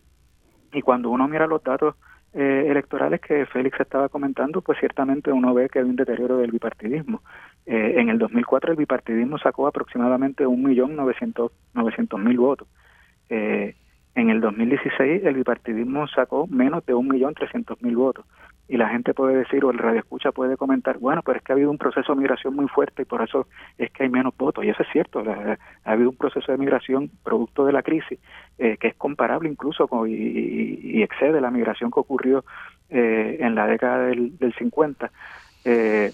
y 0.72 0.82
cuando 0.82 1.10
uno 1.10 1.28
mira 1.28 1.46
los 1.46 1.62
datos 1.62 1.94
eh, 2.32 2.66
electorales 2.68 3.20
que 3.20 3.46
Félix 3.46 3.78
estaba 3.78 4.08
comentando 4.08 4.60
pues 4.60 4.78
ciertamente 4.80 5.30
uno 5.30 5.54
ve 5.54 5.68
que 5.68 5.78
hay 5.78 5.84
un 5.84 5.94
deterioro 5.94 6.38
del 6.38 6.50
bipartidismo. 6.50 7.22
Eh, 7.64 7.94
en 7.96 8.08
el 8.08 8.18
2004 8.18 8.72
el 8.72 8.76
bipartidismo 8.76 9.38
sacó 9.38 9.68
aproximadamente 9.68 10.44
un 10.46 10.64
millón 10.64 10.96
novecientos 10.96 11.52
mil 12.18 12.38
votos. 12.38 12.66
Eh, 13.28 13.76
en 14.14 14.30
el 14.30 14.40
2016 14.40 15.24
el 15.24 15.34
bipartidismo 15.34 16.06
sacó 16.08 16.46
menos 16.46 16.84
de 16.86 16.94
un 16.94 17.08
millón 17.08 17.34
trescientos 17.34 17.80
mil 17.82 17.96
votos. 17.96 18.24
Y 18.66 18.78
la 18.78 18.88
gente 18.88 19.12
puede 19.12 19.36
decir 19.36 19.62
o 19.64 19.70
el 19.70 19.76
radio 19.78 19.98
escucha 19.98 20.32
puede 20.32 20.56
comentar 20.56 20.96
bueno 20.98 21.20
pero 21.22 21.36
es 21.36 21.44
que 21.44 21.52
ha 21.52 21.54
habido 21.54 21.70
un 21.70 21.76
proceso 21.76 22.14
de 22.14 22.18
migración 22.20 22.54
muy 22.56 22.66
fuerte 22.68 23.02
y 23.02 23.04
por 23.04 23.20
eso 23.20 23.46
es 23.76 23.90
que 23.90 24.04
hay 24.04 24.08
menos 24.08 24.34
votos. 24.38 24.64
Y 24.64 24.70
eso 24.70 24.82
es 24.82 24.88
cierto 24.90 25.22
la- 25.22 25.58
ha 25.84 25.90
habido 25.92 26.10
un 26.10 26.16
proceso 26.16 26.50
de 26.50 26.58
migración 26.58 27.10
producto 27.22 27.66
de 27.66 27.72
la 27.72 27.82
crisis 27.82 28.18
eh, 28.58 28.76
que 28.78 28.88
es 28.88 28.94
comparable 28.94 29.48
incluso 29.50 29.86
con, 29.88 30.08
y, 30.08 30.14
y- 30.14 31.02
excede 31.02 31.40
la 31.40 31.50
migración 31.50 31.90
que 31.90 32.00
ocurrió 32.00 32.44
eh, 32.88 33.36
en 33.40 33.54
la 33.54 33.66
década 33.66 34.06
del, 34.06 34.38
del 34.38 34.54
50 34.54 35.10
eh, 35.66 36.12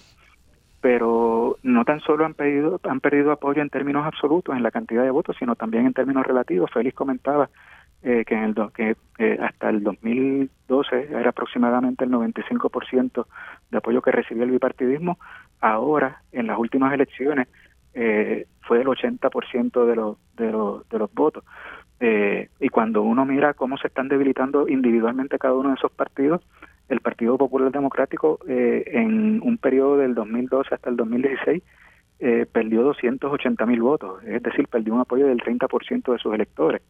pero 0.81 1.57
no 1.63 1.85
tan 1.85 1.99
solo 1.99 2.25
han 2.25 2.33
perdido, 2.33 2.79
han 2.83 2.99
perdido 2.99 3.31
apoyo 3.31 3.61
en 3.61 3.69
términos 3.69 4.05
absolutos 4.05 4.55
en 4.55 4.63
la 4.63 4.71
cantidad 4.71 5.03
de 5.03 5.11
votos, 5.11 5.35
sino 5.37 5.55
también 5.55 5.85
en 5.85 5.93
términos 5.93 6.25
relativos. 6.25 6.71
Félix 6.71 6.95
comentaba 6.95 7.49
eh, 8.03 8.23
que, 8.25 8.35
en 8.35 8.43
el 8.43 8.55
que 8.73 8.95
eh, 9.19 9.37
hasta 9.41 9.69
el 9.69 9.83
2012 9.83 11.09
era 11.11 11.29
aproximadamente 11.29 12.05
el 12.05 12.11
95% 12.11 13.25
de 13.69 13.77
apoyo 13.77 14.01
que 14.01 14.11
recibió 14.11 14.43
el 14.43 14.51
bipartidismo. 14.51 15.19
Ahora, 15.59 16.21
en 16.31 16.47
las 16.47 16.57
últimas 16.57 16.93
elecciones, 16.93 17.47
eh, 17.93 18.47
fue 18.61 18.81
el 18.81 18.87
80% 18.87 19.85
de 19.85 19.95
los, 19.95 20.17
de, 20.35 20.51
los, 20.51 20.87
de 20.89 20.99
los 20.99 21.13
votos. 21.13 21.43
Eh, 21.99 22.49
y 22.59 22.69
cuando 22.69 23.03
uno 23.03 23.25
mira 23.25 23.53
cómo 23.53 23.77
se 23.77 23.87
están 23.87 24.07
debilitando 24.07 24.67
individualmente 24.67 25.37
cada 25.37 25.53
uno 25.53 25.69
de 25.69 25.75
esos 25.75 25.91
partidos, 25.91 26.41
el 26.89 26.99
Partido 26.99 27.37
Popular 27.37 27.71
Democrático 27.71 28.39
eh, 28.47 28.83
en 28.87 29.39
un 29.43 29.57
periodo 29.57 29.97
del 29.97 30.15
2012 30.15 30.73
hasta 30.73 30.89
el 30.89 30.97
2016 30.97 31.61
eh, 32.19 32.45
perdió 32.51 32.83
280 32.83 33.65
mil 33.65 33.81
votos, 33.81 34.23
es 34.23 34.43
decir, 34.43 34.67
perdió 34.67 34.93
un 34.93 35.01
apoyo 35.01 35.27
del 35.27 35.39
30% 35.39 36.11
de 36.11 36.19
sus 36.19 36.33
electores, 36.33 36.81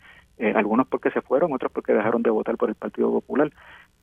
eh, 0.41 0.53
algunos 0.55 0.88
porque 0.88 1.11
se 1.11 1.22
fueron, 1.22 1.53
otros 1.53 1.72
porque 1.72 1.93
dejaron 1.93 2.23
de 2.23 2.31
votar 2.31 2.57
por 2.57 2.69
el 2.69 2.76
Partido 2.76 3.11
Popular, 3.11 3.51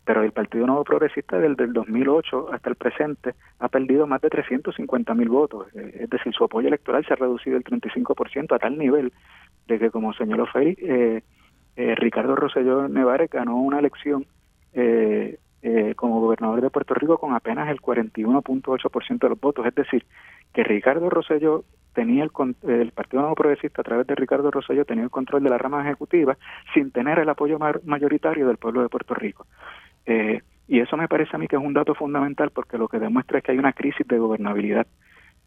pero 0.04 0.22
el 0.22 0.30
Partido 0.30 0.66
Nuevo 0.66 0.84
Progresista 0.84 1.38
del, 1.38 1.56
del 1.56 1.72
2008 1.72 2.52
hasta 2.52 2.70
el 2.70 2.76
presente 2.76 3.34
ha 3.58 3.68
perdido 3.68 4.06
más 4.06 4.20
de 4.20 4.30
350 4.30 5.14
mil 5.14 5.28
votos, 5.28 5.66
eh, 5.74 6.02
es 6.02 6.10
decir, 6.10 6.32
su 6.32 6.44
apoyo 6.44 6.68
electoral 6.68 7.04
se 7.04 7.12
ha 7.12 7.16
reducido 7.16 7.56
el 7.56 7.64
35% 7.64 8.54
a 8.54 8.58
tal 8.60 8.78
nivel 8.78 9.12
de 9.66 9.78
que, 9.80 9.90
como 9.90 10.12
señaló 10.12 10.46
Félix, 10.46 10.80
eh, 10.80 11.22
eh, 11.74 11.94
Ricardo 11.96 12.36
Rosselló 12.36 12.88
Nevares 12.88 13.30
ganó 13.30 13.56
una 13.56 13.80
elección 13.80 14.24
eh, 15.60 15.94
como 15.96 16.20
gobernador 16.20 16.60
de 16.60 16.70
Puerto 16.70 16.94
Rico 16.94 17.18
con 17.18 17.34
apenas 17.34 17.68
el 17.68 17.80
41.8% 17.80 19.18
de 19.18 19.28
los 19.28 19.40
votos. 19.40 19.66
Es 19.66 19.74
decir, 19.74 20.06
que 20.52 20.64
Ricardo 20.64 21.10
Rosselló 21.10 21.64
tenía 21.94 22.22
el, 22.24 22.30
el 22.68 22.92
Partido 22.92 23.22
Nuevo 23.22 23.34
Progresista 23.34 23.80
a 23.82 23.84
través 23.84 24.06
de 24.06 24.14
Ricardo 24.14 24.50
Rosselló 24.50 24.84
tenía 24.84 25.04
el 25.04 25.10
control 25.10 25.42
de 25.42 25.50
la 25.50 25.58
rama 25.58 25.82
ejecutiva 25.82 26.36
sin 26.74 26.90
tener 26.92 27.18
el 27.18 27.28
apoyo 27.28 27.58
ma- 27.58 27.80
mayoritario 27.84 28.46
del 28.46 28.56
pueblo 28.56 28.82
de 28.82 28.88
Puerto 28.88 29.14
Rico. 29.14 29.46
Eh, 30.06 30.42
y 30.68 30.80
eso 30.80 30.96
me 30.96 31.08
parece 31.08 31.34
a 31.34 31.38
mí 31.38 31.48
que 31.48 31.56
es 31.56 31.62
un 31.62 31.72
dato 31.74 31.94
fundamental 31.94 32.50
porque 32.50 32.78
lo 32.78 32.88
que 32.88 32.98
demuestra 32.98 33.38
es 33.38 33.44
que 33.44 33.52
hay 33.52 33.58
una 33.58 33.72
crisis 33.72 34.06
de 34.06 34.18
gobernabilidad 34.18 34.86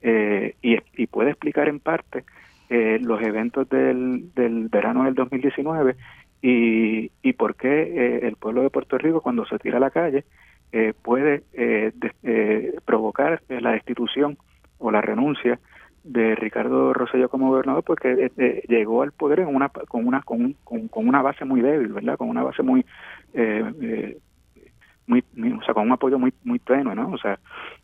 eh, 0.02 0.56
y, 0.62 0.78
y 0.98 1.08
puede 1.08 1.30
explicar 1.32 1.70
en 1.70 1.80
parte 1.80 2.26
eh, 2.70 3.00
los 3.02 3.22
eventos 3.22 3.70
del, 3.70 4.34
del 4.34 4.68
verano 4.68 5.04
del 5.06 5.14
2019 5.14 5.96
y, 6.42 7.12
y 7.22 7.34
por 7.34 7.56
qué 7.56 7.84
eh, 7.84 8.20
el 8.28 8.36
pueblo 8.36 8.64
de 8.64 8.72
Puerto 8.72 8.98
Rico 8.98 9.22
cuando 9.22 9.46
se 9.46 9.60
tira 9.60 9.78
a 9.78 9.82
la 9.82 9.92
calle 9.92 10.26
puede 11.04 11.44
de- 11.54 12.80
provocar 12.86 13.42
la 13.50 13.72
destitución 13.74 14.38
o 14.82 14.92
la 14.92 15.02
renuncia 15.02 15.60
de 16.04 16.36
Ricardo 16.36 16.94
Rosselló 16.94 17.30
como 17.30 17.50
gobernador 17.50 17.84
porque 17.84 18.12
eh, 18.12 18.32
eh, 18.38 18.64
llegó 18.68 19.04
al 19.04 19.12
poder 19.12 19.42
en 19.42 19.56
una 19.56 19.70
con 19.70 20.08
una 20.08 20.22
con, 20.22 20.54
con, 20.64 20.90
una 21.08 21.22
base 21.22 21.46
muy 21.46 21.62
débil 21.62 21.94
verdad 21.94 22.18
con 22.18 22.30
una 22.30 22.44
base 22.44 22.64
muy 22.64 22.86
eh, 23.34 23.72
eh, 23.82 24.18
muy, 25.06 25.24
o 25.54 25.64
sea 25.64 25.74
con 25.74 25.86
un 25.86 25.92
apoyo 25.92 26.18
muy 26.18 26.34
muy 26.44 26.60
tenue 26.60 26.96
no 26.96 27.12
o 27.12 27.18
sea 27.18 27.38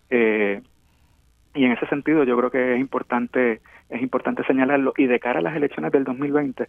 y 0.09 1.65
en 1.65 1.71
ese 1.71 1.85
sentido 1.87 2.23
yo 2.23 2.37
creo 2.37 2.51
que 2.51 2.73
es 2.73 2.79
importante 2.79 3.61
es 3.89 4.01
importante 4.01 4.43
señalarlo. 4.43 4.93
Y 4.97 5.05
de 5.05 5.19
cara 5.19 5.39
a 5.39 5.41
las 5.41 5.55
elecciones 5.55 5.91
del 5.91 6.03
2020 6.03 6.67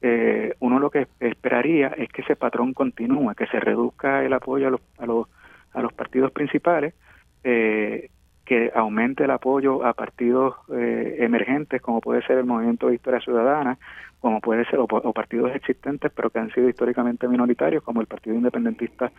eh, 0.00 0.54
uno 0.60 0.78
lo 0.78 0.90
que 0.90 1.08
esperaría 1.18 1.88
es 1.88 2.08
que 2.10 2.22
ese 2.22 2.36
patrón 2.36 2.72
continúe 2.72 3.34
que 3.34 3.46
se 3.46 3.58
reduzca 3.58 4.24
el 4.24 4.32
apoyo 4.32 4.68
a 4.68 4.70
los 4.70 4.80
a 4.98 5.06
los, 5.06 5.28
a 5.72 5.82
los 5.82 5.92
partidos 5.92 6.30
principales 6.30 6.94
eh, 7.42 8.10
que 8.48 8.72
aumente 8.74 9.24
el 9.24 9.30
apoyo 9.30 9.84
a 9.84 9.92
partidos 9.92 10.54
eh, 10.74 11.16
emergentes 11.18 11.82
como 11.82 12.00
puede 12.00 12.22
ser 12.22 12.38
el 12.38 12.46
Movimiento 12.46 12.88
de 12.88 12.94
Historia 12.94 13.20
Ciudadana 13.20 13.76
como 14.20 14.40
puede 14.40 14.64
ser 14.64 14.78
o, 14.78 14.86
partidos 14.86 15.54
existentes 15.54 16.10
pero 16.14 16.30
que 16.30 16.38
han 16.38 16.50
sido 16.52 16.66
históricamente 16.66 17.28
minoritarios 17.28 17.82
como 17.82 18.00
el 18.00 18.06
Partido 18.06 18.36
Independentista 18.36 19.12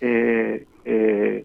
eh, 0.00 0.66
eh, 0.84 1.44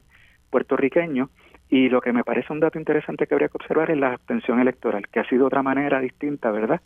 puertorriqueño 0.52 1.30
y 1.68 1.90
lo 1.90 2.00
que 2.00 2.14
me 2.14 2.24
parece 2.24 2.54
un 2.54 2.60
dato 2.60 2.78
interesante 2.78 3.26
que 3.26 3.34
habría 3.34 3.48
que 3.48 3.58
observar 3.58 3.90
es 3.90 3.98
la 3.98 4.14
abstención 4.14 4.60
electoral, 4.60 5.08
que 5.08 5.22
ha 5.22 5.28
sido 5.30 5.48
otra 5.48 5.64
manera 5.64 6.00
distinta, 6.00 6.52
¿verdad?, 6.52 6.82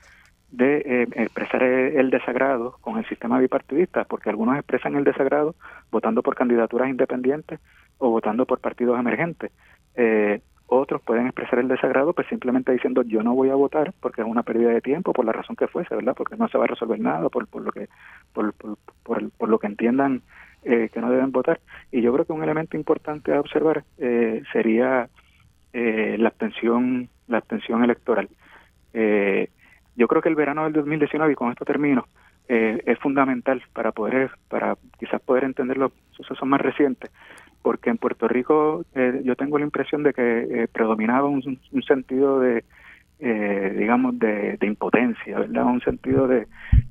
de 0.52 0.78
eh, 0.78 1.08
expresar 1.16 1.64
el 1.64 2.10
desagrado 2.12 2.78
con 2.82 2.98
el 2.98 3.06
sistema 3.08 3.40
bipartidista, 3.40 4.06
porque 4.06 4.30
algunos 4.30 4.56
expresan 4.58 4.96
el 4.96 5.04
desagrado 5.04 5.56
votando 5.92 6.22
por 6.22 6.36
candidaturas 6.36 6.88
independientes 6.88 7.60
o 7.98 8.10
votando 8.10 8.46
por 8.46 8.60
partidos 8.60 9.00
emergentes. 9.00 9.52
Eh, 9.96 10.42
otros 10.68 11.02
pueden 11.04 11.28
expresar 11.28 11.60
el 11.60 11.68
desagrado 11.68 12.14
pues 12.14 12.28
simplemente 12.28 12.72
diciendo 12.72 13.04
yo 13.04 13.22
no 13.22 13.36
voy 13.36 13.50
a 13.50 13.56
votar 13.56 13.94
porque 14.00 14.22
es 14.22 14.28
una 14.28 14.42
pérdida 14.42 14.72
de 14.72 14.82
tiempo 14.82 15.14
por 15.14 15.24
la 15.24 15.32
razón 15.32 15.56
que 15.56 15.68
fuese, 15.68 15.96
¿verdad? 15.96 16.16
Porque 16.18 16.36
no 16.38 16.48
se 16.48 16.58
va 16.58 16.64
a 16.64 16.68
resolver 16.68 17.00
nada 17.00 17.30
por, 17.30 17.48
por 17.48 17.62
lo 17.62 17.72
que 17.72 17.88
por, 18.34 18.54
por, 18.54 18.78
por, 19.04 19.50
lo 19.50 19.60
que 19.60 19.68
entiendan 19.68 20.24
eh, 20.64 20.90
que 20.92 21.02
no 21.02 21.12
deben 21.12 21.32
votar. 21.32 21.60
Y 21.92 22.02
yo 22.02 22.12
creo 22.14 22.26
que 22.26 22.34
un 22.34 22.44
elemento 22.44 22.78
importante 22.78 23.32
a 23.32 23.40
observar 23.40 23.84
eh, 24.00 24.42
sería 24.52 25.08
eh, 25.72 26.16
la 26.18 26.30
abstención 26.30 27.10
la 27.28 27.38
abstención 27.38 27.84
electoral. 27.84 28.30
Eh, 28.94 29.50
yo 29.96 30.08
creo 30.08 30.22
que 30.22 30.30
el 30.30 30.36
verano 30.36 30.64
del 30.64 30.74
2019 30.74 31.34
y 31.34 31.36
con 31.36 31.52
esto 31.52 31.66
termino 31.66 32.08
eh, 32.48 32.82
es 32.86 33.00
fundamental 33.00 33.62
para 33.74 33.92
poder 33.92 34.32
para 34.50 34.78
quizás 35.00 35.22
poder 35.22 35.44
entender 35.44 35.78
los 35.78 35.92
sucesos 36.12 36.48
más 36.48 36.62
recientes 36.62 37.12
porque 37.66 37.90
en 37.90 37.98
Puerto 37.98 38.28
Rico 38.28 38.86
eh, 38.94 39.22
yo 39.24 39.36
tengo 39.36 39.58
la 39.58 39.66
impresión 39.66 40.04
de 40.04 40.14
que 40.14 40.22
eh, 40.22 40.68
predominaba 40.72 41.28
un, 41.28 41.42
sentido 41.88 42.40
de, 42.40 42.64
eh, 43.18 43.76
digamos, 43.76 44.20
de, 44.20 44.56
de, 44.58 44.68
impotencia, 44.68 45.40
¿verdad? 45.40 45.66
Un 45.66 45.82
sentido 45.82 46.28
de, 46.28 46.46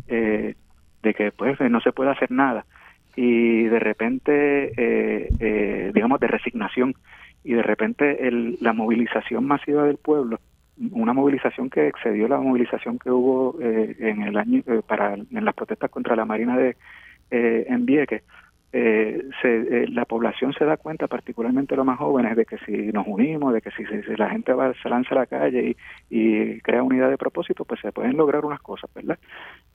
eh, 0.08 0.56
de 1.00 1.14
que 1.14 1.30
pues 1.30 1.60
no 1.60 1.80
se 1.80 1.92
puede 1.92 2.10
hacer 2.10 2.32
nada 2.32 2.66
y 3.14 3.62
de 3.66 3.78
repente, 3.78 4.72
eh, 4.76 5.92
digamos, 5.94 6.18
de 6.18 6.26
resignación 6.26 6.96
y 7.44 7.52
de 7.52 7.62
repente 7.62 8.26
el, 8.26 8.58
la 8.60 8.72
movilización 8.72 9.46
masiva 9.46 9.84
del 9.84 9.98
pueblo, 9.98 10.40
una 10.90 11.12
movilización 11.12 11.70
que 11.70 11.86
excedió 11.86 12.26
la 12.26 12.40
movilización 12.40 12.98
que 12.98 13.12
hubo 13.12 13.60
en 13.60 14.22
el 14.22 14.36
año 14.36 14.60
para 14.88 15.14
en 15.14 15.44
las 15.44 15.54
protestas 15.54 15.88
contra 15.88 16.16
la 16.16 16.24
Marina 16.24 16.58
de 16.58 16.76
en 17.30 17.86
Vieques, 17.86 18.24
eh, 18.76 19.22
se, 19.40 19.54
eh, 19.84 19.88
la 19.88 20.04
población 20.04 20.52
se 20.52 20.64
da 20.64 20.76
cuenta, 20.76 21.06
particularmente 21.06 21.76
los 21.76 21.86
más 21.86 21.96
jóvenes, 21.96 22.34
de 22.34 22.44
que 22.44 22.58
si 22.66 22.72
nos 22.92 23.06
unimos, 23.06 23.54
de 23.54 23.62
que 23.62 23.70
si, 23.70 23.84
la 24.16 24.28
gente 24.30 24.52
va, 24.52 24.74
se 24.82 24.88
lanza 24.88 25.14
a 25.14 25.18
la 25.18 25.26
calle 25.26 25.76
y, 26.10 26.18
y, 26.18 26.60
crea 26.60 26.82
unidad 26.82 27.08
de 27.08 27.16
propósito, 27.16 27.64
pues 27.64 27.80
se 27.80 27.92
pueden 27.92 28.16
lograr 28.16 28.44
unas 28.44 28.60
cosas, 28.60 28.92
¿verdad? 28.92 29.16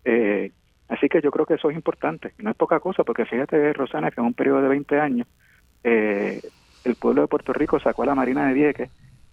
Eh, 0.03 0.51
así 0.89 1.07
que 1.07 1.21
yo 1.21 1.31
creo 1.31 1.45
que 1.45 1.53
eso 1.53 1.69
es 1.69 1.77
importante. 1.77 2.33
No 2.39 2.51
es 2.51 2.57
poca 2.57 2.81
cosa, 2.81 3.05
porque 3.05 3.23
fíjate, 3.23 3.71
Rosana, 3.71 4.11
que 4.11 4.19
en 4.19 4.27
un 4.27 4.33
periodo 4.33 4.61
de 4.61 4.67
20 4.67 4.99
años, 4.99 5.27
eh, 5.85 6.41
el 6.83 6.95
pueblo 6.95 7.21
de 7.21 7.29
Puerto 7.29 7.53
Rico 7.53 7.79
sacó 7.79 8.03
a 8.03 8.07
la 8.07 8.15
Marina 8.15 8.47
de 8.47 8.53
Vieques 8.53 8.91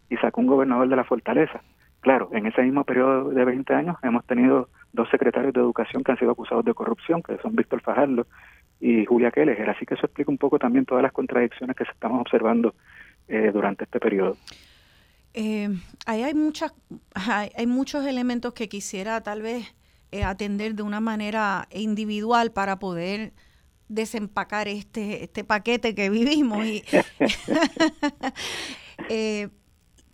y 0.08 0.16
sacó 0.18 0.42
un 0.42 0.46
gobernador 0.46 0.88
de 0.88 0.94
la 0.94 1.02
Fortaleza. 1.02 1.60
Claro, 2.02 2.28
en 2.32 2.46
ese 2.46 2.62
mismo 2.62 2.84
periodo 2.84 3.30
de 3.30 3.44
20 3.44 3.74
años 3.74 3.96
hemos 4.04 4.24
tenido 4.26 4.68
dos 4.92 5.08
secretarios 5.10 5.52
de 5.52 5.60
educación 5.60 6.04
que 6.04 6.12
han 6.12 6.18
sido 6.18 6.30
acusados 6.30 6.64
de 6.64 6.72
corrupción, 6.72 7.20
que 7.20 7.36
son 7.38 7.56
Víctor 7.56 7.80
Fajardo 7.80 8.28
y 8.80 9.04
Julia 9.04 9.30
Keller. 9.30 9.68
Así 9.70 9.86
que 9.86 9.94
eso 9.94 10.06
explica 10.06 10.30
un 10.30 10.38
poco 10.38 10.58
también 10.58 10.84
todas 10.84 11.02
las 11.02 11.12
contradicciones 11.12 11.76
que 11.76 11.84
se 11.84 11.92
estamos 11.92 12.20
observando 12.20 12.74
eh, 13.28 13.50
durante 13.52 13.84
este 13.84 14.00
periodo. 14.00 14.36
Eh, 15.38 15.68
ahí 16.06 16.22
hay 16.22 16.32
muchas, 16.32 16.72
hay, 17.14 17.50
hay, 17.54 17.66
muchos 17.66 18.06
elementos 18.06 18.54
que 18.54 18.70
quisiera 18.70 19.20
tal 19.22 19.42
vez 19.42 19.74
eh, 20.10 20.24
atender 20.24 20.74
de 20.74 20.82
una 20.82 21.00
manera 21.00 21.68
individual 21.70 22.52
para 22.52 22.78
poder 22.78 23.34
desempacar 23.88 24.66
este, 24.66 25.24
este 25.24 25.44
paquete 25.44 25.94
que 25.94 26.08
vivimos. 26.08 26.64
Y 26.64 26.84
eh, 29.10 29.48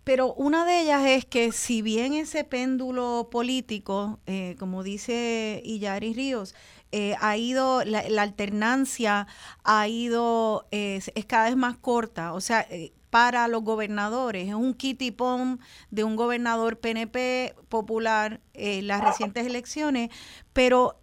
pero 0.03 0.33
una 0.33 0.65
de 0.65 0.81
ellas 0.81 1.05
es 1.05 1.23
que 1.23 1.53
si 1.53 1.81
bien 1.81 2.13
ese 2.13 2.43
péndulo 2.43 3.29
político, 3.31 4.19
como 4.59 4.83
dice 4.83 5.61
Illari 5.63 6.13
Ríos, 6.13 6.53
eh, 6.95 7.15
ha 7.21 7.37
ido, 7.37 7.83
la, 7.85 8.07
la, 8.07 8.21
alternancia 8.21 9.25
ha 9.63 9.87
ido, 9.87 10.67
eh, 10.69 11.01
es 11.15 11.25
cada 11.25 11.45
vez 11.45 11.55
más 11.55 11.75
corta, 11.75 12.33
o 12.33 12.39
sea, 12.39 12.67
eh, 12.69 12.93
para 13.09 13.47
los 13.47 13.63
gobernadores, 13.63 14.47
es 14.47 14.53
un 14.53 14.75
kitty 14.75 15.09
pom 15.09 15.57
de 15.89 16.03
un 16.03 16.15
gobernador 16.15 16.79
PNP 16.79 17.55
popular 17.67 18.41
en 18.53 18.85
las 18.85 19.03
recientes 19.03 19.47
elecciones, 19.47 20.11
pero 20.53 20.99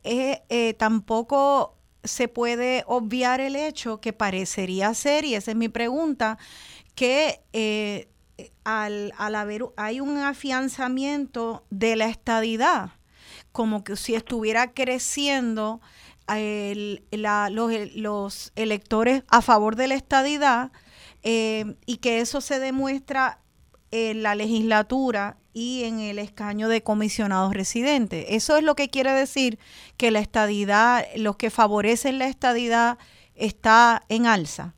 tampoco 0.78 1.76
se 2.04 2.28
puede 2.28 2.84
obviar 2.86 3.40
el 3.40 3.56
hecho 3.56 4.00
que 4.00 4.12
parecería 4.12 4.94
ser, 4.94 5.24
y 5.24 5.34
esa 5.34 5.50
es 5.50 5.56
mi 5.56 5.68
pregunta, 5.68 6.38
que 6.94 7.40
al, 8.62 9.12
al 9.16 9.34
haber, 9.34 9.64
hay 9.76 9.98
un 9.98 10.18
afianzamiento 10.18 11.64
de 11.70 11.96
la 11.96 12.06
estadidad, 12.06 12.90
como 13.52 13.84
que 13.84 13.96
si 13.96 14.14
estuviera 14.14 14.72
creciendo 14.72 15.80
los, 17.96 18.52
electores 18.56 19.24
a 19.28 19.42
favor 19.42 19.76
de 19.76 19.88
la 19.88 19.94
estadidad 19.94 20.70
eh, 21.22 21.74
y 21.86 21.96
que 21.98 22.20
eso 22.20 22.40
se 22.40 22.58
demuestra 22.60 23.40
en 23.90 24.22
la 24.22 24.34
legislatura 24.34 25.36
y 25.52 25.82
en 25.84 25.98
el 25.98 26.18
escaño 26.18 26.68
de 26.68 26.82
comisionados 26.82 27.54
residentes. 27.54 28.26
Eso 28.28 28.56
es 28.56 28.62
lo 28.62 28.74
que 28.76 28.88
quiere 28.88 29.12
decir 29.12 29.58
que 29.96 30.10
la 30.10 30.20
estadidad, 30.20 31.04
los 31.16 31.36
que 31.36 31.50
favorecen 31.50 32.18
la 32.18 32.26
estadidad 32.26 32.98
está 33.34 34.02
en 34.08 34.26
alza. 34.26 34.74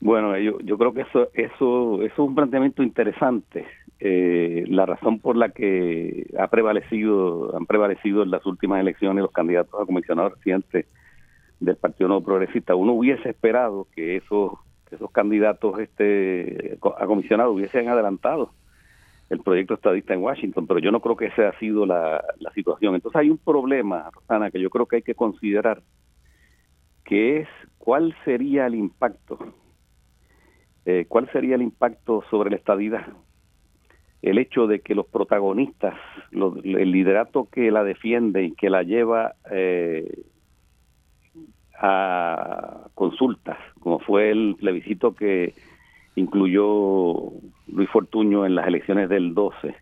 Bueno, 0.00 0.36
yo, 0.38 0.58
yo 0.60 0.78
creo 0.78 0.94
que 0.94 1.02
eso, 1.02 1.28
eso, 1.34 2.02
eso 2.02 2.04
es 2.04 2.18
un 2.18 2.34
planteamiento 2.34 2.82
interesante. 2.82 3.66
Eh, 4.00 4.64
la 4.68 4.86
razón 4.86 5.18
por 5.18 5.36
la 5.36 5.50
que 5.50 6.26
ha 6.38 6.48
prevalecido, 6.48 7.54
han 7.56 7.66
prevalecido 7.66 8.22
en 8.22 8.30
las 8.30 8.44
últimas 8.46 8.80
elecciones 8.80 9.22
los 9.22 9.32
candidatos 9.32 9.78
a 9.78 9.84
comisionado 9.84 10.30
recientes 10.30 10.86
del 11.60 11.76
Partido 11.76 12.08
Nuevo 12.08 12.24
Progresista. 12.24 12.74
Uno 12.74 12.92
hubiese 12.92 13.28
esperado 13.28 13.86
que 13.94 14.16
esos, 14.16 14.52
esos 14.90 15.10
candidatos 15.10 15.78
este, 15.78 16.78
a 16.98 17.06
comisionado 17.06 17.52
hubiesen 17.52 17.88
adelantado 17.88 18.52
el 19.28 19.40
proyecto 19.40 19.74
estadista 19.74 20.14
en 20.14 20.22
Washington, 20.22 20.66
pero 20.66 20.80
yo 20.80 20.90
no 20.90 21.00
creo 21.00 21.16
que 21.16 21.26
esa 21.26 21.50
ha 21.50 21.58
sido 21.58 21.86
la, 21.86 22.24
la 22.38 22.50
situación. 22.52 22.94
Entonces 22.94 23.20
hay 23.20 23.30
un 23.30 23.38
problema, 23.38 24.10
Rosana, 24.10 24.50
que 24.50 24.60
yo 24.60 24.70
creo 24.70 24.86
que 24.86 24.96
hay 24.96 25.02
que 25.02 25.14
considerar, 25.14 25.82
que 27.04 27.40
es 27.40 27.48
cuál 27.78 28.14
sería 28.24 28.66
el 28.66 28.74
impacto 28.74 29.38
eh, 30.86 31.06
¿cuál 31.08 31.30
sería 31.32 31.56
el 31.56 31.62
impacto 31.62 32.24
sobre 32.30 32.50
la 32.50 32.56
estadidad? 32.56 33.06
El 34.22 34.38
hecho 34.38 34.66
de 34.66 34.80
que 34.80 34.94
los 34.94 35.06
protagonistas, 35.06 35.94
el 36.32 36.92
liderato 36.92 37.48
que 37.50 37.70
la 37.70 37.84
defiende 37.84 38.44
y 38.44 38.52
que 38.52 38.68
la 38.68 38.82
lleva 38.82 39.34
eh, 39.50 40.24
a 41.80 42.88
consultas, 42.94 43.58
como 43.80 43.98
fue 44.00 44.30
el 44.30 44.56
plebiscito 44.58 45.14
que 45.14 45.54
incluyó 46.16 47.32
Luis 47.68 47.88
Fortuño 47.90 48.44
en 48.44 48.54
las 48.54 48.66
elecciones 48.66 49.08
del 49.08 49.32
12 49.34 49.74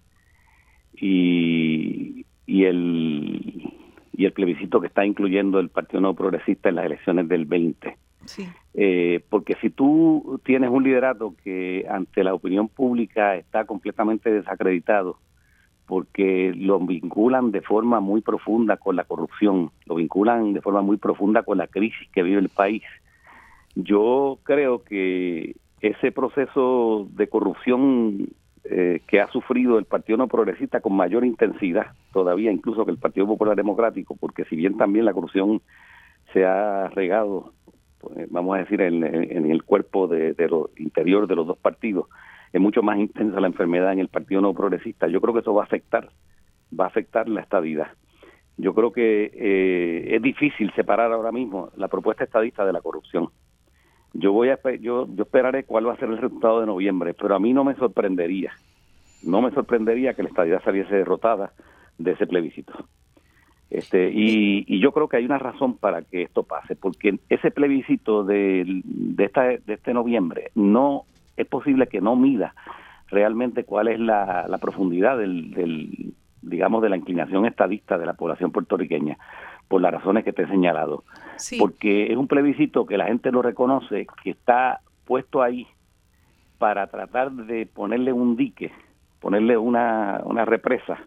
y, 0.94 2.27
y 2.47 2.65
el 2.65 3.74
y 4.12 4.24
el 4.24 4.32
plebiscito 4.32 4.81
que 4.81 4.89
está 4.89 5.06
incluyendo 5.06 5.60
el 5.60 5.69
Partido 5.69 6.01
No 6.01 6.15
Progresista 6.15 6.69
en 6.69 6.74
las 6.74 6.86
elecciones 6.86 7.28
del 7.28 7.44
20 7.44 7.97
Eh, 8.75 9.25
porque 9.29 9.57
si 9.61 9.71
tú 9.71 10.41
tienes 10.45 10.71
un 10.71 10.85
liderato 10.85 11.35
que 11.43 11.87
ante 11.89 12.23
la 12.25 12.35
opinión 12.35 12.69
pública 12.69 13.37
está 13.37 13.65
completamente 13.65 14.31
desacreditado, 14.31 15.19
porque 15.87 16.53
lo 16.55 16.79
vinculan 16.81 17.51
de 17.51 17.63
forma 17.63 18.01
muy 18.01 18.21
profunda 18.21 18.77
con 18.77 18.95
la 18.95 19.05
corrupción, 19.05 19.71
lo 19.87 19.95
vinculan 19.95 20.53
de 20.53 20.61
forma 20.61 20.83
muy 20.83 20.99
profunda 20.99 21.43
con 21.43 21.59
la 21.59 21.67
crisis 21.67 22.09
que 22.13 22.23
vive 22.23 22.41
el 22.41 22.51
país. 22.51 22.83
Yo 23.75 24.39
creo 24.43 24.85
que 24.85 25.57
ese 25.81 26.13
proceso 26.13 27.09
de 27.11 27.29
corrupción 27.29 28.29
eh, 28.65 29.01
que 29.07 29.21
ha 29.21 29.29
sufrido 29.29 29.79
el 29.79 29.87
Partido 29.87 30.19
No 30.19 30.29
Progresista 30.29 30.81
con 30.81 30.95
mayor 30.95 31.25
intensidad 31.25 31.93
todavía 32.13 32.53
incluso 32.53 32.85
que 32.85 32.91
el 32.91 32.99
Partido 32.99 33.27
Popular 33.27 33.57
Democrático, 33.57 34.15
porque 34.15 34.45
si 34.45 34.57
bien 34.57 34.77
también 34.77 35.05
la 35.05 35.15
corrupción 35.15 35.63
se 36.33 36.45
ha 36.45 36.89
regado 36.89 37.53
vamos 38.31 38.57
a 38.57 38.61
decir, 38.61 38.81
en, 38.81 39.05
el 39.05 39.62
cuerpo 39.65 40.07
de, 40.09 40.33
de, 40.35 40.49
lo 40.49 40.70
interior 40.77 41.27
de 41.27 41.37
los 41.37 41.47
dos 41.47 41.59
partidos. 41.59 42.07
Es 42.53 42.61
mucho 42.61 42.83
más 42.83 42.99
intensa 42.99 43.41
la 43.41 43.47
enfermedad 43.47 43.93
en 43.93 43.99
el 43.99 44.09
Partido 44.09 44.41
No 44.41 44.55
Progresista. 44.55 45.07
Yo 45.09 45.20
creo 45.20 45.35
que 45.35 45.41
eso 45.41 45.55
va 45.55 45.62
a 45.62 45.66
afectar, 45.66 46.09
va 46.79 46.85
a 46.85 46.89
afectar 46.89 47.29
la 47.29 47.41
estadidad. 47.41 47.89
Yo 48.57 48.75
creo 48.75 48.93
que 48.93 49.31
eh, 49.33 50.16
es 50.16 50.23
difícil 50.23 50.73
separar 50.75 51.12
ahora 51.12 51.31
mismo 51.31 51.70
la 51.77 51.89
propuesta 51.89 52.25
estadista 52.25 52.65
de 52.65 52.73
la 52.73 52.81
corrupción. 52.81 53.29
Yo 54.15 54.33
voy 54.33 54.49
a 54.49 54.59
yo, 54.81 55.07
yo 55.15 55.23
esperaré 55.23 55.65
cuál 55.65 55.87
va 55.87 55.93
a 55.93 55.97
ser 55.97 56.09
el 56.09 56.19
resultado 56.19 56.61
de 56.61 56.66
noviembre, 56.66 57.15
pero 57.15 57.37
a 57.37 57.39
mí 57.39 57.53
no 57.53 57.62
me 57.62 57.77
sorprendería, 57.77 58.53
no 59.23 59.43
me 59.43 59.53
sorprendería 59.53 60.15
que 60.15 60.25
la 60.25 60.31
estadidad 60.31 60.62
saliese 60.65 60.95
derrotada 60.95 61.53
de 61.99 62.12
ese 62.12 62.27
plebiscito. 62.27 62.73
Este, 63.70 64.11
y, 64.11 64.65
y, 64.66 64.81
yo 64.81 64.93
creo 64.93 65.09
que 65.09 65.19
hay 65.19 65.27
una 65.27 65.39
razón 65.39 65.77
para 65.77 66.01
que 66.03 66.23
esto 66.23 66.43
pase, 66.43 66.74
porque 66.74 67.19
ese 67.28 67.51
plebiscito 67.51 68.24
de, 68.24 68.65
de, 68.85 69.24
esta, 69.24 69.43
de 69.43 69.62
este 69.66 69.93
noviembre 69.93 70.51
no 70.55 71.05
es 71.36 71.47
posible 71.47 71.86
que 71.86 72.01
no 72.01 72.16
mida 72.16 72.55
realmente 73.09 73.65
cuál 73.65 73.89
es 73.89 74.01
la, 74.01 74.47
la 74.49 74.59
profundidad 74.59 75.19
del, 75.19 75.51
del, 75.51 76.15
digamos, 76.40 76.82
de 76.82 76.89
la 76.89 76.97
inclinación 76.97 77.47
estadista 77.47 77.99
de 77.99 78.07
la 78.07 78.15
población 78.15 78.53
puertorriqueña, 78.53 79.19
por 79.69 79.82
las 79.82 79.93
razones 79.93 80.24
que 80.24 80.32
te 80.32 80.43
he 80.43 80.49
señalado. 80.49 81.05
Sí. 81.36 81.59
Porque 81.59 82.11
es 82.11 82.16
un 82.16 82.27
plebiscito 82.27 82.86
que 82.86 82.97
la 82.97 83.07
gente 83.07 83.31
lo 83.31 83.43
reconoce, 83.43 84.07
que 84.23 84.31
está 84.31 84.81
puesto 85.05 85.43
ahí 85.43 85.66
para 86.59 86.86
tratar 86.89 87.31
de 87.32 87.66
ponerle 87.66 88.12
un 88.12 88.36
dique, 88.36 88.73
ponerle 89.20 89.57
una, 89.57 90.20
una 90.24 90.45
represa 90.45 90.99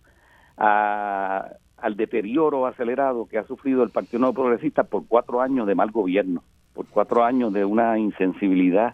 a, 0.57 1.47
al 1.81 1.95
deterioro 1.97 2.65
acelerado 2.67 3.27
que 3.27 3.37
ha 3.37 3.43
sufrido 3.45 3.83
el 3.83 3.89
Partido 3.89 4.19
Nuevo 4.19 4.35
Progresista 4.41 4.83
por 4.83 5.05
cuatro 5.07 5.41
años 5.41 5.67
de 5.67 5.75
mal 5.75 5.91
gobierno, 5.91 6.43
por 6.73 6.85
cuatro 6.87 7.23
años 7.23 7.51
de 7.53 7.65
una 7.65 7.97
insensibilidad 7.97 8.93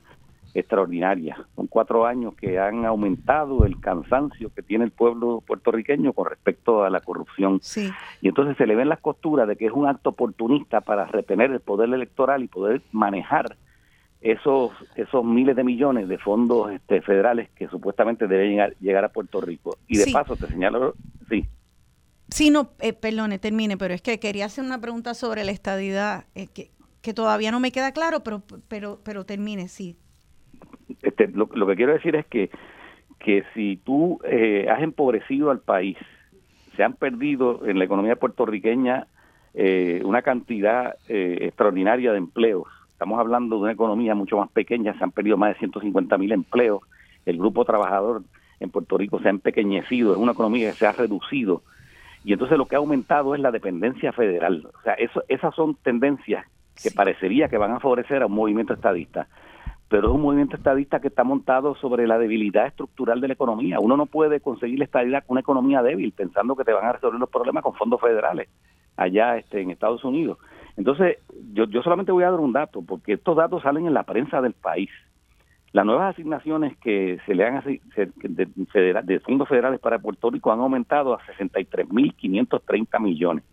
extraordinaria. 0.53 1.37
Son 1.55 1.67
cuatro 1.67 2.05
años 2.05 2.33
que 2.35 2.57
han 2.59 2.85
aumentado 2.85 3.65
el 3.65 3.79
cansancio 3.79 4.49
que 4.55 4.63
tiene 4.63 4.85
el 4.85 4.91
pueblo 4.91 5.43
puertorriqueño 5.45 6.13
con 6.13 6.25
respecto 6.27 6.83
a 6.83 6.89
la 6.89 7.01
corrupción. 7.01 7.59
Sí. 7.61 7.91
Y 8.21 8.29
entonces 8.29 8.57
se 8.57 8.65
le 8.65 8.75
ven 8.75 8.89
las 8.89 8.99
costuras 8.99 9.47
de 9.47 9.55
que 9.55 9.67
es 9.67 9.71
un 9.71 9.87
acto 9.87 10.09
oportunista 10.11 10.81
para 10.81 11.05
retener 11.05 11.51
el 11.51 11.59
poder 11.59 11.89
electoral 11.93 12.43
y 12.43 12.47
poder 12.47 12.81
manejar 12.91 13.55
esos 14.19 14.71
esos 14.95 15.23
miles 15.23 15.55
de 15.55 15.63
millones 15.63 16.07
de 16.07 16.17
fondos 16.17 16.71
este, 16.71 17.01
federales 17.01 17.49
que 17.55 17.67
supuestamente 17.67 18.27
deben 18.27 18.49
llegar, 18.49 18.73
llegar 18.79 19.05
a 19.05 19.09
Puerto 19.09 19.39
Rico. 19.41 19.77
Y 19.87 19.97
de 19.97 20.05
Sí. 20.05 20.13
paso 20.13 20.35
te 20.35 20.47
señalo, 20.47 20.95
sí, 21.29 21.45
Sí, 22.29 22.49
no, 22.49 22.71
eh, 22.79 22.93
perdone, 22.93 23.39
termine, 23.39 23.77
pero 23.77 23.93
es 23.93 24.01
que 24.01 24.19
quería 24.19 24.45
hacer 24.45 24.63
una 24.63 24.81
pregunta 24.81 25.13
sobre 25.13 25.45
la 25.45 25.51
estadidad, 25.51 26.25
eh, 26.35 26.47
que, 26.53 26.71
que 27.01 27.13
todavía 27.13 27.51
no 27.51 27.59
me 27.59 27.71
queda 27.71 27.93
claro, 27.93 28.21
pero, 28.21 28.43
pero, 28.67 28.99
pero 29.03 29.25
termine, 29.25 29.69
sí. 29.69 29.95
este, 31.01 31.27
lo, 31.29 31.47
que 31.47 31.75
quiero 31.75 31.93
decir 31.93 32.15
es 32.15 32.25
que, 32.25 32.49
que 33.19 33.43
si 33.53 33.77
tú 33.77 34.19
eh, 34.25 34.67
has 34.69 34.81
empobrecido 34.81 35.51
al 35.51 35.59
país, 35.59 35.97
se 36.75 36.83
han 36.83 36.93
perdido 36.93 37.65
en 37.65 37.79
la 37.79 37.85
economía 37.85 38.17
puertorriqueña 38.17 39.07
eh, 39.53 40.01
una 40.03 40.21
cantidad 40.21 40.95
extraordinaria 41.07 42.11
de 42.11 42.17
empleos. 42.19 42.67
Estamos 42.91 43.19
hablando 43.19 43.55
de 43.55 43.63
una 43.63 43.71
economía 43.71 44.15
mucho 44.15 44.37
más 44.37 44.49
pequeña, 44.49 44.95
se 44.97 45.03
han 45.03 45.11
perdido 45.11 45.37
más 45.37 45.53
de 45.53 45.59
150 45.59 46.17
mil 46.17 46.31
empleos. 46.33 46.81
El 47.25 47.37
grupo 47.37 47.63
trabajador 47.63 48.23
en 48.59 48.69
Puerto 48.69 48.97
Rico 48.97 49.19
se 49.19 49.27
ha 49.27 49.31
empequeñecido, 49.31 50.11
es 50.11 50.17
una 50.17 50.33
economía 50.33 50.69
que 50.69 50.75
se 50.75 50.85
ha 50.85 50.91
reducido. 50.91 51.63
Y 52.27 52.33
entonces 52.33 52.57
lo 52.57 52.65
que 52.65 52.75
ha 52.75 52.79
aumentado 52.79 53.33
es 53.35 53.39
la 53.39 53.51
dependencia 53.51 54.11
federal. 54.11 54.67
O 54.77 54.81
sea, 54.81 54.95
eso, 54.95 55.23
esas 55.29 55.55
son 55.55 55.75
tendencias 55.75 56.45
que 56.75 56.89
Sí. 56.89 56.95
parecería 56.95 57.47
que 57.47 57.57
van 57.57 57.71
a 57.71 57.79
favorecer 57.79 58.21
a 58.21 58.25
un 58.25 58.33
movimiento 58.33 58.73
estadista 58.73 59.27
pero 59.89 60.09
es 60.09 60.13
un 60.15 60.21
movimiento 60.21 60.57
estadista 60.57 60.99
que 60.99 61.07
está 61.07 61.23
montado 61.23 61.73
sobre 61.75 62.07
la 62.07 62.17
debilidad 62.17 62.67
estructural 62.67 63.21
de 63.21 63.29
la 63.29 63.35
economía. 63.35 63.79
Uno 63.79 63.95
no 63.95 64.05
puede 64.05 64.41
conseguir 64.41 64.79
la 64.79 64.83
estabilidad 64.83 65.23
con 65.25 65.35
una 65.35 65.39
economía 65.39 65.81
débil 65.81 66.11
pensando 66.11 66.57
que 66.57 66.65
te 66.65 66.73
van 66.73 66.85
a 66.85 66.91
resolver 66.91 67.17
los 67.17 67.29
problemas 67.29 67.63
con 67.63 67.73
fondos 67.73 68.01
federales 68.01 68.49
allá 68.97 69.37
este, 69.37 69.61
en 69.61 69.71
Estados 69.71 70.03
Unidos. 70.03 70.39
Entonces, 70.75 71.19
yo, 71.53 71.65
yo 71.65 71.81
solamente 71.83 72.11
voy 72.11 72.25
a 72.25 72.31
dar 72.31 72.39
un 72.41 72.51
dato, 72.51 72.81
porque 72.81 73.13
estos 73.13 73.37
datos 73.37 73.63
salen 73.63 73.87
en 73.87 73.93
la 73.93 74.03
prensa 74.03 74.41
del 74.41 74.53
país. 74.53 74.89
Las 75.73 75.85
nuevas 75.85 76.13
asignaciones 76.13 76.77
que 76.77 77.19
se 77.25 77.35
le 77.35 77.45
han 77.45 77.61
de, 77.63 78.47
federa- 78.71 79.01
de 79.01 79.19
fondos 79.19 79.47
federales 79.49 79.79
para 79.79 79.99
Puerto 79.99 80.29
Rico 80.29 80.51
han 80.51 80.59
aumentado 80.59 81.13
a 81.13 81.19
63.530 81.21 82.99
millones 83.01 83.43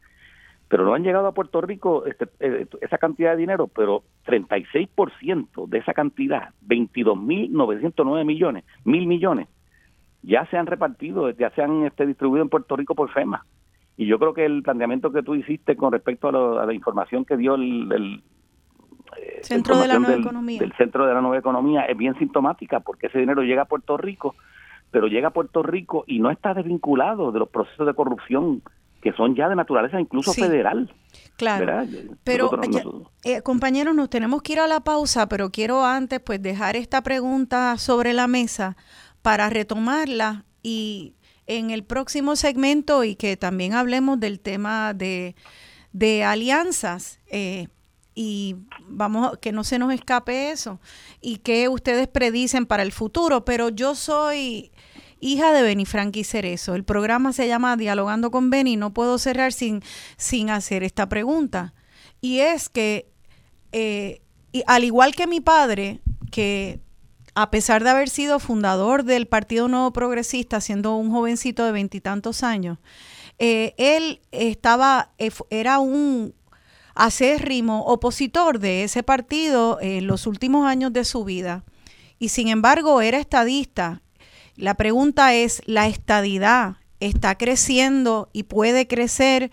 pero 0.66 0.84
no 0.86 0.94
han 0.94 1.04
llegado 1.04 1.26
a 1.28 1.34
Puerto 1.34 1.60
Rico 1.60 2.04
este, 2.06 2.26
eh, 2.40 2.66
esa 2.80 2.98
cantidad 2.98 3.32
de 3.32 3.36
dinero, 3.36 3.68
pero 3.68 4.02
36% 4.26 5.68
de 5.68 5.78
esa 5.78 5.92
cantidad, 5.92 6.48
22.909 6.66 8.24
millones, 8.24 8.64
mil 8.84 9.06
millones, 9.06 9.46
ya 10.22 10.46
se 10.46 10.56
han 10.56 10.66
repartido, 10.66 11.30
ya 11.30 11.50
se 11.50 11.62
han 11.62 11.84
este, 11.84 12.06
distribuido 12.06 12.42
en 12.42 12.48
Puerto 12.48 12.76
Rico 12.76 12.94
por 12.94 13.10
FEMA. 13.10 13.44
Y 13.96 14.06
yo 14.06 14.18
creo 14.18 14.34
que 14.34 14.44
el 14.46 14.62
planteamiento 14.62 15.12
que 15.12 15.22
tú 15.22 15.34
hiciste 15.34 15.76
con 15.76 15.92
respecto 15.92 16.28
a, 16.28 16.32
lo- 16.32 16.58
a 16.58 16.66
la 16.66 16.72
información 16.74 17.24
que 17.24 17.36
dio 17.36 17.54
el, 17.54 17.92
el, 17.92 18.22
eh, 19.16 19.40
Centro 19.42 19.76
de 19.78 19.88
la 19.88 19.98
Nueva 19.98 20.12
del- 20.12 20.20
Economía. 20.22 20.60
del 20.60 20.72
Centro 20.76 21.06
de 21.06 21.14
la 21.14 21.20
Nueva 21.20 21.38
Economía 21.38 21.82
es 21.86 21.96
bien 21.96 22.18
sintomática 22.18 22.80
porque 22.80 23.06
ese 23.08 23.18
dinero 23.18 23.42
llega 23.42 23.62
a 23.62 23.66
Puerto 23.66 23.96
Rico, 23.96 24.34
pero 24.90 25.06
llega 25.06 25.28
a 25.28 25.32
Puerto 25.32 25.62
Rico 25.62 26.04
y 26.06 26.18
no 26.20 26.30
está 26.30 26.54
desvinculado 26.54 27.32
de 27.32 27.38
los 27.38 27.48
procesos 27.48 27.86
de 27.86 27.94
corrupción 27.94 28.62
que 29.02 29.12
son 29.12 29.34
ya 29.34 29.48
de 29.50 29.56
naturaleza 29.56 30.00
incluso 30.00 30.32
Sí. 30.32 30.40
federal. 30.40 30.90
Claro. 31.36 31.66
¿verdad? 31.66 31.86
Pero, 32.24 32.44
Nosotros- 32.44 32.68
ya- 32.70 32.84
nosotros- 32.84 33.12
eh, 33.24 33.42
compañeros, 33.42 33.94
nos 33.94 34.08
tenemos 34.08 34.40
que 34.42 34.54
ir 34.54 34.60
a 34.60 34.66
la 34.66 34.80
pausa, 34.80 35.28
pero 35.28 35.50
quiero 35.50 35.84
antes 35.84 36.20
pues 36.20 36.40
dejar 36.40 36.74
esta 36.76 37.02
pregunta 37.02 37.76
sobre 37.76 38.12
la 38.14 38.26
mesa 38.28 38.76
para 39.20 39.50
retomarla 39.50 40.44
y 40.62 41.14
en 41.46 41.70
el 41.70 41.84
próximo 41.84 42.34
segmento 42.36 43.04
y 43.04 43.16
que 43.16 43.36
también 43.36 43.74
hablemos 43.74 44.18
del 44.18 44.40
tema 44.40 44.94
de, 44.94 45.34
de 45.92 46.24
alianzas 46.24 47.20
eh, 47.30 47.68
y 48.14 48.56
vamos, 48.88 49.38
que 49.38 49.52
no 49.52 49.64
se 49.64 49.78
nos 49.78 49.92
escape 49.92 50.50
eso 50.50 50.80
y 51.20 51.38
que 51.38 51.68
ustedes 51.68 52.08
predicen 52.08 52.66
para 52.66 52.82
el 52.82 52.92
futuro, 52.92 53.44
pero 53.44 53.68
yo 53.70 53.94
soy 53.94 54.70
hija 55.20 55.52
de 55.52 55.62
Beni 55.62 55.86
Frankie 55.86 56.24
Cerezo. 56.24 56.74
El 56.74 56.84
programa 56.84 57.32
se 57.32 57.48
llama 57.48 57.76
Dialogando 57.76 58.30
con 58.30 58.50
Beni 58.50 58.76
no 58.76 58.92
puedo 58.92 59.18
cerrar 59.18 59.52
sin, 59.52 59.82
sin 60.16 60.50
hacer 60.50 60.82
esta 60.82 61.08
pregunta. 61.08 61.74
Y 62.20 62.40
es 62.40 62.68
que, 62.68 63.10
eh, 63.72 64.22
al 64.66 64.84
igual 64.84 65.14
que 65.14 65.26
mi 65.26 65.40
padre, 65.40 66.00
que 66.30 66.80
a 67.34 67.50
pesar 67.50 67.82
de 67.82 67.90
haber 67.90 68.08
sido 68.08 68.38
fundador 68.38 69.04
del 69.04 69.26
Partido 69.26 69.66
Nuevo 69.68 69.92
Progresista, 69.92 70.60
siendo 70.60 70.94
un 70.96 71.10
jovencito 71.10 71.64
de 71.64 71.72
veintitantos 71.72 72.42
años, 72.42 72.78
eh, 73.38 73.74
él 73.78 74.20
estaba, 74.30 75.10
eh, 75.18 75.30
era 75.50 75.80
un 75.80 76.34
acérrimo 76.94 77.84
opositor 77.86 78.58
de 78.58 78.84
ese 78.84 79.02
partido 79.02 79.78
en 79.80 80.06
los 80.06 80.26
últimos 80.26 80.66
años 80.66 80.92
de 80.92 81.04
su 81.04 81.24
vida. 81.24 81.64
Y 82.18 82.28
sin 82.28 82.48
embargo 82.48 83.00
era 83.00 83.18
estadista. 83.18 84.02
La 84.56 84.74
pregunta 84.74 85.34
es, 85.34 85.62
¿la 85.66 85.88
estadidad 85.88 86.76
está 87.00 87.36
creciendo 87.36 88.30
y 88.32 88.44
puede 88.44 88.86
crecer 88.86 89.50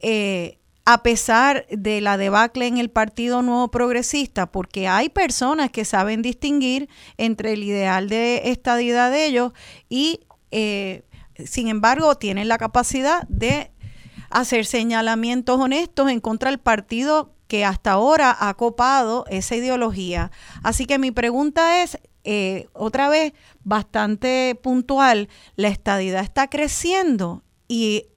eh, 0.00 0.58
a 0.84 1.02
pesar 1.02 1.66
de 1.70 2.00
la 2.00 2.16
debacle 2.18 2.66
en 2.66 2.76
el 2.76 2.90
Partido 2.90 3.40
Nuevo 3.40 3.70
Progresista? 3.70 4.46
Porque 4.46 4.86
hay 4.88 5.08
personas 5.08 5.70
que 5.70 5.86
saben 5.86 6.20
distinguir 6.20 6.88
entre 7.16 7.54
el 7.54 7.64
ideal 7.64 8.08
de 8.10 8.50
estadidad 8.50 9.10
de 9.10 9.26
ellos 9.26 9.52
y, 9.88 10.20
eh, 10.50 11.04
sin 11.44 11.68
embargo, 11.68 12.14
tienen 12.16 12.48
la 12.48 12.58
capacidad 12.58 13.26
de 13.28 13.70
hacer 14.36 14.66
señalamientos 14.66 15.58
honestos 15.58 16.10
en 16.10 16.20
contra 16.20 16.50
del 16.50 16.60
partido 16.60 17.32
que 17.48 17.64
hasta 17.64 17.92
ahora 17.92 18.36
ha 18.38 18.52
copado 18.54 19.24
esa 19.28 19.56
ideología. 19.56 20.30
Así 20.62 20.84
que 20.84 20.98
mi 20.98 21.10
pregunta 21.10 21.82
es, 21.82 21.98
eh, 22.24 22.66
otra 22.74 23.08
vez, 23.08 23.32
bastante 23.64 24.58
puntual, 24.62 25.30
¿la 25.54 25.68
estadidad 25.68 26.22
está 26.22 26.48
creciendo 26.48 27.44
y 27.66 28.08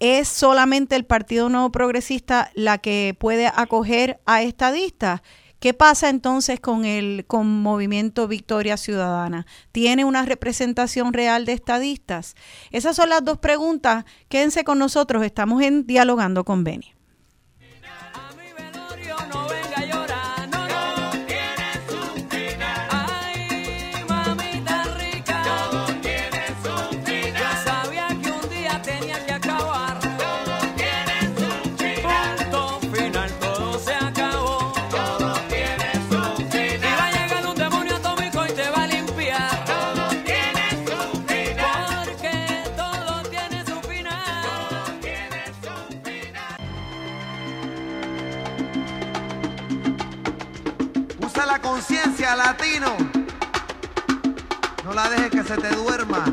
es 0.00 0.28
solamente 0.28 0.96
el 0.96 1.06
Partido 1.06 1.48
Nuevo 1.48 1.72
Progresista 1.72 2.50
la 2.54 2.78
que 2.78 3.16
puede 3.18 3.46
acoger 3.46 4.20
a 4.26 4.42
estadistas? 4.42 5.22
¿Qué 5.60 5.74
pasa 5.74 6.08
entonces 6.08 6.58
con 6.58 6.86
el 6.86 7.26
con 7.26 7.46
Movimiento 7.46 8.26
Victoria 8.26 8.78
Ciudadana? 8.78 9.46
¿Tiene 9.72 10.06
una 10.06 10.24
representación 10.24 11.12
real 11.12 11.44
de 11.44 11.52
estadistas? 11.52 12.34
Esas 12.70 12.96
son 12.96 13.10
las 13.10 13.22
dos 13.22 13.38
preguntas. 13.38 14.06
Quédense 14.30 14.64
con 14.64 14.78
nosotros, 14.78 15.22
estamos 15.22 15.62
en 15.62 15.86
Dialogando 15.86 16.46
con 16.46 16.64
Beni. 16.64 16.94
Latino. 52.36 52.96
No 54.84 54.92
la 54.92 55.08
dejes 55.08 55.30
que 55.30 55.42
se 55.42 55.56
te 55.56 55.74
duerma. 55.74 56.24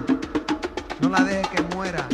No 0.99 1.09
la 1.09 1.23
dejes 1.23 1.47
que 1.47 1.61
muera. 1.75 2.07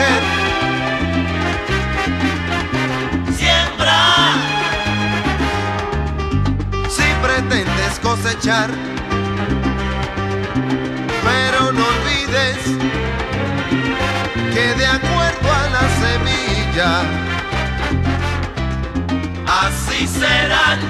Recoger, 0.00 0.22
siembra. 3.36 4.00
Si 6.88 7.02
pretendes 7.22 7.98
cosechar, 8.02 8.70
pero 11.24 11.72
no 11.72 11.84
olvides 11.86 12.58
que 14.54 14.74
de 14.74 14.86
acuerdo 14.86 15.52
a 15.52 15.68
la 15.76 15.86
semilla, 16.02 17.02
así 19.46 20.06
serán 20.06 20.80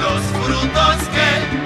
los 0.00 0.22
frutos 0.44 0.96
que 1.14 1.65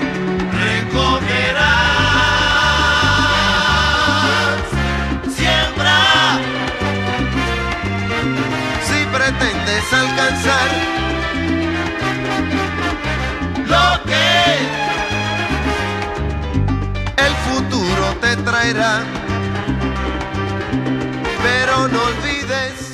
Pero 21.43 21.89
no 21.89 22.05
olvides 22.05 22.93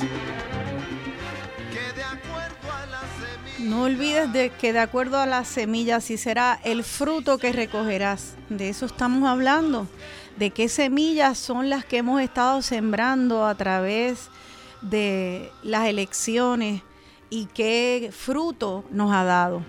que 1.71 1.93
de 1.93 2.03
acuerdo 2.03 2.73
a 2.73 2.87
la 2.87 3.01
semilla. 3.21 3.71
No 3.71 3.83
olvides 3.83 4.33
de 4.33 4.51
que 4.51 4.73
de 4.73 4.79
acuerdo 4.79 5.19
a 5.19 5.27
las 5.27 5.49
semillas, 5.49 6.05
así 6.05 6.17
será 6.17 6.59
el 6.65 6.83
fruto 6.83 7.37
que 7.37 7.53
recogerás. 7.53 8.37
De 8.49 8.71
eso 8.71 8.87
estamos 8.87 9.29
hablando. 9.29 9.87
De 10.39 10.49
qué 10.51 10.71
semillas 10.71 11.37
son 11.37 11.69
las 11.69 11.85
que 11.85 11.99
hemos 11.99 12.23
estado 12.23 12.63
sembrando 12.63 13.45
a 13.45 13.55
través 13.55 14.31
de 14.81 15.53
las 15.63 15.89
elecciones 15.89 16.81
y 17.29 17.47
qué 17.53 18.11
fruto 18.17 18.85
nos 18.91 19.13
ha 19.13 19.25
dado. 19.25 19.63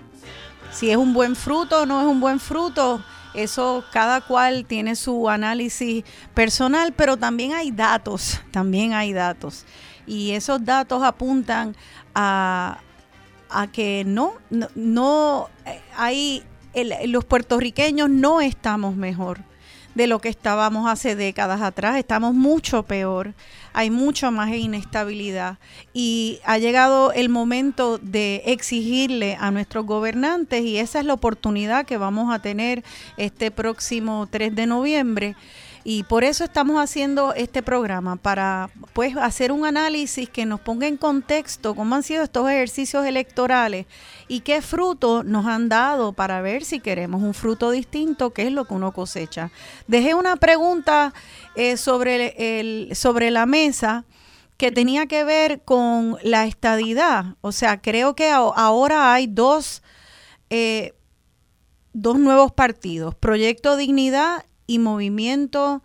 Si 0.72 0.90
es 0.90 0.96
un 0.96 1.12
buen 1.12 1.36
fruto 1.36 1.82
o 1.82 1.86
no 1.86 2.00
es 2.00 2.06
un 2.06 2.20
buen 2.20 2.40
fruto, 2.40 3.02
eso 3.42 3.84
cada 3.92 4.20
cual 4.20 4.64
tiene 4.66 4.96
su 4.96 5.28
análisis 5.28 6.04
personal, 6.34 6.92
pero 6.92 7.16
también 7.16 7.52
hay 7.52 7.70
datos, 7.70 8.40
también 8.50 8.92
hay 8.94 9.12
datos. 9.12 9.64
Y 10.06 10.30
esos 10.32 10.64
datos 10.64 11.02
apuntan 11.02 11.76
a, 12.14 12.78
a 13.50 13.66
que 13.66 14.04
no, 14.06 14.34
no, 14.50 14.68
no, 14.74 15.48
eh, 15.66 15.80
hay, 15.96 16.42
el- 16.72 17.12
los 17.12 17.24
puertorriqueños 17.24 18.08
no 18.08 18.40
estamos 18.40 18.96
mejor 18.96 19.40
de 19.94 20.06
lo 20.06 20.20
que 20.20 20.28
estábamos 20.28 20.88
hace 20.88 21.16
décadas 21.16 21.60
atrás, 21.60 21.96
estamos 21.96 22.32
mucho 22.32 22.84
peor, 22.84 23.34
hay 23.72 23.90
mucho 23.90 24.30
más 24.30 24.54
inestabilidad. 24.54 25.58
Y 25.92 26.40
ha 26.44 26.58
llegado 26.58 27.12
el 27.12 27.28
momento 27.28 27.98
de 27.98 28.42
exigirle 28.46 29.36
a 29.40 29.50
nuestros 29.50 29.86
gobernantes 29.86 30.64
y 30.64 30.78
esa 30.78 31.00
es 31.00 31.06
la 31.06 31.14
oportunidad 31.14 31.86
que 31.86 31.96
vamos 31.96 32.32
a 32.32 32.40
tener 32.40 32.84
este 33.16 33.50
próximo 33.50 34.28
3 34.30 34.54
de 34.54 34.66
noviembre 34.66 35.36
y 35.90 36.02
por 36.02 36.22
eso 36.22 36.44
estamos 36.44 36.78
haciendo 36.78 37.32
este 37.32 37.62
programa, 37.62 38.16
para 38.16 38.68
pues 38.92 39.16
hacer 39.16 39.52
un 39.52 39.64
análisis 39.64 40.28
que 40.28 40.44
nos 40.44 40.60
ponga 40.60 40.86
en 40.86 40.98
contexto 40.98 41.74
cómo 41.74 41.94
han 41.94 42.02
sido 42.02 42.24
estos 42.24 42.46
ejercicios 42.50 43.06
electorales 43.06 43.86
y 44.28 44.40
qué 44.40 44.60
fruto 44.60 45.22
nos 45.24 45.46
han 45.46 45.70
dado 45.70 46.12
para 46.12 46.42
ver 46.42 46.62
si 46.62 46.80
queremos 46.80 47.22
un 47.22 47.32
fruto 47.32 47.70
distinto, 47.70 48.34
qué 48.34 48.48
es 48.48 48.52
lo 48.52 48.66
que 48.66 48.74
uno 48.74 48.92
cosecha. 48.92 49.50
Dejé 49.86 50.12
una 50.12 50.36
pregunta 50.36 51.14
eh, 51.54 51.78
sobre, 51.78 52.34
el, 52.60 52.94
sobre 52.94 53.30
la 53.30 53.46
mesa 53.46 54.04
que 54.58 54.70
tenía 54.70 55.06
que 55.06 55.24
ver 55.24 55.62
con 55.62 56.18
la 56.22 56.44
estadidad. 56.44 57.36
O 57.40 57.50
sea, 57.50 57.80
creo 57.80 58.14
que 58.14 58.28
ahora 58.28 59.14
hay 59.14 59.26
dos, 59.26 59.82
eh, 60.50 60.92
dos 61.94 62.18
nuevos 62.18 62.52
partidos, 62.52 63.14
Proyecto 63.14 63.78
Dignidad 63.78 64.44
y 64.68 64.78
Movimiento, 64.78 65.82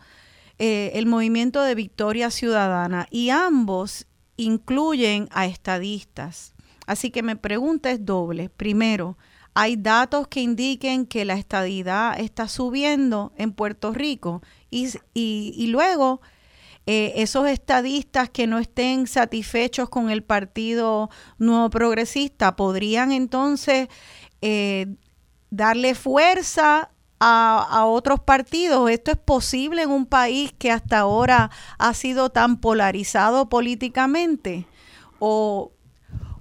eh, 0.59 0.91
el 0.93 1.07
Movimiento 1.07 1.63
de 1.63 1.73
Victoria 1.73 2.29
Ciudadana, 2.29 3.07
y 3.09 3.31
ambos 3.31 4.05
incluyen 4.37 5.27
a 5.31 5.47
estadistas. 5.47 6.53
Así 6.85 7.09
que 7.09 7.23
mi 7.23 7.33
pregunta 7.35 7.89
es 7.91 8.05
doble. 8.05 8.49
Primero, 8.49 9.17
¿hay 9.53 9.77
datos 9.77 10.27
que 10.27 10.41
indiquen 10.41 11.05
que 11.05 11.25
la 11.25 11.35
estadidad 11.35 12.19
está 12.19 12.47
subiendo 12.47 13.31
en 13.37 13.53
Puerto 13.53 13.93
Rico? 13.93 14.41
Y, 14.69 14.89
y- 15.13 15.67
luego, 15.67 16.21
eh, 16.85 17.13
esos 17.15 17.47
estadistas 17.47 18.29
que 18.29 18.47
no 18.47 18.59
estén 18.59 19.07
satisfechos 19.07 19.87
con 19.89 20.09
el 20.09 20.23
Partido 20.23 21.09
Nuevo 21.37 21.69
Progresista 21.69 22.57
podrían 22.57 23.13
entonces 23.13 23.87
eh, 24.41 24.87
darle 25.49 25.95
fuerza 25.95 26.89
a, 27.23 27.65
a 27.69 27.85
otros 27.85 28.19
partidos. 28.19 28.89
Esto 28.89 29.11
es 29.11 29.17
posible 29.17 29.83
en 29.83 29.91
un 29.91 30.05
país 30.05 30.51
que 30.51 30.71
hasta 30.71 30.99
ahora 30.99 31.49
ha 31.79 31.93
sido 31.93 32.29
tan 32.29 32.59
polarizado 32.59 33.47
políticamente. 33.47 34.65
O, 35.19 35.71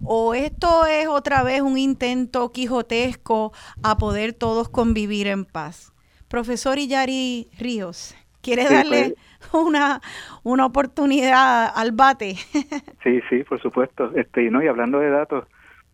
o 0.03 0.35
esto 0.35 0.87
es 0.87 1.07
otra 1.07 1.45
vez 1.45 1.61
un 1.61 1.79
intento 1.79 2.51
quijotesco 2.51 3.53
a 3.85 3.97
poder 3.97 4.33
todos 4.33 4.69
convivir 4.69 5.29
en 5.29 5.45
paz. 5.45 5.93
Profesor 6.29 6.79
Iyari 6.79 7.49
Ríos, 7.59 8.17
¿quiere 8.41 8.65
darle 8.65 9.15
una, 9.53 10.01
una 10.43 10.67
oportunidad 10.67 11.73
al 11.75 11.93
bate? 11.93 12.37
Sí, 13.05 13.21
sí, 13.29 13.45
por 13.45 13.61
supuesto. 13.61 14.13
Este, 14.15 14.45
y 14.45 14.51
no, 14.51 14.63
y 14.63 14.69
hablando 14.69 15.01
de 15.01 15.11
datos, 15.11 15.45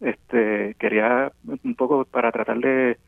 este, 0.01 0.77
quería 0.79 1.33
un 1.65 1.75
poco 1.75 2.05
para 2.05 2.31
tratar 2.33 2.59
de 2.59 2.99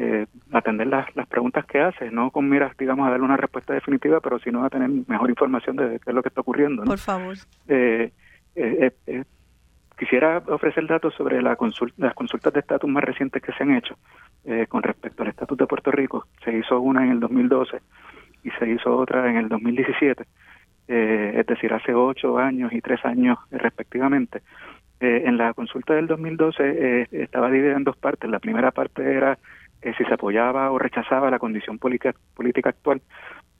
eh, 0.00 0.26
atender 0.52 0.86
las, 0.86 1.14
las 1.16 1.26
preguntas 1.26 1.66
que 1.66 1.80
haces, 1.80 2.12
no 2.12 2.30
con 2.30 2.48
miras, 2.48 2.76
digamos, 2.76 3.06
a 3.06 3.10
darle 3.10 3.24
una 3.24 3.36
respuesta 3.36 3.74
definitiva, 3.74 4.20
pero 4.20 4.38
sino 4.38 4.64
a 4.64 4.70
tener 4.70 4.88
mejor 5.08 5.28
información 5.28 5.74
de 5.76 5.98
qué 5.98 6.10
es 6.10 6.14
lo 6.14 6.22
que 6.22 6.28
está 6.28 6.40
ocurriendo. 6.42 6.84
¿no? 6.84 6.88
Por 6.90 6.98
favor. 6.98 7.34
Eh, 7.66 8.12
eh, 8.54 8.92
eh, 9.06 9.24
quisiera 9.98 10.38
ofrecer 10.46 10.86
datos 10.86 11.14
sobre 11.14 11.42
la 11.42 11.56
consul- 11.56 11.92
las 11.96 12.14
consultas 12.14 12.52
de 12.52 12.60
estatus 12.60 12.88
más 12.88 13.02
recientes 13.02 13.42
que 13.42 13.52
se 13.52 13.62
han 13.64 13.74
hecho 13.74 13.96
eh, 14.44 14.66
con 14.68 14.82
respecto 14.84 15.22
al 15.24 15.30
estatus 15.30 15.58
de 15.58 15.66
Puerto 15.66 15.90
Rico. 15.90 16.26
Se 16.44 16.56
hizo 16.56 16.80
una 16.80 17.02
en 17.04 17.10
el 17.10 17.20
2012 17.20 17.78
y 18.44 18.50
se 18.52 18.68
hizo 18.70 18.96
otra 18.96 19.28
en 19.28 19.36
el 19.36 19.48
2017, 19.48 20.24
eh, 20.86 21.32
es 21.40 21.46
decir, 21.46 21.72
hace 21.72 21.92
ocho 21.92 22.38
años 22.38 22.72
y 22.72 22.80
tres 22.80 23.04
años 23.04 23.36
respectivamente. 23.50 24.42
En 25.00 25.36
la 25.36 25.54
consulta 25.54 25.94
del 25.94 26.08
2012 26.08 26.56
eh, 26.62 27.06
estaba 27.12 27.48
dividida 27.50 27.76
en 27.76 27.84
dos 27.84 27.96
partes. 27.96 28.28
La 28.28 28.40
primera 28.40 28.72
parte 28.72 29.02
era 29.14 29.38
eh, 29.82 29.92
si 29.96 30.04
se 30.04 30.14
apoyaba 30.14 30.70
o 30.70 30.78
rechazaba 30.78 31.30
la 31.30 31.38
condición 31.38 31.78
política, 31.78 32.14
política 32.34 32.70
actual. 32.70 33.00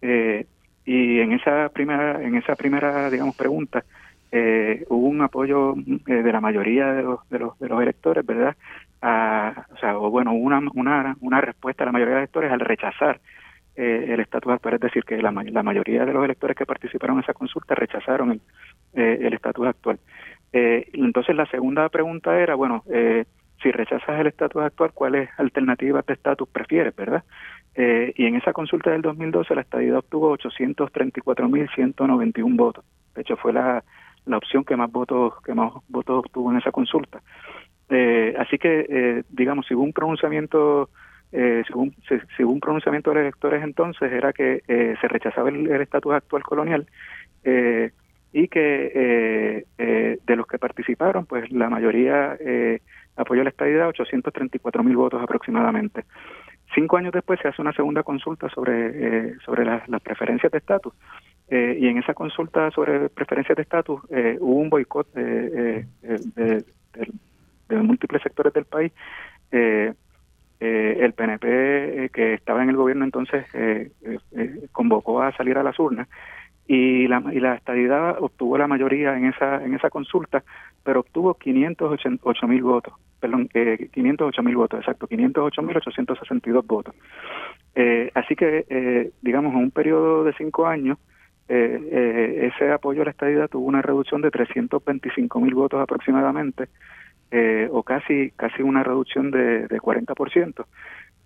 Eh, 0.02 0.46
y 0.84 1.20
en 1.20 1.32
esa 1.32 1.68
primera, 1.68 2.22
en 2.22 2.34
esa 2.36 2.54
primera, 2.56 3.10
digamos, 3.10 3.36
pregunta, 3.36 3.84
eh, 4.32 4.84
hubo 4.88 5.06
un 5.08 5.20
apoyo 5.22 5.74
eh, 6.06 6.22
de 6.22 6.32
la 6.32 6.40
mayoría 6.40 6.92
de 6.92 7.02
los, 7.02 7.28
de 7.28 7.38
los, 7.38 7.58
de 7.58 7.68
los 7.68 7.82
electores, 7.82 8.24
¿verdad? 8.24 8.56
A, 9.00 9.66
o 9.74 9.76
sea, 9.78 9.98
o 9.98 10.10
bueno, 10.10 10.32
una, 10.32 10.60
una, 10.74 11.16
una 11.20 11.40
respuesta 11.40 11.84
de 11.84 11.86
la 11.86 11.92
mayoría 11.92 12.14
de 12.14 12.20
los 12.20 12.24
electores 12.24 12.52
al 12.52 12.60
rechazar 12.60 13.20
eh, 13.76 14.06
el 14.08 14.20
estatus 14.20 14.52
actual, 14.52 14.74
es 14.74 14.80
decir, 14.80 15.04
que 15.04 15.22
la, 15.22 15.30
la 15.30 15.62
mayoría 15.62 16.04
de 16.04 16.12
los 16.12 16.24
electores 16.24 16.56
que 16.56 16.66
participaron 16.66 17.16
en 17.16 17.22
esa 17.22 17.34
consulta 17.34 17.74
rechazaron 17.74 18.32
el 18.32 18.40
eh, 18.94 19.18
el 19.20 19.34
estatus 19.34 19.66
actual. 19.66 19.98
Eh, 20.52 20.88
entonces 20.94 21.36
la 21.36 21.46
segunda 21.46 21.88
pregunta 21.90 22.38
era, 22.40 22.54
bueno, 22.54 22.82
eh, 22.90 23.26
si 23.62 23.70
rechazas 23.72 24.20
el 24.20 24.26
estatus 24.28 24.62
actual, 24.62 24.92
¿cuáles 24.92 25.28
alternativas 25.38 26.04
de 26.06 26.14
estatus 26.14 26.48
prefieres, 26.48 26.94
verdad? 26.96 27.24
Eh, 27.74 28.12
y 28.16 28.26
en 28.26 28.36
esa 28.36 28.52
consulta 28.52 28.90
del 28.90 29.02
2012 29.02 29.54
la 29.54 29.60
estadidad 29.62 29.98
obtuvo 29.98 30.36
834.191 30.36 32.56
votos. 32.56 32.84
De 33.14 33.22
hecho, 33.22 33.36
fue 33.36 33.52
la, 33.52 33.84
la 34.26 34.36
opción 34.36 34.64
que 34.64 34.76
más 34.76 34.90
votos 34.90 35.34
que 35.44 35.54
más 35.54 35.72
votos 35.88 36.20
obtuvo 36.24 36.50
en 36.52 36.58
esa 36.58 36.70
consulta. 36.72 37.20
Eh, 37.88 38.34
así 38.38 38.58
que, 38.58 38.86
eh, 38.88 39.22
digamos, 39.30 39.66
si 39.66 39.74
pronunciamiento, 39.92 40.90
eh, 41.32 41.62
según, 41.66 41.94
se- 42.08 42.20
si 42.36 42.42
un 42.42 42.60
pronunciamiento 42.60 43.10
de 43.10 43.14
los 43.16 43.22
electores 43.22 43.62
entonces, 43.62 44.12
era 44.12 44.32
que 44.32 44.62
eh, 44.68 44.94
se 45.00 45.08
rechazaba 45.08 45.48
el 45.48 45.70
estatus 45.80 46.12
actual 46.14 46.42
colonial 46.42 46.86
eh, 47.44 47.92
y 48.32 48.48
que 48.48 48.92
eh, 49.78 50.18
de 50.26 50.36
los 50.36 50.46
que 50.46 50.58
participaron, 50.58 51.24
pues 51.26 51.50
la 51.50 51.70
mayoría 51.70 52.36
apoyó 53.18 53.42
la 53.42 53.50
estadidad, 53.50 53.88
834 53.88 54.82
mil 54.82 54.96
votos 54.96 55.22
aproximadamente. 55.22 56.04
Cinco 56.74 56.96
años 56.98 57.12
después 57.12 57.40
se 57.40 57.48
hace 57.48 57.62
una 57.62 57.72
segunda 57.72 58.02
consulta 58.02 58.48
sobre, 58.50 58.90
eh, 59.30 59.34
sobre 59.44 59.64
las, 59.64 59.82
preferencias 60.02 60.52
de 60.52 60.58
estatus. 60.58 60.92
Eh, 61.48 61.78
y 61.80 61.88
en 61.88 61.98
esa 61.98 62.12
consulta 62.14 62.70
sobre 62.72 63.08
preferencias 63.08 63.56
de 63.56 63.62
estatus 63.62 64.02
eh, 64.10 64.36
hubo 64.40 64.56
un 64.60 64.68
boicot 64.68 65.08
eh, 65.16 65.86
eh, 66.02 66.18
de, 66.34 66.44
de- 66.94 67.12
de 67.68 67.76
múltiples 67.76 68.22
sectores 68.22 68.52
del 68.54 68.64
país. 68.64 68.92
El 70.60 71.12
PNP, 71.12 72.10
que 72.12 72.34
estaba 72.34 72.62
en 72.62 72.70
el 72.70 72.76
gobierno 72.76 73.04
entonces, 73.04 73.46
convocó 74.72 75.22
a 75.22 75.32
salir 75.36 75.56
a 75.58 75.62
las 75.62 75.78
urnas 75.78 76.08
y 76.66 77.06
la, 77.08 77.22
y 77.32 77.40
la 77.40 77.54
estadidad 77.54 78.16
obtuvo 78.20 78.58
la 78.58 78.66
mayoría 78.66 79.16
en 79.16 79.26
esa 79.26 79.64
en 79.64 79.74
esa 79.74 79.88
consulta, 79.90 80.42
pero 80.84 81.00
obtuvo 81.00 81.34
508 81.34 82.46
mil 82.48 82.62
votos, 82.62 82.94
perdón, 83.20 83.48
eh, 83.54 83.88
508 83.92 84.42
mil 84.42 84.56
votos, 84.56 84.80
exacto, 84.80 85.06
508 85.06 85.62
mil 85.62 85.76
862 85.76 86.66
votos. 86.66 86.94
Eh, 87.74 88.10
así 88.14 88.36
que, 88.36 88.64
eh, 88.68 89.10
digamos, 89.22 89.52
en 89.52 89.60
un 89.60 89.70
periodo 89.70 90.24
de 90.24 90.32
cinco 90.34 90.66
años, 90.66 90.98
eh, 91.48 91.80
eh, 91.90 92.50
ese 92.52 92.70
apoyo 92.70 93.02
a 93.02 93.06
la 93.06 93.10
estadidad 93.10 93.48
tuvo 93.48 93.66
una 93.66 93.82
reducción 93.82 94.20
de 94.20 94.30
325 94.30 95.40
mil 95.40 95.54
votos 95.54 95.80
aproximadamente, 95.80 96.68
eh, 97.30 97.68
o 97.70 97.82
casi 97.82 98.30
casi 98.36 98.62
una 98.62 98.82
reducción 98.82 99.30
de, 99.30 99.66
de 99.66 99.80
40%. 99.80 100.66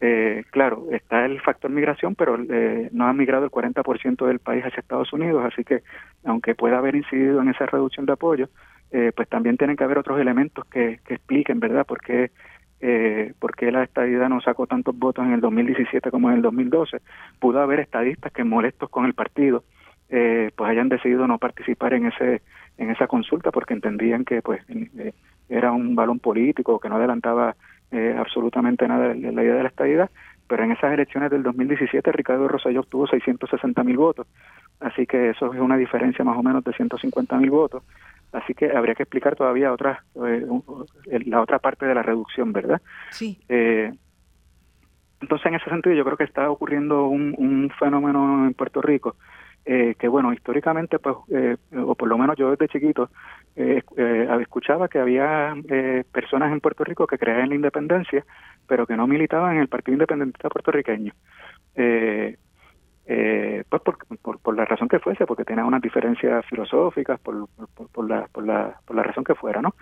Eh, 0.04 0.42
claro, 0.50 0.86
está 0.90 1.24
el 1.24 1.40
factor 1.40 1.70
migración, 1.70 2.16
pero 2.16 2.36
eh, 2.36 2.88
no 2.92 3.06
ha 3.06 3.12
migrado 3.12 3.44
el 3.44 3.52
40% 3.52 4.26
del 4.26 4.40
país 4.40 4.64
hacia 4.64 4.80
Estados 4.80 5.12
Unidos, 5.12 5.44
así 5.44 5.62
que 5.62 5.84
aunque 6.24 6.56
pueda 6.56 6.78
haber 6.78 6.96
incidido 6.96 7.40
en 7.40 7.48
esa 7.50 7.66
reducción 7.66 8.06
de 8.06 8.12
apoyo, 8.14 8.48
eh, 8.92 9.12
pues 9.14 9.28
también 9.28 9.56
tienen 9.56 9.76
que 9.76 9.84
haber 9.84 9.98
otros 9.98 10.20
elementos 10.20 10.64
que, 10.66 11.00
que 11.04 11.14
expliquen, 11.14 11.60
¿verdad?, 11.60 11.86
por 11.86 12.00
qué, 12.00 12.30
eh, 12.80 13.32
la 13.60 13.84
estadidad 13.84 14.28
no 14.28 14.40
sacó 14.40 14.66
tantos 14.66 14.98
votos 14.98 15.24
en 15.24 15.32
el 15.32 15.40
2017 15.40 16.10
como 16.10 16.30
en 16.30 16.36
el 16.36 16.42
2012. 16.42 16.98
Pudo 17.38 17.60
haber 17.60 17.80
estadistas 17.80 18.32
que 18.32 18.42
molestos 18.42 18.90
con 18.90 19.06
el 19.06 19.14
partido, 19.14 19.62
eh, 20.10 20.50
pues 20.56 20.68
hayan 20.70 20.88
decidido 20.88 21.26
no 21.26 21.38
participar 21.38 21.94
en 21.94 22.06
ese 22.06 22.42
en 22.78 22.90
esa 22.90 23.06
consulta 23.06 23.50
porque 23.50 23.74
entendían 23.74 24.24
que 24.24 24.42
pues 24.42 24.62
eh, 24.68 25.12
era 25.48 25.72
un 25.72 25.94
balón 25.94 26.18
político 26.18 26.78
que 26.78 26.88
no 26.88 26.96
adelantaba 26.96 27.54
eh, 27.90 28.14
absolutamente 28.18 28.88
nada 28.88 29.14
la 29.14 29.42
idea 29.42 29.54
de 29.54 29.62
la 29.62 29.68
estadidad, 29.68 30.10
pero 30.48 30.64
en 30.64 30.72
esas 30.72 30.92
elecciones 30.92 31.30
del 31.30 31.42
2017 31.42 32.10
Ricardo 32.12 32.48
Rosselló 32.48 32.80
obtuvo 32.80 33.06
660 33.06 33.84
mil 33.84 33.96
votos, 33.96 34.26
así 34.80 35.06
que 35.06 35.30
eso 35.30 35.52
es 35.52 35.60
una 35.60 35.76
diferencia 35.76 36.24
más 36.24 36.36
o 36.36 36.42
menos 36.42 36.64
de 36.64 36.72
150 36.72 37.36
mil 37.38 37.50
votos, 37.50 37.82
así 38.32 38.54
que 38.54 38.70
habría 38.70 38.94
que 38.94 39.04
explicar 39.04 39.36
todavía 39.36 39.72
otra, 39.72 40.04
eh, 40.26 40.46
la 41.26 41.40
otra 41.40 41.58
parte 41.58 41.86
de 41.86 41.94
la 41.94 42.02
reducción, 42.02 42.52
¿verdad? 42.52 42.80
Sí. 43.10 43.38
Eh, 43.48 43.92
entonces, 45.20 45.46
en 45.46 45.54
ese 45.54 45.70
sentido, 45.70 45.94
yo 45.94 46.04
creo 46.04 46.16
que 46.16 46.24
está 46.24 46.50
ocurriendo 46.50 47.06
un, 47.06 47.34
un 47.38 47.70
fenómeno 47.78 48.46
en 48.46 48.54
Puerto 48.54 48.82
Rico 48.82 49.16
eh, 49.64 49.94
que, 49.98 50.08
bueno, 50.08 50.32
históricamente, 50.32 50.98
pues, 50.98 51.16
eh, 51.30 51.56
o 51.76 51.94
por 51.94 52.08
lo 52.08 52.18
menos 52.18 52.36
yo 52.36 52.50
desde 52.50 52.68
chiquito, 52.68 53.10
eh, 53.54 53.82
eh, 53.96 54.38
escuchaba 54.40 54.88
que 54.88 54.98
había 54.98 55.54
eh, 55.68 56.04
personas 56.12 56.52
en 56.52 56.60
Puerto 56.60 56.82
Rico 56.84 57.06
que 57.06 57.18
creían 57.18 57.42
en 57.42 57.48
la 57.50 57.54
independencia, 57.54 58.24
pero 58.66 58.86
que 58.86 58.96
no 58.96 59.06
militaban 59.06 59.54
en 59.54 59.62
el 59.62 59.68
Partido 59.68 59.94
Independentista 59.94 60.48
puertorriqueño. 60.48 61.12
Eh, 61.76 62.36
eh, 63.06 63.64
pues 63.68 63.82
por, 63.82 63.98
por, 64.18 64.38
por 64.38 64.56
la 64.56 64.64
razón 64.64 64.88
que 64.88 65.00
fuese, 65.00 65.26
porque 65.26 65.44
tenían 65.44 65.66
unas 65.66 65.82
diferencias 65.82 66.44
filosóficas, 66.46 67.18
por, 67.20 67.48
por, 67.92 68.08
la, 68.08 68.28
la, 68.44 68.76
por 68.84 68.96
la 68.96 69.02
razón 69.02 69.24
que 69.24 69.34
fuera, 69.34 69.60
¿no? 69.60 69.74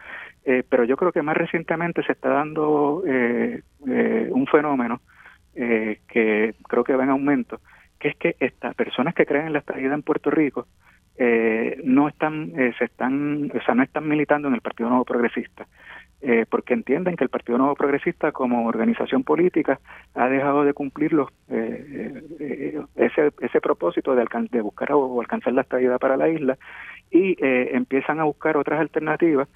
Eh, 0.44 0.64
pero 0.68 0.84
yo 0.84 0.96
creo 0.96 1.12
que 1.12 1.22
más 1.22 1.36
recientemente 1.36 2.02
se 2.02 2.12
está 2.12 2.30
dando 2.30 3.02
eh, 3.06 3.62
eh, 3.86 4.28
un 4.30 4.46
fenómeno 4.46 5.00
eh, 5.54 6.00
que 6.08 6.54
creo 6.66 6.84
que 6.84 6.96
va 6.96 7.04
en 7.04 7.10
aumento, 7.10 7.60
que 7.98 8.08
es 8.08 8.16
que 8.16 8.36
estas 8.40 8.74
personas 8.74 9.14
que 9.14 9.26
creen 9.26 9.48
en 9.48 9.52
la 9.52 9.58
estabilidad 9.58 9.94
en 9.94 10.02
Puerto 10.02 10.30
Rico 10.30 10.66
eh, 11.18 11.78
no 11.84 12.08
están, 12.08 12.52
se 12.78 12.84
están, 12.84 13.50
o 13.54 13.62
sea, 13.62 13.74
no 13.74 13.82
están 13.82 14.08
militando 14.08 14.48
en 14.48 14.54
el 14.54 14.62
Partido 14.62 14.88
Nuevo 14.88 15.04
Progresista, 15.04 15.66
eh, 16.22 16.44
porque 16.48 16.74
entienden 16.74 17.16
que 17.16 17.24
el 17.24 17.30
Partido 17.30 17.58
Nuevo 17.58 17.74
Progresista 17.74 18.32
como 18.32 18.66
organización 18.66 19.24
política 19.24 19.80
ha 20.14 20.28
dejado 20.28 20.64
de 20.64 20.74
cumplir 20.74 21.12
los, 21.12 21.30
eh, 21.48 22.22
eh, 22.38 22.80
ese, 22.96 23.32
ese 23.40 23.60
propósito 23.60 24.14
de, 24.14 24.22
alcan 24.22 24.48
de 24.50 24.60
buscar 24.60 24.92
o 24.92 25.20
alcanzar 25.20 25.52
la 25.54 25.62
estabilidad 25.62 25.98
para 25.98 26.16
la 26.16 26.28
isla 26.28 26.58
y 27.10 27.36
eh, 27.44 27.70
empiezan 27.72 28.20
a 28.20 28.24
buscar 28.24 28.56
otras 28.56 28.80
alternativas, 28.80 29.48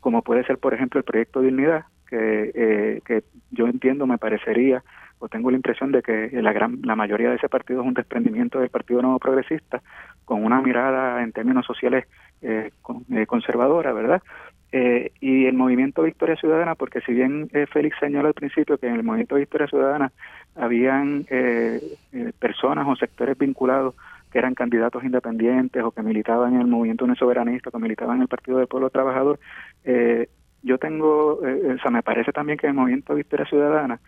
como 0.00 0.22
puede 0.22 0.44
ser, 0.44 0.58
por 0.58 0.74
ejemplo, 0.74 0.98
el 0.98 1.04
proyecto 1.04 1.40
Dignidad, 1.40 1.84
que, 2.08 2.52
eh, 2.54 3.00
que 3.04 3.24
yo 3.50 3.66
entiendo, 3.66 4.06
me 4.06 4.18
parecería, 4.18 4.82
o 5.18 5.28
tengo 5.28 5.50
la 5.50 5.56
impresión 5.56 5.92
de 5.92 6.02
que 6.02 6.30
la 6.42 6.52
gran 6.52 6.80
la 6.82 6.96
mayoría 6.96 7.30
de 7.30 7.36
ese 7.36 7.48
partido 7.48 7.82
es 7.82 7.86
un 7.86 7.94
desprendimiento 7.94 8.58
del 8.58 8.70
Partido 8.70 9.02
Nuevo 9.02 9.18
Progresista, 9.18 9.82
con 10.24 10.44
una 10.44 10.60
mirada 10.60 11.22
en 11.22 11.32
términos 11.32 11.64
sociales 11.64 12.06
eh, 12.40 12.70
conservadora, 13.26 13.92
¿verdad? 13.92 14.22
Eh, 14.74 15.12
y 15.20 15.44
el 15.44 15.54
movimiento 15.54 16.02
Victoria 16.02 16.36
Ciudadana, 16.36 16.74
porque 16.74 17.02
si 17.02 17.12
bien 17.12 17.50
eh, 17.52 17.66
Félix 17.70 17.96
señaló 18.00 18.28
al 18.28 18.34
principio 18.34 18.78
que 18.78 18.86
en 18.86 18.94
el 18.94 19.02
movimiento 19.02 19.34
Victoria 19.34 19.66
Ciudadana 19.66 20.12
habían 20.56 21.26
eh, 21.28 21.78
eh, 22.12 22.32
personas 22.38 22.86
o 22.88 22.96
sectores 22.96 23.36
vinculados 23.36 23.94
que 24.32 24.38
eran 24.38 24.54
candidatos 24.54 25.04
independientes 25.04 25.82
o 25.82 25.90
que 25.90 26.02
militaban 26.02 26.54
en 26.54 26.62
el 26.62 26.66
movimiento 26.66 27.04
Unión 27.04 27.18
Soberanista, 27.18 27.70
que 27.70 27.78
militaban 27.78 28.16
en 28.16 28.22
el 28.22 28.28
Partido 28.28 28.56
del 28.56 28.66
Pueblo 28.66 28.88
Trabajador, 28.88 29.38
eh, 29.84 30.28
yo 30.62 30.78
tengo, 30.78 31.40
o 31.40 31.78
sea, 31.82 31.90
me 31.90 32.04
parece 32.04 32.30
también 32.32 32.56
que 32.56 32.66
en 32.66 32.70
el 32.70 32.76
movimiento 32.76 33.16
Victoria 33.16 33.44
Ciudadana 33.46 34.00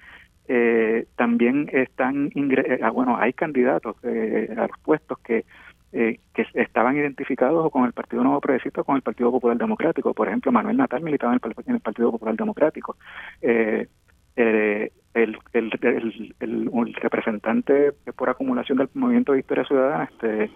eh, 0.47 1.07
también 1.17 1.71
están, 1.73 2.31
ingre 2.35 2.79
ah, 2.83 2.91
bueno, 2.91 3.17
hay 3.17 3.33
candidatos 3.33 3.97
eh, 4.03 4.55
a 4.57 4.67
los 4.67 4.79
puestos 4.83 5.19
que 5.21 5.47
eh, 5.97 6.19
que 6.35 6.45
estaban 6.55 6.97
identificados 6.97 7.65
o 7.65 7.71
con 7.71 7.85
el 7.85 7.93
Partido 7.93 8.25
Nuevo 8.25 8.41
Progresista 8.41 8.81
o 8.81 8.85
con 8.85 8.97
el 8.97 9.03
Partido 9.03 9.31
Popular 9.31 9.57
Democrático. 9.57 10.13
Por 10.13 10.27
ejemplo, 10.27 10.51
Manuel 10.51 10.77
Natal 10.77 11.03
militaba 11.03 11.33
en 11.33 11.41
el, 11.43 11.55
en 11.67 11.75
el 11.77 11.81
Partido 11.81 12.11
Popular 12.11 12.35
Democrático. 12.35 12.97
Eh, 13.41 13.87
eh, 14.35 14.91
el, 15.15 15.39
el, 15.53 15.71
el, 15.81 16.35
el, 16.41 16.95
representante 16.95 17.93
por 18.17 18.29
acumulación 18.29 18.79
del 18.79 18.89
Movimiento 18.95 19.31
de 19.31 19.37
Victoria 19.37 19.65
Ciudadana, 19.65 20.05
este 20.11 20.51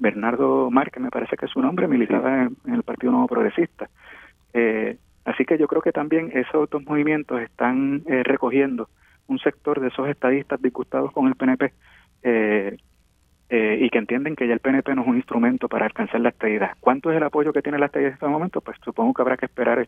Bernardo 0.00 0.68
Márquez, 0.72 1.00
me 1.00 1.10
parece 1.10 1.36
que 1.36 1.46
es 1.46 1.52
su 1.52 1.62
nombre, 1.62 1.86
militaba 1.86 2.42
en, 2.42 2.56
en 2.66 2.74
el 2.74 2.82
Partido 2.82 3.12
Nuevo 3.12 3.28
Progresista. 3.28 3.88
Eh, 4.52 4.96
así 5.24 5.44
que 5.44 5.58
yo 5.58 5.68
creo 5.68 5.80
que 5.80 5.92
también 5.92 6.32
esos 6.34 6.68
dos 6.68 6.84
movimientos 6.84 7.40
están 7.40 8.02
eh, 8.06 8.24
recogiendo 8.24 8.88
un 9.28 9.38
sector 9.38 9.80
de 9.80 9.88
esos 9.88 10.08
estadistas 10.08 10.60
disgustados 10.60 11.12
con 11.12 11.28
el 11.28 11.36
PNP 11.36 11.72
eh, 12.24 12.76
eh, 13.54 13.76
y 13.82 13.90
que 13.90 13.98
entienden 13.98 14.34
que 14.34 14.48
ya 14.48 14.54
el 14.54 14.60
PNP 14.60 14.94
no 14.94 15.02
es 15.02 15.08
un 15.08 15.16
instrumento 15.16 15.68
para 15.68 15.84
alcanzar 15.84 16.22
la 16.22 16.30
estabilidad. 16.30 16.70
¿Cuánto 16.80 17.10
es 17.10 17.18
el 17.18 17.22
apoyo 17.22 17.52
que 17.52 17.60
tiene 17.60 17.78
la 17.78 17.84
estabilidad 17.84 18.12
en 18.12 18.14
este 18.14 18.26
momento? 18.26 18.62
Pues 18.62 18.78
supongo 18.82 19.12
que 19.12 19.20
habrá 19.20 19.36
que 19.36 19.44
esperar 19.44 19.86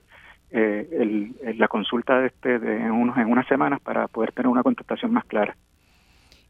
eh, 0.51 1.55
la 1.57 1.67
consulta 1.67 2.21
de 2.21 2.27
este 2.27 2.57
en, 2.57 2.91
unos, 2.91 3.17
en 3.17 3.33
unas 3.33 3.49
semanas 3.49 3.81
para 3.81 4.07
poder 4.07 4.33
tener 4.33 4.49
una 4.49 4.63
contestación 4.63 5.15
más 5.15 5.25
clara. 5.25 5.57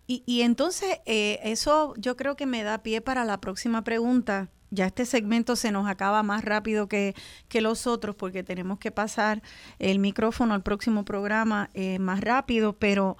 Y, 0.08 0.24
y 0.26 0.40
entonces 0.40 1.02
eh, 1.06 1.38
eso 1.44 1.94
yo 1.98 2.16
creo 2.16 2.34
que 2.34 2.46
me 2.46 2.64
da 2.64 2.82
pie 2.82 3.00
para 3.00 3.24
la 3.24 3.40
próxima 3.40 3.84
pregunta. 3.84 4.48
Ya 4.70 4.86
este 4.86 5.04
segmento 5.04 5.54
se 5.54 5.70
nos 5.70 5.86
acaba 5.86 6.24
más 6.24 6.44
rápido 6.44 6.88
que, 6.88 7.14
que 7.48 7.60
los 7.60 7.86
otros 7.86 8.16
porque 8.16 8.42
tenemos 8.42 8.80
que 8.80 8.90
pasar 8.90 9.40
el 9.78 10.00
micrófono 10.00 10.52
al 10.52 10.64
próximo 10.64 11.04
programa 11.04 11.68
más 12.00 12.20
rápido, 12.22 12.72
pero 12.72 13.16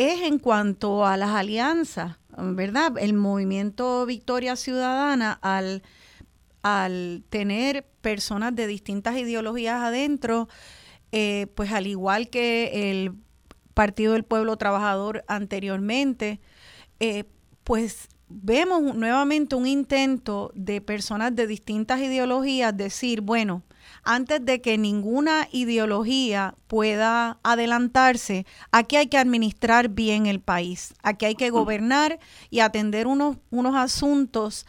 es 0.00 0.22
en 0.22 0.38
cuanto 0.38 1.04
a 1.04 1.16
las 1.16 1.30
alianzas, 1.30 2.16
¿verdad? 2.36 2.96
El 2.98 3.12
movimiento 3.12 4.06
Victoria 4.06 4.56
Ciudadana 4.56 5.38
al, 5.42 5.82
al 6.62 7.22
tener 7.28 7.86
personas 8.00 8.54
de 8.54 8.66
distintas 8.66 9.18
ideologías 9.18 9.82
adentro, 9.82 10.48
eh, 11.12 11.48
pues 11.54 11.70
al 11.72 11.86
igual 11.86 12.30
que 12.30 12.90
el 12.90 13.12
Partido 13.74 14.14
del 14.14 14.24
Pueblo 14.24 14.56
Trabajador 14.56 15.22
anteriormente, 15.28 16.40
eh, 16.98 17.24
pues 17.62 18.08
vemos 18.28 18.94
nuevamente 18.94 19.54
un 19.54 19.66
intento 19.66 20.50
de 20.54 20.80
personas 20.80 21.36
de 21.36 21.46
distintas 21.46 22.00
ideologías 22.00 22.74
decir, 22.74 23.20
bueno, 23.20 23.64
antes 24.02 24.44
de 24.44 24.60
que 24.60 24.78
ninguna 24.78 25.48
ideología 25.52 26.54
pueda 26.66 27.38
adelantarse, 27.42 28.46
aquí 28.72 28.96
hay 28.96 29.08
que 29.08 29.18
administrar 29.18 29.88
bien 29.88 30.26
el 30.26 30.40
país, 30.40 30.94
aquí 31.02 31.26
hay 31.26 31.34
que 31.34 31.50
gobernar 31.50 32.18
y 32.50 32.60
atender 32.60 33.06
unos, 33.06 33.36
unos 33.50 33.76
asuntos 33.76 34.66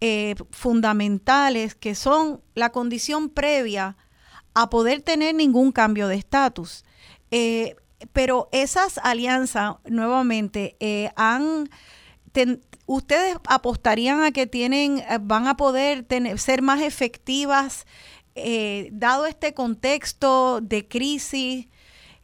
eh, 0.00 0.34
fundamentales 0.50 1.74
que 1.74 1.94
son 1.94 2.40
la 2.54 2.70
condición 2.70 3.28
previa 3.28 3.96
a 4.54 4.70
poder 4.70 5.02
tener 5.02 5.34
ningún 5.34 5.72
cambio 5.72 6.08
de 6.08 6.16
estatus. 6.16 6.84
Eh, 7.30 7.76
pero 8.12 8.48
esas 8.50 8.98
alianzas, 8.98 9.76
nuevamente, 9.84 10.76
eh, 10.80 11.10
han... 11.16 11.68
Ten, 12.32 12.62
¿Ustedes 12.86 13.36
apostarían 13.46 14.22
a 14.22 14.32
que 14.32 14.48
tienen, 14.48 15.04
van 15.20 15.46
a 15.46 15.56
poder 15.56 16.02
tener, 16.02 16.40
ser 16.40 16.60
más 16.60 16.80
efectivas 16.80 17.86
eh, 18.34 18.88
dado 18.92 19.26
este 19.26 19.54
contexto 19.54 20.60
de 20.60 20.86
crisis 20.86 21.68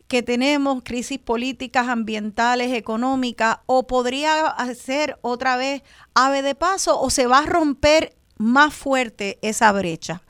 que 0.09 0.23
tenemos, 0.23 0.83
crisis 0.85 1.19
políticas, 1.19 1.89
ambientales, 1.89 2.73
económicas, 2.73 3.59
o 3.67 3.87
podría 3.87 4.55
ser 4.75 5.17
otra 5.23 5.57
vez 5.57 5.83
ave 6.15 6.43
de 6.43 6.55
paso 6.55 7.01
o 7.01 7.11
se 7.11 7.27
va 7.27 7.41
a 7.41 7.47
romper 7.47 8.13
más 8.39 8.75
fuerte 8.75 9.39
esa 9.43 9.73
brecha? 9.73 10.23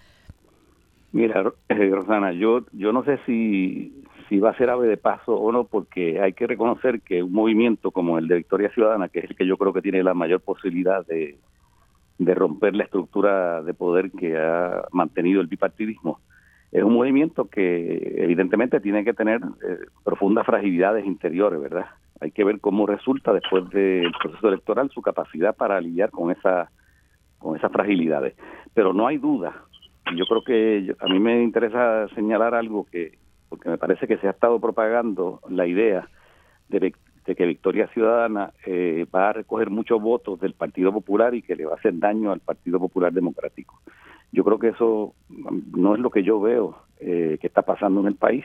Mira, 1.13 1.53
eh, 1.69 1.91
Rosana, 1.91 2.33
yo, 2.33 2.65
yo 2.73 2.93
no 2.93 3.05
sé 3.05 3.19
si, 3.27 4.05
si 4.29 4.39
va 4.39 4.51
a 4.51 4.57
ser 4.57 4.71
ave 4.71 4.87
de 4.87 4.97
paso 4.97 5.35
o 5.35 5.53
no, 5.53 5.65
porque 5.65 6.21
hay 6.21 6.33
que 6.33 6.47
reconocer 6.47 7.01
que 7.01 7.23
un 7.23 7.33
movimiento 7.33 7.91
como 7.91 8.19
el 8.19 8.29
de 8.29 8.37
Victoria 8.37 8.71
Ciudadana, 8.71 9.09
que 9.09 9.21
es 9.21 9.31
el 9.31 9.37
que 9.37 9.47
yo 9.47 9.57
creo 9.57 9.73
que 9.73 9.83
tiene 9.83 10.03
la 10.03 10.15
mayor 10.15 10.41
posibilidad 10.41 11.07
de, 11.07 11.37
de 12.19 12.35
romper 12.35 12.75
la 12.75 12.85
estructura 12.85 13.63
de 13.63 13.75
poder 13.75 14.11
que 14.11 14.37
ha 14.37 14.85
mantenido 14.93 15.41
el 15.41 15.47
bipartidismo. 15.47 16.21
Es 16.73 16.83
un 16.83 16.95
movimiento 16.95 17.49
que 17.49 18.15
evidentemente 18.19 18.81
tiene 18.81 19.05
que 19.05 19.15
tener 19.15 19.41
eh, 19.63 19.79
profundas 20.05 20.47
fragilidades 20.47 21.07
interiores, 21.07 21.61
¿verdad? 21.61 21.87
Hay 22.21 22.31
que 22.31 22.45
ver 22.45 22.61
cómo 22.61 22.87
resulta 22.87 23.33
después 23.33 23.69
del 23.71 24.13
proceso 24.21 24.49
electoral 24.49 24.91
su 24.91 25.03
capacidad 25.03 25.55
para 25.55 25.81
lidiar 25.81 26.11
con 26.11 26.31
esa 26.31 26.71
con 27.39 27.57
esas 27.57 27.71
fragilidades. 27.71 28.35
Pero 28.75 28.93
no 28.93 29.07
hay 29.07 29.19
duda. 29.19 29.65
Yo 30.17 30.25
creo 30.25 30.43
que 30.43 30.95
a 30.99 31.07
mí 31.07 31.19
me 31.19 31.43
interesa 31.43 32.09
señalar 32.15 32.55
algo 32.55 32.87
que 32.87 33.19
porque 33.49 33.69
me 33.69 33.79
parece 33.79 34.07
que 34.07 34.17
se 34.19 34.27
ha 34.27 34.31
estado 34.31 34.61
propagando 34.61 35.41
la 35.49 35.67
idea 35.67 36.09
de, 36.69 36.93
de 37.27 37.35
que 37.35 37.47
Victoria 37.47 37.89
Ciudadana 37.89 38.53
eh, 38.65 39.07
va 39.15 39.31
a 39.31 39.33
recoger 39.33 39.71
muchos 39.71 40.01
votos 40.01 40.41
del 40.41 40.55
Partido 40.55 40.93
Popular 40.93 41.35
y 41.35 41.43
que 41.43 41.57
le 41.57 41.67
va 41.67 41.73
a 41.73 41.77
hacer 41.77 41.99
daño 41.99 42.33
al 42.33 42.41
Partido 42.41 42.79
Popular 42.79 43.13
Democrático. 43.13 43.81
Yo 44.33 44.45
creo 44.45 44.59
que 44.59 44.69
eso 44.69 45.15
mm, 45.29 45.81
no 45.81 45.95
es 45.95 46.01
lo 46.01 46.11
que 46.11 46.23
yo 46.23 46.41
veo 46.41 46.77
eh, 47.01 47.39
que 47.41 47.47
está 47.47 47.63
pasando 47.63 48.01
en 48.01 48.07
el 48.07 48.15
país. 48.15 48.45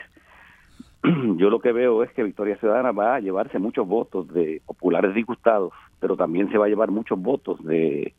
Yo 1.36 1.50
lo 1.50 1.60
que 1.60 1.72
veo 1.72 2.02
es 2.02 2.12
que 2.12 2.22
Victoria 2.22 2.56
Ciudadana 2.58 2.92
va 2.92 3.16
a 3.16 3.20
llevarse 3.20 3.58
muchos 3.58 3.86
votos 3.88 4.28
de 4.32 4.62
populares 4.64 5.14
disgustados, 5.14 5.72
pero 5.98 6.16
también 6.16 6.50
se 6.50 6.58
va 6.58 6.66
a 6.66 6.68
llevar 6.68 6.90
muchos 6.90 7.20
votos 7.20 7.64
de, 7.64 8.14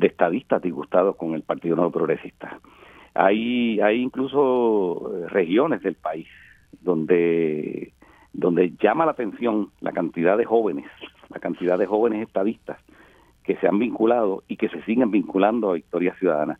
estadistas 0.00 0.62
disgustados 0.62 1.16
con 1.16 1.34
el 1.34 1.42
Partido 1.42 1.74
Nuevo 1.74 1.90
Progresista. 1.90 2.60
Hay, 3.14 3.80
hay 3.80 4.02
incluso 4.02 5.12
eh, 5.16 5.28
regiones 5.28 5.82
del 5.82 5.94
país 5.94 6.28
donde, 6.80 7.92
donde 8.36 8.74
llama 8.80 9.06
la 9.06 9.12
atención 9.12 9.70
la 9.80 9.92
cantidad 9.92 10.36
de 10.36 10.44
jóvenes, 10.44 10.84
la 11.30 11.40
cantidad 11.40 11.78
de 11.78 11.86
jóvenes 11.86 12.26
estadistas 12.26 12.78
que 13.42 13.56
se 13.56 13.66
han 13.66 13.78
vinculado 13.78 14.42
y 14.46 14.56
que 14.56 14.68
se 14.68 14.82
siguen 14.82 15.10
vinculando 15.10 15.70
a 15.70 15.74
Victoria 15.74 16.14
Ciudadana. 16.18 16.58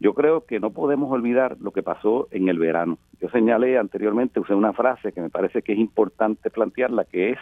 Yo 0.00 0.14
creo 0.14 0.44
que 0.46 0.58
no 0.58 0.70
podemos 0.70 1.12
olvidar 1.12 1.56
lo 1.60 1.70
que 1.70 1.84
pasó 1.84 2.26
en 2.32 2.48
el 2.48 2.58
verano. 2.58 2.98
Yo 3.20 3.28
señalé 3.28 3.78
anteriormente, 3.78 4.40
usé 4.40 4.54
una 4.54 4.72
frase 4.72 5.12
que 5.12 5.20
me 5.20 5.30
parece 5.30 5.62
que 5.62 5.74
es 5.74 5.78
importante 5.78 6.50
plantearla, 6.50 7.04
que 7.04 7.30
es 7.30 7.38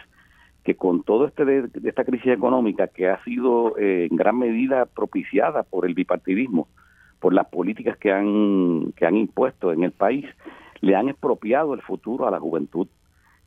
que 0.63 0.75
con 0.75 1.01
todo 1.01 1.25
este 1.25 1.43
de 1.43 1.89
esta 1.89 2.03
crisis 2.03 2.33
económica 2.33 2.87
que 2.87 3.09
ha 3.09 3.23
sido 3.23 3.75
eh, 3.79 4.07
en 4.11 4.15
gran 4.15 4.37
medida 4.37 4.85
propiciada 4.85 5.63
por 5.63 5.87
el 5.87 5.95
bipartidismo, 5.95 6.67
por 7.19 7.33
las 7.33 7.47
políticas 7.47 7.97
que 7.97 8.11
han 8.11 8.91
que 8.95 9.07
han 9.07 9.17
impuesto 9.17 9.73
en 9.73 9.83
el 9.83 9.91
país, 9.91 10.25
le 10.81 10.95
han 10.95 11.09
expropiado 11.09 11.73
el 11.73 11.81
futuro 11.81 12.27
a 12.27 12.31
la 12.31 12.39
juventud. 12.39 12.87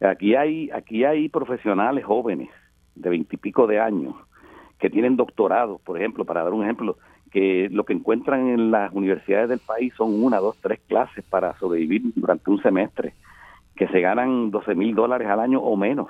Aquí 0.01 0.35
hay 0.35 0.71
aquí 0.71 1.05
hay 1.05 1.29
profesionales 1.29 2.05
jóvenes 2.05 2.51
de 2.95 3.11
veintipico 3.11 3.67
de 3.67 3.81
años 3.81 4.15
que 4.79 4.91
tienen 4.91 5.17
doctorados, 5.17 5.81
por 5.81 5.97
ejemplo, 5.99 6.25
para 6.25 6.43
dar 6.43 6.53
un 6.53 6.65
ejemplo, 6.65 6.99
que 7.31 7.69
lo 7.71 7.85
que 7.85 7.93
encuentran 7.93 8.49
en 8.49 8.71
las 8.71 8.93
universidades 8.93 9.49
del 9.49 9.61
país 9.61 9.93
son 9.97 10.23
una, 10.23 10.39
dos, 10.39 10.57
tres 10.61 10.81
clases 10.87 11.25
para 11.25 11.59
sobrevivir 11.59 12.03
durante 12.15 12.51
un 12.51 12.61
semestre, 12.63 13.15
que 13.77 13.89
se 13.89 14.01
ganan 14.01 14.51
12 14.51 14.75
mil 14.75 14.95
dólares 14.95 15.29
al 15.29 15.41
año 15.41 15.61
o 15.61 15.77
menos, 15.77 16.09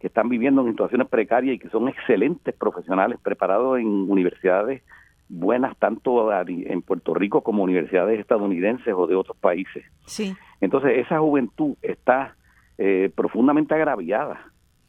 que 0.00 0.06
están 0.06 0.28
viviendo 0.28 0.62
en 0.62 0.70
situaciones 0.70 1.08
precarias 1.08 1.56
y 1.56 1.58
que 1.58 1.68
son 1.68 1.88
excelentes 1.88 2.54
profesionales 2.54 3.18
preparados 3.22 3.78
en 3.78 3.86
universidades 3.86 4.82
buenas 5.28 5.76
tanto 5.78 6.30
en 6.46 6.82
Puerto 6.82 7.14
Rico 7.14 7.42
como 7.42 7.62
universidades 7.62 8.20
estadounidenses 8.20 8.94
o 8.96 9.06
de 9.06 9.14
otros 9.14 9.36
países. 9.38 9.84
Sí. 10.06 10.34
Entonces 10.60 10.98
esa 10.98 11.18
juventud 11.18 11.74
está 11.82 12.36
eh, 12.84 13.10
profundamente 13.14 13.74
agraviada 13.74 14.40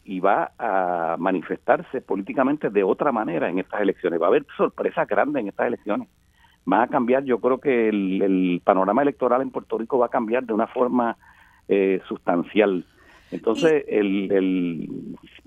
y 0.04 0.20
va 0.20 0.52
a 0.58 1.16
manifestarse 1.20 2.02
políticamente 2.02 2.70
de 2.72 2.84
otra 2.84 3.12
manera 3.12 3.50
en 3.50 3.60
estas 3.60 3.82
elecciones. 3.82 4.20
Va 4.20 4.26
a 4.26 4.30
haber 4.30 4.46
sorpresas 4.58 5.08
grandes 5.08 5.42
en 5.42 5.48
estas 5.50 5.68
elecciones. 5.68 6.08
Van 6.66 6.82
a 6.82 6.88
cambiar, 6.88 7.24
yo 7.24 7.38
creo 7.40 7.60
que 7.60 7.90
el, 7.90 8.22
el 8.22 8.62
panorama 8.64 9.02
electoral 9.04 9.42
en 9.44 9.52
Puerto 9.52 9.78
Rico 9.78 10.00
va 10.00 10.08
a 10.08 10.16
cambiar 10.18 10.44
de 10.46 10.54
una 10.54 10.66
forma 10.68 11.18
eh, 11.68 12.02
sustancial. 12.08 12.84
Entonces, 13.32 13.84
el, 13.88 14.32
el, 14.32 14.90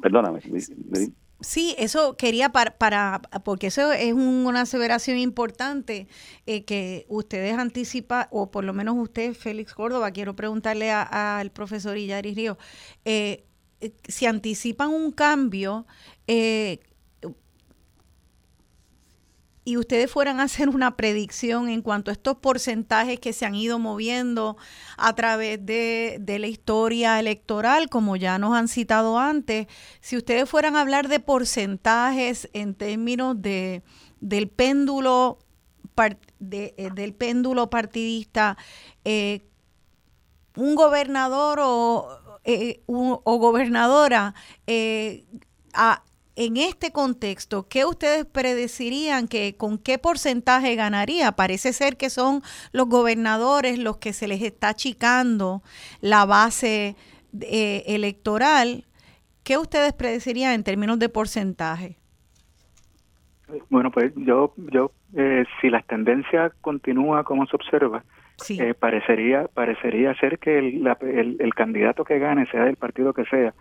perdóname, 0.01 0.39
me- 0.47 0.60
me- 0.90 1.09
Sí, 1.40 1.74
eso 1.78 2.16
quería 2.16 2.50
para, 2.50 2.78
para 2.78 3.20
porque 3.44 3.66
eso 3.66 3.92
es 3.92 4.12
un- 4.14 4.46
una 4.46 4.62
aseveración 4.62 5.18
importante 5.18 6.08
eh, 6.46 6.64
que 6.64 7.04
ustedes 7.08 7.58
anticipan, 7.58 8.26
o 8.30 8.50
por 8.50 8.64
lo 8.64 8.72
menos 8.72 8.96
usted, 8.98 9.34
Félix 9.34 9.74
Córdoba, 9.74 10.10
quiero 10.12 10.34
preguntarle 10.34 10.90
al 10.92 11.50
profesor 11.52 11.98
Illaris 11.98 12.36
Río, 12.36 12.56
eh, 13.04 13.44
eh, 13.82 13.92
si 14.08 14.24
anticipan 14.26 14.88
un 14.90 15.12
cambio 15.12 15.86
eh, 16.26 16.80
y 19.66 19.76
ustedes 19.78 20.09
fueran 20.10 20.38
a 20.38 20.44
hacer 20.44 20.68
una 20.68 20.97
predicción 20.97 21.68
en 21.68 21.82
cuanto 21.82 22.10
a 22.10 22.14
estos 22.14 22.36
porcentajes 22.36 23.18
que 23.18 23.32
se 23.32 23.44
han 23.44 23.56
ido 23.56 23.80
moviendo 23.80 24.56
a 24.97 25.12
través 25.16 25.66
de, 25.66 26.18
de 26.20 26.38
la 26.38 26.47
historia 26.47 27.18
electoral, 27.18 27.88
como 27.90 28.14
ya 28.14 28.38
nos 28.38 28.56
han 28.56 28.68
citado 28.68 29.18
antes, 29.18 29.66
si 30.01 30.16
ustedes 30.16 30.48
fueran 30.48 30.76
a 30.76 30.82
hablar 30.82 31.09
de 31.09 31.18
porcentajes 31.18 32.48
en 32.52 32.74
términos 32.74 33.43
de 33.43 33.82
del 34.20 34.48
péndulo 34.48 35.40
eh, 36.40 36.90
del 36.94 37.12
péndulo 37.14 37.68
partidista, 37.68 38.56
eh, 39.05 39.48
un 40.56 40.76
gobernador 40.76 41.59
o, 41.60 42.09
eh, 42.44 42.82
o 42.86 43.38
gobernadora 43.38 44.34
a- 45.74 46.02
en 46.36 46.56
este 46.58 46.92
contexto, 46.92 47.66
¿qué 47.68 47.84
ustedes 47.84 48.26
predecirían 48.26 49.26
que 49.26 49.56
con 49.56 49.78
qué 49.78 49.98
porcentaje 49.98 50.74
ganaría? 50.76 51.32
Parece 51.32 51.72
ser 51.72 51.96
que 51.96 52.10
son 52.10 52.42
los 52.72 52.88
gobernadores 52.88 53.78
los 53.78 53.96
que 53.96 54.12
se 54.12 54.28
les 54.28 54.42
está 54.42 54.68
achicando 54.70 55.62
la 56.00 56.26
base 56.26 56.94
eh, 57.40 57.82
electoral. 57.86 58.84
¿Qué 59.44 59.56
ustedes 59.58 59.92
predecirían 59.94 60.52
en 60.52 60.64
términos 60.64 60.98
de 60.98 61.08
porcentaje? 61.08 61.96
Bueno, 63.70 63.90
pues 63.90 64.12
yo, 64.16 64.52
yo 64.56 64.90
eh, 65.16 65.44
si 65.60 65.70
las 65.70 65.86
tendencias 65.86 66.52
continúa 66.60 67.24
como 67.24 67.46
se 67.46 67.56
observa, 67.56 68.04
Sí. 68.38 68.58
eh, 68.60 68.74
parecería 68.74 69.48
parecería 69.48 70.12
ser 70.16 70.38
que 70.38 70.58
el, 70.58 70.84
la- 70.84 70.98
el, 71.00 71.38
el 71.40 71.54
candidato 71.54 72.04
que 72.04 72.18
gane, 72.18 72.44
sea 72.50 72.64
del 72.64 72.76
partido 72.76 73.14
que 73.14 73.24
sea, 73.24 73.54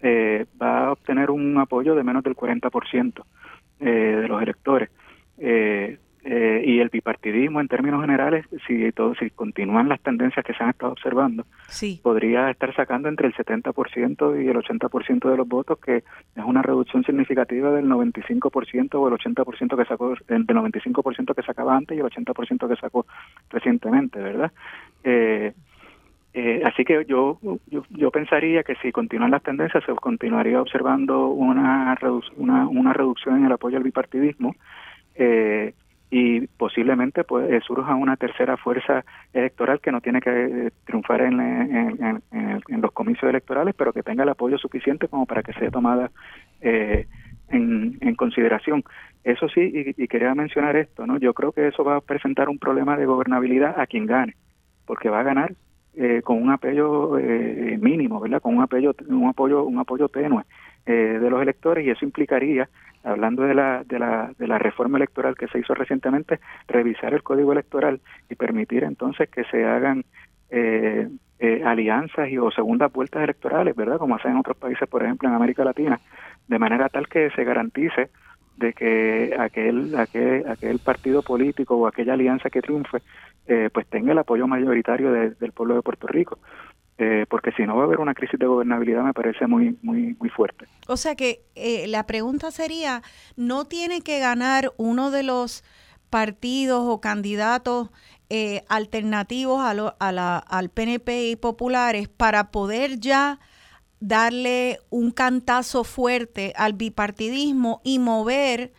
eh, 0.00 0.46
va 0.60 0.86
a 0.86 0.92
obtener 0.92 1.30
un 1.30 1.56
apoyo 1.58 1.94
de 1.94 2.02
menos 2.04 2.22
del 2.24 2.34
40% 2.36 3.22
eh, 3.80 3.84
de 3.84 4.28
los 4.28 4.42
electores. 4.42 4.90
Eh, 5.38 5.98
eh, 6.28 6.60
y 6.66 6.80
el 6.80 6.88
bipartidismo, 6.88 7.60
en 7.60 7.68
términos 7.68 8.00
generales, 8.00 8.44
si, 8.66 8.90
todo, 8.90 9.14
si 9.14 9.30
continúan 9.30 9.88
las 9.88 10.00
tendencias 10.00 10.44
que 10.44 10.54
se 10.54 10.64
han 10.64 10.70
estado 10.70 10.90
observando, 10.90 11.46
Sí. 11.68 12.00
podría 12.02 12.50
estar 12.50 12.74
sacando 12.74 13.08
entre 13.08 13.28
el 13.28 13.34
70% 13.34 14.42
y 14.42 14.48
el 14.48 14.56
80% 14.56 15.30
de 15.30 15.36
los 15.36 15.46
votos, 15.46 15.78
que 15.78 15.98
es 15.98 16.44
una 16.44 16.62
reducción 16.62 17.04
significativa 17.04 17.70
del 17.70 17.86
95% 17.86 18.94
o 18.94 19.06
el 19.06 19.14
80% 19.14 19.76
que 19.76 19.84
sacó, 19.84 20.16
del 20.26 20.46
95% 20.48 21.32
que 21.32 21.42
sacaba 21.42 21.76
antes 21.76 21.96
y 21.96 22.00
el 22.00 22.06
80% 22.06 22.68
que 22.68 22.76
sacó 22.80 23.06
recientemente, 23.50 24.18
¿verdad? 24.18 24.50
Eh, 25.04 25.52
eh, 26.36 26.62
así 26.66 26.84
que 26.84 27.04
yo, 27.08 27.38
yo 27.66 27.84
yo 27.90 28.10
pensaría 28.12 28.62
que 28.62 28.76
si 28.82 28.92
continúan 28.92 29.30
las 29.32 29.42
tendencias 29.42 29.84
se 29.84 29.94
continuaría 29.96 30.60
observando 30.60 31.28
una 31.28 31.96
redu- 31.96 32.30
una, 32.36 32.68
una 32.68 32.92
reducción 32.92 33.38
en 33.38 33.46
el 33.46 33.52
apoyo 33.52 33.78
al 33.78 33.84
bipartidismo 33.84 34.54
eh, 35.16 35.74
y 36.10 36.46
posiblemente 36.48 37.24
pues 37.24 37.50
eh, 37.50 37.60
surja 37.66 37.94
una 37.96 38.16
tercera 38.16 38.56
fuerza 38.58 39.04
electoral 39.32 39.80
que 39.80 39.92
no 39.92 40.00
tiene 40.02 40.20
que 40.20 40.30
eh, 40.30 40.72
triunfar 40.84 41.22
en, 41.22 41.40
en- 41.40 42.22
en 42.68 42.80
los 42.82 42.92
comicios 42.92 43.30
electorales 43.30 43.74
pero 43.78 43.92
que 43.94 44.02
tenga 44.04 44.24
el 44.24 44.28
apoyo 44.30 44.58
suficiente 44.58 45.08
como 45.08 45.26
para 45.26 45.42
que 45.42 45.54
sea 45.54 45.70
tomada 45.70 46.10
eh, 46.60 47.06
en, 47.48 47.98
en 48.00 48.14
consideración. 48.16 48.82
Eso 49.24 49.48
sí 49.48 49.60
y, 49.62 50.02
y 50.04 50.08
quería 50.08 50.34
mencionar 50.34 50.76
esto 50.76 51.06
no 51.06 51.18
yo 51.18 51.34
creo 51.34 51.52
que 51.52 51.68
eso 51.68 51.84
va 51.84 51.96
a 51.96 52.00
presentar 52.02 52.48
un 52.50 52.58
problema 52.58 52.96
de 52.98 53.06
gobernabilidad 53.06 53.80
a 53.80 53.86
quien 53.86 54.06
gane 54.06 54.34
porque 54.86 55.10
va 55.10 55.20
a 55.20 55.24
ganar 55.24 55.54
eh, 55.96 56.22
con 56.22 56.42
un 56.42 56.50
apoyo 56.50 57.18
eh, 57.18 57.78
mínimo, 57.80 58.20
¿verdad? 58.20 58.42
Con 58.42 58.56
un 58.56 58.62
apoyo, 58.62 58.94
un 59.08 59.28
apoyo, 59.28 59.64
un 59.64 59.78
apoyo 59.78 60.08
tenue 60.08 60.44
eh, 60.84 61.18
de 61.20 61.30
los 61.30 61.42
electores 61.42 61.84
y 61.84 61.90
eso 61.90 62.04
implicaría, 62.04 62.68
hablando 63.02 63.42
de 63.42 63.54
la, 63.54 63.82
de 63.84 63.98
la, 63.98 64.30
de 64.38 64.46
la 64.46 64.58
reforma 64.58 64.98
electoral 64.98 65.36
que 65.36 65.48
se 65.48 65.58
hizo 65.58 65.74
recientemente, 65.74 66.38
revisar 66.68 67.14
el 67.14 67.22
código 67.22 67.52
electoral 67.52 68.00
y 68.28 68.34
permitir 68.34 68.84
entonces 68.84 69.28
que 69.28 69.44
se 69.44 69.64
hagan 69.64 70.04
eh, 70.50 71.08
eh, 71.38 71.62
alianzas 71.64 72.28
y 72.30 72.38
o 72.38 72.50
segundas 72.50 72.92
vueltas 72.92 73.22
electorales, 73.22 73.74
¿verdad? 73.76 73.98
Como 73.98 74.16
hacen 74.16 74.32
en 74.32 74.38
otros 74.38 74.56
países, 74.56 74.88
por 74.88 75.02
ejemplo, 75.02 75.28
en 75.28 75.34
América 75.34 75.64
Latina, 75.64 76.00
de 76.48 76.58
manera 76.58 76.88
tal 76.88 77.08
que 77.08 77.30
se 77.30 77.44
garantice 77.44 78.10
de 78.56 78.72
que 78.72 79.36
aquel, 79.38 79.94
aquel, 79.96 80.48
aquel 80.48 80.78
partido 80.78 81.22
político 81.22 81.76
o 81.76 81.86
aquella 81.86 82.14
alianza 82.14 82.48
que 82.48 82.62
triunfe, 82.62 83.02
eh, 83.48 83.70
pues 83.72 83.86
tenga 83.88 84.12
el 84.12 84.18
apoyo 84.18 84.46
mayoritario 84.46 85.12
de- 85.12 85.30
del 85.30 85.52
pueblo 85.52 85.74
de 85.76 85.82
Puerto 85.82 86.06
Rico. 86.06 86.38
eh, 86.98 87.26
porque 87.28 87.52
si 87.52 87.64
no 87.66 87.76
va 87.76 87.82
a 87.82 87.84
haber 87.84 88.00
una 88.00 88.14
crisis 88.14 88.40
de 88.40 88.46
gobernabilidad 88.46 89.02
me 89.02 89.12
parece 89.12 89.46
muy 89.46 89.76
muy 89.82 90.16
muy 90.18 90.30
fuerte. 90.30 90.64
O 90.88 90.96
sea 90.96 91.14
que 91.14 91.42
eh, 91.54 91.86
la 91.88 92.06
pregunta 92.06 92.50
sería, 92.50 93.02
¿no 93.36 93.66
tiene 93.66 94.00
que 94.00 94.18
ganar 94.18 94.72
uno 94.78 95.10
de 95.10 95.22
los 95.22 95.62
partidos 96.08 96.84
o 96.86 97.00
candidatos 97.02 97.90
eh, 98.30 98.62
alternativos 98.70 99.62
a 99.62 99.74
lo- 99.74 99.94
a 100.00 100.10
la- 100.10 100.38
al 100.38 100.70
PNP 100.70 101.28
y 101.32 101.36
populares 101.36 102.08
para 102.08 102.50
poder 102.50 102.98
ya 102.98 103.40
darle 104.00 104.78
un 104.90 105.10
cantazo 105.10 105.84
fuerte 105.84 106.52
al 106.56 106.72
bipartidismo 106.72 107.80
y 107.84 107.98
mover 107.98 108.72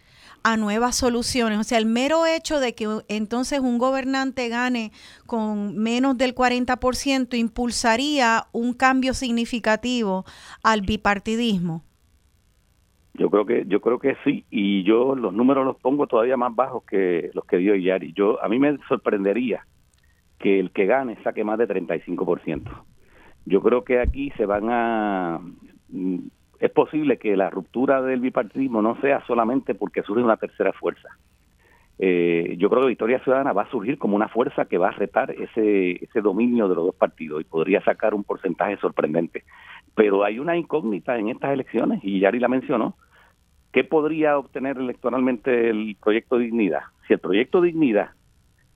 a 0.48 0.56
nuevas 0.56 0.96
soluciones. 0.96 1.60
O 1.60 1.64
sea, 1.66 1.78
el 1.78 1.86
mero 1.86 2.26
hecho 2.26 2.62
de 2.62 2.74
que 2.74 2.88
entonces 3.10 3.60
un 3.60 3.78
gobernante 3.78 4.48
gane 4.48 4.94
con 5.26 5.78
menos 5.78 6.18
del 6.18 6.34
40% 6.34 7.38
impulsaría 7.38 8.46
un 8.54 8.74
cambio 8.74 9.14
significativo 9.14 10.24
al 10.64 10.84
bipartidismo. 10.84 11.84
Yo 13.16 13.30
creo 13.30 13.46
que 13.46 13.66
yo 13.68 13.82
creo 13.82 14.00
que 14.00 14.16
sí 14.24 14.46
y 14.50 14.84
yo 14.84 15.16
los 15.16 15.34
números 15.34 15.66
los 15.66 15.76
pongo 15.82 16.08
todavía 16.08 16.38
más 16.38 16.56
bajos 16.56 16.84
que 16.86 17.30
los 17.34 17.44
que 17.44 17.58
dio 17.58 17.76
Yari. 17.76 18.14
Yo 18.14 18.42
a 18.42 18.48
mí 18.48 18.58
me 18.58 18.78
sorprendería 18.88 19.66
que 20.40 20.62
el 20.62 20.72
que 20.72 20.86
gane 20.86 21.22
saque 21.24 21.44
más 21.44 21.58
de 21.58 21.68
35%. 21.68 22.64
Yo 23.46 23.62
creo 23.62 23.84
que 23.84 24.00
aquí 24.00 24.32
se 24.38 24.46
van 24.46 24.70
a 24.70 25.42
mm, 25.90 26.20
es 26.60 26.72
posible 26.72 27.18
que 27.18 27.36
la 27.36 27.50
ruptura 27.50 28.02
del 28.02 28.20
bipartidismo 28.20 28.82
no 28.82 29.00
sea 29.02 29.24
solamente 29.26 29.76
porque 29.76 30.04
surge 30.04 30.24
una 30.24 30.38
tercera 30.38 30.74
fuerza. 30.74 31.10
Eh, 32.00 32.56
yo 32.60 32.70
creo 32.70 32.84
que 32.84 32.90
Victoria 32.90 33.24
Ciudadana 33.24 33.54
va 33.54 33.64
a 33.64 33.72
surgir 33.72 33.98
como 33.98 34.16
una 34.16 34.28
fuerza 34.28 34.66
que 34.66 34.78
va 34.78 34.90
a 34.90 34.92
retar 34.92 35.32
ese, 35.32 36.04
ese 36.04 36.22
dominio 36.22 36.68
de 36.68 36.76
los 36.76 36.86
dos 36.86 36.96
partidos 36.96 37.42
y 37.42 37.46
podría 37.46 37.82
sacar 37.84 38.14
un 38.14 38.24
porcentaje 38.24 38.78
sorprendente. 38.78 39.44
Pero 39.96 40.24
hay 40.24 40.40
una 40.40 40.56
incógnita 40.56 41.18
en 41.18 41.30
estas 41.30 41.54
elecciones, 41.54 42.00
y 42.04 42.20
Yari 42.20 42.40
la 42.40 42.48
mencionó, 42.48 42.96
¿qué 43.72 43.84
podría 43.84 44.38
obtener 44.38 44.78
electoralmente 44.78 45.70
el 45.70 45.98
proyecto 46.02 46.38
Dignidad? 46.38 46.82
Si 47.08 47.14
el 47.14 47.20
proyecto 47.20 47.62
Dignidad 47.62 48.12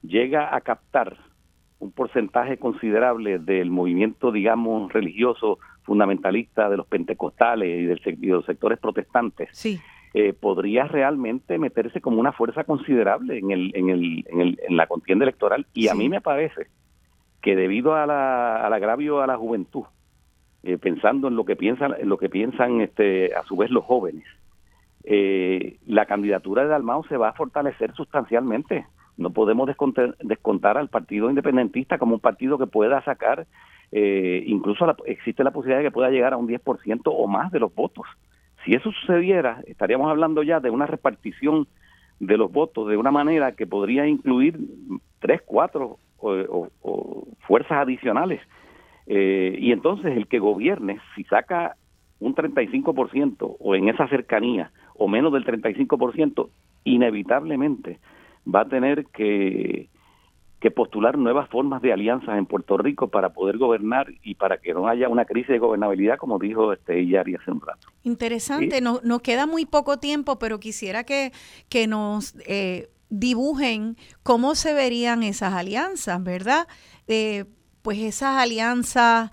llega 0.02 0.54
a 0.54 0.60
captar 0.60 1.16
un 1.78 1.92
porcentaje 1.92 2.58
considerable 2.58 3.38
del 3.38 3.70
movimiento, 3.70 4.30
digamos, 4.32 4.92
religioso 4.92 5.58
fundamentalista 5.82 6.68
de 6.70 6.76
los 6.76 6.86
pentecostales 6.86 7.68
y, 7.68 7.84
del, 7.86 8.00
y 8.04 8.26
de 8.26 8.32
los 8.32 8.44
sectores 8.46 8.78
protestantes, 8.78 9.48
Sí. 9.52 9.80
eh, 10.14 10.32
podría 10.32 10.84
realmente 10.84 11.58
meterse 11.58 12.00
como 12.00 12.20
una 12.20 12.32
fuerza 12.32 12.64
considerable 12.64 13.38
en, 13.38 13.50
el, 13.50 13.72
en, 13.74 13.88
el, 13.90 14.24
en, 14.28 14.40
el, 14.40 14.60
en 14.68 14.76
la 14.76 14.86
contienda 14.86 15.24
electoral. 15.24 15.66
Y 15.74 15.88
a 15.88 15.94
mí 15.94 16.08
me 16.08 16.20
parece 16.20 16.66
que 17.40 17.56
debido 17.56 17.94
a 17.94 18.06
la, 18.06 18.64
al 18.64 18.72
agravio 18.72 19.20
a 19.20 19.26
la 19.26 19.36
juventud, 19.36 19.84
eh, 20.62 20.78
pensando 20.78 21.26
en 21.28 21.34
lo 21.34 21.44
que 21.44 21.56
piensan, 21.56 21.94
en 21.98 22.08
lo 22.08 22.16
que 22.18 22.28
piensan 22.28 22.80
este, 22.80 23.34
a 23.34 23.42
su 23.42 23.56
vez 23.56 23.70
los 23.70 23.84
jóvenes, 23.84 24.24
eh, 25.04 25.78
la 25.86 26.06
candidatura 26.06 26.62
de 26.62 26.68
Dalmau 26.68 27.04
se 27.08 27.16
va 27.16 27.30
a 27.30 27.32
fortalecer 27.32 27.92
sustancialmente. 27.94 28.86
No 29.16 29.30
podemos 29.30 29.66
descontar, 29.66 30.16
descontar 30.22 30.78
al 30.78 30.88
Partido 30.88 31.28
Independentista 31.28 31.98
como 31.98 32.14
un 32.14 32.20
partido 32.20 32.56
que 32.58 32.66
pueda 32.66 33.02
sacar, 33.04 33.46
eh, 33.92 34.42
incluso 34.46 34.86
existe 35.04 35.44
la 35.44 35.50
posibilidad 35.50 35.78
de 35.80 35.84
que 35.84 35.90
pueda 35.92 36.10
llegar 36.10 36.32
a 36.32 36.36
un 36.38 36.48
10% 36.48 37.02
o 37.06 37.26
más 37.28 37.52
de 37.52 37.60
los 37.60 37.74
votos. 37.74 38.06
Si 38.64 38.72
eso 38.74 38.90
sucediera, 38.92 39.60
estaríamos 39.66 40.10
hablando 40.10 40.42
ya 40.42 40.60
de 40.60 40.70
una 40.70 40.86
repartición 40.86 41.66
de 42.20 42.36
los 42.36 42.50
votos 42.52 42.88
de 42.88 42.96
una 42.96 43.10
manera 43.10 43.52
que 43.52 43.66
podría 43.66 44.06
incluir 44.06 44.58
tres, 45.18 45.42
cuatro 45.44 45.98
o, 46.18 46.30
o- 46.30 46.68
o 46.82 47.26
fuerzas 47.46 47.78
adicionales. 47.78 48.40
Eh, 49.06 49.56
y 49.58 49.72
entonces 49.72 50.16
el 50.16 50.28
que 50.28 50.38
gobierne, 50.38 51.00
si 51.16 51.24
saca 51.24 51.76
un 52.20 52.34
35% 52.36 53.56
o 53.58 53.74
en 53.74 53.88
esa 53.88 54.06
cercanía 54.08 54.70
o 54.94 55.08
menos 55.08 55.32
del 55.32 55.44
35%, 55.44 56.48
inevitablemente 56.84 57.98
va 58.52 58.60
a 58.60 58.68
tener 58.68 59.06
que, 59.06 59.88
que 60.62 60.70
postular 60.70 61.18
nuevas 61.18 61.48
formas 61.50 61.82
de 61.82 61.92
alianzas 61.92 62.38
en 62.38 62.46
Puerto 62.46 62.78
Rico 62.78 63.08
para 63.08 63.30
poder 63.32 63.58
gobernar 63.58 64.06
y 64.22 64.36
para 64.36 64.58
que 64.58 64.72
no 64.72 64.86
haya 64.86 65.08
una 65.08 65.24
crisis 65.24 65.48
de 65.48 65.58
gobernabilidad, 65.58 66.18
como 66.18 66.38
dijo 66.38 66.72
este 66.72 67.04
Yari 67.04 67.34
hace 67.34 67.50
un 67.50 67.60
rato. 67.60 67.88
Interesante, 68.04 68.80
no, 68.80 69.00
nos 69.02 69.22
queda 69.22 69.46
muy 69.46 69.66
poco 69.66 69.98
tiempo, 69.98 70.38
pero 70.38 70.60
quisiera 70.60 71.02
que, 71.02 71.32
que 71.68 71.88
nos 71.88 72.36
eh, 72.46 72.90
dibujen 73.08 73.96
cómo 74.22 74.54
se 74.54 74.72
verían 74.72 75.24
esas 75.24 75.52
alianzas, 75.52 76.22
¿verdad? 76.22 76.68
Eh, 77.08 77.44
pues 77.82 77.98
esas 77.98 78.40
alianzas 78.40 79.32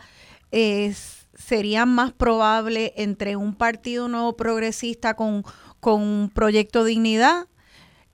eh, 0.51 0.91
serían 1.35 1.89
más 1.89 2.11
probables 2.11 2.91
entre 2.95 3.35
un 3.35 3.53
partido 3.53 4.07
nuevo 4.07 4.35
progresista 4.35 5.15
con, 5.15 5.43
con 5.79 6.01
un 6.01 6.31
proyecto 6.33 6.83
dignidad. 6.83 7.45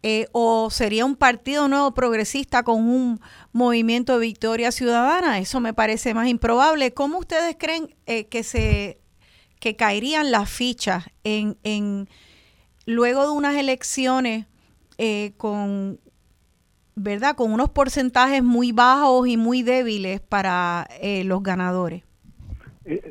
Eh, 0.07 0.27
o 0.34 0.69
sería 0.69 1.03
un 1.03 1.15
partido 1.15 1.68
nuevo 1.68 1.95
progresista 1.95 2.61
con 2.61 2.88
un 2.88 3.19
movimiento 3.53 4.14
de 4.14 4.27
victoria 4.27 4.72
ciudadana, 4.72 5.40
eso 5.40 5.60
me 5.60 5.73
parece 5.73 6.14
más 6.14 6.27
improbable. 6.27 6.94
¿Cómo 6.94 7.18
ustedes 7.18 7.56
creen 7.57 7.95
eh, 8.06 8.27
que 8.27 8.44
se 8.44 8.99
que 9.60 9.76
caerían 9.76 10.30
las 10.30 10.48
fichas 10.48 11.06
en, 11.23 11.57
en 11.64 12.07
luego 12.86 13.23
de 13.23 13.32
unas 13.32 13.56
elecciones 13.56 14.45
eh, 14.99 15.34
con 15.38 15.99
verdad 16.94 17.36
con 17.36 17.52
unos 17.52 17.72
porcentajes 17.72 18.44
muy 18.44 18.72
bajos 18.72 19.27
y 19.27 19.38
muy 19.38 19.64
débiles 19.64 20.22
para 20.22 20.88
los 21.23 21.41
ganadores 21.41 22.05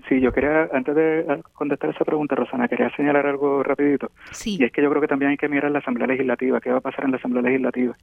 Sí, 0.08 0.20
yo 0.20 0.32
quería, 0.32 0.68
antes 0.72 0.94
de 0.94 1.20
eh, 1.20 1.42
contestar 1.52 1.90
esa 1.90 2.04
pregunta, 2.04 2.36
Rosana, 2.36 2.68
quería 2.68 2.94
señalar 2.94 3.26
algo 3.26 3.62
rapidito. 3.62 4.10
sí 4.30 4.56
Y 4.58 4.64
es 4.64 4.72
que 4.72 4.80
yo 4.80 4.88
creo 4.88 5.00
que 5.02 5.08
también 5.08 5.32
hay 5.32 5.36
que 5.36 5.48
mirar 5.48 5.70
la 5.72 5.80
Asamblea 5.80 6.06
Legislativa, 6.06 6.60
qué 6.60 6.70
va 6.70 6.78
a 6.78 6.80
pasar 6.80 7.04
en 7.04 7.10
la 7.10 7.16
Asamblea 7.16 7.42
Legislativa. 7.42 7.96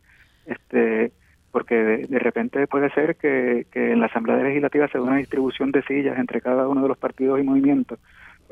Este, 0.45 1.13
porque 1.51 1.75
de, 1.75 2.07
de 2.07 2.19
repente 2.19 2.67
puede 2.67 2.89
ser 2.91 3.15
que, 3.15 3.67
que 3.71 3.93
en 3.93 4.01
la 4.01 4.07
Asamblea 4.07 4.37
Legislativa 4.37 4.89
se 4.89 4.97
dé 4.97 5.03
una 5.03 5.17
distribución 5.17 5.71
de 5.71 5.81
sillas 5.83 6.19
entre 6.19 6.41
cada 6.41 6.67
uno 6.67 6.81
de 6.81 6.89
los 6.89 6.97
partidos 6.97 7.39
y 7.39 7.43
movimientos 7.43 7.99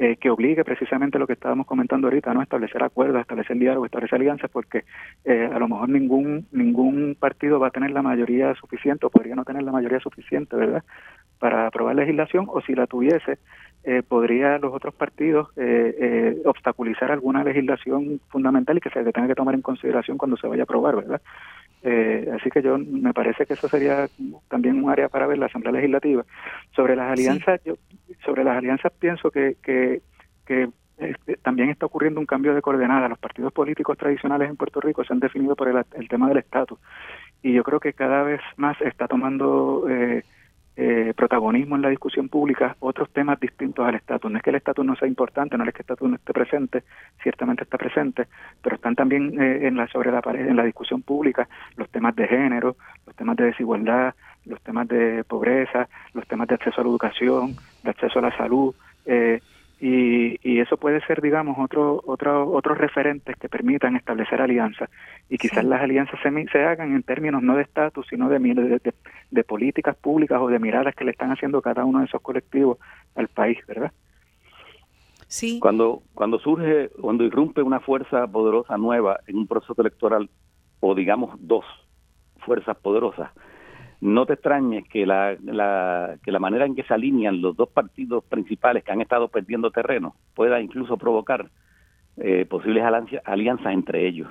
eh, 0.01 0.15
que 0.15 0.29
obligue 0.29 0.63
precisamente 0.63 1.19
lo 1.19 1.27
que 1.27 1.33
estábamos 1.33 1.67
comentando 1.67 2.07
ahorita, 2.07 2.33
no 2.33 2.41
establecer 2.41 2.81
acuerdos, 2.81 3.19
establecer 3.19 3.57
diálogo, 3.57 3.85
establecer 3.85 4.15
alianzas, 4.15 4.49
porque 4.49 4.85
eh, 5.25 5.49
a 5.53 5.59
lo 5.59 5.67
mejor 5.67 5.89
ningún 5.89 6.47
ningún 6.53 7.17
partido 7.19 7.59
va 7.59 7.67
a 7.67 7.71
tener 7.71 7.91
la 7.91 8.01
mayoría 8.01 8.55
suficiente 8.55 9.05
o 9.05 9.09
podría 9.09 9.35
no 9.35 9.43
tener 9.43 9.61
la 9.61 9.73
mayoría 9.73 9.99
suficiente, 9.99 10.55
¿verdad? 10.55 10.85
Para 11.39 11.67
aprobar 11.67 11.95
legislación 11.95 12.45
o 12.49 12.61
si 12.61 12.75
la 12.75 12.87
tuviese 12.87 13.39
eh, 13.83 14.03
podría 14.07 14.57
los 14.57 14.73
otros 14.73 14.93
partidos 14.93 15.49
eh, 15.55 15.95
eh, 15.97 16.41
obstaculizar 16.45 17.11
alguna 17.11 17.43
legislación 17.43 18.19
fundamental 18.27 18.77
y 18.77 18.81
que 18.81 18.89
se 18.89 19.03
tenga 19.11 19.27
que 19.27 19.35
tomar 19.35 19.55
en 19.55 19.61
consideración 19.61 20.17
cuando 20.17 20.37
se 20.37 20.47
vaya 20.47 20.63
a 20.63 20.65
aprobar, 20.65 20.97
¿verdad? 20.97 21.21
Eh, 21.81 22.29
así 22.35 22.49
que 22.49 22.61
yo 22.61 22.77
me 22.77 23.13
parece 23.13 23.45
que 23.45 23.53
eso 23.53 23.69
sería 23.69 24.07
también 24.49 24.83
un 24.83 24.89
área 24.89 25.07
para 25.07 25.27
ver 25.27 25.37
la 25.37 25.45
Asamblea 25.45 25.71
Legislativa. 25.71 26.25
Sobre 26.75 26.95
las 26.95 27.11
alianzas, 27.11 27.61
yo 27.63 27.75
sobre 28.25 28.43
las 28.43 28.57
alianzas 28.57 28.91
pienso 28.99 29.31
que, 29.31 29.55
que, 29.63 30.01
que 30.45 30.67
este, 30.97 31.37
también 31.37 31.69
está 31.69 31.85
ocurriendo 31.85 32.19
un 32.19 32.25
cambio 32.25 32.53
de 32.53 32.61
coordenada. 32.61 33.07
Los 33.07 33.19
partidos 33.19 33.53
políticos 33.53 33.97
tradicionales 33.97 34.49
en 34.49 34.57
Puerto 34.57 34.81
Rico 34.81 35.05
se 35.05 35.13
han 35.13 35.21
definido 35.21 35.55
por 35.55 35.69
el, 35.69 35.81
el 35.93 36.09
tema 36.09 36.27
del 36.27 36.39
estatus 36.39 36.77
y 37.41 37.53
yo 37.53 37.63
creo 37.63 37.79
que 37.79 37.93
cada 37.93 38.23
vez 38.23 38.41
más 38.57 38.79
está 38.81 39.07
tomando 39.07 39.85
eh, 39.89 40.23
eh, 40.81 41.13
protagonismo 41.13 41.75
en 41.75 41.81
la 41.81 41.89
discusión 41.89 42.29
pública 42.29 42.77
otros 42.79 43.09
temas 43.09 43.37
distintos 43.37 43.85
al 43.85 43.95
estatus. 43.95 44.31
No 44.31 44.37
es 44.37 44.43
que 44.43 44.49
el 44.49 44.55
estatus 44.55 44.85
no 44.85 44.95
sea 44.95 45.09
importante, 45.09 45.57
no 45.57 45.65
es 45.65 45.73
que 45.73 45.79
el 45.79 45.81
estatus 45.81 46.09
no 46.09 46.15
esté 46.15 46.31
presente, 46.31 46.83
ciertamente 47.21 47.63
está 47.63 47.77
presente, 47.77 48.27
pero 48.61 48.77
están 48.77 48.95
también 48.95 49.41
eh, 49.41 49.67
en 49.67 49.75
la 49.75 49.87
sobre 49.87 50.09
la 50.09 50.21
pared, 50.21 50.47
en 50.47 50.55
la 50.55 50.63
discusión 50.63 51.01
pública 51.01 51.49
los 51.75 51.89
temas 51.89 52.15
de 52.15 52.29
género, 52.29 52.77
los 53.05 53.13
temas 53.13 53.35
de 53.35 53.43
desigualdad, 53.47 54.15
los 54.45 54.61
temas 54.61 54.87
de 54.87 55.25
pobreza, 55.25 55.89
los 56.13 56.25
temas 56.27 56.47
de 56.47 56.55
acceso 56.55 56.79
a 56.79 56.83
la 56.85 56.89
educación, 56.91 57.57
de 57.83 57.89
acceso 57.89 58.19
a 58.19 58.21
la 58.21 58.37
salud. 58.37 58.73
Eh, 59.05 59.41
y, 59.79 60.37
y 60.43 60.59
eso 60.59 60.77
puede 60.77 60.99
ser, 61.07 61.21
digamos, 61.21 61.57
otro, 61.59 62.01
otro, 62.05 62.51
otros 62.51 62.77
referentes 62.77 63.35
que 63.37 63.47
permitan 63.49 63.95
establecer 63.95 64.41
alianzas. 64.41 64.89
Y 65.29 65.37
quizás 65.37 65.63
Sí. 65.63 65.69
las 65.69 65.81
alianzas 65.81 66.19
se, 66.21 66.31
mi- 66.31 66.47
se 66.47 66.63
hagan 66.63 66.93
en 66.95 67.03
términos 67.03 67.41
no 67.41 67.55
de 67.55 67.63
estatus, 67.63 68.05
sino 68.09 68.27
de, 68.29 68.39
de- 68.39 68.93
de 69.31 69.43
políticas 69.43 69.95
públicas 69.95 70.39
o 70.41 70.47
de 70.47 70.59
miradas 70.59 70.95
que 70.95 71.05
le 71.05 71.11
están 71.11 71.31
haciendo 71.31 71.61
cada 71.61 71.85
uno 71.85 71.99
de 71.99 72.05
esos 72.05 72.21
colectivos 72.21 72.77
al 73.15 73.27
país, 73.29 73.57
¿verdad? 73.67 73.91
sí 75.27 75.59
Cuando, 75.59 76.01
cuando 76.13 76.39
surge, 76.39 76.89
cuando 76.99 77.23
irrumpe 77.23 77.61
una 77.61 77.79
fuerza 77.79 78.27
poderosa 78.27 78.77
nueva 78.77 79.19
en 79.27 79.37
un 79.37 79.47
proceso 79.47 79.75
electoral, 79.79 80.29
o 80.81 80.95
digamos 80.95 81.35
dos 81.39 81.65
fuerzas 82.45 82.77
poderosas, 82.77 83.31
no 84.01 84.25
te 84.25 84.33
extrañes 84.33 84.87
que 84.87 85.05
la, 85.05 85.35
la, 85.43 86.17
que 86.23 86.31
la 86.31 86.39
manera 86.39 86.65
en 86.65 86.75
que 86.75 86.83
se 86.83 86.93
alinean 86.93 87.41
los 87.41 87.55
dos 87.57 87.69
partidos 87.69 88.23
principales 88.23 88.83
que 88.83 88.91
han 88.91 89.01
estado 89.01 89.27
perdiendo 89.27 89.71
terreno 89.71 90.15
pueda 90.35 90.61
incluso 90.61 90.97
provocar 90.97 91.49
eh, 92.17 92.45
posibles 92.45 92.83
alianza- 92.83 93.21
alianzas 93.25 93.73
entre 93.73 94.07
ellos. 94.07 94.29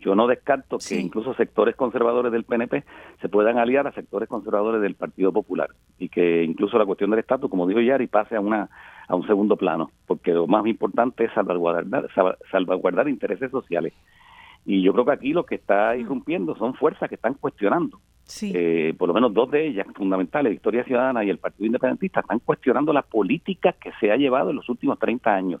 Yo 0.00 0.14
no 0.14 0.28
descarto 0.28 0.78
que 0.78 0.84
incluso 1.00 1.34
sectores 1.34 1.74
conservadores 1.74 2.30
del 2.30 2.44
PNP 2.44 2.84
se 3.20 3.28
puedan 3.28 3.58
aliar 3.58 3.88
a 3.88 3.92
sectores 3.92 4.28
conservadores 4.28 4.80
del 4.80 4.94
Partido 4.94 5.32
Popular 5.32 5.70
y 5.98 6.08
que 6.08 6.44
incluso 6.44 6.78
la 6.78 6.86
cuestión 6.86 7.10
del 7.10 7.18
estatus, 7.18 7.50
como 7.50 7.66
dijo 7.66 7.80
Yari, 7.80 8.06
pase 8.06 8.36
a 8.36 8.40
una 8.40 8.68
a 9.08 9.16
un 9.16 9.26
segundo 9.26 9.56
plano, 9.56 9.90
porque 10.06 10.32
lo 10.34 10.46
más 10.46 10.64
importante 10.66 11.24
es 11.24 11.32
salvaguardar 11.32 12.08
sal- 12.14 12.36
salvaguardar 12.50 13.08
intereses 13.08 13.50
sociales. 13.50 13.92
Y 14.66 14.82
yo 14.82 14.92
creo 14.92 15.04
que 15.06 15.12
aquí 15.12 15.32
lo 15.32 15.46
que 15.46 15.54
está 15.56 15.96
irrumpiendo 15.96 16.54
son 16.56 16.74
fuerzas 16.74 17.08
que 17.08 17.14
están 17.16 17.34
cuestionando 17.34 17.98
Sí. 18.28 18.52
eh, 18.54 18.94
por 18.98 19.08
lo 19.08 19.14
menos 19.14 19.32
dos 19.32 19.50
de 19.50 19.66
ellas 19.66 19.86
fundamentales, 19.94 20.52
Victoria 20.52 20.84
Ciudadana 20.84 21.24
y 21.24 21.30
el 21.30 21.38
Partido 21.38 21.66
Independentista, 21.66 22.20
están 22.20 22.40
cuestionando 22.40 22.92
la 22.92 23.02
política 23.02 23.72
que 23.72 23.90
se 23.98 24.12
ha 24.12 24.16
llevado 24.16 24.50
en 24.50 24.56
los 24.56 24.68
últimos 24.68 24.98
30 24.98 25.34
años. 25.34 25.60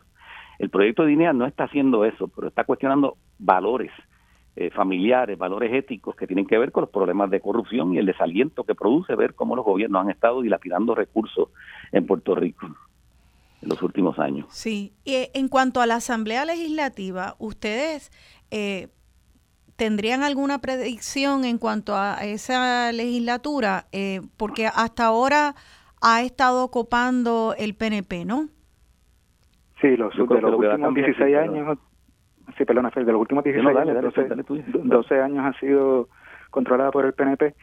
El 0.58 0.70
proyecto 0.70 1.04
de 1.04 1.12
INEA 1.12 1.32
no 1.32 1.46
está 1.46 1.64
haciendo 1.64 2.04
eso, 2.04 2.28
pero 2.28 2.48
está 2.48 2.64
cuestionando 2.64 3.16
valores 3.38 3.90
eh, 4.56 4.70
familiares, 4.70 5.38
valores 5.38 5.72
éticos 5.72 6.16
que 6.16 6.26
tienen 6.26 6.44
que 6.44 6.58
ver 6.58 6.72
con 6.72 6.80
los 6.80 6.90
problemas 6.90 7.30
de 7.30 7.40
corrupción 7.40 7.94
y 7.94 7.98
el 7.98 8.06
desaliento 8.06 8.64
que 8.64 8.74
produce 8.74 9.14
ver 9.14 9.34
cómo 9.34 9.54
los 9.54 9.64
gobiernos 9.64 10.02
han 10.02 10.10
estado 10.10 10.42
dilapidando 10.42 10.96
recursos 10.96 11.50
en 11.92 12.06
Puerto 12.06 12.34
Rico 12.34 12.66
en 13.62 13.68
los 13.68 13.80
últimos 13.82 14.18
años. 14.18 14.46
Sí, 14.50 14.94
y 15.04 15.28
en 15.32 15.48
cuanto 15.48 15.80
a 15.80 15.86
la 15.86 15.96
Asamblea 15.96 16.44
Legislativa, 16.44 17.36
¿ustedes 17.38 18.10
eh, 18.50 18.88
tendrían 19.78 20.22
alguna 20.24 20.58
predicción 20.58 21.44
en 21.44 21.56
cuanto 21.56 21.94
a 21.96 22.18
esa 22.24 22.90
legislatura? 22.92 23.86
Eh, 23.92 24.20
porque 24.36 24.66
hasta 24.66 25.04
ahora 25.06 25.54
ha 26.02 26.22
estado 26.22 26.64
ocupando 26.64 27.54
el 27.56 27.74
PNP, 27.74 28.24
¿no? 28.24 28.48
Sí, 29.80 29.96
los, 29.96 30.12
de 30.14 30.18
los 30.18 30.28
lo 30.50 30.58
últimos 30.58 30.80
cambiar, 30.80 31.06
16 31.06 31.16
sí, 31.16 31.22
pero- 31.32 31.40
años, 31.40 31.78
sí, 32.58 32.64
perdona, 32.64 32.90
Fer, 32.90 33.04
de 33.04 33.12
los 33.12 33.20
últimos 33.20 33.44
16 33.44 33.64
no, 33.64 33.78
dale, 33.78 33.92
años, 33.92 34.14
dale, 34.14 34.14
12, 34.16 34.28
dale 34.28 34.44
tú. 34.44 34.62
12 34.84 35.20
años 35.22 35.44
ha 35.46 35.58
sido 35.60 36.08
controlada 36.50 36.90
por 36.90 37.04
el 37.06 37.12
PNP. 37.14 37.54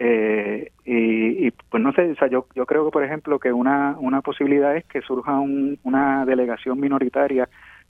Eh, 0.00 0.70
y, 0.86 1.46
y, 1.48 1.50
pues 1.50 1.82
no 1.82 1.92
sé, 1.92 2.10
o 2.10 2.14
sea, 2.14 2.28
yo, 2.28 2.46
yo 2.54 2.64
creo 2.64 2.86
que, 2.86 2.92
por 2.92 3.04
ejemplo, 3.04 3.38
que 3.38 3.52
una, 3.52 3.96
una 3.98 4.22
posibilidad 4.22 4.74
es 4.76 4.84
que 4.86 5.02
surja 5.02 5.38
un- 5.38 5.78
una 5.82 6.24
delegación 6.24 6.80
minoritaria 6.80 7.48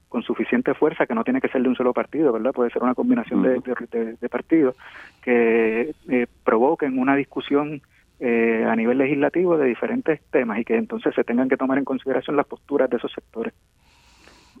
con 0.09 0.23
suficiente 0.23 0.73
fuerza, 0.73 1.05
que 1.05 1.13
no 1.15 1.23
tiene 1.23 1.39
que 1.39 1.49
ser 1.49 1.61
de 1.61 1.69
un 1.69 1.75
solo 1.75 1.93
partido, 1.93 2.33
¿verdad? 2.33 2.51
Puede 2.51 2.71
ser 2.71 2.83
una 2.83 2.95
combinación 2.95 3.43
de, 3.43 3.59
de, 3.59 3.75
de- 3.91 4.13
de 4.19 4.29
partidos 4.29 4.75
que 5.21 5.93
eh, 6.09 6.27
provoquen 6.43 6.97
una 6.99 7.15
discusión 7.15 7.81
eh, 8.19 8.65
a 8.67 8.75
nivel 8.75 8.97
legislativo 8.97 9.57
de 9.57 9.67
diferentes 9.67 10.19
temas 10.31 10.59
y 10.59 10.65
que 10.65 10.75
entonces 10.75 11.13
se 11.15 11.23
tengan 11.23 11.47
que 11.47 11.57
tomar 11.57 11.77
en 11.77 11.85
consideración 11.85 12.35
las 12.35 12.47
posturas 12.47 12.89
de 12.89 12.97
esos 12.97 13.11
sectores. 13.13 13.53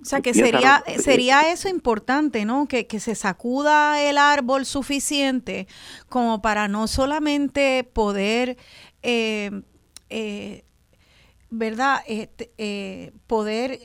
O 0.01 0.05
sea, 0.05 0.21
que 0.21 0.33
sería, 0.33 0.81
eh, 0.87 0.99
sería 0.99 1.51
eso 1.51 1.67
importante, 1.67 2.45
¿no? 2.45 2.67
Que, 2.67 2.87
que 2.87 3.01
se 3.01 3.15
sacuda 3.15 4.01
el 4.01 4.17
árbol 4.17 4.65
suficiente 4.65 5.67
como 6.07 6.41
para 6.41 6.69
no 6.69 6.87
solamente 6.87 7.83
poder, 7.83 8.55
eh, 9.03 9.51
eh, 10.09 10.63
¿verdad? 11.49 11.97
Este, 12.07 12.51
eh, 12.57 13.11
poder 13.27 13.77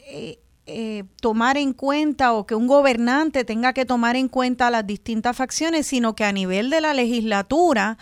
eh, 0.67 1.05
tomar 1.21 1.57
en 1.57 1.73
cuenta 1.73 2.33
o 2.33 2.47
que 2.47 2.55
un 2.55 2.67
gobernante 2.67 3.45
tenga 3.45 3.73
que 3.73 3.85
tomar 3.85 4.17
en 4.17 4.29
cuenta 4.29 4.71
las 4.71 4.87
distintas 4.87 5.37
facciones, 5.37 5.87
sino 5.87 6.15
que 6.15 6.25
a 6.25 6.33
nivel 6.33 6.71
de 6.71 6.81
la 6.81 6.95
legislatura 6.95 7.99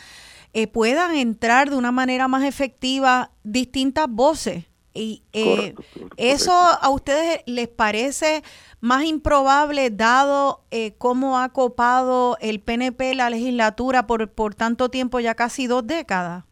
eh, 0.52 0.66
puedan 0.66 1.16
entrar 1.16 1.70
de 1.70 1.76
una 1.76 1.92
manera 1.92 2.28
más 2.28 2.44
efectiva 2.44 3.30
distintas 3.42 4.06
voces. 4.08 4.66
Y 4.94 5.22
eh, 5.32 5.44
Correcto, 5.44 5.82
correcto. 5.92 6.16
¿Eso 6.18 6.52
a 6.52 6.90
ustedes 6.90 7.40
les 7.46 7.68
parece 7.68 8.42
más 8.80 9.04
improbable 9.04 9.90
dado 9.90 10.60
eh, 10.70 10.94
cómo 10.98 11.38
ha 11.38 11.48
copado 11.48 12.36
el 12.40 12.60
PNP 12.60 13.14
la 13.14 13.30
legislatura 13.30 14.06
por, 14.06 14.28
por 14.30 14.54
tanto 14.54 14.90
tiempo, 14.90 15.20
ya 15.20 15.34
casi 15.34 15.66
dos 15.66 15.86
décadas? 15.86 16.44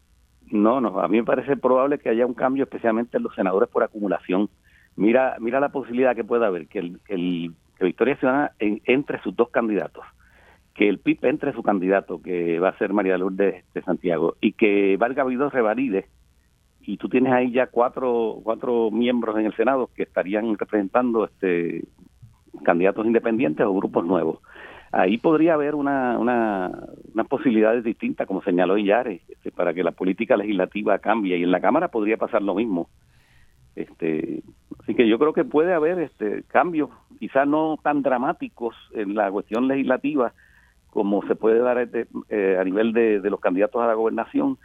No, 0.49 0.81
no, 0.81 0.99
a 0.99 1.07
mí 1.07 1.17
me 1.17 1.23
parece 1.23 1.55
probable 1.55 1.99
que 1.99 2.09
haya 2.09 2.25
un 2.25 2.33
cambio, 2.33 2.63
especialmente 2.63 3.17
en 3.17 3.23
los 3.23 3.35
senadores 3.35 3.69
por 3.69 3.83
acumulación. 3.83 4.49
Mira, 5.01 5.35
mira 5.39 5.59
la 5.59 5.69
posibilidad 5.69 6.15
que 6.15 6.23
pueda 6.23 6.45
haber 6.45 6.67
que 6.67 6.77
el, 6.79 6.99
el- 7.07 7.53
que 7.77 7.85
Victoria 7.85 8.15
Ciudadana 8.17 8.51
en- 8.59 8.81
entre 8.85 9.19
sus 9.23 9.35
dos 9.35 9.49
candidatos, 9.49 10.03
que 10.75 10.87
el 10.87 10.99
PIB 10.99 11.25
entre 11.25 11.53
su 11.53 11.63
candidato, 11.63 12.21
que 12.21 12.59
va 12.59 12.69
a 12.69 12.77
ser 12.77 12.93
María 12.93 13.17
Lourdes 13.17 13.65
de 13.73 13.81
Santiago, 13.81 14.35
y 14.39 14.51
que 14.53 14.97
Valga 14.97 15.23
Vidal 15.23 15.49
revalide, 15.49 16.05
y 16.81 16.97
tú 16.97 17.09
tienes 17.09 17.33
ahí 17.33 17.51
ya 17.51 17.65
cuatro, 17.67 18.37
cuatro 18.43 18.91
miembros 18.91 19.37
en 19.39 19.47
el 19.47 19.55
Senado 19.55 19.89
que 19.95 20.03
estarían 20.03 20.55
representando 20.57 21.25
este 21.25 21.83
candidatos 22.63 23.05
independientes 23.07 23.65
o 23.65 23.73
grupos 23.73 24.05
nuevos. 24.05 24.39
Ahí 24.91 25.17
podría 25.17 25.53
haber 25.55 25.73
una, 25.73 26.19
una, 26.19 26.69
unas 27.13 27.27
posibilidades 27.27 27.83
distintas, 27.83 28.27
como 28.27 28.43
señaló 28.43 28.77
Illares, 28.77 29.21
este, 29.29 29.49
para 29.51 29.73
que 29.73 29.83
la 29.83 29.91
política 29.93 30.37
legislativa 30.37 30.99
cambie. 30.99 31.37
Y 31.37 31.43
en 31.43 31.51
la 31.51 31.61
Cámara 31.61 31.87
podría 31.87 32.17
pasar 32.17 32.41
lo 32.43 32.53
mismo. 32.53 32.89
Este, 33.75 34.43
así 34.79 34.95
que 34.95 35.07
yo 35.07 35.17
creo 35.17 35.33
que 35.33 35.45
puede 35.45 35.73
haber 35.73 35.99
este 35.99 36.43
cambios, 36.47 36.89
quizás 37.19 37.47
no 37.47 37.77
tan 37.81 38.01
dramáticos 38.01 38.75
en 38.93 39.15
la 39.15 39.31
cuestión 39.31 39.67
legislativa 39.67 40.33
como 40.89 41.25
se 41.25 41.35
puede 41.35 41.59
dar 41.59 41.77
este, 41.77 42.07
eh, 42.29 42.57
a 42.59 42.63
nivel 42.65 42.91
de, 42.91 43.21
los 43.29 43.39
candidatos 43.39 43.81
a 43.81 43.87
la 43.87 43.93
gobernación, 43.93 44.57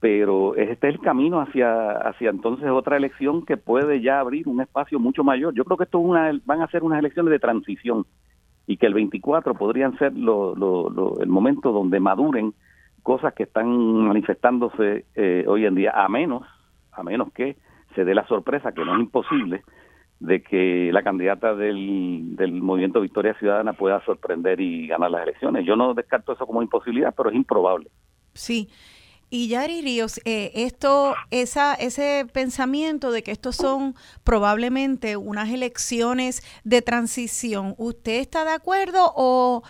pero 0.00 0.54
este 0.56 0.88
es 0.88 0.94
el 0.94 1.00
camino 1.00 1.40
hacia 1.40 1.90
hacia 1.90 2.30
entonces 2.30 2.68
otra 2.70 2.96
elección 2.96 3.44
que 3.44 3.58
puede 3.58 4.00
ya 4.00 4.20
abrir 4.20 4.48
un 4.48 4.62
espacio 4.62 4.98
mucho 4.98 5.22
mayor. 5.22 5.54
Yo 5.54 5.64
creo 5.64 5.76
que 5.76 5.84
esto 5.84 5.98
es 6.00 6.06
una, 6.06 6.40
van 6.46 6.62
a 6.62 6.68
ser 6.68 6.82
unas 6.82 6.98
elecciones 6.98 7.30
de 7.30 7.38
transición 7.38 8.06
y 8.66 8.78
que 8.78 8.86
el 8.86 8.94
24 8.94 9.54
podrían 9.54 9.96
ser 9.98 10.16
lo- 10.16 11.20
el 11.20 11.28
momento 11.28 11.72
donde 11.72 12.00
maduren 12.00 12.54
cosas 13.02 13.34
que 13.34 13.44
están 13.44 13.68
manifestándose 13.68 15.04
eh, 15.14 15.44
hoy 15.46 15.64
en 15.64 15.74
día, 15.76 15.92
a 15.94 16.08
menos, 16.08 16.42
a 16.90 17.02
menos 17.04 17.32
que 17.32 17.56
se 17.96 18.04
dé 18.04 18.14
la 18.14 18.26
sorpresa, 18.28 18.70
que 18.70 18.84
no 18.84 18.94
es 18.94 19.00
imposible, 19.00 19.64
de 20.20 20.42
que 20.42 20.90
la 20.92 21.02
candidata 21.02 21.54
del, 21.54 22.36
del 22.36 22.52
movimiento 22.52 23.00
Victoria 23.00 23.34
Ciudadana 23.38 23.72
pueda 23.72 24.04
sorprender 24.04 24.60
y 24.60 24.86
ganar 24.86 25.10
las 25.10 25.24
elecciones. 25.24 25.66
Yo 25.66 25.74
no 25.74 25.94
descarto 25.94 26.32
eso 26.34 26.46
como 26.46 26.62
imposibilidad, 26.62 27.12
pero 27.16 27.30
es 27.30 27.36
improbable. 27.36 27.90
Sí. 28.34 28.68
Y 29.28 29.48
Yari 29.48 29.82
Ríos, 29.82 30.20
eh, 30.24 30.52
esto, 30.54 31.14
esa, 31.32 31.74
ese 31.74 32.26
pensamiento 32.32 33.10
de 33.10 33.24
que 33.24 33.32
estos 33.32 33.56
son 33.56 33.96
probablemente 34.22 35.16
unas 35.16 35.50
elecciones 35.50 36.42
de 36.62 36.80
transición, 36.80 37.74
¿usted 37.76 38.20
está 38.20 38.44
de 38.44 38.52
acuerdo 38.52 39.12
o 39.16 39.64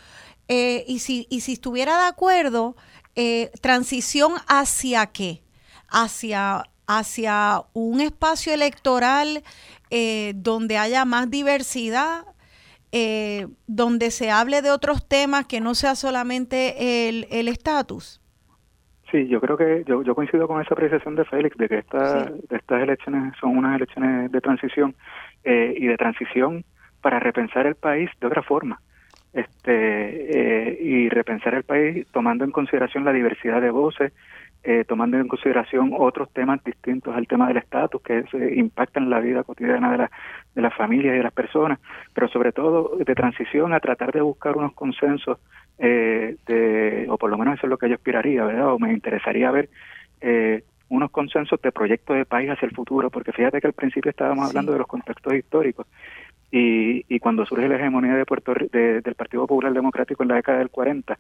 eh, 0.48 0.84
y 0.86 0.98
si 0.98 1.26
y 1.30 1.40
si 1.40 1.54
estuviera 1.54 1.96
de 2.02 2.08
acuerdo, 2.08 2.76
eh, 3.14 3.50
transición 3.62 4.32
hacia 4.46 5.06
qué? 5.06 5.42
Hacia 5.88 6.64
hacia 6.86 7.62
un 7.72 8.00
espacio 8.00 8.52
electoral 8.54 9.42
eh, 9.90 10.32
donde 10.36 10.78
haya 10.78 11.04
más 11.04 11.30
diversidad, 11.30 12.24
eh, 12.92 13.46
donde 13.66 14.10
se 14.10 14.30
hable 14.30 14.62
de 14.62 14.70
otros 14.70 15.06
temas 15.06 15.46
que 15.46 15.60
no 15.60 15.74
sea 15.74 15.94
solamente 15.94 17.08
el 17.08 17.26
el 17.30 17.48
estatus. 17.48 18.20
Sí, 19.10 19.28
yo 19.28 19.40
creo 19.40 19.56
que 19.56 19.84
yo, 19.86 20.02
yo 20.02 20.14
coincido 20.14 20.48
con 20.48 20.60
esa 20.60 20.74
apreciación 20.74 21.14
de 21.14 21.24
Félix 21.24 21.56
de 21.56 21.68
que 21.68 21.78
esta, 21.78 22.26
Sí. 22.26 22.32
de 22.48 22.56
estas 22.56 22.82
elecciones 22.82 23.34
son 23.40 23.56
unas 23.56 23.76
elecciones 23.76 24.32
de 24.32 24.40
transición 24.40 24.96
eh, 25.44 25.74
y 25.78 25.86
de 25.86 25.96
transición 25.96 26.64
para 27.00 27.20
repensar 27.20 27.66
el 27.66 27.76
país 27.76 28.10
de 28.20 28.26
otra 28.26 28.42
forma 28.42 28.80
este 29.32 30.70
eh, 30.70 30.78
y 30.82 31.08
repensar 31.08 31.54
el 31.54 31.62
país 31.62 32.06
tomando 32.10 32.44
en 32.44 32.50
consideración 32.50 33.04
la 33.04 33.12
diversidad 33.12 33.60
de 33.60 33.70
voces, 33.70 34.12
eh, 34.68 34.84
tomando 34.84 35.16
en 35.16 35.28
consideración 35.28 35.92
otros 35.96 36.28
temas 36.32 36.62
distintos 36.64 37.14
al 37.14 37.28
tema 37.28 37.46
del 37.46 37.58
estatus 37.58 38.02
que 38.02 38.24
se 38.32 38.56
impactan 38.56 39.08
la 39.08 39.20
vida 39.20 39.44
cotidiana 39.44 39.92
de, 39.92 39.98
la, 39.98 40.10
de 40.56 40.60
las 40.62 40.74
familias 40.74 41.14
y 41.14 41.18
de 41.18 41.22
las 41.22 41.32
personas, 41.32 41.78
pero 42.12 42.26
sobre 42.28 42.50
todo 42.50 42.96
de 42.98 43.14
transición 43.14 43.72
a 43.72 43.78
tratar 43.78 44.10
de 44.10 44.20
buscar 44.22 44.56
unos 44.56 44.72
consensos 44.72 45.38
eh, 45.78 46.34
de, 46.48 47.06
o 47.08 47.16
por 47.16 47.30
lo 47.30 47.38
menos 47.38 47.54
eso 47.54 47.66
es 47.66 47.70
lo 47.70 47.78
que 47.78 47.88
yo 47.88 47.94
aspiraría, 47.94 48.44
¿verdad? 48.44 48.72
O 48.74 48.78
me 48.80 48.92
interesaría 48.92 49.52
ver 49.52 49.68
eh, 50.20 50.64
unos 50.88 51.12
consensos 51.12 51.60
de 51.62 51.70
proyecto 51.70 52.14
de 52.14 52.24
país 52.24 52.50
hacia 52.50 52.66
el 52.66 52.74
futuro, 52.74 53.08
porque 53.08 53.30
fíjate 53.32 53.60
que 53.60 53.68
al 53.68 53.72
principio 53.72 54.10
estábamos 54.10 54.46
Sí. 54.46 54.50
hablando 54.50 54.72
de 54.72 54.78
los 54.78 54.88
contextos 54.88 55.32
históricos 55.34 55.86
y, 56.50 57.04
y 57.14 57.18
cuando 57.18 57.44
surge 57.46 57.68
la 57.68 57.76
hegemonía 57.76 58.14
de 58.14 58.24
Puerto 58.26 58.54
de- 58.54 59.00
del 59.00 59.14
Partido 59.14 59.46
Popular 59.46 59.72
Democrático 59.72 60.22
en 60.22 60.28
la 60.30 60.36
década 60.36 60.58
del 60.58 60.70
40, 60.70 61.18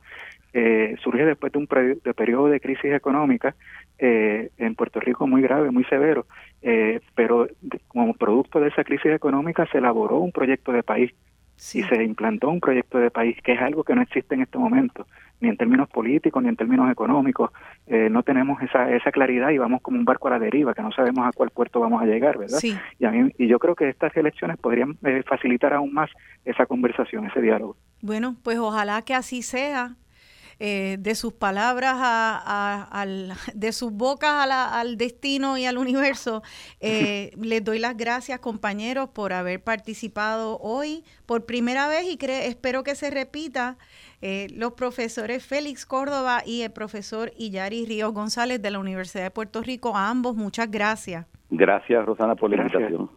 eh, 0.52 0.96
surge 1.02 1.24
después 1.24 1.52
de 1.52 1.58
un 1.58 1.66
pre- 1.66 1.96
de 2.02 2.14
periodo 2.14 2.48
de 2.48 2.60
crisis 2.60 2.92
económica 2.92 3.54
eh, 3.98 4.50
en 4.58 4.74
Puerto 4.74 5.00
Rico 5.00 5.26
muy 5.26 5.42
grave, 5.42 5.70
muy 5.70 5.84
severo, 5.84 6.26
eh, 6.62 7.00
pero 7.14 7.48
como 7.88 8.14
producto 8.14 8.60
de 8.60 8.68
esa 8.68 8.84
crisis 8.84 9.12
económica 9.12 9.66
se 9.72 9.78
elaboró 9.78 10.18
un 10.18 10.32
proyecto 10.32 10.72
de 10.72 10.82
país 10.82 11.12
Sí. 11.56 11.80
y 11.80 11.82
se 11.84 12.02
implantó 12.02 12.48
un 12.50 12.60
proyecto 12.60 12.98
de 12.98 13.10
país 13.10 13.36
que 13.42 13.52
es 13.52 13.60
algo 13.60 13.82
que 13.82 13.94
no 13.94 14.02
existe 14.02 14.34
en 14.34 14.42
este 14.42 14.58
momento, 14.58 15.06
ni 15.40 15.48
en 15.48 15.56
términos 15.56 15.88
políticos, 15.88 16.42
ni 16.42 16.48
en 16.48 16.56
términos 16.56 16.90
económicos. 16.90 17.50
Eh, 17.86 18.08
no 18.10 18.22
tenemos 18.22 18.62
esa, 18.62 18.90
esa 18.90 19.10
claridad 19.10 19.50
y 19.50 19.58
vamos 19.58 19.82
como 19.82 19.98
un 19.98 20.04
barco 20.04 20.28
a 20.28 20.32
la 20.32 20.38
deriva, 20.38 20.74
que 20.74 20.82
no 20.82 20.92
sabemos 20.92 21.26
a 21.26 21.32
cuál 21.32 21.50
puerto 21.50 21.80
vamos 21.80 22.02
a 22.02 22.06
llegar, 22.06 22.38
¿verdad? 22.38 22.58
Sí. 22.58 22.76
Y, 22.98 23.04
a 23.04 23.10
mí, 23.10 23.32
y 23.38 23.48
yo 23.48 23.58
creo 23.58 23.74
que 23.74 23.88
estas 23.88 24.16
elecciones 24.16 24.58
podrían 24.58 24.96
eh, 25.04 25.22
facilitar 25.26 25.72
aún 25.72 25.92
más 25.92 26.10
esa 26.44 26.66
conversación, 26.66 27.26
ese 27.26 27.40
diálogo. 27.40 27.76
Bueno, 28.02 28.36
pues 28.42 28.58
ojalá 28.58 29.02
que 29.02 29.14
así 29.14 29.42
sea. 29.42 29.96
Eh, 30.58 30.96
de 31.00 31.14
sus 31.14 31.34
palabras 31.34 31.96
a, 31.98 32.42
a- 32.42 32.82
al, 33.02 33.34
de 33.54 33.72
sus 33.72 33.92
bocas 33.92 34.30
a 34.42 34.46
la- 34.46 34.80
al 34.80 34.96
destino 34.96 35.58
y 35.58 35.66
al 35.66 35.76
universo. 35.76 36.42
Eh, 36.80 37.30
les 37.40 37.62
doy 37.62 37.78
las 37.78 37.94
gracias, 37.94 38.40
compañeros, 38.40 39.10
por 39.10 39.34
haber 39.34 39.62
participado 39.62 40.58
hoy 40.60 41.04
por 41.26 41.44
primera 41.44 41.88
vez 41.88 42.04
y 42.10 42.16
cre- 42.16 42.46
espero 42.46 42.82
que 42.84 42.94
se 42.94 43.10
repita. 43.10 43.76
eh, 44.22 44.46
los 44.54 44.72
profesores 44.72 45.44
Félix 45.44 45.84
Córdoba 45.84 46.42
y 46.46 46.62
el 46.62 46.70
profesor 46.72 47.32
Iyari 47.36 47.84
Ríos 47.84 48.14
González 48.14 48.62
de 48.62 48.70
la 48.70 48.78
Universidad 48.78 49.24
de 49.24 49.30
Puerto 49.30 49.60
Rico, 49.62 49.94
a 49.94 50.08
ambos 50.08 50.36
muchas 50.36 50.70
gracias. 50.70 51.26
Gracias, 51.50 52.02
Rosana, 52.06 52.34
por 52.34 52.48
la 52.50 52.56
Gracias. 52.56 52.80
invitación. 52.80 53.10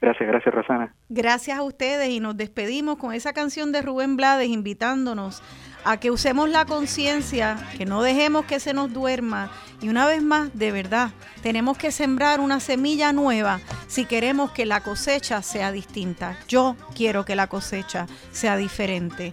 Gracias, 0.00 0.26
gracias, 0.30 0.54
Rosana. 0.54 0.94
Gracias 1.10 1.58
a 1.58 1.62
ustedes 1.62 2.08
y 2.08 2.20
nos 2.20 2.34
despedimos 2.38 2.96
con 2.96 3.12
esa 3.12 3.34
canción 3.34 3.70
de 3.70 3.82
Rubén 3.82 4.16
Blades 4.16 4.48
invitándonos 4.48 5.42
a 5.84 5.98
que 5.98 6.10
usemos 6.10 6.48
la 6.48 6.64
conciencia, 6.64 7.56
que 7.76 7.86
no 7.86 8.02
dejemos 8.02 8.44
que 8.44 8.60
se 8.60 8.74
nos 8.74 8.92
duerma 8.92 9.50
y 9.82 9.88
una 9.88 10.06
vez 10.06 10.22
más, 10.22 10.50
de 10.52 10.72
verdad, 10.72 11.10
tenemos 11.42 11.78
que 11.78 11.90
sembrar 11.90 12.40
una 12.40 12.60
semilla 12.60 13.12
nueva 13.12 13.60
si 13.88 14.04
queremos 14.04 14.50
que 14.50 14.66
la 14.66 14.82
cosecha 14.82 15.42
sea 15.42 15.72
distinta. 15.72 16.38
Yo 16.48 16.76
quiero 16.94 17.24
que 17.24 17.34
la 17.34 17.46
cosecha 17.46 18.06
sea 18.30 18.56
diferente, 18.56 19.32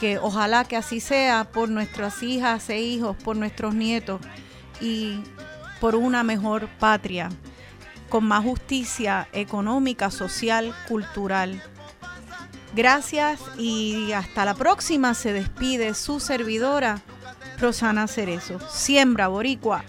que 0.00 0.18
ojalá 0.18 0.64
que 0.64 0.76
así 0.76 1.00
sea 1.00 1.44
por 1.44 1.68
nuestras 1.68 2.22
hijas 2.22 2.70
e 2.70 2.80
hijos, 2.80 3.16
por 3.22 3.36
nuestros 3.36 3.74
nietos 3.74 4.20
y 4.80 5.20
por 5.78 5.94
una 5.94 6.22
mejor 6.22 6.68
patria 6.78 7.28
con 8.08 8.24
más 8.24 8.44
justicia 8.44 9.28
económica, 9.32 10.10
social, 10.10 10.74
cultural. 10.86 11.62
Gracias 12.74 13.40
y 13.58 14.12
hasta 14.12 14.44
la 14.44 14.54
próxima. 14.54 15.14
Se 15.14 15.32
despide 15.32 15.94
su 15.94 16.20
servidora, 16.20 17.00
Rosana 17.58 18.06
Cerezo. 18.06 18.58
Siembra, 18.70 19.28
Boricua. 19.28 19.84